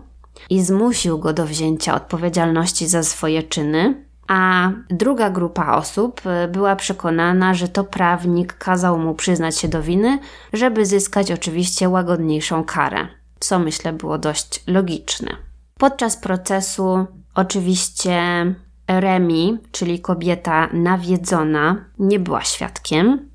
i 0.51 0.63
zmusił 0.63 1.19
go 1.19 1.33
do 1.33 1.47
wzięcia 1.47 1.95
odpowiedzialności 1.95 2.89
za 2.89 3.03
swoje 3.03 3.43
czyny, 3.43 4.05
a 4.29 4.71
druga 4.91 5.31
grupa 5.31 5.77
osób 5.77 6.21
e, 6.27 6.49
była 6.49 6.77
przekonana, 6.77 7.55
że 7.55 7.69
to 7.69 7.85
prawnik 7.85 8.53
kazał 8.53 8.99
mu 8.99 9.15
przyznać 9.15 9.59
się 9.59 9.69
do 9.69 9.83
winy, 9.83 10.19
żeby 10.53 10.87
zyskać 10.87 11.33
oczywiście 11.33 11.89
łagodniejszą 11.89 12.65
karę, 12.65 13.09
co 13.41 13.59
myślę 13.59 13.93
było 13.93 14.19
dość 14.19 14.65
logiczne. 14.67 15.37
Podczas 15.79 16.17
procesu 16.17 17.07
oczywiście 17.35 18.21
Remi, 18.89 19.59
czyli 19.73 20.01
kobieta 20.01 20.69
nawiedzona, 20.73 21.85
nie 21.99 22.19
była 22.19 22.45
świadkiem, 22.45 23.31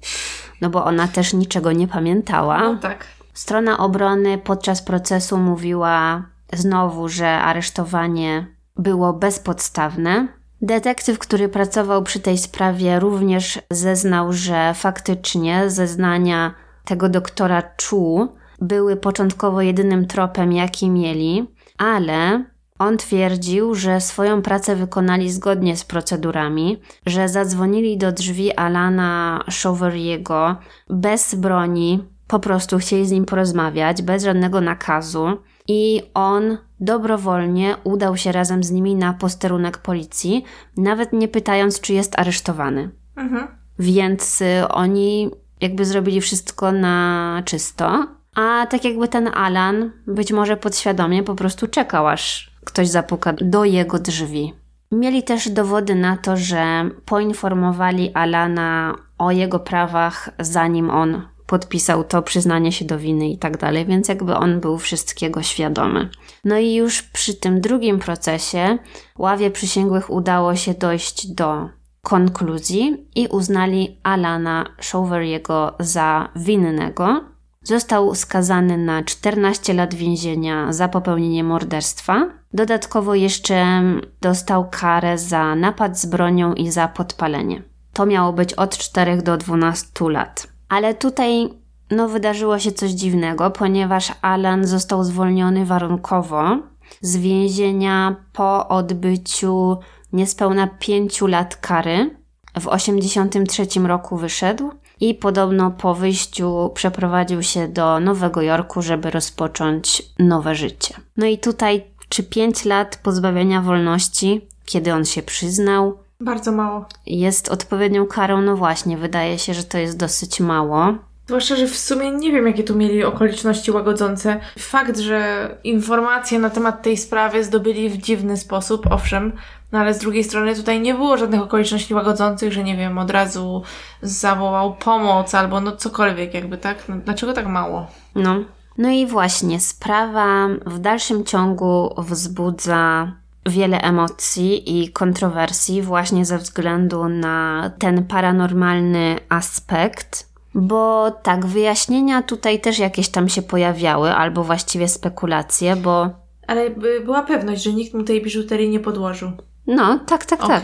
no 0.62 0.70
bo 0.70 0.86
ona 0.86 1.08
też 1.08 1.34
niczego 1.34 1.72
nie 1.72 1.88
pamiętała. 1.88 2.60
No 2.60 2.76
tak. 2.76 3.06
Strona 3.34 3.78
obrony 3.78 4.38
podczas 4.38 4.82
procesu 4.82 5.38
mówiła 5.38 6.24
znowu, 6.54 7.10
że 7.10 7.30
aresztowanie 7.30 8.48
było 8.78 9.14
bezpodstawne. 9.14 10.28
Detektyw, 10.62 11.20
który 11.20 11.50
pracował 11.50 12.04
przy 12.04 12.20
tej 12.20 12.38
sprawie, 12.38 13.00
również 13.00 13.60
zeznał, 13.72 14.34
że 14.34 14.74
faktycznie 14.74 15.70
zeznania 15.70 16.54
tego 16.86 17.10
doktora 17.10 17.64
Chu 17.90 18.28
były 18.62 18.96
początkowo 18.96 19.62
jedynym 19.62 20.08
tropem, 20.08 20.54
jaki 20.54 20.90
mieli, 20.90 21.48
ale 21.78 22.44
on 22.80 22.98
twierdził, 22.98 23.76
że 23.76 24.02
swoją 24.02 24.42
pracę 24.42 24.76
wykonali 24.76 25.32
zgodnie 25.32 25.78
z 25.78 25.84
procedurami, 25.86 26.82
że 27.06 27.30
zadzwonili 27.30 27.98
do 27.98 28.12
drzwi 28.12 28.56
Alana 28.56 29.44
Chauveriego 29.64 30.56
bez 30.90 31.36
broni, 31.36 32.04
po 32.28 32.40
prostu 32.40 32.78
chcieli 32.78 33.08
z 33.08 33.12
nim 33.12 33.26
porozmawiać, 33.26 34.02
bez 34.02 34.24
żadnego 34.24 34.62
nakazu 34.62 35.38
i 35.70 36.02
on 36.14 36.58
dobrowolnie 36.80 37.76
udał 37.84 38.18
się 38.18 38.32
razem 38.32 38.64
z 38.64 38.72
nimi 38.72 38.96
na 38.96 39.14
posterunek 39.14 39.78
policji, 39.78 40.44
nawet 40.78 41.14
nie 41.14 41.28
pytając, 41.28 41.82
czy 41.82 41.94
jest 41.94 42.20
aresztowany. 42.20 42.90
Mhm. 43.16 43.48
Więc 43.80 44.42
y, 44.42 44.68
oni 44.70 45.32
jakby 45.62 45.86
zrobili 45.86 46.22
wszystko 46.22 46.72
na 46.72 47.42
czysto, 47.46 48.08
a 48.36 48.68
tak 48.70 48.86
jakby 48.86 49.08
ten 49.08 49.28
Alan 49.28 49.92
być 50.08 50.32
może 50.32 50.58
podświadomie 50.58 51.24
po 51.24 51.36
prostu 51.36 51.68
czekał, 51.68 52.08
aż 52.08 52.52
ktoś 52.66 52.88
zapuka 52.88 53.34
do 53.34 53.66
jego 53.66 54.00
drzwi. 54.00 54.54
Mieli 54.92 55.24
też 55.24 55.50
dowody 55.50 55.96
na 55.96 56.18
to, 56.18 56.38
że 56.38 56.90
poinformowali 57.06 58.14
Alana 58.14 58.96
o 59.18 59.32
jego 59.32 59.60
prawach, 59.60 60.30
zanim 60.40 60.90
on 60.90 61.22
podpisał 61.50 62.04
to 62.04 62.22
przyznanie 62.22 62.72
się 62.72 62.86
do 62.86 63.00
winy 63.00 63.30
i 63.30 63.38
tak 63.38 63.58
dalej, 63.58 63.86
więc 63.86 64.08
jakby 64.08 64.36
on 64.36 64.60
był 64.60 64.78
wszystkiego 64.78 65.44
świadomy. 65.44 66.10
No 66.46 66.58
i 66.58 66.74
już 66.74 67.02
przy 67.02 67.34
tym 67.34 67.62
drugim 67.62 68.00
procesie 68.00 68.78
ławie 69.18 69.52
przysięgłych 69.52 70.10
udało 70.10 70.56
się 70.56 70.74
dojść 70.74 71.28
do 71.28 71.70
konkluzji 72.02 73.08
i 73.16 73.28
uznali 73.28 73.98
Alana 74.04 74.66
Chauveriego 74.92 75.76
za 75.80 76.30
winnego. 76.36 77.24
Został 77.64 78.16
skazany 78.16 78.78
na 78.78 79.04
14 79.04 79.74
lat 79.74 79.94
więzienia 79.94 80.74
za 80.74 80.88
popełnienie 80.88 81.44
morderstwa. 81.44 82.30
Dodatkowo 82.54 83.16
jeszcze 83.16 83.84
dostał 84.22 84.70
karę 84.70 85.18
za 85.18 85.56
napad 85.56 86.00
z 86.00 86.06
bronią 86.06 86.54
i 86.54 86.72
za 86.72 86.88
podpalenie. 86.88 87.64
To 87.94 88.06
miało 88.06 88.34
być 88.34 88.54
od 88.54 88.78
4 88.78 89.22
do 89.22 89.38
12 89.38 90.10
lat. 90.10 90.49
Ale 90.70 90.94
tutaj 90.94 91.50
no, 91.92 92.08
wydarzyło 92.08 92.60
się 92.60 92.72
coś 92.72 92.92
dziwnego, 92.92 93.52
ponieważ 93.52 94.14
Alan 94.22 94.68
został 94.68 95.04
zwolniony 95.04 95.66
warunkowo 95.66 96.58
z 97.02 97.18
więzienia 97.18 98.16
po 98.34 98.68
odbyciu 98.68 99.78
niespełna 100.14 100.68
pięciu 100.68 101.28
lat 101.28 101.56
kary. 101.56 102.20
W 102.56 102.70
1983 102.70 103.80
roku 103.80 104.18
wyszedł 104.18 104.72
i 105.00 105.16
podobno 105.16 105.72
po 105.72 105.96
wyjściu 105.96 106.72
przeprowadził 106.74 107.44
się 107.44 107.68
do 107.68 108.00
Nowego 108.00 108.42
Jorku, 108.42 108.82
żeby 108.82 109.12
rozpocząć 109.12 110.04
nowe 110.20 110.56
życie. 110.56 110.96
No 111.18 111.26
i 111.26 111.38
tutaj, 111.38 111.84
czy 112.10 112.24
pięć 112.24 112.66
lat 112.66 113.00
pozbawienia 113.04 113.62
wolności, 113.62 114.48
kiedy 114.66 114.94
on 114.94 115.06
się 115.06 115.24
przyznał, 115.24 115.98
bardzo 116.22 116.52
mało. 116.52 116.86
Jest 117.06 117.50
odpowiednią 117.50 118.08
karą, 118.08 118.42
no 118.42 118.56
właśnie, 118.56 118.98
wydaje 118.98 119.40
się, 119.40 119.54
że 119.54 119.64
to 119.64 119.78
jest 119.78 119.98
dosyć 119.98 120.40
mało. 120.40 120.94
Zwłaszcza, 121.28 121.56
że 121.56 121.68
w 121.68 121.78
sumie 121.78 122.12
nie 122.12 122.32
wiem, 122.32 122.48
jakie 122.48 122.64
tu 122.64 122.76
mieli 122.76 123.04
okoliczności 123.04 123.72
łagodzące. 123.72 124.40
Fakt, 124.60 124.98
że 124.98 125.50
informacje 125.64 126.40
na 126.40 126.50
temat 126.50 126.82
tej 126.82 126.98
sprawy 126.98 127.44
zdobyli 127.44 127.90
w 127.90 127.98
dziwny 127.98 128.38
sposób, 128.38 128.88
owszem, 128.92 129.32
no 129.72 129.80
ale 129.80 129.94
z 129.94 129.98
drugiej 129.98 130.24
strony 130.24 130.56
tutaj 130.56 130.80
nie 130.80 130.94
było 130.94 131.18
żadnych 131.18 131.42
okoliczności 131.42 131.94
łagodzących, 131.94 132.54
że 132.54 132.64
nie 132.64 132.78
wiem, 132.78 132.98
od 132.98 133.12
razu 133.12 133.64
zawołał 134.02 134.76
pomoc 134.76 135.36
albo 135.36 135.62
no 135.62 135.72
cokolwiek, 135.72 136.34
jakby 136.34 136.58
tak. 136.58 136.90
No, 136.90 136.96
dlaczego 137.06 137.34
tak 137.34 137.48
mało? 137.48 137.88
No. 138.16 138.40
No 138.78 138.90
i 138.90 139.06
właśnie, 139.06 139.60
sprawa 139.60 140.48
w 140.66 140.80
dalszym 140.80 141.26
ciągu 141.26 141.96
wzbudza 141.98 143.12
wiele 143.46 143.82
emocji 143.82 144.82
i 144.82 144.92
kontrowersji 144.92 145.82
właśnie 145.82 146.26
ze 146.26 146.38
względu 146.38 147.10
na 147.10 147.72
ten 147.80 148.06
paranormalny 148.06 149.16
aspekt. 149.30 150.30
Bo 150.56 151.12
tak, 151.12 151.46
wyjaśnienia 151.46 152.22
tutaj 152.22 152.62
też 152.62 152.80
jakieś 152.80 153.10
tam 153.10 153.30
się 153.30 153.42
pojawiały, 153.42 154.14
albo 154.14 154.44
właściwie 154.44 154.88
spekulacje, 154.88 155.76
bo. 155.76 156.10
Ale 156.48 156.70
była 157.06 157.22
pewność, 157.22 157.64
że 157.64 157.74
nikt 157.74 157.94
mu 157.94 158.04
tej 158.04 158.22
biżuterii 158.22 158.70
nie 158.70 158.80
podłożył. 158.80 159.32
No, 159.68 160.00
tak, 160.00 160.26
tak, 160.26 160.48
tak. 160.48 160.64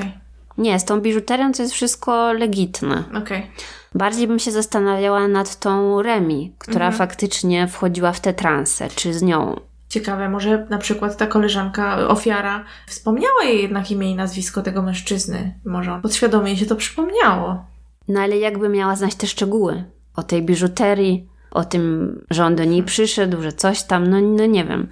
Nie, 0.58 0.80
z 0.80 0.86
tą 0.86 1.02
biżuterią 1.02 1.52
to 1.52 1.62
jest 1.62 1.74
wszystko 1.74 2.34
legitne. 2.34 3.04
Okej. 3.10 3.22
Okay. 3.22 3.44
Bardziej 3.96 4.28
bym 4.28 4.40
się 4.40 4.52
zastanawiała 4.52 5.28
nad 5.28 5.60
tą 5.60 6.02
Remi, 6.02 6.54
która 6.58 6.86
mhm. 6.86 6.98
faktycznie 6.98 7.68
wchodziła 7.68 8.12
w 8.12 8.20
te 8.20 8.34
transe, 8.34 8.88
czy 8.96 9.14
z 9.14 9.22
nią 9.22 9.60
Ciekawe, 9.96 10.30
może 10.30 10.68
na 10.70 10.78
przykład 10.78 11.18
ta 11.18 11.28
koleżanka, 11.28 12.08
ofiara, 12.08 12.66
wspomniała 12.88 13.44
jej 13.44 13.62
jednak 13.62 13.92
imię 13.92 14.12
i 14.12 14.16
nazwisko 14.16 14.62
tego 14.62 14.82
mężczyzny. 14.82 15.60
Może 15.66 16.00
podświadomie 16.02 16.48
jej 16.48 16.58
się 16.58 16.66
to 16.66 16.76
przypomniało. 16.76 17.66
No 18.08 18.20
ale 18.20 18.38
jakby 18.38 18.70
miała 18.70 18.96
znać 18.96 19.16
te 19.16 19.28
szczegóły 19.28 19.84
o 20.16 20.24
tej 20.24 20.44
biżuterii, 20.44 21.30
o 21.52 21.64
tym, 21.64 22.16
że 22.30 22.46
on 22.46 22.56
do 22.56 22.64
niej 22.64 22.84
przyszedł, 22.84 23.42
że 23.42 23.54
coś 23.54 23.84
tam, 23.84 24.08
no, 24.08 24.22
no 24.22 24.46
nie 24.46 24.66
wiem. 24.66 24.88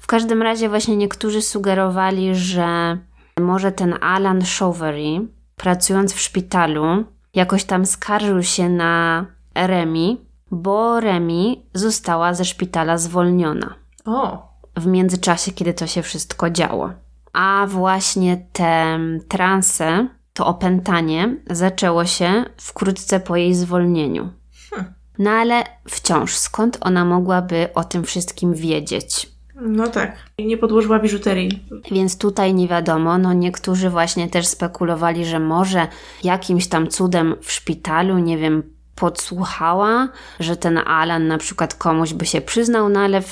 W 0.00 0.06
każdym 0.06 0.42
razie 0.42 0.68
właśnie 0.68 0.96
niektórzy 0.96 1.42
sugerowali, 1.42 2.34
że 2.34 2.98
może 3.40 3.72
ten 3.72 3.94
Alan 4.00 4.42
Showery, 4.42 5.26
pracując 5.56 6.12
w 6.12 6.20
szpitalu, 6.20 7.04
jakoś 7.34 7.64
tam 7.64 7.86
skarżył 7.86 8.42
się 8.42 8.68
na 8.68 9.26
Remi, 9.54 10.20
bo 10.50 11.00
Remi 11.00 11.66
została 11.74 12.34
ze 12.34 12.44
szpitala 12.44 12.98
zwolniona. 12.98 13.83
O. 14.04 14.48
W 14.76 14.86
międzyczasie, 14.86 15.52
kiedy 15.52 15.74
to 15.74 15.86
się 15.86 16.02
wszystko 16.02 16.50
działo. 16.50 16.90
A 17.32 17.66
właśnie 17.68 18.46
te 18.52 18.98
transe, 19.28 20.08
to 20.32 20.46
opętanie 20.46 21.36
zaczęło 21.50 22.04
się 22.04 22.44
wkrótce 22.56 23.20
po 23.20 23.36
jej 23.36 23.54
zwolnieniu. 23.54 24.30
Hm. 24.70 24.84
No 25.18 25.30
ale 25.30 25.64
wciąż, 25.88 26.36
skąd 26.36 26.78
ona 26.80 27.04
mogłaby 27.04 27.68
o 27.74 27.84
tym 27.84 28.04
wszystkim 28.04 28.54
wiedzieć? 28.54 29.34
No 29.60 29.86
tak, 29.86 30.16
nie 30.38 30.56
podłożyła 30.56 30.98
biżuterii. 30.98 31.64
Więc 31.90 32.18
tutaj 32.18 32.54
nie 32.54 32.68
wiadomo, 32.68 33.18
no 33.18 33.32
niektórzy 33.32 33.90
właśnie 33.90 34.28
też 34.28 34.46
spekulowali, 34.46 35.26
że 35.26 35.40
może 35.40 35.86
jakimś 36.22 36.66
tam 36.66 36.88
cudem 36.88 37.36
w 37.42 37.52
szpitalu, 37.52 38.18
nie 38.18 38.38
wiem, 38.38 38.62
podsłuchała, 38.94 40.08
że 40.40 40.56
ten 40.56 40.78
Alan 40.78 41.26
na 41.26 41.38
przykład 41.38 41.74
komuś 41.74 42.12
by 42.12 42.26
się 42.26 42.40
przyznał, 42.40 42.88
no 42.88 43.00
ale 43.00 43.22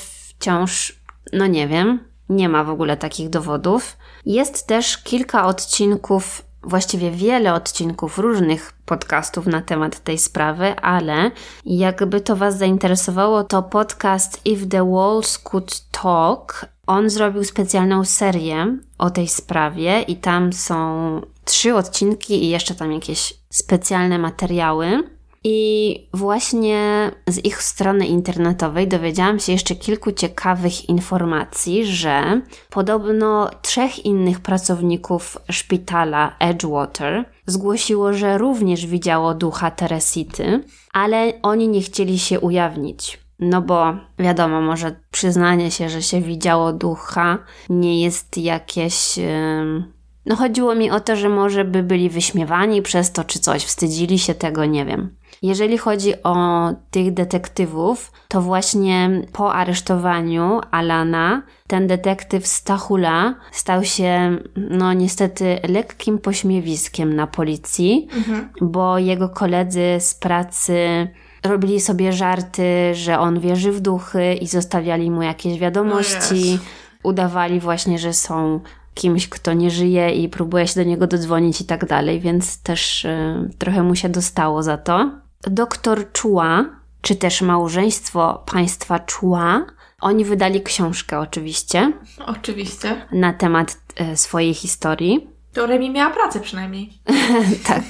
wciąż, 0.43 1.03
no 1.33 1.47
nie 1.47 1.69
wiem, 1.69 2.05
nie 2.29 2.49
ma 2.49 2.65
w 2.65 2.71
ogóle 2.71 2.97
takich 2.97 3.31
dowodów. 3.31 3.97
Jest 4.27 4.67
też 4.67 4.99
kilka 4.99 5.47
odcinków, 5.47 6.43
właściwie 6.63 7.11
wiele 7.11 7.55
odcinków 7.55 8.19
różnych 8.19 8.73
podcastów 8.85 9.47
na 9.47 9.61
temat 9.61 10.01
tej 10.01 10.19
sprawy, 10.19 10.77
ale 10.77 11.31
jakby 11.65 12.21
to 12.21 12.37
Was 12.37 12.59
zainteresowało, 12.59 13.45
to 13.45 13.63
podcast 13.63 14.41
If 14.45 14.67
the 14.67 14.91
Walls 14.91 15.39
Could 15.39 15.81
Talk. 15.91 16.67
On 16.87 17.11
zrobił 17.11 17.45
specjalną 17.45 18.05
serię 18.05 18.79
o 18.99 19.11
tej 19.11 19.29
sprawie 19.29 20.03
i 20.03 20.17
tam 20.17 20.53
są 20.53 21.21
trzy 21.45 21.75
odcinki 21.75 22.45
i 22.45 22.49
jeszcze 22.49 22.75
tam 22.75 22.93
jakieś 22.93 23.35
specjalne 23.51 24.19
materiały. 24.19 25.03
I 25.45 26.09
właśnie 26.15 27.11
z 27.27 27.45
ich 27.45 27.63
strony 27.63 28.07
internetowej 28.07 28.89
dowiedziałam 28.89 29.39
się 29.39 29.53
jeszcze 29.53 29.75
kilku 29.75 30.13
ciekawych 30.13 30.89
informacji, 30.89 31.87
że 31.87 32.41
podobno 32.71 33.51
trzech 33.63 34.05
innych 34.05 34.41
pracowników 34.41 35.39
szpitala 35.51 36.37
Edgewater 36.39 37.25
zgłosiło, 37.47 38.13
że 38.13 38.39
również 38.39 38.87
widziało 38.87 39.35
ducha 39.35 39.71
Teresity, 39.71 40.65
ale 40.93 41.33
oni 41.43 41.69
nie 41.69 41.81
chcieli 41.81 42.19
się 42.19 42.41
ujawnić. 42.41 43.23
No 43.39 43.63
bo 43.63 43.97
wiadomo, 44.19 44.61
może 44.61 44.97
przyznanie 45.11 45.71
się, 45.71 45.89
że 45.89 46.03
się 46.03 46.21
widziało 46.21 46.73
ducha 46.73 47.39
nie 47.69 48.03
jest 48.03 48.39
jakieś. 48.39 49.19
No 50.27 50.37
chodziło 50.37 50.75
mi 50.75 50.91
o 50.91 51.01
to, 51.01 51.17
że 51.17 51.29
może 51.29 51.65
by 51.65 51.83
byli 51.83 52.11
wyśmiewani 52.11 52.83
przez 52.83 53.13
to, 53.13 53.25
czy 53.25 53.39
coś, 53.39 53.65
wstydzili 53.65 54.19
się 54.19 54.35
tego, 54.35 54.65
nie 54.65 54.85
wiem. 54.85 55.17
Jeżeli 55.43 55.79
chodzi 55.79 56.23
o 56.23 56.69
tych 56.91 57.15
detektywów, 57.15 58.13
to 58.29 58.41
właśnie 58.43 59.11
po 59.33 59.55
aresztowaniu 59.55 60.61
Alana, 60.71 61.43
ten 61.67 61.87
detektyw 61.87 62.47
Stachula 62.47 63.35
stał 63.53 63.85
się, 63.85 64.39
no 64.57 64.93
niestety, 64.93 65.59
lekkim 65.69 66.19
pośmiewiskiem 66.19 67.17
na 67.17 67.27
policji, 67.27 68.09
mhm. 68.17 68.49
bo 68.61 68.99
jego 68.99 69.29
koledzy 69.29 69.97
z 70.01 70.15
pracy 70.15 71.09
robili 71.45 71.81
sobie 71.81 72.13
żarty, 72.13 72.95
że 72.95 73.19
on 73.19 73.41
wierzy 73.41 73.73
w 73.73 73.81
duchy 73.81 74.35
i 74.35 74.47
zostawiali 74.47 75.11
mu 75.11 75.23
jakieś 75.23 75.59
wiadomości. 75.59 76.59
Udawali 77.03 77.61
właśnie, 77.61 77.99
że 77.99 78.13
są 78.13 78.61
kimś, 78.95 79.29
kto 79.29 79.53
nie 79.53 79.71
żyje 79.71 80.11
i 80.11 80.29
próbuje 80.29 80.67
się 80.67 80.75
do 80.81 80.91
niego 80.91 81.07
dodzwonić 81.07 81.61
i 81.61 81.65
tak 81.65 81.87
dalej, 81.87 82.21
więc 82.21 82.63
też 82.63 83.05
y, 83.05 83.51
trochę 83.59 83.83
mu 83.83 83.95
się 83.95 84.09
dostało 84.09 84.63
za 84.63 84.77
to 84.77 85.22
doktor 85.47 86.07
Chua, 86.23 86.65
czy 87.01 87.17
też 87.17 87.43
małżeństwo 87.43 88.45
państwa 88.53 89.01
Chua, 89.13 89.67
oni 90.01 90.25
wydali 90.25 90.63
książkę 90.63 91.19
oczywiście. 91.19 91.93
Oczywiście. 92.27 93.07
Na 93.13 93.33
temat 93.33 93.77
e, 93.97 94.17
swojej 94.17 94.55
historii. 94.55 95.33
To 95.53 95.67
Remi 95.67 95.91
miała 95.91 96.15
pracę 96.15 96.41
przynajmniej. 96.41 96.99
tak. 97.69 97.83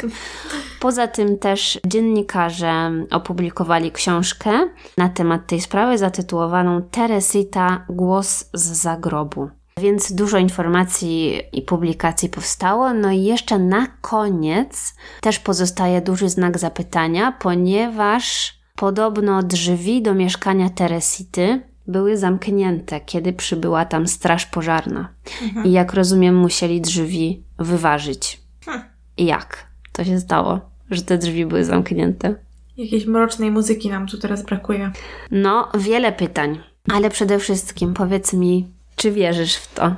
Poza 0.80 1.08
tym 1.08 1.38
też 1.38 1.80
dziennikarze 1.86 2.90
opublikowali 3.10 3.92
książkę 3.92 4.50
na 4.98 5.08
temat 5.08 5.46
tej 5.46 5.60
sprawy 5.60 5.98
zatytułowaną 5.98 6.82
Teresita 6.82 7.84
Głos 7.88 8.44
z 8.54 8.62
zagrobu. 8.62 9.50
Więc 9.80 10.12
dużo 10.12 10.38
informacji 10.38 11.40
i 11.52 11.62
publikacji 11.62 12.28
powstało. 12.28 12.94
No 12.94 13.10
i 13.10 13.22
jeszcze 13.22 13.58
na 13.58 13.86
koniec 13.86 14.94
też 15.20 15.38
pozostaje 15.38 16.00
duży 16.00 16.28
znak 16.28 16.58
zapytania, 16.58 17.32
ponieważ 17.32 18.54
podobno 18.76 19.42
drzwi 19.42 20.02
do 20.02 20.14
mieszkania 20.14 20.70
Teresity 20.70 21.62
były 21.86 22.16
zamknięte, 22.16 23.00
kiedy 23.00 23.32
przybyła 23.32 23.84
tam 23.84 24.06
straż 24.06 24.46
pożarna. 24.46 25.08
Mhm. 25.42 25.66
I 25.66 25.72
jak 25.72 25.94
rozumiem, 25.94 26.36
musieli 26.36 26.80
drzwi 26.80 27.44
wyważyć. 27.58 28.40
Hmm. 28.64 28.84
Jak 29.18 29.66
to 29.92 30.04
się 30.04 30.20
stało, 30.20 30.60
że 30.90 31.02
te 31.02 31.18
drzwi 31.18 31.46
były 31.46 31.64
zamknięte? 31.64 32.34
Jakiejś 32.76 33.06
mrocznej 33.06 33.50
muzyki 33.50 33.90
nam 33.90 34.06
tu 34.06 34.18
teraz 34.18 34.44
brakuje. 34.44 34.90
No, 35.30 35.68
wiele 35.78 36.12
pytań, 36.12 36.58
ale 36.92 37.10
przede 37.10 37.38
wszystkim 37.38 37.94
powiedz 37.94 38.32
mi, 38.32 38.68
czy 39.02 39.12
wierzysz 39.12 39.54
w 39.54 39.74
to? 39.74 39.94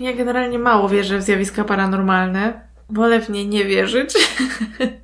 Ja 0.00 0.12
generalnie 0.12 0.58
mało 0.58 0.88
wierzę 0.88 1.18
w 1.18 1.22
zjawiska 1.22 1.64
paranormalne. 1.64 2.68
Wolę 2.88 3.20
w 3.20 3.30
nie 3.30 3.46
nie 3.46 3.64
wierzyć. 3.64 4.14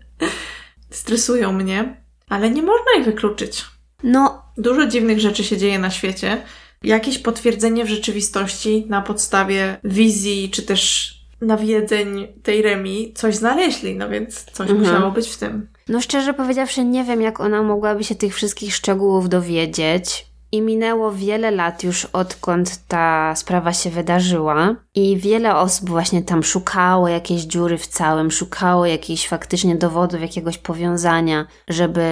Stresują 0.90 1.52
mnie, 1.52 1.96
ale 2.28 2.50
nie 2.50 2.62
można 2.62 2.84
ich 2.98 3.04
wykluczyć. 3.04 3.64
No. 4.02 4.42
Dużo 4.58 4.86
dziwnych 4.86 5.20
rzeczy 5.20 5.44
się 5.44 5.56
dzieje 5.56 5.78
na 5.78 5.90
świecie. 5.90 6.42
Jakieś 6.82 7.18
potwierdzenie 7.18 7.84
w 7.84 7.88
rzeczywistości 7.88 8.86
na 8.88 9.02
podstawie 9.02 9.76
wizji, 9.84 10.50
czy 10.50 10.62
też 10.62 11.12
nawiedzeń 11.40 12.28
tej 12.42 12.62
Remi 12.62 13.12
coś 13.14 13.34
znaleźli, 13.34 13.96
no 13.96 14.08
więc 14.08 14.44
coś 14.44 14.70
mhm. 14.70 14.80
musiało 14.80 15.10
być 15.10 15.28
w 15.28 15.36
tym. 15.36 15.68
No 15.88 16.00
szczerze 16.00 16.34
powiedziawszy, 16.34 16.84
nie 16.84 17.04
wiem, 17.04 17.22
jak 17.22 17.40
ona 17.40 17.62
mogłaby 17.62 18.04
się 18.04 18.14
tych 18.14 18.34
wszystkich 18.34 18.74
szczegółów 18.74 19.28
dowiedzieć. 19.28 20.26
I 20.56 20.60
minęło 20.60 21.12
wiele 21.12 21.50
lat 21.50 21.84
już 21.84 22.04
odkąd 22.04 22.80
ta 22.88 23.34
sprawa 23.34 23.72
się 23.72 23.90
wydarzyła, 23.90 24.74
i 24.94 25.16
wiele 25.16 25.56
osób 25.56 25.88
właśnie 25.88 26.22
tam 26.22 26.42
szukało 26.42 27.08
jakiejś 27.08 27.42
dziury 27.42 27.78
w 27.78 27.86
całym, 27.86 28.30
szukało 28.30 28.86
jakichś 28.86 29.28
faktycznie 29.28 29.76
dowodów, 29.76 30.20
jakiegoś 30.20 30.58
powiązania, 30.58 31.46
żeby, 31.68 32.02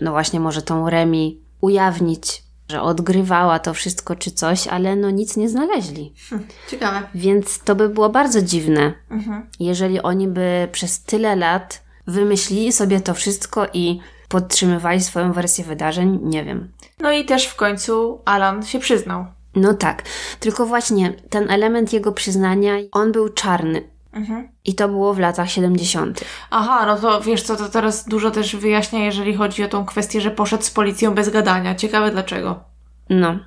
no 0.00 0.10
właśnie, 0.10 0.40
może 0.40 0.62
tą 0.62 0.90
Remi 0.90 1.40
ujawnić, 1.60 2.42
że 2.68 2.82
odgrywała 2.82 3.58
to 3.58 3.74
wszystko 3.74 4.16
czy 4.16 4.30
coś, 4.30 4.66
ale 4.66 4.96
no 4.96 5.10
nic 5.10 5.36
nie 5.36 5.48
znaleźli. 5.48 6.12
Hm, 6.30 6.46
ciekawe. 6.70 7.02
Więc 7.14 7.58
to 7.58 7.74
by 7.74 7.88
było 7.88 8.08
bardzo 8.08 8.42
dziwne, 8.42 8.92
mhm. 9.10 9.46
jeżeli 9.60 10.02
oni 10.02 10.28
by 10.28 10.68
przez 10.72 11.02
tyle 11.02 11.36
lat 11.36 11.82
wymyślili 12.06 12.72
sobie 12.72 13.00
to 13.00 13.14
wszystko 13.14 13.66
i 13.72 14.00
podtrzymywali 14.28 15.00
swoją 15.00 15.32
wersję 15.32 15.64
wydarzeń, 15.64 16.18
nie 16.22 16.44
wiem. 16.44 16.68
No 17.00 17.12
i 17.12 17.24
też 17.24 17.46
w 17.46 17.56
końcu 17.56 18.20
Alan 18.24 18.62
się 18.62 18.78
przyznał. 18.78 19.26
No 19.54 19.74
tak, 19.74 20.02
tylko 20.40 20.66
właśnie 20.66 21.12
ten 21.30 21.50
element 21.50 21.92
jego 21.92 22.12
przyznania, 22.12 22.74
on 22.92 23.12
był 23.12 23.28
czarny. 23.28 23.82
Mhm. 24.12 24.48
I 24.64 24.74
to 24.74 24.88
było 24.88 25.14
w 25.14 25.18
latach 25.18 25.50
70. 25.50 26.24
Aha, 26.50 26.86
no 26.86 26.96
to 26.96 27.20
wiesz 27.20 27.42
co, 27.42 27.56
to 27.56 27.68
teraz 27.68 28.04
dużo 28.04 28.30
też 28.30 28.56
wyjaśnia, 28.56 29.04
jeżeli 29.04 29.34
chodzi 29.34 29.64
o 29.64 29.68
tą 29.68 29.84
kwestię, 29.84 30.20
że 30.20 30.30
poszedł 30.30 30.62
z 30.62 30.70
policją 30.70 31.14
bez 31.14 31.28
gadania. 31.28 31.74
Ciekawe 31.74 32.10
dlaczego. 32.10 32.60
No. 33.10 33.38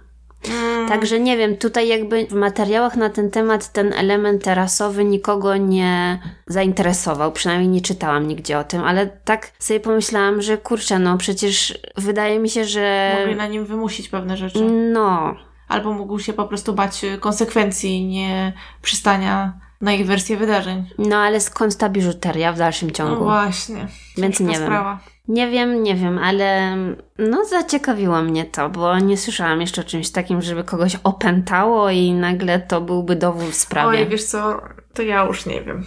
Mm. 0.49 0.87
Także 0.89 1.19
nie 1.19 1.37
wiem, 1.37 1.57
tutaj 1.57 1.87
jakby 1.87 2.25
w 2.25 2.33
materiałach 2.33 2.95
na 2.95 3.09
ten 3.09 3.31
temat 3.31 3.71
ten 3.71 3.93
element 3.93 4.43
terasowy 4.43 5.05
nikogo 5.05 5.57
nie 5.57 6.19
zainteresował, 6.47 7.31
przynajmniej 7.31 7.69
nie 7.69 7.81
czytałam 7.81 8.27
nigdzie 8.27 8.59
o 8.59 8.63
tym, 8.63 8.83
ale 8.83 9.07
tak 9.07 9.51
sobie 9.59 9.79
pomyślałam, 9.79 10.41
że 10.41 10.57
kurczę, 10.57 10.99
no 10.99 11.17
przecież 11.17 11.79
wydaje 11.97 12.39
mi 12.39 12.49
się, 12.49 12.65
że... 12.65 13.15
Mogli 13.19 13.35
na 13.35 13.47
nim 13.47 13.65
wymusić 13.65 14.09
pewne 14.09 14.37
rzeczy. 14.37 14.61
No. 14.93 15.35
Albo 15.67 15.93
mógł 15.93 16.19
się 16.19 16.33
po 16.33 16.45
prostu 16.45 16.73
bać 16.73 17.05
konsekwencji, 17.19 18.07
nie 18.07 18.53
przystania 18.81 19.53
na 19.81 19.93
ich 19.93 20.05
wersję 20.05 20.37
wydarzeń. 20.37 20.89
No 20.97 21.17
ale 21.17 21.39
skąd 21.39 21.77
ta 21.77 21.89
biżuteria 21.89 22.53
w 22.53 22.57
dalszym 22.57 22.91
ciągu? 22.91 23.15
No 23.15 23.21
właśnie. 23.21 23.87
Więc 24.17 24.39
nie 24.39 24.55
sprawa. 24.55 24.99
wiem. 25.05 25.10
Nie 25.27 25.51
wiem, 25.51 25.83
nie 25.83 25.95
wiem, 25.95 26.17
ale 26.17 26.77
no 27.17 27.45
zaciekawiło 27.45 28.21
mnie 28.21 28.45
to, 28.45 28.69
bo 28.69 28.99
nie 28.99 29.17
słyszałam 29.17 29.61
jeszcze 29.61 29.81
o 29.81 29.83
czymś 29.83 30.09
takim, 30.09 30.41
żeby 30.41 30.63
kogoś 30.63 30.97
opętało 31.03 31.89
i 31.89 32.13
nagle 32.13 32.59
to 32.59 32.81
byłby 32.81 33.15
dowód 33.15 33.49
w 33.49 33.55
sprawie. 33.55 33.99
Oj, 33.99 34.07
wiesz 34.07 34.23
co, 34.23 34.61
to 34.93 35.01
ja 35.01 35.25
już 35.25 35.45
nie 35.45 35.61
wiem. 35.61 35.83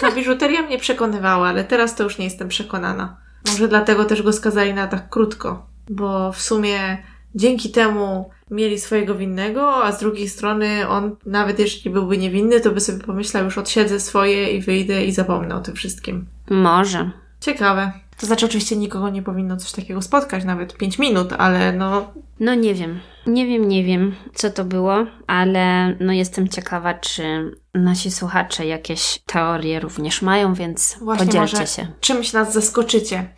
Ta 0.00 0.12
biżuteria 0.12 0.62
mnie 0.62 0.78
przekonywała, 0.78 1.48
ale 1.48 1.64
teraz 1.64 1.94
to 1.94 2.04
już 2.04 2.18
nie 2.18 2.24
jestem 2.24 2.48
przekonana. 2.48 3.16
Może 3.46 3.68
dlatego 3.68 4.04
też 4.04 4.22
go 4.22 4.32
skazali 4.32 4.74
na 4.74 4.86
tak 4.86 5.08
krótko, 5.08 5.66
bo 5.90 6.32
w 6.32 6.40
sumie 6.40 6.98
dzięki 7.34 7.70
temu 7.70 8.30
mieli 8.50 8.80
swojego 8.80 9.14
winnego, 9.14 9.84
a 9.84 9.92
z 9.92 10.00
drugiej 10.00 10.28
strony 10.28 10.88
on, 10.88 11.16
nawet 11.26 11.58
jeśli 11.58 11.90
byłby 11.90 12.18
niewinny, 12.18 12.60
to 12.60 12.70
by 12.70 12.80
sobie 12.80 13.04
pomyślał, 13.04 13.44
już 13.44 13.58
odsiedzę 13.58 14.00
swoje 14.00 14.50
i 14.50 14.60
wyjdę 14.60 15.04
i 15.04 15.12
zapomnę 15.12 15.54
o 15.54 15.60
tym 15.60 15.74
wszystkim. 15.74 16.26
Może. 16.50 17.10
Ciekawe. 17.40 17.92
To 18.20 18.26
znaczy, 18.26 18.46
oczywiście 18.46 18.76
nikogo 18.76 19.10
nie 19.10 19.22
powinno 19.22 19.56
coś 19.56 19.72
takiego 19.72 20.02
spotkać, 20.02 20.44
nawet 20.44 20.76
5 20.76 20.98
minut, 20.98 21.32
ale 21.38 21.72
no. 21.72 22.12
No 22.40 22.54
nie 22.54 22.74
wiem. 22.74 23.00
Nie 23.26 23.46
wiem, 23.46 23.68
nie 23.68 23.84
wiem, 23.84 24.14
co 24.34 24.50
to 24.50 24.64
było, 24.64 25.06
ale 25.26 25.96
no 26.00 26.12
jestem 26.12 26.48
ciekawa, 26.48 26.94
czy 26.94 27.52
nasi 27.74 28.10
słuchacze 28.10 28.66
jakieś 28.66 29.18
teorie 29.26 29.80
również 29.80 30.22
mają, 30.22 30.54
więc 30.54 30.98
Właśnie 31.00 31.26
podzielcie 31.26 31.66
się. 31.66 31.86
Czymś 32.00 32.32
nas 32.32 32.52
zaskoczycie. 32.52 33.34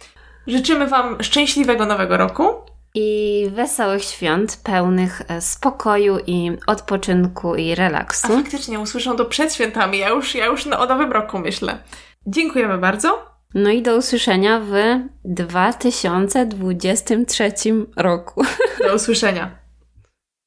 Życzymy 0.47 0.87
Wam 0.87 1.23
szczęśliwego 1.23 1.87
nowego 1.87 2.17
roku. 2.17 2.49
I 2.95 3.47
wesołych 3.55 4.05
świąt, 4.05 4.61
pełnych 4.65 5.23
e, 5.29 5.41
spokoju 5.41 6.19
i 6.27 6.51
odpoczynku 6.67 7.55
i 7.55 7.75
relaksu. 7.75 8.27
A 8.33 8.37
faktycznie 8.37 8.81
usłyszą 8.81 9.17
to 9.17 9.25
przed 9.25 9.55
świętami. 9.55 9.99
Ja 9.99 10.09
już, 10.09 10.35
ja 10.35 10.47
już 10.47 10.67
o 10.67 10.87
nowym 10.87 11.13
roku 11.13 11.39
myślę. 11.39 11.79
Dziękujemy 12.27 12.79
bardzo. 12.79 13.32
No 13.55 13.70
i 13.70 13.83
do 13.83 13.97
usłyszenia 13.97 14.61
w 14.61 14.73
2023 15.24 17.53
roku. 17.97 18.45
Do 18.87 18.95
usłyszenia. 18.95 19.62